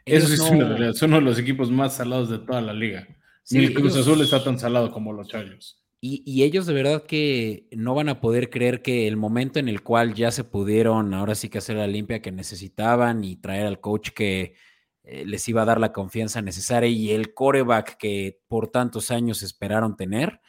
eso 0.06 0.28
sí 0.28 0.34
es 0.34 0.40
una 0.42 0.68
realidad. 0.68 0.94
Son 0.94 1.12
uno 1.12 1.20
de 1.20 1.26
los 1.26 1.40
equipos 1.40 1.72
más 1.72 1.96
salados 1.96 2.30
de 2.30 2.40
toda 2.40 2.62
la 2.62 2.74
liga. 2.74 3.08
Ni 3.50 3.66
el 3.66 3.74
Cruz 3.74 3.96
Azul 3.98 4.22
está 4.22 4.44
tan 4.44 4.60
salado 4.60 4.92
como 4.92 5.14
los 5.14 5.28
Chargers. 5.28 5.82
Y, 6.04 6.42
ellos 6.42 6.66
de 6.66 6.74
verdad 6.74 7.04
que 7.04 7.68
no 7.72 7.94
van 7.94 8.10
a 8.10 8.22
poder 8.22 8.50
creer 8.50 8.82
que 8.82 9.08
el 9.08 9.18
momento 9.18 9.60
en 9.60 9.70
el 9.70 9.84
cual 9.84 10.16
ya 10.16 10.32
se 10.32 10.44
pudieron 10.44 11.14
ahora 11.14 11.36
sí 11.36 11.48
que 11.48 11.60
hacer 11.60 11.76
la 11.76 11.86
limpia 11.86 12.24
que 12.24 12.32
necesitaban 12.32 13.24
y 13.24 13.36
traer 13.36 13.68
al 13.68 13.80
coach 13.80 14.10
que 14.10 14.56
eh, 15.04 15.26
les 15.28 15.48
iba 15.48 15.62
a 15.62 15.66
dar 15.66 15.80
la 15.80 15.94
confianza 15.94 16.42
necesaria 16.42 16.89
y 16.89 17.12
el 17.12 17.36
coreback 17.36 17.98
que 17.98 18.42
por 18.48 18.70
tantos 18.70 19.12
años 19.12 19.44
esperaron 19.44 19.96
tener, 19.96 20.42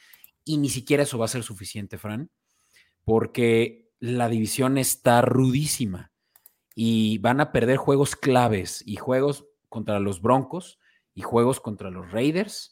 y 0.43 0.57
ni 0.57 0.71
siquiera 0.71 1.03
eso 1.03 1.19
va 1.19 1.27
a 1.27 1.29
ser 1.29 1.43
suficiente, 1.43 1.99
Fran, 1.99 2.31
porque 3.05 3.91
la 4.01 4.31
división 4.31 4.79
está 4.79 5.21
rudísima 5.21 6.13
y 6.75 7.19
van 7.19 7.41
a 7.41 7.53
perder 7.53 7.77
juegos 7.77 8.17
claves 8.17 8.83
y 8.87 8.97
juegos 8.97 9.45
contra 9.69 10.01
los 10.01 10.23
Broncos 10.23 10.79
y 11.15 11.21
juegos 11.21 11.61
contra 11.61 11.91
los 11.91 12.11
Raiders 12.11 12.72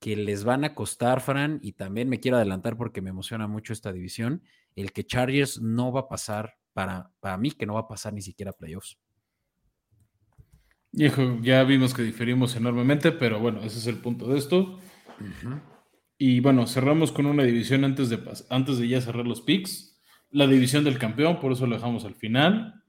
que 0.00 0.16
les 0.16 0.44
van 0.44 0.64
a 0.64 0.74
costar, 0.74 1.20
Fran, 1.20 1.58
y 1.62 1.72
también 1.72 2.08
me 2.08 2.20
quiero 2.20 2.36
adelantar 2.36 2.76
porque 2.76 3.00
me 3.02 3.10
emociona 3.10 3.46
mucho 3.48 3.72
esta 3.72 3.92
división, 3.92 4.42
el 4.76 4.92
que 4.92 5.04
Chargers 5.04 5.60
no 5.60 5.92
va 5.92 6.00
a 6.00 6.08
pasar, 6.08 6.54
para, 6.72 7.10
para 7.20 7.36
mí, 7.36 7.50
que 7.50 7.66
no 7.66 7.74
va 7.74 7.80
a 7.80 7.88
pasar 7.88 8.12
ni 8.12 8.22
siquiera 8.22 8.52
playoffs. 8.52 8.98
Hijo, 10.92 11.38
ya 11.42 11.64
vimos 11.64 11.92
que 11.92 12.02
diferimos 12.02 12.56
enormemente, 12.56 13.12
pero 13.12 13.40
bueno, 13.40 13.60
ese 13.62 13.78
es 13.78 13.86
el 13.86 13.96
punto 13.96 14.26
de 14.28 14.38
esto. 14.38 14.78
Y 16.16 16.40
bueno, 16.40 16.66
cerramos 16.66 17.12
con 17.12 17.26
una 17.26 17.44
división 17.44 17.84
antes 17.84 18.08
de, 18.08 18.20
antes 18.50 18.78
de 18.78 18.88
ya 18.88 19.00
cerrar 19.00 19.26
los 19.26 19.40
picks. 19.40 20.00
La 20.30 20.46
división 20.46 20.84
del 20.84 20.98
campeón, 20.98 21.40
por 21.40 21.52
eso 21.52 21.66
lo 21.66 21.76
dejamos 21.76 22.04
al 22.04 22.14
final. 22.14 22.82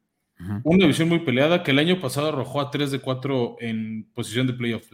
Una 0.64 0.86
división 0.86 1.10
muy 1.10 1.20
peleada 1.20 1.64
que 1.64 1.72
el 1.72 1.80
año 1.80 2.00
pasado 2.00 2.30
arrojó 2.30 2.62
a 2.62 2.72
3 2.72 2.92
de 2.92 3.00
4 3.00 3.58
en 3.60 4.10
posición 4.14 4.48
de 4.48 4.54
playoff. 4.54 4.90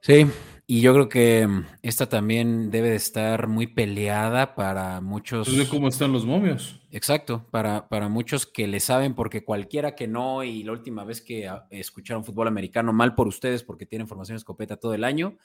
Sí, 0.00 0.26
y 0.66 0.80
yo 0.80 0.94
creo 0.94 1.08
que 1.10 1.46
mm, 1.46 1.66
esta 1.82 2.08
también 2.08 2.70
debe 2.70 2.90
de 2.90 2.96
estar 2.96 3.48
muy 3.48 3.66
peleada 3.66 4.54
para 4.54 5.00
muchos. 5.02 5.48
Pues 5.48 5.68
cómo 5.68 5.88
están 5.88 6.12
los 6.12 6.24
momios. 6.24 6.80
Exacto, 6.90 7.46
para, 7.50 7.88
para 7.88 8.08
muchos 8.08 8.46
que 8.46 8.66
le 8.66 8.80
saben, 8.80 9.14
porque 9.14 9.44
cualquiera 9.44 9.94
que 9.94 10.08
no, 10.08 10.42
y 10.42 10.62
la 10.62 10.72
última 10.72 11.04
vez 11.04 11.20
que 11.20 11.48
ah, 11.48 11.66
escucharon 11.70 12.24
fútbol 12.24 12.48
americano, 12.48 12.94
mal 12.94 13.14
por 13.14 13.28
ustedes, 13.28 13.62
porque 13.62 13.84
tienen 13.84 14.08
formación 14.08 14.36
escopeta 14.36 14.76
todo 14.76 14.94
el 14.94 15.04
año, 15.04 15.36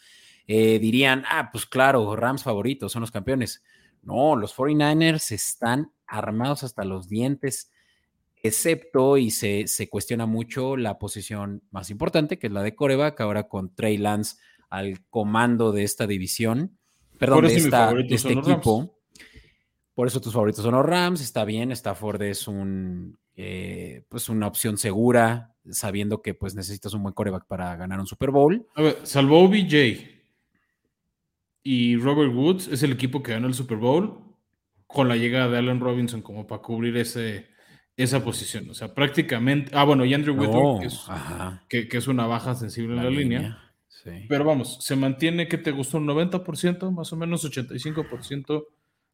eh, 0.47 0.79
dirían, 0.79 1.25
ah, 1.29 1.49
pues 1.51 1.65
claro, 1.65 2.15
Rams 2.15 2.43
favoritos, 2.43 2.91
son 2.91 3.01
los 3.01 3.11
campeones. 3.11 3.61
No, 4.01 4.37
los 4.37 4.55
49ers 4.55 5.33
están 5.33 5.91
armados 6.07 6.63
hasta 6.63 6.85
los 6.85 7.09
dientes, 7.09 7.71
excepto, 8.41 9.17
y 9.17 9.31
se, 9.31 9.67
se 9.67 9.89
cuestiona 9.89 10.25
mucho 10.25 10.77
la 10.77 10.97
posición 10.97 11.61
más 11.71 11.89
importante, 11.89 12.39
que 12.39 12.47
es 12.47 12.53
la 12.53 12.63
de 12.63 12.73
coreback, 12.73 13.19
ahora 13.19 13.49
con 13.49 13.75
Trey 13.75 13.97
Lance 13.97 14.37
al 14.69 15.01
comando 15.09 15.71
de 15.71 15.83
esta 15.83 16.07
división, 16.07 16.77
perdón, 17.17 17.47
de, 17.47 17.55
este 18.09 18.33
equipo. 18.33 18.97
Por 19.93 20.07
eso 20.07 20.21
tus 20.21 20.33
favoritos 20.33 20.63
son 20.63 20.75
los 20.75 20.85
Rams, 20.85 21.21
está 21.21 21.43
bien, 21.43 21.71
Stafford 21.71 22.21
es 22.21 22.47
un, 22.47 23.17
eh, 23.35 24.03
pues 24.07 24.29
una 24.29 24.47
opción 24.47 24.77
segura, 24.77 25.55
sabiendo 25.69 26.21
que 26.21 26.33
pues 26.33 26.55
necesitas 26.55 26.93
un 26.93 27.03
buen 27.03 27.13
coreback 27.13 27.45
para 27.47 27.75
ganar 27.75 27.99
un 27.99 28.07
Super 28.07 28.31
Bowl. 28.31 28.65
A 28.75 28.81
ver, 28.81 28.99
salvo 29.03 29.43
OBJ 29.43 30.19
y 31.63 31.97
Robert 31.97 32.33
Woods, 32.33 32.67
es 32.69 32.83
el 32.83 32.93
equipo 32.93 33.21
que 33.21 33.33
ganó 33.33 33.47
el 33.47 33.53
Super 33.53 33.77
Bowl 33.77 34.29
con 34.87 35.07
la 35.07 35.15
llegada 35.17 35.49
de 35.49 35.57
Allen 35.57 35.79
Robinson 35.79 36.21
como 36.21 36.47
para 36.47 36.61
cubrir 36.61 36.97
ese, 36.97 37.47
esa 37.95 38.23
posición. 38.23 38.69
O 38.69 38.73
sea, 38.73 38.93
prácticamente. 38.93 39.71
Ah, 39.75 39.83
bueno, 39.83 40.05
y 40.05 40.13
Andrew 40.13 40.35
Whitworth, 40.35 40.81
que, 41.67 41.87
es, 41.91 42.07
una 42.07 42.25
baja 42.25 42.55
sensible 42.55 42.95
en 42.95 43.03
la 43.03 43.09
línea. 43.09 43.68
Pero 44.27 44.45
vamos, 44.45 44.77
se 44.81 44.95
mantiene 44.95 45.47
que 45.47 45.57
te 45.57 45.71
gustó 45.71 45.97
un 45.97 46.07
90%, 46.07 46.91
más 46.91 47.11
o 47.11 47.15
menos 47.15 47.43
85% 47.43 48.65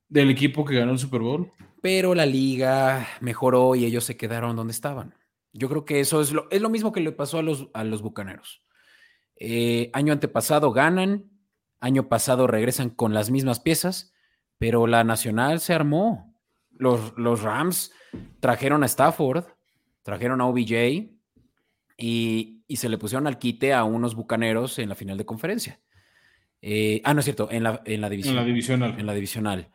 del 0.09 0.29
equipo 0.29 0.65
que 0.65 0.75
ganó 0.75 0.91
el 0.91 0.99
Super 0.99 1.21
Bowl. 1.21 1.51
Pero 1.81 2.13
la 2.13 2.25
liga 2.25 3.07
mejoró 3.21 3.75
y 3.75 3.85
ellos 3.85 4.03
se 4.03 4.17
quedaron 4.17 4.55
donde 4.55 4.71
estaban. 4.71 5.15
Yo 5.53 5.69
creo 5.69 5.85
que 5.85 5.99
eso 5.99 6.21
es 6.21 6.31
lo, 6.31 6.49
es 6.51 6.61
lo 6.61 6.69
mismo 6.69 6.91
que 6.91 6.99
le 6.99 7.11
pasó 7.11 7.39
a 7.39 7.43
los, 7.43 7.69
a 7.73 7.83
los 7.83 8.01
Bucaneros. 8.01 8.63
Eh, 9.37 9.89
año 9.93 10.13
antepasado 10.13 10.71
ganan, 10.71 11.31
año 11.79 12.07
pasado 12.07 12.47
regresan 12.47 12.89
con 12.89 13.13
las 13.13 13.31
mismas 13.31 13.59
piezas, 13.59 14.13
pero 14.57 14.87
la 14.87 15.03
Nacional 15.03 15.59
se 15.59 15.73
armó. 15.73 16.33
Los, 16.71 17.13
los 17.17 17.41
Rams 17.41 17.91
trajeron 18.39 18.83
a 18.83 18.87
Stafford, 18.87 19.45
trajeron 20.03 20.41
a 20.41 20.45
OBJ, 20.45 21.14
y, 21.97 22.63
se 22.75 22.89
le 22.89 22.97
pusieron 22.97 23.27
al 23.27 23.39
quite 23.39 23.73
a 23.73 23.83
unos 23.83 24.15
bucaneros 24.15 24.79
en 24.79 24.89
la 24.89 24.95
final 24.95 25.17
de 25.17 25.25
conferencia. 25.25 25.79
Eh, 26.61 27.01
ah, 27.03 27.13
no 27.13 27.19
es 27.19 27.25
cierto, 27.25 27.49
en 27.51 27.63
la, 27.63 27.81
en 27.85 28.01
la 28.01 28.09
división. 28.09 28.35
En 28.35 28.41
la 28.41 28.45
divisional. 28.45 28.99
En 28.99 29.05
la 29.05 29.13
divisional. 29.13 29.71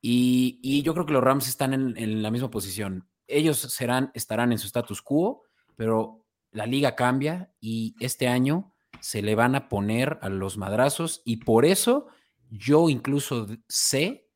Y, 0.00 0.82
yo 0.82 0.94
creo 0.94 1.06
que 1.06 1.12
los 1.12 1.22
Rams 1.22 1.48
están 1.48 1.74
en, 1.74 2.22
la 2.22 2.30
misma 2.30 2.50
posición. 2.50 3.08
Ellos 3.26 3.58
serán, 3.58 4.10
estarán 4.14 4.52
en 4.52 4.58
su 4.58 4.66
status 4.66 5.02
quo, 5.02 5.42
pero 5.76 6.24
la 6.50 6.66
liga 6.66 6.96
cambia 6.96 7.52
y 7.60 7.94
este 8.00 8.26
año 8.26 8.74
se 9.00 9.22
le 9.22 9.34
van 9.34 9.54
a 9.54 9.68
poner 9.68 10.18
a 10.22 10.28
los 10.28 10.58
madrazos 10.58 11.22
y 11.24 11.38
por 11.38 11.64
eso 11.64 12.08
yo 12.50 12.88
incluso 12.88 13.46
sé, 13.68 14.28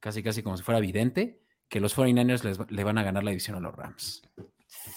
casi 0.00 0.22
casi 0.22 0.42
como 0.42 0.56
si 0.56 0.64
fuera 0.64 0.78
evidente, 0.78 1.40
que 1.68 1.80
los 1.80 1.96
49ers 1.96 2.68
le 2.68 2.84
van 2.84 2.98
a 2.98 3.04
ganar 3.04 3.22
la 3.22 3.30
división 3.30 3.56
a 3.56 3.60
los 3.60 3.74
Rams. 3.74 4.22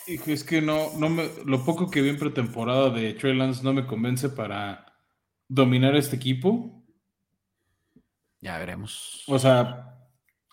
Es 0.08 0.44
que 0.44 0.62
no, 0.62 0.92
no 0.98 1.10
me, 1.10 1.30
lo 1.46 1.64
poco 1.64 1.90
que 1.90 2.02
vi 2.02 2.10
en 2.10 2.20
pretemporada 2.20 2.90
de 2.90 3.14
Trey 3.14 3.36
Lance 3.36 3.64
no 3.64 3.74
me 3.74 3.86
convence 3.86 4.30
para 4.30 4.86
dominar 5.48 5.96
este 5.96 6.16
equipo. 6.16 6.84
Ya 8.42 8.58
veremos. 8.58 9.24
O 9.28 9.40
sea, 9.40 9.98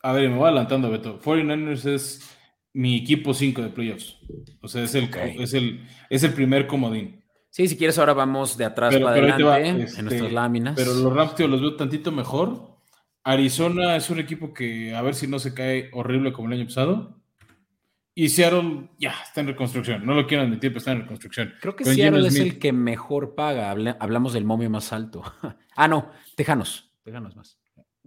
a 0.02 0.12
ver, 0.12 0.28
me 0.30 0.36
voy 0.36 0.46
adelantando, 0.46 0.90
Beto. 0.90 1.20
49ers 1.20 1.86
es 1.86 2.36
mi 2.72 2.96
equipo 2.96 3.34
5 3.34 3.62
de 3.62 3.68
playoffs. 3.68 4.18
O 4.60 4.68
sea, 4.68 4.82
es 4.82 4.94
el, 4.94 5.10
es 5.38 5.54
el, 5.54 5.86
es 6.08 6.22
el 6.22 6.32
primer 6.32 6.66
comodín. 6.66 7.22
Sí, 7.50 7.68
si 7.68 7.76
quieres, 7.76 7.98
ahora 7.98 8.14
vamos 8.14 8.56
de 8.56 8.64
atrás 8.64 8.94
para 8.96 9.10
adelante 9.10 9.68
en 9.68 9.80
este, 9.82 10.02
nuestras 10.02 10.32
láminas. 10.32 10.74
Pero 10.74 10.94
los 10.94 11.12
Rams, 11.12 11.34
tío, 11.34 11.48
los 11.48 11.60
veo 11.60 11.76
tantito 11.76 12.10
mejor. 12.10 12.78
Arizona 13.24 13.94
es 13.94 14.08
un 14.08 14.18
equipo 14.18 14.54
que 14.54 14.94
a 14.94 15.02
ver 15.02 15.14
si 15.14 15.26
no 15.26 15.38
se 15.38 15.52
cae 15.52 15.90
horrible 15.92 16.32
como 16.32 16.48
el 16.48 16.54
año 16.58 16.64
pasado. 16.66 17.21
Y 18.14 18.28
Seattle 18.28 18.90
ya 18.98 19.14
está 19.24 19.40
en 19.40 19.48
reconstrucción. 19.48 20.04
No 20.04 20.14
lo 20.14 20.26
quiero 20.26 20.42
admitir, 20.42 20.70
pero 20.70 20.78
está 20.78 20.92
en 20.92 21.00
reconstrucción. 21.02 21.54
Creo 21.60 21.74
que 21.74 21.84
Seattle 21.84 22.26
es 22.28 22.36
el 22.36 22.58
que 22.58 22.72
mejor 22.72 23.34
paga. 23.34 23.70
Hablamos 23.70 24.34
del 24.34 24.44
momio 24.44 24.68
más 24.68 24.92
alto. 24.92 25.22
ah, 25.76 25.88
no, 25.88 26.10
Tejanos. 26.36 26.92
Tejanos 27.02 27.34
más. 27.36 27.58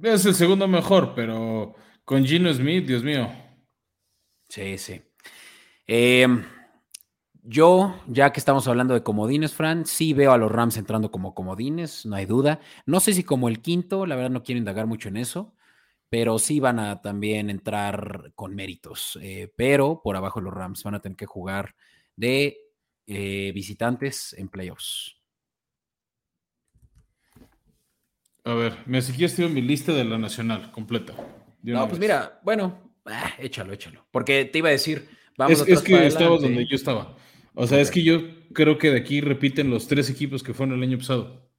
Es 0.01 0.25
el 0.25 0.35
segundo 0.35 0.67
mejor, 0.67 1.13
pero 1.15 1.75
con 2.03 2.23
Gino 2.23 2.53
Smith, 2.53 2.85
Dios 2.85 3.03
mío. 3.03 3.29
Sí, 4.47 4.77
sí. 4.77 5.01
Em, 5.87 6.43
yo, 7.41 7.95
ya 8.07 8.31
que 8.31 8.39
estamos 8.39 8.67
hablando 8.67 8.93
de 8.93 9.03
comodines, 9.03 9.53
Fran, 9.53 9.85
sí 9.85 10.13
veo 10.13 10.31
a 10.31 10.37
los 10.37 10.51
Rams 10.51 10.77
entrando 10.77 11.11
como 11.11 11.33
comodines, 11.33 12.05
no 12.05 12.15
hay 12.15 12.25
duda. 12.25 12.59
No 12.85 12.99
sé 12.99 13.13
si 13.13 13.23
como 13.23 13.47
el 13.47 13.61
quinto, 13.61 14.05
la 14.05 14.15
verdad 14.15 14.31
no 14.31 14.43
quiero 14.43 14.59
indagar 14.59 14.85
mucho 14.85 15.09
en 15.09 15.17
eso, 15.17 15.55
pero 16.09 16.39
sí 16.39 16.59
van 16.59 16.79
a 16.79 17.01
también 17.01 17.49
entrar 17.49 18.31
con 18.35 18.55
méritos. 18.55 19.17
Eh, 19.21 19.51
pero 19.55 20.01
por 20.03 20.15
abajo 20.15 20.41
los 20.41 20.53
Rams 20.53 20.83
van 20.83 20.95
a 20.95 21.01
tener 21.01 21.15
que 21.15 21.25
jugar 21.25 21.75
de 22.15 22.57
eh, 23.07 23.51
visitantes 23.53 24.33
en 24.33 24.49
playoffs. 24.49 25.17
A 28.43 28.53
ver, 28.53 28.77
me 28.85 29.01
quieres 29.01 29.37
en 29.39 29.53
mi 29.53 29.61
lista 29.61 29.91
de 29.91 30.05
la 30.05 30.17
nacional 30.17 30.71
completa. 30.71 31.13
No, 31.63 31.87
pues 31.87 31.99
mira, 31.99 32.39
bueno, 32.43 32.93
ah, 33.05 33.33
échalo, 33.39 33.73
échalo. 33.73 34.05
Porque 34.11 34.45
te 34.45 34.59
iba 34.59 34.69
a 34.69 34.73
decir, 34.73 35.09
vamos 35.35 35.61
Es, 35.61 35.67
es 35.67 35.81
que 35.81 36.05
estaba 36.05 36.37
donde 36.37 36.67
yo 36.67 36.75
estaba. 36.75 37.17
O 37.55 37.65
sea, 37.65 37.79
es 37.79 37.89
que 37.89 38.03
yo 38.03 38.21
creo 38.53 38.77
que 38.77 38.91
de 38.91 38.99
aquí 38.99 39.21
repiten 39.21 39.71
los 39.71 39.87
tres 39.87 40.09
equipos 40.09 40.43
que 40.43 40.53
fueron 40.53 40.77
el 40.77 40.83
año 40.83 40.97
pasado. 40.97 41.49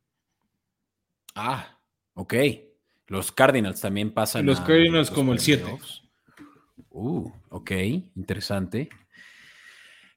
Ah, 1.34 1.80
ok. 2.14 2.34
Los 3.08 3.32
Cardinals 3.32 3.80
también 3.80 4.10
pasan. 4.12 4.46
Los 4.46 4.60
Cardinals 4.60 5.10
como 5.10 5.32
el 5.32 5.38
7. 5.38 5.78
Uh, 6.90 7.30
ok, 7.50 7.70
interesante. 8.16 8.88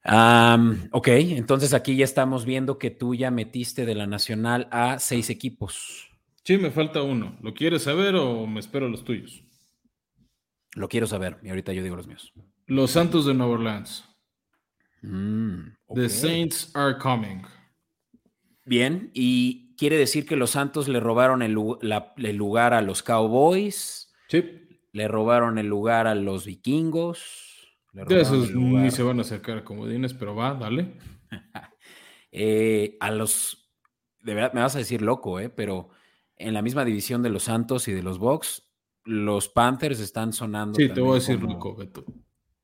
ok, 0.04 1.08
entonces 1.08 1.74
aquí 1.74 1.96
ya 1.96 2.06
estamos 2.06 2.46
viendo 2.46 2.78
que 2.78 2.90
tú 2.90 3.16
ya 3.16 3.32
metiste 3.32 3.86
de 3.86 3.96
la 3.96 4.08
Nacional 4.08 4.68
a 4.72 4.98
seis 5.00 5.30
equipos. 5.30 6.10
Sí, 6.44 6.58
me 6.58 6.72
falta 6.72 7.04
uno. 7.04 7.38
¿Lo 7.42 7.54
quieres 7.54 7.84
saber 7.84 8.16
o 8.16 8.48
me 8.48 8.60
espero 8.60 8.88
los 8.88 9.04
tuyos? 9.04 9.44
Lo 10.74 10.88
quiero 10.88 11.06
saber 11.06 11.38
y 11.44 11.50
ahorita 11.50 11.74
yo 11.74 11.84
digo 11.84 11.96
los 11.96 12.08
míos. 12.08 12.34
Los 12.66 12.92
Santos 12.92 13.26
de 13.26 13.34
Nueva 13.34 13.54
Orleans. 13.54 14.06
Mm, 15.02 15.76
The 15.94 16.10
Saints 16.10 16.72
are 16.76 16.98
coming. 16.98 17.42
Bien, 18.66 19.12
y 19.14 19.69
quiere 19.80 19.98
decir 19.98 20.26
que 20.26 20.36
los 20.36 20.52
Santos 20.52 20.90
le 20.90 21.00
robaron 21.00 21.42
el, 21.42 21.54
lugar 21.54 22.74
a 22.74 22.82
los 22.82 23.02
Cowboys. 23.02 24.14
Sí. 24.28 24.68
Le 24.92 25.08
robaron 25.08 25.58
el 25.58 25.68
lugar 25.68 26.06
a 26.06 26.16
los 26.16 26.46
vikingos. 26.46 27.80
De 27.94 28.20
esos 28.22 28.54
ni 28.54 28.92
se 28.92 29.04
van 29.04 29.20
a 29.20 29.22
acercar 29.22 29.64
como 29.64 29.82
comodines, 29.82 30.14
pero 30.14 30.36
va, 30.36 30.54
dale. 30.54 30.98
Eh, 32.32 32.96
a 33.00 33.10
los. 33.10 33.74
De 34.22 34.36
verdad, 34.36 34.54
me 34.54 34.62
vas 34.62 34.76
a 34.76 34.78
decir 34.78 35.02
loco, 35.02 35.40
¿eh? 35.40 35.50
Pero 35.50 35.90
en 36.36 36.54
la 36.54 36.62
misma 36.62 36.86
división 36.86 37.24
de 37.24 37.32
los 37.32 37.46
Santos 37.46 37.88
y 37.88 37.92
de 37.92 38.04
los 38.04 38.20
Bucks, 38.20 38.70
los 39.04 39.50
Panthers 39.50 40.00
están 40.00 40.32
sonando. 40.32 40.76
Sí, 40.76 40.90
te 40.90 41.02
voy 41.02 41.14
a 41.14 41.16
decir 41.16 41.42
loco, 41.42 41.76
Beto. 41.76 42.06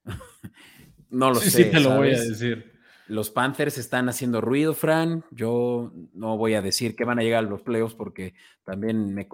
no 1.09 1.31
lo 1.31 1.37
sé. 1.37 1.49
Sí, 1.49 1.71
te 1.71 1.79
lo 1.79 1.95
voy 1.95 2.09
a 2.09 2.21
decir. 2.21 2.74
Los 3.07 3.29
Panthers 3.29 3.77
están 3.77 4.09
haciendo 4.09 4.41
ruido, 4.41 4.73
Fran. 4.73 5.23
Yo 5.31 5.91
no 6.13 6.37
voy 6.37 6.55
a 6.55 6.61
decir 6.61 6.95
que 6.95 7.05
van 7.05 7.19
a 7.19 7.23
llegar 7.23 7.45
a 7.45 7.49
los 7.49 7.61
playoffs 7.61 7.95
porque 7.95 8.33
también 8.63 9.13
me 9.13 9.27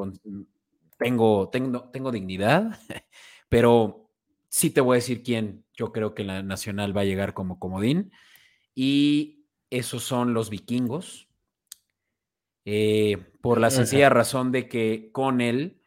tengo, 0.98 1.50
tengo, 1.50 1.90
tengo 1.90 2.12
dignidad, 2.12 2.78
pero 3.50 4.10
sí 4.50 4.70
te 4.70 4.82
voy 4.82 4.96
a 4.96 5.00
decir 5.00 5.24
quién 5.24 5.64
yo 5.74 5.92
creo 5.92 6.14
que 6.14 6.24
la 6.24 6.44
Nacional 6.44 6.96
va 6.96 7.02
a 7.02 7.06
llegar 7.06 7.34
como 7.34 7.60
comodín. 7.60 8.12
Y 8.76 9.46
esos 9.70 10.04
son 10.04 10.34
los 10.34 10.50
vikingos. 10.50 11.28
Eh, 12.66 13.18
por 13.42 13.60
la 13.60 13.72
sencilla 13.72 14.10
razón 14.10 14.52
de 14.52 14.68
que 14.68 15.10
con 15.12 15.42
él 15.42 15.82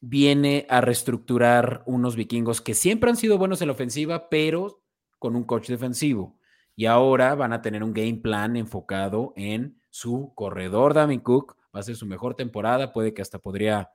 viene 0.00 0.66
a 0.68 0.80
reestructurar 0.80 1.82
unos 1.86 2.14
vikingos 2.14 2.60
que 2.60 2.74
siempre 2.74 3.10
han 3.10 3.16
sido 3.16 3.38
buenos 3.38 3.60
en 3.60 3.68
la 3.68 3.72
ofensiva, 3.72 4.28
pero 4.28 4.84
con 5.18 5.34
un 5.34 5.44
coach 5.44 5.68
defensivo. 5.68 6.38
Y 6.74 6.86
ahora 6.86 7.34
van 7.34 7.52
a 7.52 7.62
tener 7.62 7.82
un 7.82 7.92
game 7.92 8.14
plan 8.14 8.56
enfocado 8.56 9.32
en 9.36 9.80
su 9.90 10.32
corredor, 10.34 10.94
Damien 10.94 11.20
Cook. 11.20 11.56
Va 11.74 11.80
a 11.80 11.82
ser 11.82 11.96
su 11.96 12.06
mejor 12.06 12.34
temporada. 12.34 12.92
Puede 12.92 13.14
que 13.14 13.22
hasta 13.22 13.38
podría 13.38 13.90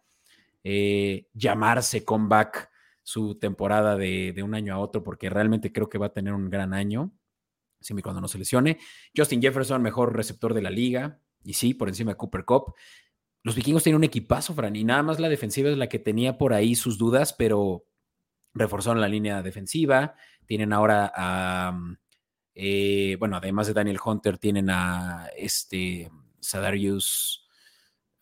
eh, 0.63 1.27
llamarse 1.33 2.03
comeback 2.03 2.69
su 3.03 3.39
temporada 3.39 3.95
de, 3.95 4.33
de, 4.33 4.43
un 4.43 4.53
año 4.53 4.73
a 4.75 4.79
otro, 4.79 5.01
porque 5.03 5.29
realmente 5.29 5.71
creo 5.71 5.87
que 5.87 5.97
va 5.97 6.07
a 6.07 6.13
tener 6.13 6.33
un 6.33 6.49
gran 6.49 6.73
año, 6.73 7.13
siempre 7.79 8.03
cuando 8.03 8.19
no 8.19 8.27
se 8.27 8.37
lesione. 8.37 8.79
Justin 9.15 9.41
Jefferson, 9.41 9.81
mejor 9.81 10.13
receptor 10.13 10.53
de 10.53 10.61
la 10.61 10.69
liga, 10.69 11.21
y 11.43 11.53
sí, 11.53 11.73
por 11.73 11.87
encima 11.87 12.11
de 12.11 12.17
Cooper 12.17 12.43
Cup. 12.43 12.73
Los 13.43 13.55
vikingos 13.55 13.83
tienen 13.83 13.95
un 13.95 14.03
equipazo, 14.03 14.53
Fran, 14.53 14.75
y 14.75 14.83
nada 14.83 15.03
más 15.03 15.21
la 15.21 15.29
defensiva 15.29 15.69
es 15.69 15.77
la 15.77 15.87
que 15.87 15.99
tenía 15.99 16.37
por 16.37 16.53
ahí 16.53 16.75
sus 16.75 16.97
dudas, 16.97 17.31
pero 17.31 17.85
reforzaron 18.53 18.99
la 18.99 19.07
línea 19.07 19.41
defensiva. 19.41 20.15
Tienen 20.45 20.73
ahora 20.73 21.09
a, 21.15 21.79
eh, 22.59 23.15
bueno, 23.19 23.37
además 23.37 23.67
de 23.67 23.73
Daniel 23.73 23.99
Hunter, 24.03 24.37
tienen 24.37 24.69
a 24.69 25.27
este 25.37 26.09
Sadarius 26.39 27.47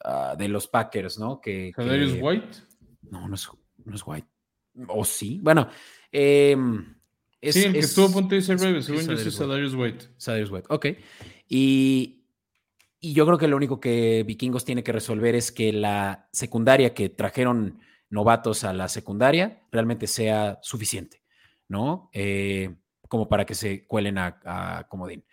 ah, 0.03 0.35
de 0.37 0.49
los 0.49 0.67
Packers, 0.67 1.17
¿no? 1.17 1.39
Que, 1.39 1.71
¿Sadarius 1.75 2.17
White? 2.19 2.57
No, 3.09 3.27
no 3.27 3.35
es, 3.35 3.49
no 3.85 3.95
es 3.95 4.03
White. 4.05 4.27
¿O 4.89 5.05
sí? 5.05 5.39
Bueno, 5.41 5.69
em, 6.11 6.95
sí, 7.41 7.63
el 7.63 7.73
que 7.73 7.79
estuvo 7.79 8.07
a 8.07 8.11
punto 8.11 8.35
de 8.35 8.41
ser 8.41 8.59
Ravens, 8.59 8.85
según 8.85 9.07
yo, 9.07 9.31
Sadarius 9.31 9.73
White. 9.73 10.05
Sadarius 10.17 10.51
White, 10.51 10.67
ok. 10.69 10.85
Y 11.47 12.25
y 13.05 13.13
yo 13.13 13.23
creo 13.27 13.37
que 13.37 13.47
lo 13.47 13.55
único 13.55 13.79
que 13.79 14.23
Vikingos 14.25 14.65
tiene 14.65 14.83
que 14.83 14.91
resolver 14.91 15.35
es 15.35 15.51
que 15.51 15.71
la 15.71 16.27
secundaria 16.31 16.95
que 16.95 17.09
trajeron 17.09 17.79
novatos 18.09 18.63
a 18.63 18.73
la 18.73 18.89
secundaria 18.89 19.61
realmente 19.71 20.07
sea 20.07 20.57
suficiente, 20.63 21.21
¿no? 21.67 22.09
Eh, 22.13 22.75
como 23.15 23.29
para 23.29 23.45
que 23.45 23.55
se 23.55 23.87
cuelen 23.87 24.17
a, 24.17 24.85
Comodín. 24.89 25.23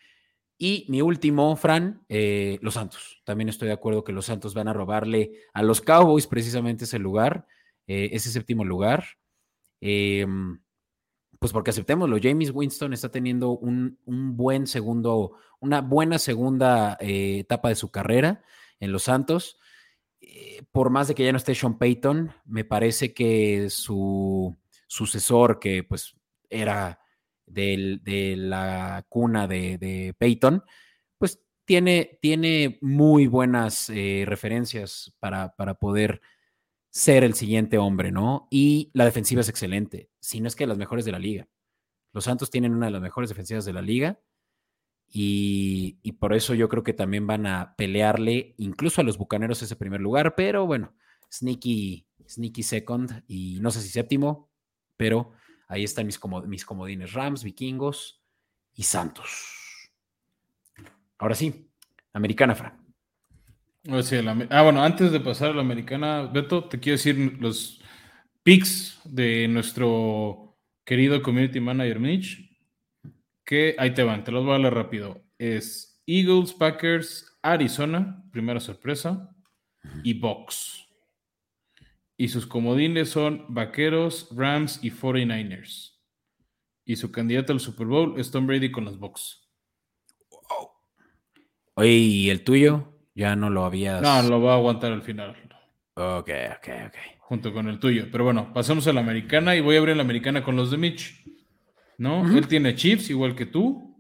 Y 0.56 0.86
mi 0.88 1.02
último, 1.02 1.56
Fran, 1.56 2.04
eh, 2.09 2.59
los 2.62 2.74
Santos. 2.74 3.20
También 3.24 3.48
estoy 3.48 3.66
de 3.66 3.74
acuerdo 3.74 4.04
que 4.04 4.12
los 4.12 4.26
Santos 4.26 4.54
van 4.54 4.68
a 4.68 4.72
robarle 4.72 5.32
a 5.52 5.64
los 5.64 5.80
Cowboys 5.80 6.28
precisamente 6.28 6.84
ese 6.84 7.00
lugar, 7.00 7.48
eh, 7.88 8.10
ese 8.12 8.30
séptimo 8.30 8.64
lugar. 8.64 9.04
Em, 9.80 10.60
pues 11.40 11.52
porque 11.52 11.70
aceptémoslo, 11.70 12.18
James 12.22 12.52
Winston 12.54 12.92
está 12.92 13.10
teniendo 13.10 13.50
un, 13.50 13.98
buen 14.06 14.68
segundo, 14.68 15.32
una 15.59 15.80
buena 15.80 16.20
segunda 16.20 16.96
eh, 17.00 17.40
etapa 17.40 17.68
de 17.68 17.74
su 17.74 17.90
carrera 17.90 18.44
en 18.78 18.92
los 18.92 19.02
Santos. 19.02 19.59
Eh, 20.20 20.62
por 20.70 20.90
más 20.90 21.09
de 21.09 21.16
que 21.16 21.24
ya 21.24 21.32
no 21.32 21.38
esté 21.38 21.56
Sean 21.56 21.78
Payton, 21.78 22.32
me 22.44 22.64
parece 22.64 23.12
que 23.12 23.68
su 23.70 24.56
sucesor, 24.86 25.59
que 25.59 25.82
pues 25.82 26.14
era 26.48 27.01
de 27.52 28.34
la 28.36 29.04
cuna 29.08 29.46
de, 29.46 30.14
Payton, 30.18 30.62
pues 31.18 31.40
tiene, 31.64 32.18
tiene 32.20 32.78
muy 32.80 33.26
buenas 33.26 33.90
eh, 33.90 34.24
referencias 34.26 35.14
para, 35.18 35.54
para 35.54 35.74
poder 35.74 36.20
ser 36.90 37.24
el 37.24 37.34
siguiente 37.34 37.78
hombre, 37.78 38.12
¿no? 38.12 38.48
Y 38.50 38.90
la 38.92 39.04
defensiva 39.04 39.40
es 39.40 39.48
excelente, 39.48 40.10
si 40.20 40.40
no 40.40 40.48
es 40.48 40.56
que 40.56 40.66
las 40.66 40.78
mejores 40.78 41.04
de 41.04 41.12
la 41.12 41.18
liga. 41.18 41.48
Los 42.12 42.24
Santos 42.24 42.50
tienen 42.50 42.74
una 42.74 42.86
de 42.86 42.92
las 42.92 43.00
mejores 43.00 43.30
defensivas 43.30 43.64
de 43.64 43.72
la 43.72 43.80
liga 43.80 44.20
y, 45.08 46.12
por 46.18 46.34
eso 46.34 46.54
yo 46.54 46.68
creo 46.68 46.82
que 46.82 46.94
también 46.94 47.26
van 47.26 47.46
a 47.46 47.74
pelearle 47.76 48.54
incluso 48.58 49.00
a 49.00 49.04
los 49.04 49.18
Bucaneros 49.18 49.62
ese 49.62 49.76
primer 49.76 50.00
lugar, 50.00 50.34
pero 50.34 50.66
bueno, 50.66 50.94
sneaky 51.30 52.06
sneaky 52.28 52.62
second 52.62 53.22
y 53.26 53.58
no 53.60 53.70
sé 53.70 53.80
si 53.82 53.88
séptimo, 53.88 54.50
pero 54.96 55.32
ahí 55.73 55.85
están 55.85 56.07
mis, 56.07 56.19
comodines 56.19 57.12
Rams, 57.15 57.43
Vikingos 57.43 58.23
y 58.74 58.82
Santos. 58.82 59.90
Ahora 61.19 61.35
sí, 61.35 61.70
Americana, 62.12 62.55
Fran. 62.55 62.78
ah, 64.51 64.62
bueno, 64.62 64.85
antes 64.85 65.11
de 65.11 65.20
pasar 65.20 65.51
a 65.51 65.55
la 65.55 65.62
americana, 65.62 66.24
Beto, 66.24 66.65
te 66.65 66.78
quiero 66.78 66.99
decir 66.99 67.39
los 67.40 67.81
picks 68.43 69.01
de 69.05 69.49
nuestro 69.49 70.59
querido 70.85 71.23
community 71.23 71.59
manager 71.59 72.01
Mitch, 72.01 72.51
que 73.44 73.74
ahí 73.78 73.94
te 73.94 74.03
van, 74.03 74.24
te 74.24 74.31
los 74.31 74.44
voy 74.44 74.55
a 74.55 74.59
leer 74.59 74.74
rápido. 74.74 75.23
Es 75.39 76.03
Eagles, 76.07 76.53
Packers, 76.53 77.39
Arizona, 77.40 78.23
primera 78.31 78.61
sorpresa, 78.61 79.35
y 80.03 80.12
Box. 80.15 80.86
Y 82.23 82.28
sus 82.28 82.47
comodines 82.47 83.09
son 83.09 83.47
Vaqueros, 83.49 84.28
Rams 84.31 84.78
y 84.81 84.93
49ers. 84.93 85.99
Y 86.85 86.94
su 86.94 87.11
candidato 87.11 87.53
al 87.53 87.59
Super 87.59 87.89
Bowl 87.89 88.15
es 88.16 88.31
Tom 88.31 88.47
Brady 88.47 88.70
con 88.70 88.85
los 88.85 88.97
Box. 88.97 89.51
Oye, 91.74 91.90
¿y 91.90 92.31
el 92.31 92.44
tuyo? 92.44 92.97
Ya 93.16 93.35
no 93.35 93.51
lo 93.51 93.65
habías. 93.65 94.01
No, 94.01 94.23
lo 94.23 94.40
va 94.40 94.53
a 94.53 94.57
aguantar 94.57 94.93
al 94.93 95.03
final. 95.03 95.31
Ok, 95.94 96.31
ok, 96.59 96.69
ok. 96.86 96.97
Junto 97.19 97.53
con 97.53 97.66
el 97.66 97.81
tuyo. 97.81 98.07
Pero 98.12 98.23
bueno, 98.23 98.53
pasamos 98.55 98.86
a 98.86 98.93
la 98.93 99.01
americana 99.01 99.57
y 99.57 99.61
voy 99.61 99.74
a 99.74 99.81
abrir 99.81 99.97
la 99.97 100.05
americana 100.05 100.44
con 100.44 100.55
los 100.55 100.70
de 100.70 100.77
Mitch. 100.77 101.24
¿No? 101.99 102.24
Él 102.39 102.47
tiene 102.47 102.77
Chiefs 102.77 103.11
igual 103.11 103.35
que 103.35 103.47
tú. 103.47 103.97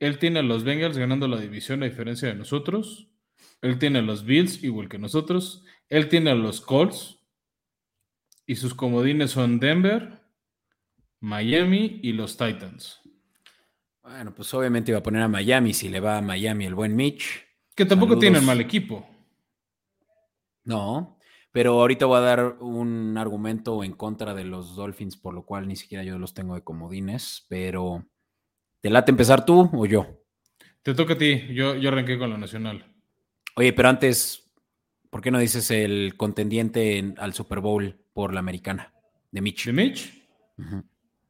Él 0.00 0.18
tiene 0.18 0.40
a 0.40 0.42
los 0.42 0.64
Bengals 0.64 0.98
ganando 0.98 1.28
la 1.28 1.40
división 1.40 1.84
a 1.84 1.86
diferencia 1.86 2.26
de 2.26 2.34
nosotros. 2.34 3.08
Él 3.62 3.78
tiene 3.78 4.00
a 4.00 4.02
los 4.02 4.24
Bills 4.24 4.64
igual 4.64 4.88
que 4.88 4.98
nosotros. 4.98 5.64
Él 5.88 6.08
tiene 6.08 6.30
a 6.30 6.34
los 6.34 6.60
Colts. 6.60 7.15
Y 8.46 8.54
sus 8.56 8.74
comodines 8.74 9.32
son 9.32 9.58
Denver, 9.58 10.20
Miami 11.20 12.00
y 12.02 12.12
los 12.12 12.36
Titans. 12.36 13.00
Bueno, 14.02 14.32
pues 14.32 14.54
obviamente 14.54 14.92
iba 14.92 15.00
a 15.00 15.02
poner 15.02 15.22
a 15.22 15.28
Miami 15.28 15.74
si 15.74 15.88
le 15.88 15.98
va 15.98 16.18
a 16.18 16.22
Miami 16.22 16.64
el 16.64 16.76
buen 16.76 16.94
Mitch. 16.94 17.44
Que 17.74 17.84
tampoco 17.84 18.16
tiene 18.18 18.40
mal 18.40 18.60
equipo. 18.60 19.06
No, 20.62 21.18
pero 21.50 21.80
ahorita 21.80 22.06
voy 22.06 22.18
a 22.18 22.20
dar 22.20 22.56
un 22.60 23.16
argumento 23.18 23.82
en 23.82 23.94
contra 23.94 24.34
de 24.34 24.44
los 24.44 24.76
Dolphins, 24.76 25.16
por 25.16 25.34
lo 25.34 25.44
cual 25.44 25.66
ni 25.66 25.74
siquiera 25.74 26.04
yo 26.04 26.18
los 26.18 26.34
tengo 26.34 26.54
de 26.54 26.62
comodines, 26.62 27.46
pero 27.48 28.04
¿te 28.80 28.90
late 28.90 29.10
empezar 29.10 29.44
tú 29.44 29.70
o 29.72 29.86
yo? 29.86 30.22
Te 30.82 30.94
toca 30.94 31.14
a 31.14 31.18
ti, 31.18 31.46
yo, 31.54 31.74
yo 31.74 31.88
arranqué 31.88 32.18
con 32.18 32.30
la 32.30 32.38
nacional. 32.38 32.84
Oye, 33.56 33.72
pero 33.72 33.88
antes, 33.88 34.52
¿por 35.10 35.20
qué 35.20 35.30
no 35.30 35.38
dices 35.38 35.70
el 35.70 36.14
contendiente 36.16 37.14
al 37.16 37.32
Super 37.32 37.60
Bowl 37.60 38.05
por 38.16 38.32
la 38.32 38.40
americana? 38.40 38.94
De 39.30 39.42
Mitch. 39.42 39.66
¿De 39.66 39.72
Mitch? 39.74 40.26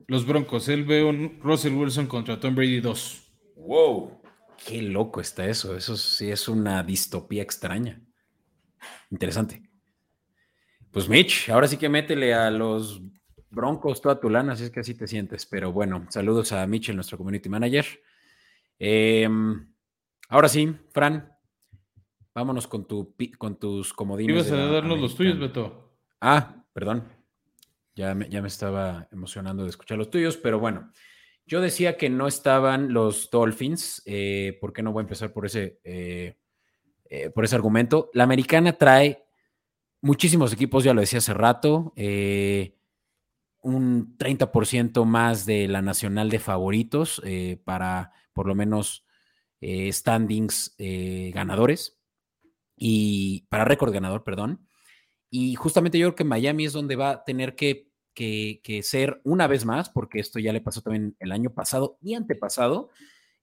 Los 0.06 0.24
Broncos. 0.24 0.68
Él 0.68 0.84
ve 0.84 1.02
un 1.02 1.40
Russell 1.42 1.72
Wilson 1.72 2.06
contra 2.06 2.38
Tom 2.38 2.54
Brady 2.54 2.80
2. 2.80 3.32
¡Wow! 3.56 4.22
Qué 4.64 4.80
loco 4.82 5.20
está 5.20 5.46
eso. 5.46 5.76
Eso 5.76 5.96
sí 5.96 6.30
es 6.30 6.46
una 6.46 6.84
distopía 6.84 7.42
extraña. 7.42 8.00
Interesante. 9.10 9.68
Pues 10.92 11.08
Mitch, 11.08 11.50
ahora 11.50 11.66
sí 11.66 11.76
que 11.76 11.88
métele 11.88 12.32
a 12.32 12.52
los 12.52 13.02
Broncos 13.50 14.00
toda 14.00 14.20
tu 14.20 14.30
lana, 14.30 14.54
si 14.54 14.62
es 14.62 14.70
que 14.70 14.78
así 14.78 14.94
te 14.94 15.08
sientes. 15.08 15.44
Pero 15.44 15.72
bueno, 15.72 16.06
saludos 16.10 16.52
a 16.52 16.64
Mitch, 16.68 16.90
nuestro 16.90 17.18
community 17.18 17.48
manager. 17.48 17.84
Em, 18.78 19.74
ahora 20.28 20.48
sí, 20.48 20.72
Fran, 20.92 21.36
vámonos 22.32 22.68
con, 22.68 22.86
tu, 22.86 23.12
con 23.38 23.58
tus 23.58 23.92
comodines. 23.92 24.36
Ibas 24.36 24.52
a 24.52 24.66
darnos 24.66 25.00
los 25.00 25.16
tuyos, 25.16 25.36
Beto. 25.36 25.98
Ah, 26.20 26.62
perdón. 26.76 27.04
Ya 27.94 28.14
me, 28.14 28.28
ya 28.28 28.42
me 28.42 28.48
estaba 28.48 29.08
emocionando 29.10 29.62
de 29.62 29.70
escuchar 29.70 29.96
los 29.96 30.10
tuyos, 30.10 30.36
pero 30.36 30.60
bueno, 30.60 30.92
yo 31.46 31.62
decía 31.62 31.96
que 31.96 32.10
no 32.10 32.26
estaban 32.26 32.92
los 32.92 33.30
Dolphins. 33.30 34.02
Eh, 34.04 34.58
¿Por 34.60 34.74
qué 34.74 34.82
no 34.82 34.92
voy 34.92 35.00
a 35.00 35.04
empezar 35.04 35.32
por 35.32 35.46
ese, 35.46 35.80
eh, 35.84 36.36
eh, 37.06 37.30
por 37.30 37.46
ese 37.46 37.54
argumento? 37.54 38.10
La 38.12 38.24
americana 38.24 38.74
trae 38.74 39.24
muchísimos 40.02 40.52
equipos, 40.52 40.84
ya 40.84 40.92
lo 40.92 41.00
decía 41.00 41.20
hace 41.20 41.32
rato, 41.32 41.94
un 43.62 44.18
30% 44.18 45.06
más 45.06 45.46
de 45.46 45.68
la 45.68 45.80
nacional 45.80 46.28
de 46.28 46.40
favoritos 46.40 47.22
para 47.64 48.12
por 48.34 48.46
lo 48.46 48.54
menos 48.54 49.06
standings 49.62 50.76
ganadores 51.32 51.98
y 52.76 53.46
para 53.48 53.64
récord 53.64 53.94
ganador, 53.94 54.24
perdón. 54.24 54.65
Y 55.30 55.54
justamente 55.54 55.98
yo 55.98 56.08
creo 56.08 56.16
que 56.16 56.24
Miami 56.24 56.66
es 56.66 56.72
donde 56.72 56.96
va 56.96 57.10
a 57.10 57.24
tener 57.24 57.56
que, 57.56 57.90
ser 58.82 59.20
una 59.24 59.46
vez 59.46 59.64
más, 59.64 59.90
porque 59.90 60.20
esto 60.20 60.38
ya 60.38 60.52
le 60.52 60.60
pasó 60.60 60.80
también 60.82 61.16
el 61.18 61.32
año 61.32 61.50
pasado 61.50 61.98
y 62.00 62.14
antepasado, 62.14 62.90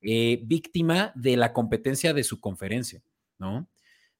eh, 0.00 0.40
víctima 0.44 1.12
de 1.14 1.36
la 1.36 1.52
competencia 1.52 2.12
de 2.12 2.24
su 2.24 2.40
conferencia, 2.40 3.02
¿no? 3.38 3.68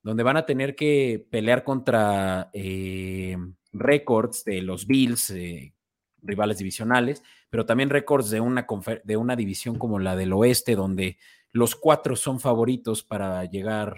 Donde 0.03 0.23
van 0.23 0.37
a 0.37 0.47
tener 0.47 0.77
que 0.77 1.27
pelear 1.31 1.65
contra 1.65 2.51
eh, 2.53 3.37
récords 3.73 4.45
de 4.45 4.63
los 4.63 4.87
Bills, 4.87 5.31
eh, 5.31 5.75
rivales 6.23 6.59
divisionales, 6.59 7.23
pero 7.51 7.67
también 7.67 7.91
récords 7.91 8.31
de 8.31 8.41
una, 8.41 8.67
de 9.05 9.17
una 9.17 9.37
división 9.37 9.79
como 9.79 9.99
la 9.99 10.17
del 10.17 10.33
oeste, 10.33 10.75
donde 10.75 11.19
los 11.53 11.75
cuatro 11.75 12.17
son 12.17 12.41
favoritos 12.41 13.03
para 13.03 13.45
llegar 13.45 13.97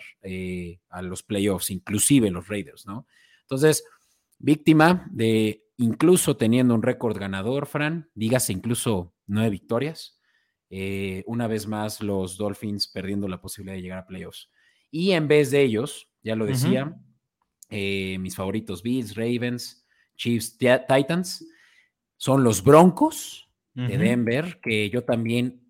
a 0.90 1.02
los 1.02 1.22
playoffs, 1.22 1.70
inclusive 1.70 2.30
los 2.30 2.48
Raiders, 2.48 2.86
¿no? 2.86 3.06
Entonces, 3.46 3.84
víctima 4.38 5.08
de 5.10 5.64
incluso 5.78 6.36
teniendo 6.36 6.74
un 6.74 6.82
récord 6.82 7.16
ganador, 7.18 7.66
Fran, 7.66 8.10
dígase 8.14 8.52
incluso 8.52 9.14
nueve 9.26 9.50
victorias. 9.50 10.20
Eh, 10.68 11.22
una 11.26 11.46
vez 11.46 11.66
más, 11.66 12.02
los 12.02 12.36
Dolphins 12.36 12.88
perdiendo 12.88 13.28
la 13.28 13.40
posibilidad 13.40 13.76
de 13.76 13.82
llegar 13.82 13.98
a 13.98 14.06
playoffs. 14.06 14.50
Y 14.90 15.12
en 15.12 15.28
vez 15.28 15.50
de 15.50 15.62
ellos, 15.62 16.10
ya 16.22 16.34
lo 16.34 16.46
decía, 16.46 16.96
eh, 17.70 18.18
mis 18.18 18.34
favoritos 18.34 18.82
Bills, 18.82 19.14
Ravens, 19.14 19.86
Chiefs, 20.16 20.58
Titans, 20.58 21.46
son 22.16 22.42
los 22.42 22.64
Broncos 22.64 23.48
de 23.74 23.98
Denver, 23.98 24.58
que 24.62 24.88
yo 24.88 25.04
también 25.04 25.60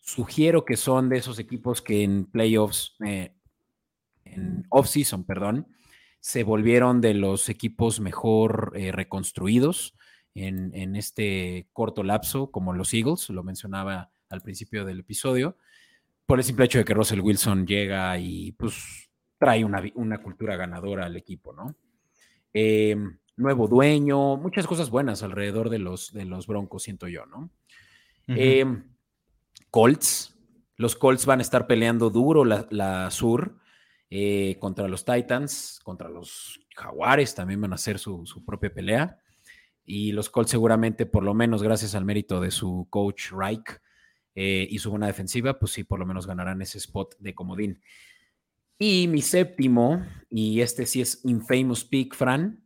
sugiero 0.00 0.64
que 0.64 0.76
son 0.76 1.08
de 1.08 1.18
esos 1.18 1.38
equipos 1.38 1.80
que 1.80 2.02
en 2.02 2.24
playoffs, 2.24 2.96
eh, 3.06 3.32
en 4.24 4.66
off-season, 4.68 5.24
perdón, 5.24 5.68
se 6.24 6.42
volvieron 6.42 7.02
de 7.02 7.12
los 7.12 7.50
equipos 7.50 8.00
mejor 8.00 8.72
eh, 8.74 8.92
reconstruidos 8.92 9.94
en, 10.34 10.96
este 10.96 11.68
corto 11.74 12.02
lapso, 12.02 12.50
como 12.50 12.72
los 12.72 12.94
Eagles, 12.94 13.28
lo 13.28 13.42
mencionaba 13.42 14.10
al 14.30 14.40
principio 14.40 14.86
del 14.86 15.00
episodio, 15.00 15.58
por 16.24 16.38
el 16.38 16.44
simple 16.44 16.64
hecho 16.64 16.78
de 16.78 16.86
que 16.86 16.94
Russell 16.94 17.20
Wilson 17.20 17.66
llega 17.66 18.18
y 18.18 18.52
pues 18.52 19.10
trae 19.36 19.66
una, 19.66 19.82
cultura 20.22 20.56
ganadora 20.56 21.04
al 21.04 21.16
equipo, 21.18 21.52
¿no? 21.52 21.76
Em, 22.54 23.18
nuevo 23.36 23.68
dueño, 23.68 24.38
muchas 24.38 24.66
cosas 24.66 24.88
buenas 24.88 25.22
alrededor 25.22 25.68
de 25.68 25.78
los, 25.78 26.10
de 26.10 26.24
los 26.24 26.46
Broncos, 26.46 26.84
siento 26.84 27.06
yo, 27.06 27.26
¿no? 27.26 27.50
Em, 28.28 28.82
Colts, 29.70 30.34
los 30.76 30.96
Colts 30.96 31.26
van 31.26 31.40
a 31.40 31.42
estar 31.42 31.66
peleando 31.66 32.08
duro 32.08 32.46
la, 32.46 32.66
la 32.70 33.10
sur. 33.10 33.58
Eh, 34.10 34.56
contra 34.60 34.86
los 34.88 35.04
Titans, 35.04 35.80
contra 35.82 36.08
los 36.08 36.60
Jaguares 36.76 37.34
también 37.34 37.60
van 37.60 37.72
a 37.72 37.76
hacer 37.76 37.98
su, 37.98 38.24
propia 38.46 38.72
pelea. 38.72 39.18
Y 39.84 40.12
los 40.12 40.30
Colts 40.30 40.50
seguramente, 40.50 41.06
por 41.06 41.22
lo 41.22 41.34
menos 41.34 41.62
gracias 41.62 41.94
al 41.94 42.04
mérito 42.04 42.40
de 42.40 42.50
su 42.50 42.86
coach 42.90 43.32
Reich 43.32 43.80
eh, 44.34 44.66
y 44.70 44.78
su 44.78 44.90
buena 44.90 45.06
defensiva, 45.06 45.58
pues 45.58 45.72
sí, 45.72 45.84
por 45.84 45.98
lo 45.98 46.06
menos 46.06 46.26
ganarán 46.26 46.62
ese 46.62 46.78
spot 46.78 47.16
de 47.18 47.34
comodín. 47.34 47.80
Y 48.78 49.06
mi 49.08 49.22
séptimo, 49.22 50.04
y 50.28 50.60
este 50.60 50.86
sí 50.86 51.00
es 51.00 51.20
infamous 51.24 51.84
pick, 51.84 52.14
Fran, 52.14 52.64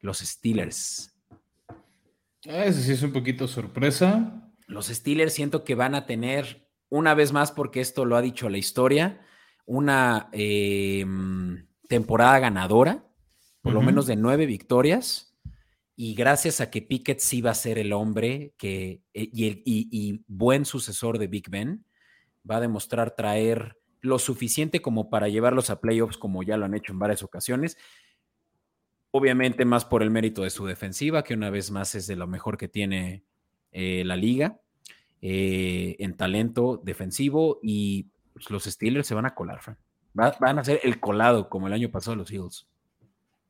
los 0.00 0.18
Steelers. 0.18 1.14
Ese 2.42 2.82
sí 2.82 2.92
es 2.92 3.02
un 3.02 3.12
poquito 3.12 3.46
sorpresa. 3.46 4.50
Los 4.66 4.86
Steelers 4.86 5.34
siento 5.34 5.64
que 5.64 5.74
van 5.74 5.94
a 5.94 6.06
tener, 6.06 6.68
una 6.88 7.14
vez 7.14 7.32
más, 7.32 7.52
porque 7.52 7.80
esto 7.80 8.06
lo 8.06 8.16
ha 8.16 8.22
dicho 8.22 8.48
la 8.48 8.56
historia, 8.56 9.20
una 9.66 10.28
em, 10.32 11.66
temporada 11.88 12.38
ganadora, 12.38 13.04
por 13.62 13.72
lo 13.72 13.82
menos 13.82 14.06
de 14.06 14.16
nueve 14.16 14.46
victorias, 14.46 15.30
y 16.02 16.14
gracias 16.14 16.62
a 16.62 16.70
que 16.70 16.80
Pickett 16.80 17.18
sí 17.18 17.42
va 17.42 17.50
a 17.50 17.54
ser 17.54 17.78
el 17.78 17.92
hombre 17.92 18.54
que, 18.56 19.02
eh, 19.12 19.28
y, 19.34 20.24
buen 20.26 20.64
sucesor 20.64 21.18
de 21.18 21.26
Big 21.26 21.50
Ben, 21.50 21.84
va 22.50 22.56
a 22.56 22.60
demostrar 22.60 23.14
traer 23.14 23.76
lo 24.00 24.18
suficiente 24.18 24.80
como 24.80 25.10
para 25.10 25.28
llevarlos 25.28 25.68
a 25.68 25.80
playoffs, 25.80 26.16
como 26.16 26.42
ya 26.42 26.56
lo 26.56 26.64
han 26.64 26.74
hecho 26.74 26.94
en 26.94 26.98
varias 26.98 27.22
ocasiones. 27.22 27.76
Obviamente 29.10 29.66
más 29.66 29.84
por 29.84 30.02
el 30.02 30.10
mérito 30.10 30.42
de 30.42 30.48
su 30.48 30.64
defensiva, 30.64 31.22
que 31.22 31.34
una 31.34 31.50
vez 31.50 31.70
más 31.70 31.94
es 31.94 32.06
de 32.06 32.16
lo 32.16 32.26
mejor 32.26 32.56
que 32.56 32.68
tiene 32.68 33.24
eh, 33.70 34.02
la 34.06 34.16
liga 34.16 34.58
eh, 35.20 35.96
en 35.98 36.16
talento 36.16 36.80
defensivo 36.82 37.60
y 37.62 38.06
pues, 38.40 38.50
los 38.50 38.64
Steelers 38.64 39.06
se 39.06 39.14
van 39.14 39.26
a 39.26 39.34
colar, 39.34 39.60
van 40.14 40.58
a 40.58 40.64
ser 40.64 40.80
el 40.82 40.98
colado 40.98 41.48
como 41.48 41.66
el 41.66 41.72
año 41.72 41.90
pasado 41.90 42.16
los 42.16 42.32
Eagles. 42.32 42.66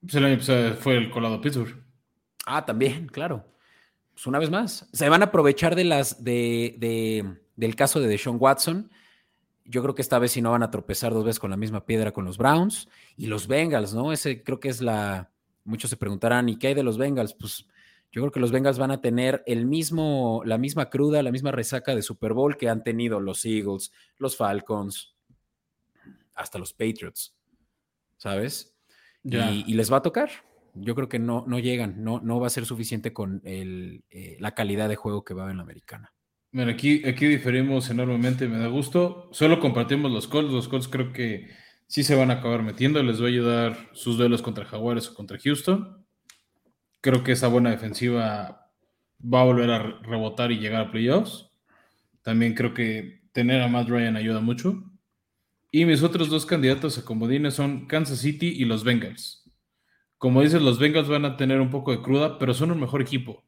Pues 0.01 0.15
el 0.15 0.25
año 0.25 0.39
pasado 0.39 0.75
fue 0.75 0.97
el 0.97 1.11
colado 1.11 1.41
Pittsburgh. 1.41 1.85
Ah, 2.47 2.65
también, 2.65 3.07
claro. 3.07 3.47
Pues 4.13 4.27
una 4.27 4.39
vez 4.39 4.51
más. 4.51 4.89
Se 4.93 5.09
van 5.09 5.23
a 5.23 5.27
aprovechar 5.27 5.77
de 5.77 5.85
las 5.85 6.25
de, 6.25 6.75
de, 6.79 7.39
del 7.57 7.77
caso 7.77 8.01
de 8.01 8.09
Deshaun 8.09 8.39
Watson. 8.41 8.91
Yo 9.65 9.83
creo 9.83 9.95
que 9.95 10.03
esta 10.03 10.19
vez 10.19 10.33
sí 10.33 10.43
no 10.43 10.51
van 10.51 10.63
a 10.63 10.71
tropezar 10.71 11.13
dos 11.13 11.25
veces 11.25 11.39
con 11.39 11.51
la 11.51 11.57
misma 11.57 11.87
piedra 11.87 12.13
con 12.13 12.25
los 12.25 12.39
Browns 12.39 12.89
y 13.17 13.27
los 13.27 13.47
Bengals, 13.47 13.95
¿no? 13.95 14.13
Ese 14.13 14.43
creo 14.43 14.59
que 14.59 14.69
es 14.69 14.81
la. 14.81 15.31
Muchos 15.65 15.91
se 15.91 15.97
preguntarán, 15.97 16.49
¿y 16.49 16.57
qué 16.57 16.69
hay 16.69 16.75
de 16.75 16.83
los 16.83 16.99
Bengals? 16.99 17.35
Pues 17.35 17.67
yo 18.13 18.23
creo 18.23 18.33
que 18.33 18.41
los 18.41 18.51
Bengals 18.51 18.79
van 18.79 18.91
a 18.91 19.01
tener 19.01 19.43
el 19.47 19.67
mismo, 19.67 20.43
la 20.45 20.59
misma 20.59 20.91
cruda, 20.91 21.23
la 21.23 21.31
misma 21.31 21.53
resaca 21.53 21.95
de 21.95 22.03
Super 22.03 22.33
Bowl 22.33 22.57
que 22.57 22.69
han 22.69 22.83
tenido 22.83 23.21
los 23.21 23.45
Eagles, 23.45 23.93
los 24.19 24.37
Falcons, 24.37 25.15
hasta 26.35 26.59
los 26.59 26.73
Patriots, 26.73 27.37
¿sabes? 28.17 28.75
Y, 29.23 29.75
les 29.75 29.93
va 29.93 29.99
a 29.99 30.03
tocar. 30.03 30.31
Yo 30.75 30.95
creo 30.95 31.09
que 31.09 31.19
no, 31.19 31.45
no 31.47 31.59
llegan, 31.59 32.03
no, 32.03 32.21
no 32.21 32.41
va 32.41 32.49
a 32.49 32.51
ser 32.51 32.67
suficiente 32.67 33.13
con 33.13 33.43
el, 33.45 34.05
eh, 34.11 34.37
la 34.41 34.55
calidad 34.55 34.89
de 34.89 34.97
juego 34.97 35.25
que 35.25 35.35
va 35.35 35.43
a 35.43 35.45
haber 35.45 35.53
en 35.53 35.59
la 35.59 35.65
americana. 35.65 36.13
Bueno, 36.53 36.73
aquí, 36.73 37.07
aquí 37.07 37.27
diferimos 37.27 37.91
enormemente, 37.91 38.49
me 38.49 38.59
da 38.59 38.67
gusto. 38.67 39.29
Solo 39.33 39.61
compartimos 39.61 40.11
los 40.11 40.27
Colts. 40.27 40.53
Los 40.53 40.69
Colts 40.69 40.89
creo 40.89 41.13
que 41.13 41.49
sí 41.87 42.03
se 42.03 42.17
van 42.17 42.31
a 42.31 42.35
acabar 42.35 42.63
metiendo. 42.65 43.01
Les 43.03 43.21
va 43.21 43.27
a 43.27 43.29
ayudar 43.29 43.91
sus 43.93 44.17
duelos 44.17 44.43
contra 44.43 44.65
Jaguares 44.65 45.09
o 45.09 45.15
contra 45.15 45.39
Houston. 45.39 46.00
Creo 47.01 47.23
que 47.25 47.33
esa 47.33 47.49
buena 47.49 47.71
defensiva 47.71 48.71
va 49.23 49.41
a 49.41 49.45
volver 49.45 49.71
a 49.71 49.79
rebotar 50.03 50.53
y 50.53 50.59
llegar 50.59 50.83
a 50.83 50.91
playoffs. 50.91 51.51
También 52.23 52.55
creo 52.55 52.75
que 52.75 53.23
tener 53.33 53.63
a 53.63 53.69
Matt 53.69 53.89
Ryan 53.89 54.17
ayuda 54.17 54.41
mucho. 54.41 54.83
Y 55.71 55.85
mis 55.85 56.03
otros 56.03 56.29
dos 56.29 56.47
candidatos 56.47 56.99
a 56.99 57.05
comodines 57.05 57.55
son 57.55 57.87
Kansas 57.87 58.19
City 58.19 58.49
y 58.49 58.65
los 58.65 58.83
Bengals. 58.85 59.45
Como 60.19 60.43
dices, 60.43 60.61
los 60.61 60.79
Bengals 60.79 61.09
van 61.09 61.25
a 61.25 61.37
tener 61.37 61.61
un 61.61 61.71
poco 61.71 61.93
de 61.93 62.03
cruda, 62.03 62.39
pero 62.39 62.53
son 62.53 62.73
un 62.73 62.81
mejor 62.81 63.01
equipo. 63.01 63.43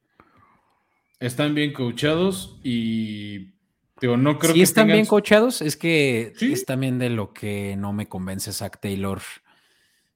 Están 1.20 1.54
bien 1.54 1.72
coachados 1.72 2.58
y 2.62 3.52
digo, 4.00 4.16
no 4.16 4.38
creo 4.38 4.54
que 4.54 4.62
están 4.62 4.86
bien 4.86 5.06
coachados, 5.06 5.62
es 5.62 5.76
que 5.76 6.32
es 6.40 6.64
también 6.64 6.98
de 6.98 7.10
lo 7.10 7.32
que 7.32 7.76
no 7.76 7.92
me 7.92 8.08
convence 8.08 8.52
Zach 8.52 8.80
Taylor 8.80 9.20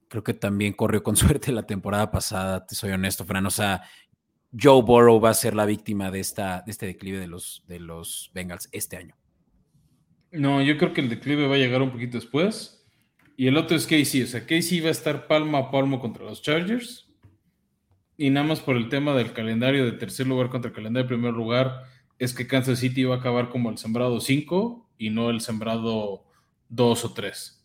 Creo 0.09 0.23
que 0.23 0.35
también 0.35 0.73
corrió 0.73 1.03
con 1.03 1.17
suerte 1.17 1.53
la 1.53 1.67
temporada 1.67 2.11
pasada, 2.11 2.67
te 2.67 2.75
soy 2.75 2.93
honesto, 2.93 3.25
Fran. 3.25 3.47
O 3.47 3.51
sea, 3.51 3.83
Joe 4.59 4.83
Burrow 4.83 5.21
va 5.21 5.31
a 5.31 5.35
ser 5.35 5.55
la 5.55 5.67
víctima 5.67 6.11
de, 6.11 6.21
esta, 6.21 6.63
de 6.63 6.71
este 6.71 6.87
declive 6.87 7.19
de 7.19 7.27
los, 7.27 7.63
de 7.67 7.81
los 7.81 8.31
Bengals 8.35 8.69
este 8.73 8.97
año. 8.97 9.17
No, 10.33 10.63
yo 10.63 10.77
creo 10.77 10.93
que 10.93 11.01
el 11.01 11.09
declive 11.09 11.47
va 11.47 11.55
a 11.55 11.59
llegar 11.59 11.83
un 11.83 11.91
poquito 11.91 12.19
después. 12.19 12.85
Y 13.37 13.49
el 13.49 13.57
otro 13.57 13.77
es 13.77 13.87
Casey. 13.87 14.23
O 14.23 14.27
sea, 14.27 14.47
Casey 14.47 14.81
va 14.81 14.89
a 14.89 14.93
estar 14.93 15.27
palmo 15.27 15.59
a 15.59 15.71
palmo 15.71 16.01
contra 16.01 16.25
los 16.25 16.43
Chargers. 16.43 17.07
Y 18.17 18.31
nada 18.31 18.47
más 18.47 18.61
por 18.61 18.77
el 18.77 18.89
tema 18.89 19.15
del 19.15 19.33
calendario 19.33 19.85
de 19.85 19.93
tercer 19.93 20.27
lugar 20.27 20.49
contra 20.49 20.71
el 20.71 20.75
calendario 20.75 21.05
de 21.05 21.15
primer 21.15 21.35
lugar, 21.35 21.85
es 22.19 22.33
que 22.33 22.47
Kansas 22.47 22.79
City 22.79 23.05
va 23.05 23.17
a 23.17 23.19
acabar 23.19 23.51
como 23.51 23.69
el 23.69 23.77
sembrado 23.77 24.21
5 24.21 24.89
y 24.97 25.11
no 25.11 25.29
el 25.29 25.43
sembrado 25.43 26.25
2 26.71 27.05
o 27.05 27.13
3. 27.13 27.56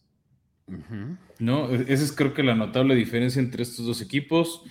¿No? 1.39 1.73
E-, 1.73 1.85
esa 1.87 2.03
es 2.03 2.11
creo 2.11 2.33
que 2.33 2.43
la 2.43 2.55
notable 2.55 2.95
diferencia 2.95 3.41
entre 3.41 3.63
estos 3.63 3.85
dos 3.85 4.01
equipos. 4.01 4.63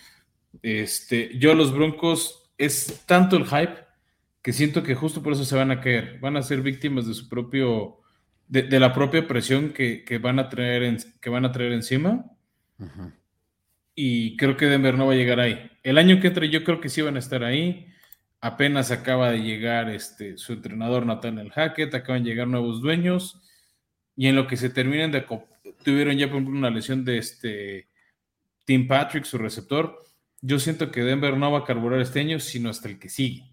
Este, 0.63 1.37
yo 1.39 1.55
los 1.55 1.73
Broncos 1.73 2.51
es 2.59 3.05
tanto 3.07 3.37
el 3.37 3.47
hype 3.47 3.91
que 4.43 4.53
siento 4.53 4.83
que 4.83 4.95
justo 4.95 5.23
por 5.23 5.33
eso 5.33 5.45
se 5.45 5.57
van 5.57 5.71
a 5.71 5.81
caer. 5.81 6.19
Van 6.21 6.37
a 6.37 6.43
ser 6.43 6.63
víctimas 6.63 7.07
de 7.07 7.15
su 7.15 7.29
propio, 7.29 8.01
de, 8.49 8.81
la 8.81 8.93
propia 8.93 9.27
presión 9.27 9.73
que, 9.73 10.19
van 10.21 10.39
a 10.39 10.49
traer 10.49 10.83
en, 10.83 10.99
que 11.21 11.31
van 11.31 11.45
a 11.45 11.53
traer 11.53 11.73
encima. 11.73 12.25
Y 13.95 14.37
creo 14.37 14.57
que 14.57 14.67
Denver 14.67 14.97
no 14.97 15.07
va 15.07 15.13
a 15.13 15.17
llegar 15.17 15.41
ahí. 15.41 15.71
El 15.83 15.99
año 15.99 16.21
que 16.21 16.29
entre 16.29 16.49
yo 16.49 16.65
creo 16.65 16.81
que 16.81 16.89
sí 16.89 17.03
van 17.03 17.17
a 17.17 17.19
estar 17.19 17.45
ahí. 17.45 17.87
Apenas 18.43 18.91
acaba 18.91 19.31
de 19.31 19.43
llegar 19.43 19.91
este, 19.91 20.39
su 20.39 20.55
entrenador 20.55 21.05
Nathaniel 21.05 21.51
Hackett, 21.51 21.95
acaban 21.95 22.25
de 22.25 22.31
llegar 22.31 22.49
nuevos 22.49 22.81
dueños. 22.81 23.43
Y 24.17 24.29
en 24.29 24.37
lo 24.37 24.47
que 24.47 24.57
se 24.57 24.71
terminen 24.71 25.13
de 25.13 25.19
tuvieron 25.83 26.17
ya, 26.17 26.27
por 26.27 26.37
ejemplo, 26.37 26.59
una 26.59 26.71
lesión 26.71 27.05
de 27.05 27.19
este 27.19 27.89
Tim 28.65 28.87
Patrick, 28.87 29.25
su 29.25 29.39
receptor. 29.39 30.05
Yo 30.41 30.59
siento 30.59 30.91
que 30.91 31.03
Denver 31.03 31.37
no 31.37 31.51
va 31.51 31.59
a 31.59 31.65
carburar 31.65 32.01
este 32.01 32.21
año, 32.21 32.39
sino 32.39 32.71
hasta 32.71 32.89
el 32.89 32.99
que 32.99 33.09
sigue. 33.09 33.53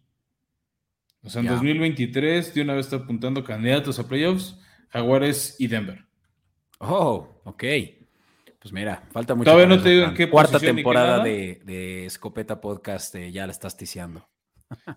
O 1.23 1.29
sea, 1.29 1.41
en 1.41 1.47
2023, 1.47 2.53
de 2.53 2.61
una 2.61 2.75
vez 2.75 2.85
está 2.85 2.97
apuntando 2.97 3.43
candidatos 3.43 3.99
a 3.99 4.07
playoffs, 4.07 4.57
Jaguares 4.89 5.55
y 5.59 5.67
Denver. 5.67 6.05
Oh, 6.79 7.41
ok. 7.43 7.63
Pues 8.59 8.71
mira, 8.71 9.07
falta 9.11 9.35
mucho. 9.35 9.49
Todavía 9.49 9.75
no 9.75 9.81
te 9.81 9.89
digo 9.89 10.05
en 10.05 10.13
qué 10.13 10.29
Cuarta 10.29 10.59
temporada 10.59 11.23
de, 11.23 12.05
Escopeta 12.05 12.61
Podcast, 12.61 13.15
eh, 13.15 13.31
ya 13.31 13.45
la 13.45 13.51
estás 13.51 13.75
ticiando. 13.75 14.29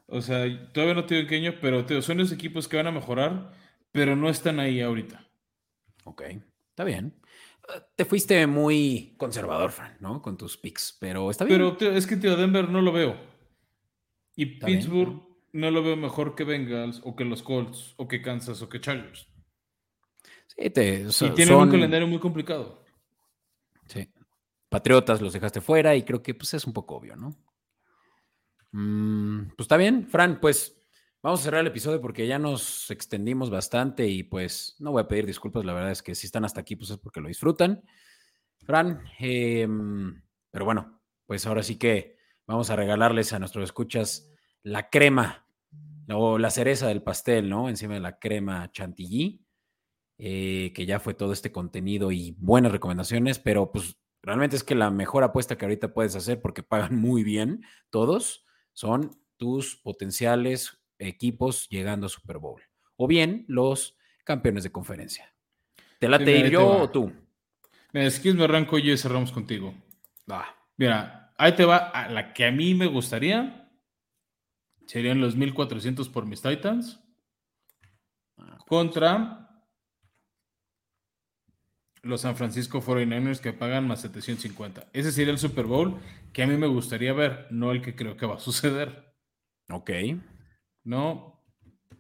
O 0.07 0.21
sea, 0.21 0.45
todavía 0.73 0.95
no 0.95 1.05
te 1.07 1.15
digo 1.15 1.23
en 1.23 1.29
qué 1.29 1.37
año, 1.37 1.59
pero 1.61 1.85
te 1.85 2.03
son 2.03 2.19
los 2.19 2.33
equipos 2.33 2.69
que 2.69 2.77
van 2.77 2.89
a 2.89 2.93
mejorar, 2.93 3.53
pero 3.93 4.17
no 4.17 4.29
están 4.29 4.61
ahí 4.61 4.81
ahorita. 4.81 5.29
Ok, 6.05 6.23
está 6.73 6.85
bien 6.85 7.20
te 7.97 8.05
fuiste 8.05 8.47
muy 8.47 9.15
conservador, 9.17 9.71
Fran, 9.71 9.97
¿no? 10.01 10.23
Con 10.23 10.37
tus 10.37 10.57
picks, 10.57 10.97
pero 10.99 11.31
está 11.31 11.45
bien. 11.45 11.77
Pero 11.79 11.93
es 11.93 12.07
que, 12.07 12.17
tío, 12.17 12.37
Denver 12.37 12.69
no 12.69 12.81
lo 12.81 12.93
veo. 12.93 13.17
Y 14.37 14.47
Pittsburgh 14.47 15.23
no 15.53 15.71
lo 15.71 15.83
veo 15.83 15.97
mejor 15.97 16.35
que 16.35 16.45
Bengals 16.45 17.01
o 17.05 17.17
que 17.17 17.25
los 17.25 17.43
Colts 17.43 17.95
o 17.97 18.09
que 18.09 18.23
Kansas 18.23 18.63
o 18.63 18.69
que 18.69 18.81
Chargers. 18.81 19.29
Sí, 20.47 20.71
te, 20.71 21.07
y 21.09 21.31
tienen 21.31 21.55
un 21.55 21.71
calendario 21.71 22.07
muy 22.07 22.19
complicado. 22.19 22.85
Sí. 23.87 24.09
Patriotas 24.69 25.21
los 25.21 25.33
dejaste 25.33 25.61
fuera 25.61 25.95
y 25.97 26.03
creo 26.05 26.23
que 26.23 26.35
pues 26.35 26.55
es 26.55 26.65
un 26.65 26.73
poco 26.73 26.97
obvio, 26.97 27.17
¿no? 27.17 27.37
Mm, 28.73 29.49
pues 29.57 29.65
está 29.65 29.77
bien, 29.77 30.07
Fran, 30.09 30.41
pues 30.41 30.80
Vamos 31.23 31.41
a 31.41 31.43
cerrar 31.43 31.61
el 31.61 31.67
episodio 31.67 32.01
porque 32.01 32.27
ya 32.27 32.39
nos 32.39 32.91
extendimos 32.91 33.51
bastante 33.51 34.09
y 34.09 34.23
pues 34.23 34.77
no 34.79 34.93
voy 34.93 35.03
a 35.03 35.09
pedir 35.09 35.27
disculpas, 35.27 35.67
la 35.67 35.75
verdad 35.75 35.91
es 35.91 36.03
que 36.03 36.15
si 36.15 36.27
están 36.27 36.47
hasta 36.47 36.63
aquí 36.63 36.77
pues 36.77 36.89
es 36.89 36.97
porque 36.97 37.21
lo 37.21 37.29
disfrutan. 37.29 37.85
Fran, 38.65 39.03
em, 39.19 40.23
pero 40.51 40.65
bueno, 40.65 41.03
pues 41.27 41.47
ahora 41.47 41.63
sí 41.63 41.77
que 41.77 42.17
vamos 42.47 42.71
a 42.71 42.77
regalarles 42.77 43.35
a 43.35 43.39
nuestros 43.39 43.65
escuchas 43.65 44.33
la 44.63 44.89
crema 44.89 45.47
o 46.09 46.39
la 46.39 46.49
cereza 46.49 46.89
del 46.89 47.03
pastel, 47.03 47.51
¿no? 47.51 47.69
Encima 47.69 47.95
de 47.95 48.01
la 48.01 48.19
crema 48.19 48.73
chantilly, 48.73 49.45
eh, 50.17 50.73
que 50.75 50.87
ya 50.87 51.01
fue 51.01 51.13
todo 51.13 51.35
este 51.35 51.53
contenido 51.53 52.13
y 52.13 52.35
buenas 52.39 52.73
recomendaciones, 52.73 53.39
pero 53.39 53.73
pues 53.73 53.99
realmente 54.23 54.57
es 54.57 54.65
que 54.65 54.75
la 54.75 54.91
mejor 54.91 55.23
apuesta 55.25 55.59
que 55.59 55.67
ahorita 55.67 55.93
puedes 55.93 56.17
hacer 56.17 56.41
porque 56.41 56.63
pagan 56.63 56.97
muy 56.99 57.25
bien 57.25 57.63
todos 57.91 58.47
son 58.73 59.11
tus 59.37 59.77
potenciales 59.77 60.80
equipos 61.09 61.69
llegando 61.69 62.07
a 62.07 62.11
Super 62.11 62.39
Bowl. 62.39 62.63
O 62.97 63.07
bien 63.07 63.45
los 63.49 63.97
campeones 64.25 64.65
de 64.65 64.73
conferencia. 64.73 65.35
¿Te 65.99 66.09
late 66.09 66.51
yo 66.51 66.67
o 66.67 66.91
tú? 66.91 67.13
Mira, 67.93 68.11
si 68.11 68.33
me 68.33 68.45
arranco 68.45 68.79
yo 68.79 68.93
y 68.93 68.99
cerramos 68.99 69.33
contigo. 69.33 69.75
Mira, 70.77 71.33
ahí 71.37 71.53
te 71.53 71.65
va 71.65 71.77
a 71.77 72.09
la 72.09 72.33
que 72.33 72.47
a 72.47 72.53
mí 72.53 72.75
me 72.75 72.87
gustaría. 72.87 73.69
Serían 74.87 75.21
los 75.21 75.37
1400 75.37 76.09
por 76.09 76.27
mis 76.27 76.43
Titans. 76.43 77.01
Ah, 78.39 78.57
pues. 78.57 78.65
Contra 78.67 79.41
los 82.03 82.23
San 82.23 82.37
Francisco 82.37 82.81
49ers 82.81 83.41
que 83.41 83.53
pagan 83.53 83.87
más 83.87 84.01
750. 84.01 84.89
Ese 84.93 85.13
sería 85.13 85.33
el 85.33 85.39
Super 85.39 85.67
Bowl 85.67 86.01
que 86.33 86.43
a 86.43 86.47
mí 86.47 86.57
me 86.57 86.67
gustaría 86.67 87.13
ver, 87.13 87.47
no 87.51 87.73
el 87.73 87.83
que 87.83 87.95
creo 87.95 88.17
que 88.17 88.27
va 88.27 88.37
a 88.37 88.41
suceder. 88.41 89.15
Ok. 89.69 89.91
¿No? 90.85 91.43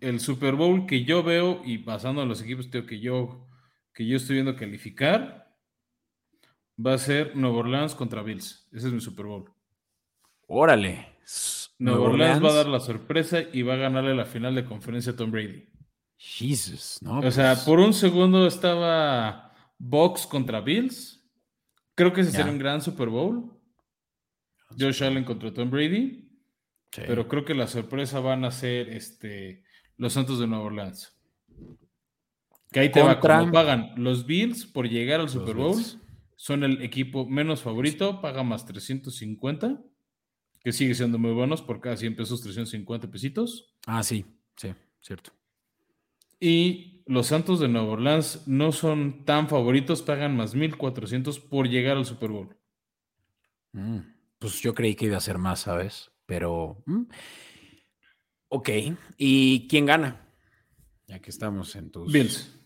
El 0.01 0.20
Super 0.20 0.55
Bowl 0.55 0.86
que 0.86 1.05
yo 1.05 1.23
veo, 1.23 1.62
y 1.65 1.78
pasando 1.78 2.23
a 2.23 2.27
los 2.27 2.43
equipos 2.43 2.69
que 2.69 3.01
yo, 3.01 3.47
que 3.93 4.07
yo 4.07 4.16
estoy 4.16 4.36
viendo 4.36 4.57
calificar, 4.57 5.55
va 6.85 6.94
a 6.94 6.98
ser 6.98 7.36
Nueva 7.36 7.59
Orleans 7.59 7.94
contra 7.94 8.23
Bills. 8.23 8.69
Ese 8.73 8.89
es 8.89 8.93
mi 8.93 9.01
Super 9.01 9.27
Bowl. 9.27 9.51
Órale. 10.47 11.19
Nueva 11.78 12.01
Orleans, 12.01 12.44
va 12.44 12.51
a 12.51 12.55
dar 12.55 12.66
la 12.66 12.81
sorpresa 12.81 13.40
y 13.52 13.62
va 13.62 13.74
a 13.74 13.78
ganarle 13.78 14.15
la 14.15 14.27
final 14.27 14.55
de 14.55 14.65
conferencia 14.65 15.12
a 15.12 15.16
Tom 15.16 15.31
Brady. 15.31 15.66
Jesus, 16.16 16.98
¿no? 17.01 17.20
O 17.20 17.31
sea, 17.31 17.55
pues 17.55 17.65
por 17.65 17.78
un 17.78 17.94
segundo 17.94 18.47
estaba 18.47 19.55
Box 19.78 20.27
contra 20.27 20.61
Bills. 20.61 21.27
Creo 21.94 22.12
que 22.12 22.20
ese 22.20 22.32
sería 22.32 22.52
un 22.52 22.59
gran 22.59 22.82
Super 22.82 23.09
Bowl. 23.09 23.59
Josh 24.78 25.02
Allen 25.02 25.24
contra 25.24 25.52
Tom 25.52 25.70
Brady. 25.70 26.30
Pero 26.94 27.28
creo 27.28 27.44
que 27.44 27.54
la 27.54 27.66
sorpresa 27.66 28.20
van 28.20 28.44
a 28.44 28.50
ser 28.50 28.88
este, 28.88 29.62
los 29.96 30.12
Santos 30.12 30.38
de 30.40 30.46
Nueva 30.46 30.64
Orleans. 30.64 31.16
Que 32.72 32.80
ahí 32.80 32.90
te 32.90 33.02
va, 33.02 33.18
como 33.18 33.50
pagan 33.52 33.92
los 33.96 34.26
Bills 34.26 34.64
por 34.64 34.88
llegar 34.88 35.20
al 35.20 35.28
Super 35.28 35.56
Bowl, 35.56 35.76
son 36.36 36.64
el 36.64 36.82
equipo 36.82 37.26
menos 37.26 37.62
favorito, 37.62 38.20
paga 38.20 38.42
más 38.42 38.64
350, 38.64 39.82
que 40.62 40.72
sigue 40.72 40.94
siendo 40.94 41.18
muy 41.18 41.32
buenos 41.32 41.62
por 41.62 41.80
cada 41.80 41.96
100 41.96 42.16
pesos, 42.16 42.40
350 42.42 43.10
pesitos. 43.10 43.74
Ah, 43.86 44.02
sí, 44.02 44.24
sí, 44.56 44.72
cierto. 45.00 45.32
Y 46.38 47.02
los 47.06 47.26
Santos 47.26 47.60
de 47.60 47.68
Nueva 47.68 47.88
Orleans 47.92 48.46
no 48.46 48.72
son 48.72 49.24
tan 49.24 49.48
favoritos, 49.48 50.02
pagan 50.02 50.36
más 50.36 50.54
1400 50.54 51.40
por 51.40 51.68
llegar 51.68 51.96
al 51.96 52.06
Super 52.06 52.30
Bowl. 52.30 52.56
Mm, 53.72 53.98
pues 54.38 54.60
yo 54.60 54.74
creí 54.74 54.94
que 54.94 55.06
iba 55.06 55.16
a 55.16 55.20
ser 55.20 55.38
más, 55.38 55.60
¿sabes? 55.60 56.10
Pero. 56.31 56.81
Mm, 56.86 57.02
ok. 58.51 58.69
¿Y 59.16 59.66
quién 59.66 59.85
gana? 59.85 60.28
Ya 61.09 61.19
que 61.19 61.28
estamos 61.28 61.74
en 61.74 61.90
tus. 61.90 62.12
Bills. 62.12 62.57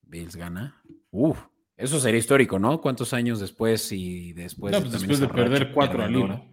Bills 0.00 0.34
gana. 0.34 0.82
Uf, 1.12 1.38
eso 1.76 2.00
sería 2.00 2.18
histórico, 2.18 2.58
¿no? 2.58 2.80
¿Cuántos 2.80 3.12
años 3.12 3.38
después 3.38 3.92
y 3.92 4.32
después? 4.32 4.72
No, 4.72 4.80
pues 4.80 4.94
después 4.94 5.20
de 5.20 5.28
perder 5.28 5.72
cuatro 5.72 6.02
al 6.02 6.10
hilo. 6.10 6.44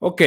Ok, 0.00 0.22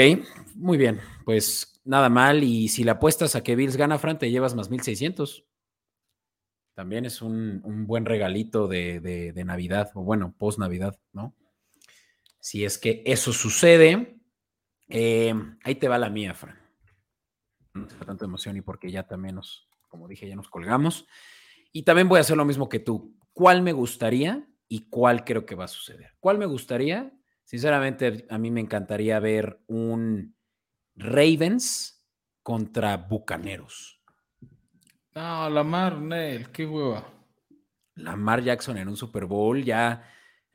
muy 0.56 0.78
bien. 0.78 1.02
Pues 1.26 1.82
nada 1.84 2.08
mal. 2.08 2.46
Y 2.46 2.70
si 2.70 2.86
le 2.86 2.92
apuestas 2.92 3.36
a 3.36 3.44
que 3.44 3.58
Bills 3.58 3.76
gana, 3.76 4.00
Fran, 4.00 4.18
te 4.18 4.32
llevas 4.32 4.56
más 4.56 4.70
1600. 4.70 5.46
También 6.76 7.04
es 7.06 7.22
un, 7.22 7.62
buen 7.88 8.06
regalito 8.06 8.70
de, 8.70 9.34
Navidad, 9.46 9.92
o 9.96 10.04
bueno, 10.06 10.34
post 10.38 10.60
Navidad, 10.60 10.98
¿no? 11.12 11.36
Si 12.40 12.64
es 12.64 12.78
que 12.78 13.04
eso 13.06 13.34
sucede, 13.34 14.20
eh, 14.88 15.34
ahí 15.64 15.76
te 15.76 15.88
va 15.88 15.98
la 15.98 16.10
mía, 16.10 16.34
Fran. 16.34 16.58
No 17.74 17.88
tanta 18.06 18.26
emoción 18.26 18.58
y 18.58 18.62
porque 18.62 18.92
ya 18.92 19.08
también 19.08 19.36
nos, 19.36 19.70
como 19.88 20.08
dije, 20.08 20.28
ya 20.28 20.36
nos 20.36 20.50
colgamos. 20.50 21.08
Y 21.72 21.84
también 21.84 22.10
voy 22.10 22.18
a 22.18 22.22
hacer 22.22 22.38
lo 22.38 22.46
mismo 22.46 22.70
que 22.70 22.80
tú. 22.80 23.16
¿Cuál 23.34 23.62
me 23.62 23.74
gustaría 23.74 24.48
y 24.68 24.90
cuál 24.90 25.24
creo 25.24 25.46
que 25.46 25.56
va 25.56 25.66
a 25.66 25.70
suceder? 25.70 26.16
¿Cuál 26.20 26.38
me 26.38 26.46
gustaría? 26.46 27.14
Sinceramente, 27.44 28.26
a 28.30 28.38
mí 28.38 28.52
me 28.52 28.62
encantaría 28.62 29.20
ver 29.20 29.62
un 29.68 30.36
Ravens 30.96 32.06
contra 32.44 32.98
Bucaneros. 32.98 34.02
No, 35.16 35.50
Lamar, 35.50 35.98
Nel, 36.00 36.52
qué 36.52 36.66
hueva. 36.66 37.12
Lamar 37.96 38.44
Jackson 38.44 38.78
en 38.78 38.88
un 38.88 38.96
Super 38.96 39.26
Bowl, 39.26 39.64
ya 39.64 40.04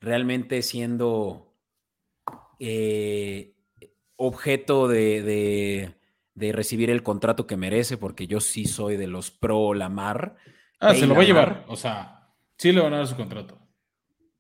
realmente 0.01 0.62
siendo 0.62 1.54
eh, 2.59 3.55
objeto 4.17 4.89
de, 4.89 5.95
recibir 6.37 6.91
el 6.91 7.03
contrato 7.03 7.47
que 7.47 7.57
merece, 7.57 7.97
porque 7.97 8.27
yo 8.27 8.41
sí 8.41 8.67
soy 8.67 8.97
de 8.97 9.07
los 9.07 9.31
pro 9.31 9.75
Lamar. 9.75 10.37
Ah, 10.81 10.95
se 10.95 11.07
lo 11.07 11.15
va 11.15 11.23
a 11.23 11.25
llevar. 11.25 11.65
O 11.69 11.77
sea, 11.77 12.31
sí 12.59 12.73
le 12.73 12.81
van 12.81 12.95
a 12.95 12.99
dar 12.99 13.07
su 13.07 13.17
contrato. 13.17 13.59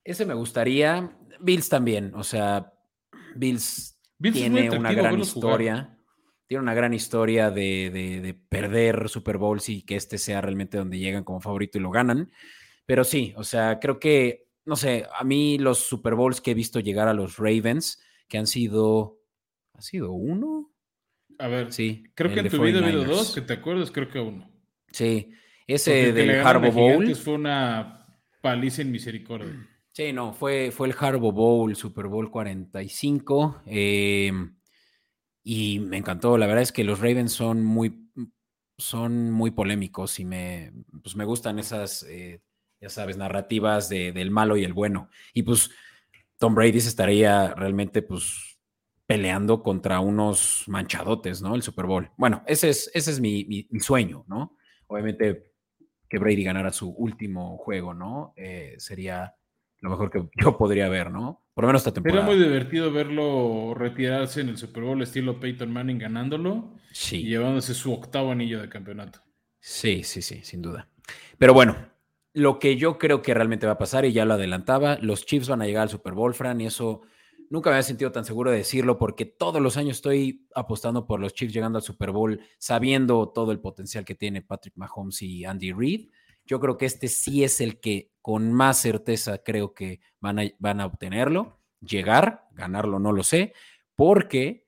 Ese 0.02 0.26
me 0.26 0.34
gustaría. 0.34 1.16
Bills 1.40 1.68
también. 1.68 2.12
O 2.14 2.24
sea, 2.24 2.72
Bills, 3.34 3.98
tiene 4.20 4.70
una 4.70 4.92
gran 4.92 5.18
historia. 5.18 5.98
Tiene 6.46 6.62
una 6.62 6.74
gran 6.74 6.92
historia 6.92 7.50
de, 7.50 8.38
perder 8.48 9.08
Super 9.08 9.38
Bowls 9.38 9.68
y 9.70 9.82
que 9.82 9.96
este 9.96 10.18
sea 10.18 10.40
realmente 10.40 10.76
donde 10.76 10.98
llegan 10.98 11.24
como 11.24 11.40
favorito 11.40 11.78
y 11.78 11.80
lo 11.80 11.90
ganan. 11.90 12.30
Pero 12.86 13.02
sí, 13.02 13.32
o 13.36 13.44
sea, 13.44 13.80
creo 13.80 13.98
que, 13.98 14.43
no 14.66 14.76
sé, 14.76 15.06
a 15.14 15.24
mí 15.24 15.58
los 15.58 15.78
Super 15.78 16.14
Bowls 16.14 16.40
que 16.40 16.52
he 16.52 16.54
visto 16.54 16.80
llegar 16.80 17.08
a 17.08 17.14
los 17.14 17.36
Ravens, 17.36 18.02
que 18.28 18.38
han 18.38 18.46
sido, 18.46 19.18
¿ha 19.74 19.82
sido 19.82 20.12
uno? 20.12 20.72
A 21.38 21.48
ver, 21.48 21.72
sí. 21.72 22.04
Creo 22.14 22.32
que 22.32 22.40
en 22.40 22.48
tu 22.48 22.62
vida 22.62 22.80
ha 22.80 22.84
habido 22.84 23.04
dos, 23.04 23.34
que 23.34 23.40
te 23.40 23.54
acuerdas, 23.54 23.90
creo 23.90 24.08
que 24.08 24.20
uno. 24.20 24.50
Sí, 24.90 25.32
ese 25.66 26.12
del 26.12 26.30
Harbo 26.40 26.70
Bowl. 26.70 27.14
Fue 27.16 27.34
una 27.34 28.06
paliza 28.40 28.82
en 28.82 28.92
misericordia. 28.92 29.68
Sí, 29.92 30.12
no, 30.12 30.32
fue, 30.32 30.70
fue 30.70 30.88
el 30.88 30.94
Harbo 30.98 31.32
Bowl, 31.32 31.74
Super 31.76 32.06
Bowl 32.06 32.30
45. 32.30 33.62
Em, 33.66 34.56
y 35.42 35.78
me 35.80 35.98
encantó. 35.98 36.36
La 36.36 36.46
verdad 36.46 36.62
es 36.62 36.72
que 36.72 36.84
los 36.84 37.00
Ravens 37.00 37.32
son 37.32 37.64
muy, 37.64 38.10
son 38.76 39.30
muy 39.30 39.52
polémicos 39.52 40.18
y 40.18 40.24
me, 40.24 40.72
pues 41.02 41.16
me 41.16 41.24
gustan 41.24 41.58
esas, 41.58 42.02
eh, 42.04 42.40
ya 42.84 42.90
sabes, 42.90 43.16
narrativas 43.16 43.88
de, 43.88 44.12
del 44.12 44.30
malo 44.30 44.58
y 44.58 44.64
el 44.64 44.74
bueno. 44.74 45.08
Y 45.32 45.42
pues 45.42 45.70
Tom 46.38 46.54
Brady 46.54 46.82
se 46.82 46.90
estaría 46.90 47.54
realmente 47.54 48.02
pues 48.02 48.58
peleando 49.06 49.62
contra 49.62 50.00
unos 50.00 50.64
manchadotes, 50.66 51.40
¿no? 51.40 51.54
El 51.54 51.62
Super 51.62 51.86
Bowl. 51.86 52.10
Bueno, 52.18 52.42
ese 52.46 52.68
es, 52.68 52.90
ese 52.92 53.10
es 53.12 53.20
mi, 53.20 53.66
mi, 53.70 53.80
sueño, 53.80 54.26
¿no? 54.28 54.58
Obviamente 54.86 55.54
que 56.10 56.18
Brady 56.18 56.44
ganara 56.44 56.72
su 56.72 56.90
último 56.90 57.56
juego, 57.56 57.94
¿no? 57.94 58.34
Eh, 58.36 58.74
sería 58.76 59.34
lo 59.80 59.88
mejor 59.88 60.10
que 60.10 60.28
yo 60.36 60.58
podría 60.58 60.90
ver, 60.90 61.10
¿no? 61.10 61.46
Por 61.54 61.64
lo 61.64 61.68
menos 61.68 61.80
esta 61.80 61.94
temporada. 61.94 62.26
Era 62.26 62.36
muy 62.36 62.42
divertido 62.44 62.92
verlo 62.92 63.72
retirarse 63.74 64.42
en 64.42 64.50
el 64.50 64.58
Super 64.58 64.82
Bowl 64.82 65.00
estilo 65.00 65.40
Peyton 65.40 65.72
Manning 65.72 65.98
ganándolo 65.98 66.74
sí. 66.92 67.22
y 67.22 67.30
llevándose 67.30 67.72
su 67.72 67.94
octavo 67.94 68.30
anillo 68.30 68.60
de 68.60 68.68
campeonato. 68.68 69.20
Sí, 69.58 70.02
sí, 70.02 70.20
sí, 70.20 70.40
sin 70.42 70.60
duda. 70.60 70.90
Pero 71.38 71.54
bueno, 71.54 71.93
lo 72.34 72.58
que 72.58 72.76
yo 72.76 72.98
creo 72.98 73.22
que 73.22 73.32
realmente 73.32 73.66
va 73.66 73.72
a 73.72 73.78
pasar, 73.78 74.04
y 74.04 74.12
ya 74.12 74.24
lo 74.24 74.34
adelantaba, 74.34 74.98
los 75.00 75.24
Chiefs 75.24 75.48
van 75.48 75.62
a 75.62 75.66
llegar 75.66 75.84
al 75.84 75.88
Super 75.88 76.14
Bowl, 76.14 76.34
Fran, 76.34 76.60
y 76.60 76.66
eso 76.66 77.02
nunca 77.48 77.70
me 77.70 77.76
había 77.76 77.84
sentido 77.84 78.10
tan 78.10 78.24
seguro 78.24 78.50
de 78.50 78.58
decirlo 78.58 78.98
porque 78.98 79.24
todos 79.24 79.62
los 79.62 79.76
años 79.76 79.98
estoy 79.98 80.48
apostando 80.54 81.06
por 81.06 81.20
los 81.20 81.32
Chiefs 81.32 81.54
llegando 81.54 81.78
al 81.78 81.84
Super 81.84 82.10
Bowl, 82.10 82.40
sabiendo 82.58 83.28
todo 83.28 83.52
el 83.52 83.60
potencial 83.60 84.04
que 84.04 84.16
tiene 84.16 84.42
Patrick 84.42 84.76
Mahomes 84.76 85.22
y 85.22 85.44
Andy 85.44 85.72
Reid. 85.72 86.10
Yo 86.44 86.58
creo 86.60 86.76
que 86.76 86.86
este 86.86 87.06
sí 87.06 87.44
es 87.44 87.60
el 87.60 87.78
que 87.80 88.10
con 88.20 88.52
más 88.52 88.78
certeza 88.78 89.38
creo 89.38 89.72
que 89.72 90.00
van 90.20 90.40
a, 90.40 90.42
van 90.58 90.80
a 90.80 90.86
obtenerlo, 90.86 91.60
llegar, 91.80 92.48
ganarlo 92.52 92.98
no 92.98 93.12
lo 93.12 93.22
sé, 93.22 93.52
porque 93.94 94.63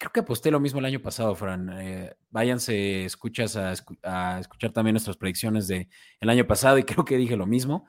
creo 0.00 0.12
que 0.12 0.20
aposté 0.20 0.50
lo 0.50 0.60
mismo 0.60 0.80
el 0.80 0.86
año 0.86 1.02
pasado, 1.02 1.34
Fran. 1.34 1.68
Eh, 1.78 2.16
váyanse, 2.30 3.04
escuchas 3.04 3.54
a, 3.54 3.72
escuchar 3.72 4.72
también 4.72 4.94
nuestras 4.94 5.18
predicciones 5.18 5.68
del 5.68 5.88
el 6.20 6.30
año 6.30 6.46
pasado 6.46 6.78
y 6.78 6.84
creo 6.84 7.04
que 7.04 7.18
dije 7.18 7.36
lo 7.36 7.46
mismo. 7.46 7.86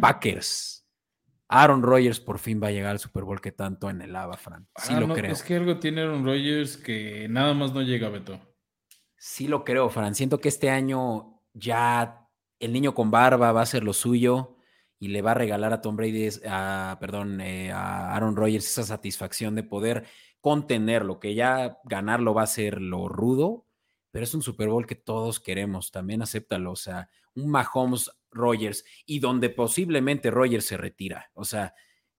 Packers. 0.00 0.86
Aaron 1.48 1.82
Rodgers 1.82 2.20
por 2.20 2.38
fin 2.38 2.60
va 2.62 2.68
a 2.68 2.70
llegar 2.70 2.90
al 2.90 2.98
Super 2.98 3.24
Bowl 3.24 3.40
que 3.40 3.52
tanto 3.52 3.88
en 3.90 4.02
el 4.02 4.14
ABA, 4.14 4.36
Fran. 4.36 4.68
Sí 4.76 4.92
ah, 4.94 5.00
lo 5.00 5.14
creo. 5.14 5.32
Es 5.32 5.42
que 5.42 5.56
algo 5.56 5.78
tiene 5.78 6.02
Aaron 6.02 6.24
Rodgers 6.24 6.76
que 6.76 7.26
nada 7.28 7.54
más 7.54 7.72
no 7.72 7.82
llega, 7.82 8.08
Beto. 8.08 8.38
Sí 9.16 9.48
lo 9.48 9.64
creo, 9.64 9.88
Fran. 9.88 10.14
Siento 10.14 10.38
que 10.38 10.48
este 10.48 10.70
año 10.70 11.40
ya 11.54 12.28
el 12.60 12.72
niño 12.72 12.94
con 12.94 13.10
barba 13.10 13.50
va 13.50 13.60
a 13.60 13.64
hacer 13.64 13.82
lo 13.82 13.94
suyo 13.94 14.51
y 15.02 15.08
le 15.08 15.20
va 15.20 15.32
a 15.32 15.34
regalar 15.34 15.72
a 15.72 15.80
Tom 15.80 15.96
Brady, 15.96 16.28
a, 16.48 16.96
perdón, 17.00 17.40
eh, 17.40 17.72
a 17.72 18.14
Aaron 18.14 18.36
Rodgers 18.36 18.68
esa 18.68 18.84
satisfacción 18.84 19.56
de 19.56 19.64
poder 19.64 20.04
contenerlo, 20.40 21.18
que 21.18 21.34
ya 21.34 21.78
ganarlo 21.82 22.34
va 22.34 22.44
a 22.44 22.46
ser 22.46 22.80
lo 22.80 23.08
rudo, 23.08 23.66
pero 24.12 24.22
es 24.22 24.32
un 24.32 24.42
Super 24.42 24.68
Bowl 24.68 24.86
que 24.86 24.94
todos 24.94 25.40
queremos, 25.40 25.90
también 25.90 26.22
acéptalo, 26.22 26.70
o 26.70 26.76
sea, 26.76 27.08
un 27.34 27.50
Mahomes 27.50 28.12
Rodgers 28.30 28.84
y 29.04 29.18
donde 29.18 29.50
posiblemente 29.50 30.30
Rodgers 30.30 30.66
se 30.66 30.76
retira, 30.76 31.32
o 31.34 31.44
sea. 31.44 31.74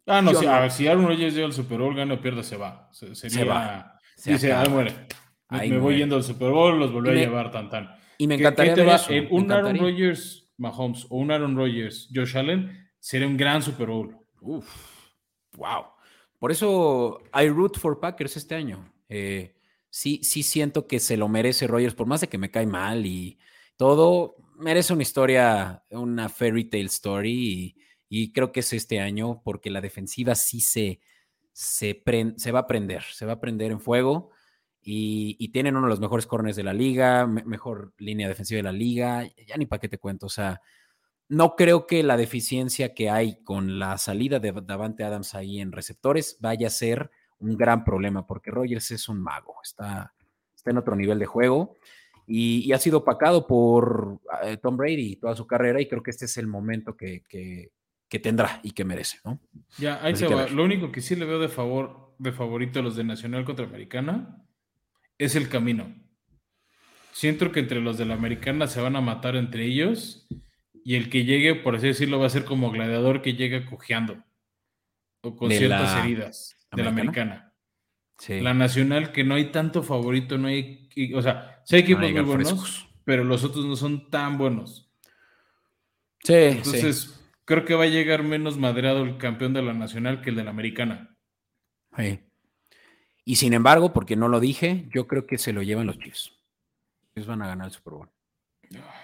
Ah, 0.06 0.22
no, 0.22 0.34
si, 0.34 0.86
Aaron 0.86 1.08
Rodgers 1.08 1.36
llega 1.36 1.46
al 1.46 1.54
Super 1.54 1.80
Bowl, 1.80 1.96
gana 1.96 2.16
o 2.16 2.20
pierde, 2.20 2.44
se 2.44 2.58
va. 2.58 2.90
Se, 2.92 3.46
va. 3.46 3.98
dice, 4.26 4.52
ah, 4.52 4.66
muere. 4.70 5.08
Me, 5.50 5.78
voy 5.78 6.00
yendo 6.00 6.18
al 6.18 6.24
Super 6.24 6.50
Bowl, 6.50 6.78
los 6.78 6.92
volví 6.92 7.12
a 7.12 7.14
llevar 7.14 7.50
tan 7.50 7.70
tan. 7.70 7.96
Y 8.18 8.28
me 8.28 8.36
encantaría 8.36 8.76
ver 8.76 8.90
eso. 8.90 9.14
un 9.32 9.50
Aaron 9.50 9.78
Rodgers 9.78 10.43
Mahomes 10.58 11.06
o 11.10 11.18
un 11.18 11.32
Aaron 11.32 11.56
Rodgers, 11.56 12.10
Josh 12.14 12.38
Allen, 12.38 12.90
sería 13.00 13.28
un 13.28 13.38
gran 13.38 13.62
Super 13.62 13.88
Bowl. 13.88 14.18
Uf, 14.42 14.68
wow. 15.56 15.86
Por 16.40 16.52
eso 16.52 17.22
hay 17.32 17.50
root 17.50 17.78
for 17.78 18.00
Packers 18.00 18.38
este 18.38 18.56
año. 18.56 18.94
Eh, 19.08 19.56
sí, 19.90 20.20
sí 20.24 20.44
siento 20.44 20.88
que 20.88 21.00
se 21.00 21.18
lo 21.18 21.28
merece 21.28 21.68
Rodgers, 21.68 21.96
por 21.96 22.08
más 22.08 22.22
de 22.22 22.28
que 22.28 22.38
me 22.38 22.52
cae 22.52 22.66
mal 22.66 23.06
y 23.06 23.38
todo, 23.78 24.36
merece 24.58 24.94
una 24.94 25.04
historia, 25.04 25.84
una 25.90 26.30
fairy 26.30 26.66
tale 26.66 26.86
story 26.86 27.76
y, 28.10 28.32
creo 28.32 28.52
que 28.52 28.60
es 28.60 28.72
este 28.74 29.00
año 29.00 29.42
porque 29.44 29.72
la 29.72 29.82
defensiva 29.82 30.36
sí 30.36 30.62
se, 30.62 31.00
se 31.54 32.52
va 32.52 32.60
a 32.60 32.68
prender, 32.68 33.04
se 33.04 33.26
va 33.26 33.34
a 33.34 33.40
prender 33.40 33.72
en 33.72 33.80
fuego 33.80 34.33
y, 34.86 35.50
tienen 35.50 35.76
uno 35.78 35.88
de 35.88 35.92
los 35.92 36.00
mejores 36.00 36.28
corners 36.28 36.56
de 36.56 36.64
la 36.64 36.74
liga, 36.74 37.26
mejor 37.26 37.94
línea 37.98 38.28
defensiva 38.28 38.58
de 38.58 38.64
la 38.64 38.72
liga, 38.72 39.24
ya 39.48 39.58
ni 39.58 39.66
para 39.66 39.80
qué 39.80 39.88
te 39.88 39.98
cuento, 39.98 40.26
o 40.26 40.30
sea, 40.30 40.62
no 41.30 41.56
creo 41.56 41.88
que 41.88 42.04
la 42.04 42.18
deficiencia 42.18 42.94
que 42.94 43.10
hay 43.10 43.42
con 43.44 43.80
la 43.80 43.98
salida 43.98 44.40
de 44.40 44.52
Davante 44.52 45.04
Adams 45.04 45.36
ahí 45.36 45.60
en 45.60 45.72
receptores 45.72 46.38
vaya 46.42 46.68
a 46.68 46.72
ser 46.72 47.12
un 47.40 47.56
gran 47.58 47.84
problema, 47.84 48.28
porque 48.28 48.52
Rogers 48.52 48.92
es 48.92 49.08
un 49.08 49.22
mago, 49.22 49.56
está, 49.64 50.14
está 50.54 50.72
en 50.72 50.78
otro 50.78 50.96
nivel 50.96 51.18
de 51.18 51.26
juego 51.26 51.76
y, 52.28 52.72
ha 52.72 52.78
sido 52.78 53.00
opacado 53.00 53.48
por 53.48 54.20
eh, 54.44 54.58
Tom 54.58 54.78
Brady 54.78 55.18
toda 55.18 55.36
su 55.36 55.48
carrera 55.48 55.82
y 55.82 55.88
creo 55.88 56.04
que 56.04 56.12
este 56.12 56.26
es 56.26 56.38
el 56.38 56.48
momento 56.48 56.96
que, 56.96 57.24
tendrá 58.22 58.60
y 58.62 58.72
que 58.72 58.86
merece, 58.86 59.18
¿no? 59.26 59.40
Ya, 59.80 60.00
ahí 60.04 60.16
se 60.16 60.28
va. 60.28 60.48
Lo 60.48 60.64
único 60.64 60.92
que 60.92 61.02
sí 61.02 61.16
le 61.16 61.26
veo 61.26 61.40
de 61.40 61.50
favor, 61.50 62.14
de 62.20 62.32
favorito 62.32 62.80
a 62.80 62.84
los 62.84 62.96
de 62.96 63.04
Nacional 63.04 63.44
contra 63.44 63.66
Americana 63.66 64.44
es 65.24 65.36
el 65.36 65.50
camino. 65.50 65.94
Siento 67.12 67.52
que 67.52 67.60
entre 67.60 67.80
los 67.80 67.98
de 67.98 68.06
la 68.06 68.16
americana 68.16 68.68
se 68.68 68.82
van 68.82 68.96
a 68.96 69.02
matar 69.02 69.36
entre 69.36 69.66
ellos 69.66 70.28
y 70.84 70.96
el 70.96 71.10
que 71.10 71.26
llegue, 71.26 71.56
por 71.56 71.76
así 71.76 71.88
decirlo, 71.88 72.20
va 72.20 72.28
a 72.28 72.30
ser 72.30 72.44
como 72.44 72.72
gladiador 72.72 73.22
que 73.22 73.36
llega 73.36 73.66
cojeando 73.66 74.24
o 75.22 75.36
con 75.36 75.50
ciertas 75.52 76.04
heridas 76.04 76.58
de 76.72 76.84
la 76.84 76.90
americana. 76.90 77.54
La 78.28 78.54
nacional, 78.54 79.12
que 79.12 79.24
no 79.24 79.36
hay 79.36 79.52
tanto 79.52 79.84
favorito, 79.84 80.38
no 80.38 80.48
hay, 80.48 80.90
o 81.14 81.22
sea, 81.22 81.62
sí 81.66 81.76
hay 81.76 81.82
equipos 81.82 82.12
muy 82.12 82.22
buenos, 82.22 82.88
pero 83.04 83.24
los 83.24 83.44
otros 83.44 83.66
no 83.66 83.76
son 83.76 84.10
tan 84.10 84.38
buenos. 84.38 84.92
Sí, 86.24 86.34
Entonces, 86.34 87.22
creo 87.46 87.66
que 87.66 87.76
va 87.76 87.84
a 87.84 87.88
llegar 87.88 88.24
menos 88.24 88.58
madreado 88.58 89.04
el 89.04 89.18
campeón 89.18 89.54
de 89.54 89.62
la 89.62 89.74
nacional 89.74 90.22
que 90.22 90.30
el 90.30 90.38
de 90.38 90.44
la 90.44 90.52
americana. 90.52 91.18
Y 93.26 93.38
sin 93.38 93.54
embargo, 93.54 93.94
porque 93.94 94.16
no 94.16 94.28
lo 94.28 94.40
dije, 94.40 94.88
yo 94.94 95.08
creo 95.08 95.26
que 95.26 95.38
se 95.38 95.54
lo 95.54 95.62
llevan 95.62 95.88
los 95.88 95.98
Chiefs. 96.00 96.34
Ellos 97.16 97.28
van 97.28 97.42
a 97.42 97.48
ganar 97.48 97.68
el 97.68 97.74
Super 97.74 97.94
Bowl. 97.94 98.10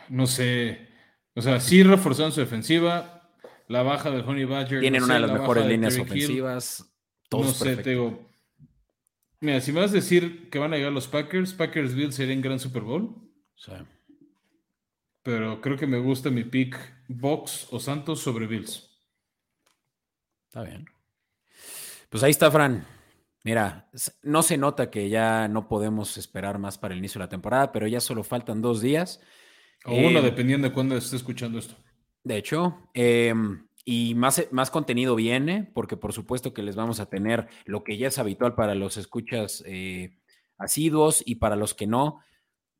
No 0.10 0.28
sé. 0.28 0.90
O 1.36 1.42
sea, 1.42 1.60
sí 1.60 1.84
reforzaron 1.84 2.32
su 2.32 2.40
defensiva. 2.40 3.32
La 3.68 3.84
baja 3.84 4.10
de 4.10 4.22
Honey 4.22 4.46
Badger. 4.46 4.82
Tienen 4.82 5.04
una 5.04 5.16
de 5.16 5.20
las 5.22 5.32
mejores 5.32 5.66
líneas 5.66 5.98
ofensivas. 5.98 6.92
no 7.32 7.44
sé, 7.44 7.78
te 7.78 7.92
digo. 7.92 8.28
Mira, 9.42 9.62
si 9.62 9.72
me 9.72 9.80
vas 9.80 9.92
a 9.92 9.96
decir 9.96 10.50
que 10.50 10.60
van 10.60 10.74
a 10.74 10.78
llegar 10.78 10.92
los 10.92 11.08
Packers, 11.08 11.54
Packers 11.54 11.96
Bills 11.96 12.16
sería 12.16 12.34
en 12.34 12.42
gran 12.42 12.60
Super 12.60 12.82
Bowl. 12.82 13.16
Sí. 13.56 13.72
Pero 15.24 15.62
creo 15.62 15.78
que 15.78 15.88
me 15.88 16.00
gusta 16.00 16.30
mi 16.30 16.44
pick 16.44 16.78
Box 17.08 17.68
o 17.72 17.80
Santos 17.80 18.20
sobre 18.22 18.48
Bills. 18.48 18.90
Está 20.48 20.64
bien. 20.64 20.86
Pues 22.10 22.24
ahí 22.24 22.32
está, 22.32 22.50
Fran. 22.50 22.86
Mira, 23.44 23.90
no 24.22 24.44
se 24.44 24.58
nota 24.58 24.90
que 24.90 25.10
ya 25.10 25.48
no 25.48 25.68
podemos 25.68 26.18
esperar 26.18 26.60
más 26.60 26.78
para 26.78 26.94
el 26.94 27.00
inicio 27.00 27.20
de 27.20 27.26
la 27.26 27.30
temporada, 27.30 27.72
pero 27.72 27.88
ya 27.88 28.02
solo 28.02 28.24
faltan 28.24 28.62
dos 28.62 28.82
días. 28.82 29.22
O 29.86 29.94
uno, 29.94 30.20
em, 30.20 30.26
dependiendo 30.26 30.68
de 30.68 30.74
cuándo 30.74 30.98
esté 30.98 31.16
escuchando 31.16 31.58
esto. 31.58 31.76
De 32.24 32.38
hecho, 32.38 32.90
em, 32.94 33.66
y 33.86 34.14
más, 34.16 34.46
más 34.52 34.70
contenido 34.70 35.16
viene, 35.16 35.72
porque 35.74 35.96
por 35.96 36.12
supuesto 36.12 36.54
que 36.54 36.64
les 36.64 36.76
vamos 36.76 37.00
a 37.00 37.08
tener 37.08 37.48
lo 37.66 37.84
que 37.84 37.98
ya 37.98 38.10
es 38.10 38.20
habitual 38.20 38.56
para 38.56 38.76
los 38.76 38.98
escuchas 38.98 39.64
eh, 39.66 40.18
asiduos 40.58 41.24
y 41.26 41.36
para 41.36 41.56
los 41.56 41.74
que 41.74 41.88
no. 41.88 42.20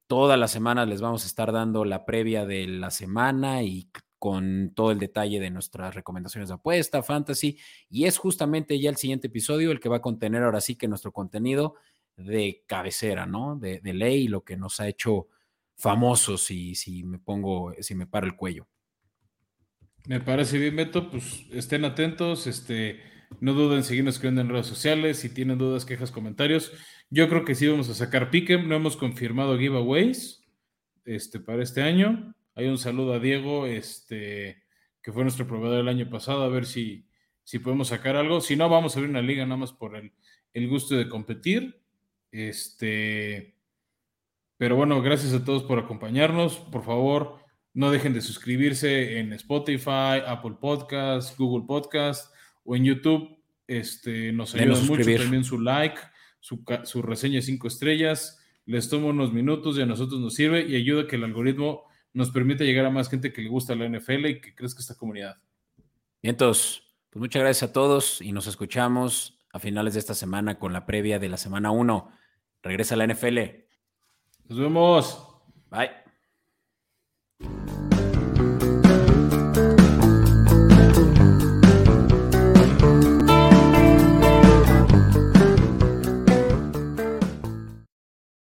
Todas 0.08 0.38
las 0.38 0.52
semanas 0.52 0.88
les 0.88 1.02
vamos 1.02 1.24
a 1.24 1.28
estar 1.28 1.52
dando 1.52 1.86
la 1.86 2.06
previa 2.06 2.46
de 2.46 2.68
la 2.68 2.92
semana 2.92 3.64
y 3.64 3.90
con 4.20 4.74
todo 4.76 4.92
el 4.92 5.00
detalle 5.00 5.40
de 5.40 5.50
nuestras 5.50 5.96
recomendaciones 5.96 6.50
de 6.50 6.56
apuesta, 6.56 7.02
fantasy, 7.02 7.58
y 7.90 8.06
es 8.06 8.18
justamente 8.18 8.80
ya 8.80 8.90
el 8.90 8.98
siguiente 8.98 9.28
episodio 9.28 9.72
el 9.72 9.80
que 9.80 9.90
va 9.90 9.98
a 9.98 10.02
contener 10.02 10.44
ahora 10.44 10.62
sí 10.62 10.76
que 10.76 10.88
nuestro 10.88 11.12
contenido 11.12 11.76
de 12.18 12.64
cabecera, 12.68 13.26
¿no? 13.26 13.56
De, 13.56 13.82
ley, 13.82 14.28
lo 14.28 14.44
que 14.44 14.58
nos 14.58 14.80
ha 14.80 14.88
hecho 14.88 15.28
famosos 15.76 16.44
si, 16.44 16.76
si 16.76 17.04
me 17.04 17.18
pongo, 17.18 17.74
si 17.80 17.96
me 17.96 18.06
paro 18.06 18.28
el 18.28 18.36
cuello. 18.36 18.68
Me 20.06 20.20
parece 20.20 20.58
bien, 20.58 20.76
Beto, 20.76 21.10
pues 21.10 21.46
estén 21.52 21.86
atentos, 21.86 22.48
este, 22.48 23.00
no 23.40 23.54
duden 23.54 23.78
en 23.78 23.84
seguirnos 23.84 24.16
escribiendo 24.16 24.42
en 24.42 24.50
redes 24.50 24.66
sociales, 24.66 25.20
si 25.20 25.30
tienen 25.30 25.58
dudas, 25.58 25.86
quejas, 25.86 26.12
comentarios. 26.12 26.74
Yo 27.10 27.30
creo 27.30 27.46
que 27.46 27.56
sí 27.56 27.68
vamos 27.68 27.90
a 27.90 27.94
sacar 27.94 28.32
Piquem, 28.32 28.68
no 28.68 28.76
hemos 28.76 28.98
confirmado 28.98 29.58
giveaways 29.58 30.44
este, 31.06 31.40
para 31.40 31.64
este 31.64 31.82
año. 31.82 32.36
Hay 32.56 32.68
un 32.68 32.78
saludo 32.78 33.14
a 33.14 33.20
Diego, 33.20 33.66
este, 33.66 34.64
que 35.02 35.12
fue 35.12 35.24
nuestro 35.24 35.48
proveedor 35.48 35.80
el 35.80 35.88
año 35.88 36.10
pasado, 36.10 36.44
a 36.44 36.50
ver 36.50 36.66
si, 36.66 37.08
si 37.44 37.60
podemos 37.60 37.90
sacar 37.90 38.16
algo. 38.16 38.42
Si 38.42 38.56
no, 38.56 38.70
vamos 38.70 38.96
a 38.96 39.00
abrir 39.00 39.10
una 39.10 39.22
liga 39.22 39.46
nada 39.46 39.58
más 39.58 39.74
por 39.74 39.96
el, 39.96 40.14
el 40.54 40.68
gusto 40.68 40.96
de 40.96 41.08
competir. 41.08 41.82
Este, 42.32 43.56
pero 44.58 44.76
bueno, 44.76 45.02
gracias 45.02 45.34
a 45.34 45.44
todos 45.44 45.64
por 45.64 45.80
acompañarnos. 45.80 46.58
Por 46.58 46.84
favor, 46.84 47.40
no 47.74 47.92
dejen 47.92 48.14
de 48.14 48.22
suscribirse 48.22 49.20
en 49.20 49.34
Spotify, 49.34 50.22
Apple 50.26 50.58
Podcast, 50.60 51.38
Google 51.38 51.66
Podcast 51.66 52.34
o 52.64 52.76
en 52.76 52.84
YouTube. 52.84 53.38
Este, 53.68 54.32
nos 54.34 54.56
ayuda 54.56 54.80
mucho 54.82 55.16
también 55.16 55.44
su 55.44 55.60
like, 55.60 56.00
su, 56.40 56.64
su 56.84 57.02
reseña 57.02 57.36
de 57.36 57.42
cinco 57.44 57.68
estrellas. 57.68 58.44
Les 58.66 58.90
toma 58.90 59.08
unos 59.08 59.32
minutos 59.32 59.78
y 59.78 59.82
a 59.82 59.86
nosotros 59.86 60.20
nos 60.20 60.34
sirve 60.34 60.68
y 60.68 60.76
ayuda 60.76 61.04
a 61.04 61.08
que 61.08 61.16
el 61.16 61.24
algoritmo 61.24 61.89
nos 62.14 62.32
permite 62.32 62.66
llegar 62.66 62.86
a 62.86 62.90
más 62.90 63.10
gente 63.10 63.32
que 63.32 63.42
le 63.42 63.50
gusta 63.50 63.76
la 63.76 63.88
NFL 63.88 64.26
y 64.26 64.42
que 64.42 64.56
crezca 64.56 64.80
esta 64.82 64.96
comunidad. 64.96 65.38
Bien, 66.22 66.34
entonces, 66.34 66.84
pues 67.10 67.22
muchas 67.22 67.42
gracias 67.42 67.70
a 67.70 67.74
todos 67.74 68.22
y 68.22 68.32
nos 68.32 68.48
escuchamos 68.48 69.40
a 69.52 69.60
finales 69.60 69.94
de 69.94 70.00
esta 70.00 70.14
semana 70.14 70.60
con 70.60 70.74
la 70.74 70.86
previa 70.86 71.20
de 71.20 71.30
la 71.30 71.38
semana 71.38 71.72
1. 71.72 72.12
Regresa 72.62 72.96
a 72.96 72.98
la 72.98 73.08
NFL. 73.08 73.40
Nos 74.48 74.60
vemos. 74.60 75.26
Bye. 75.70 75.90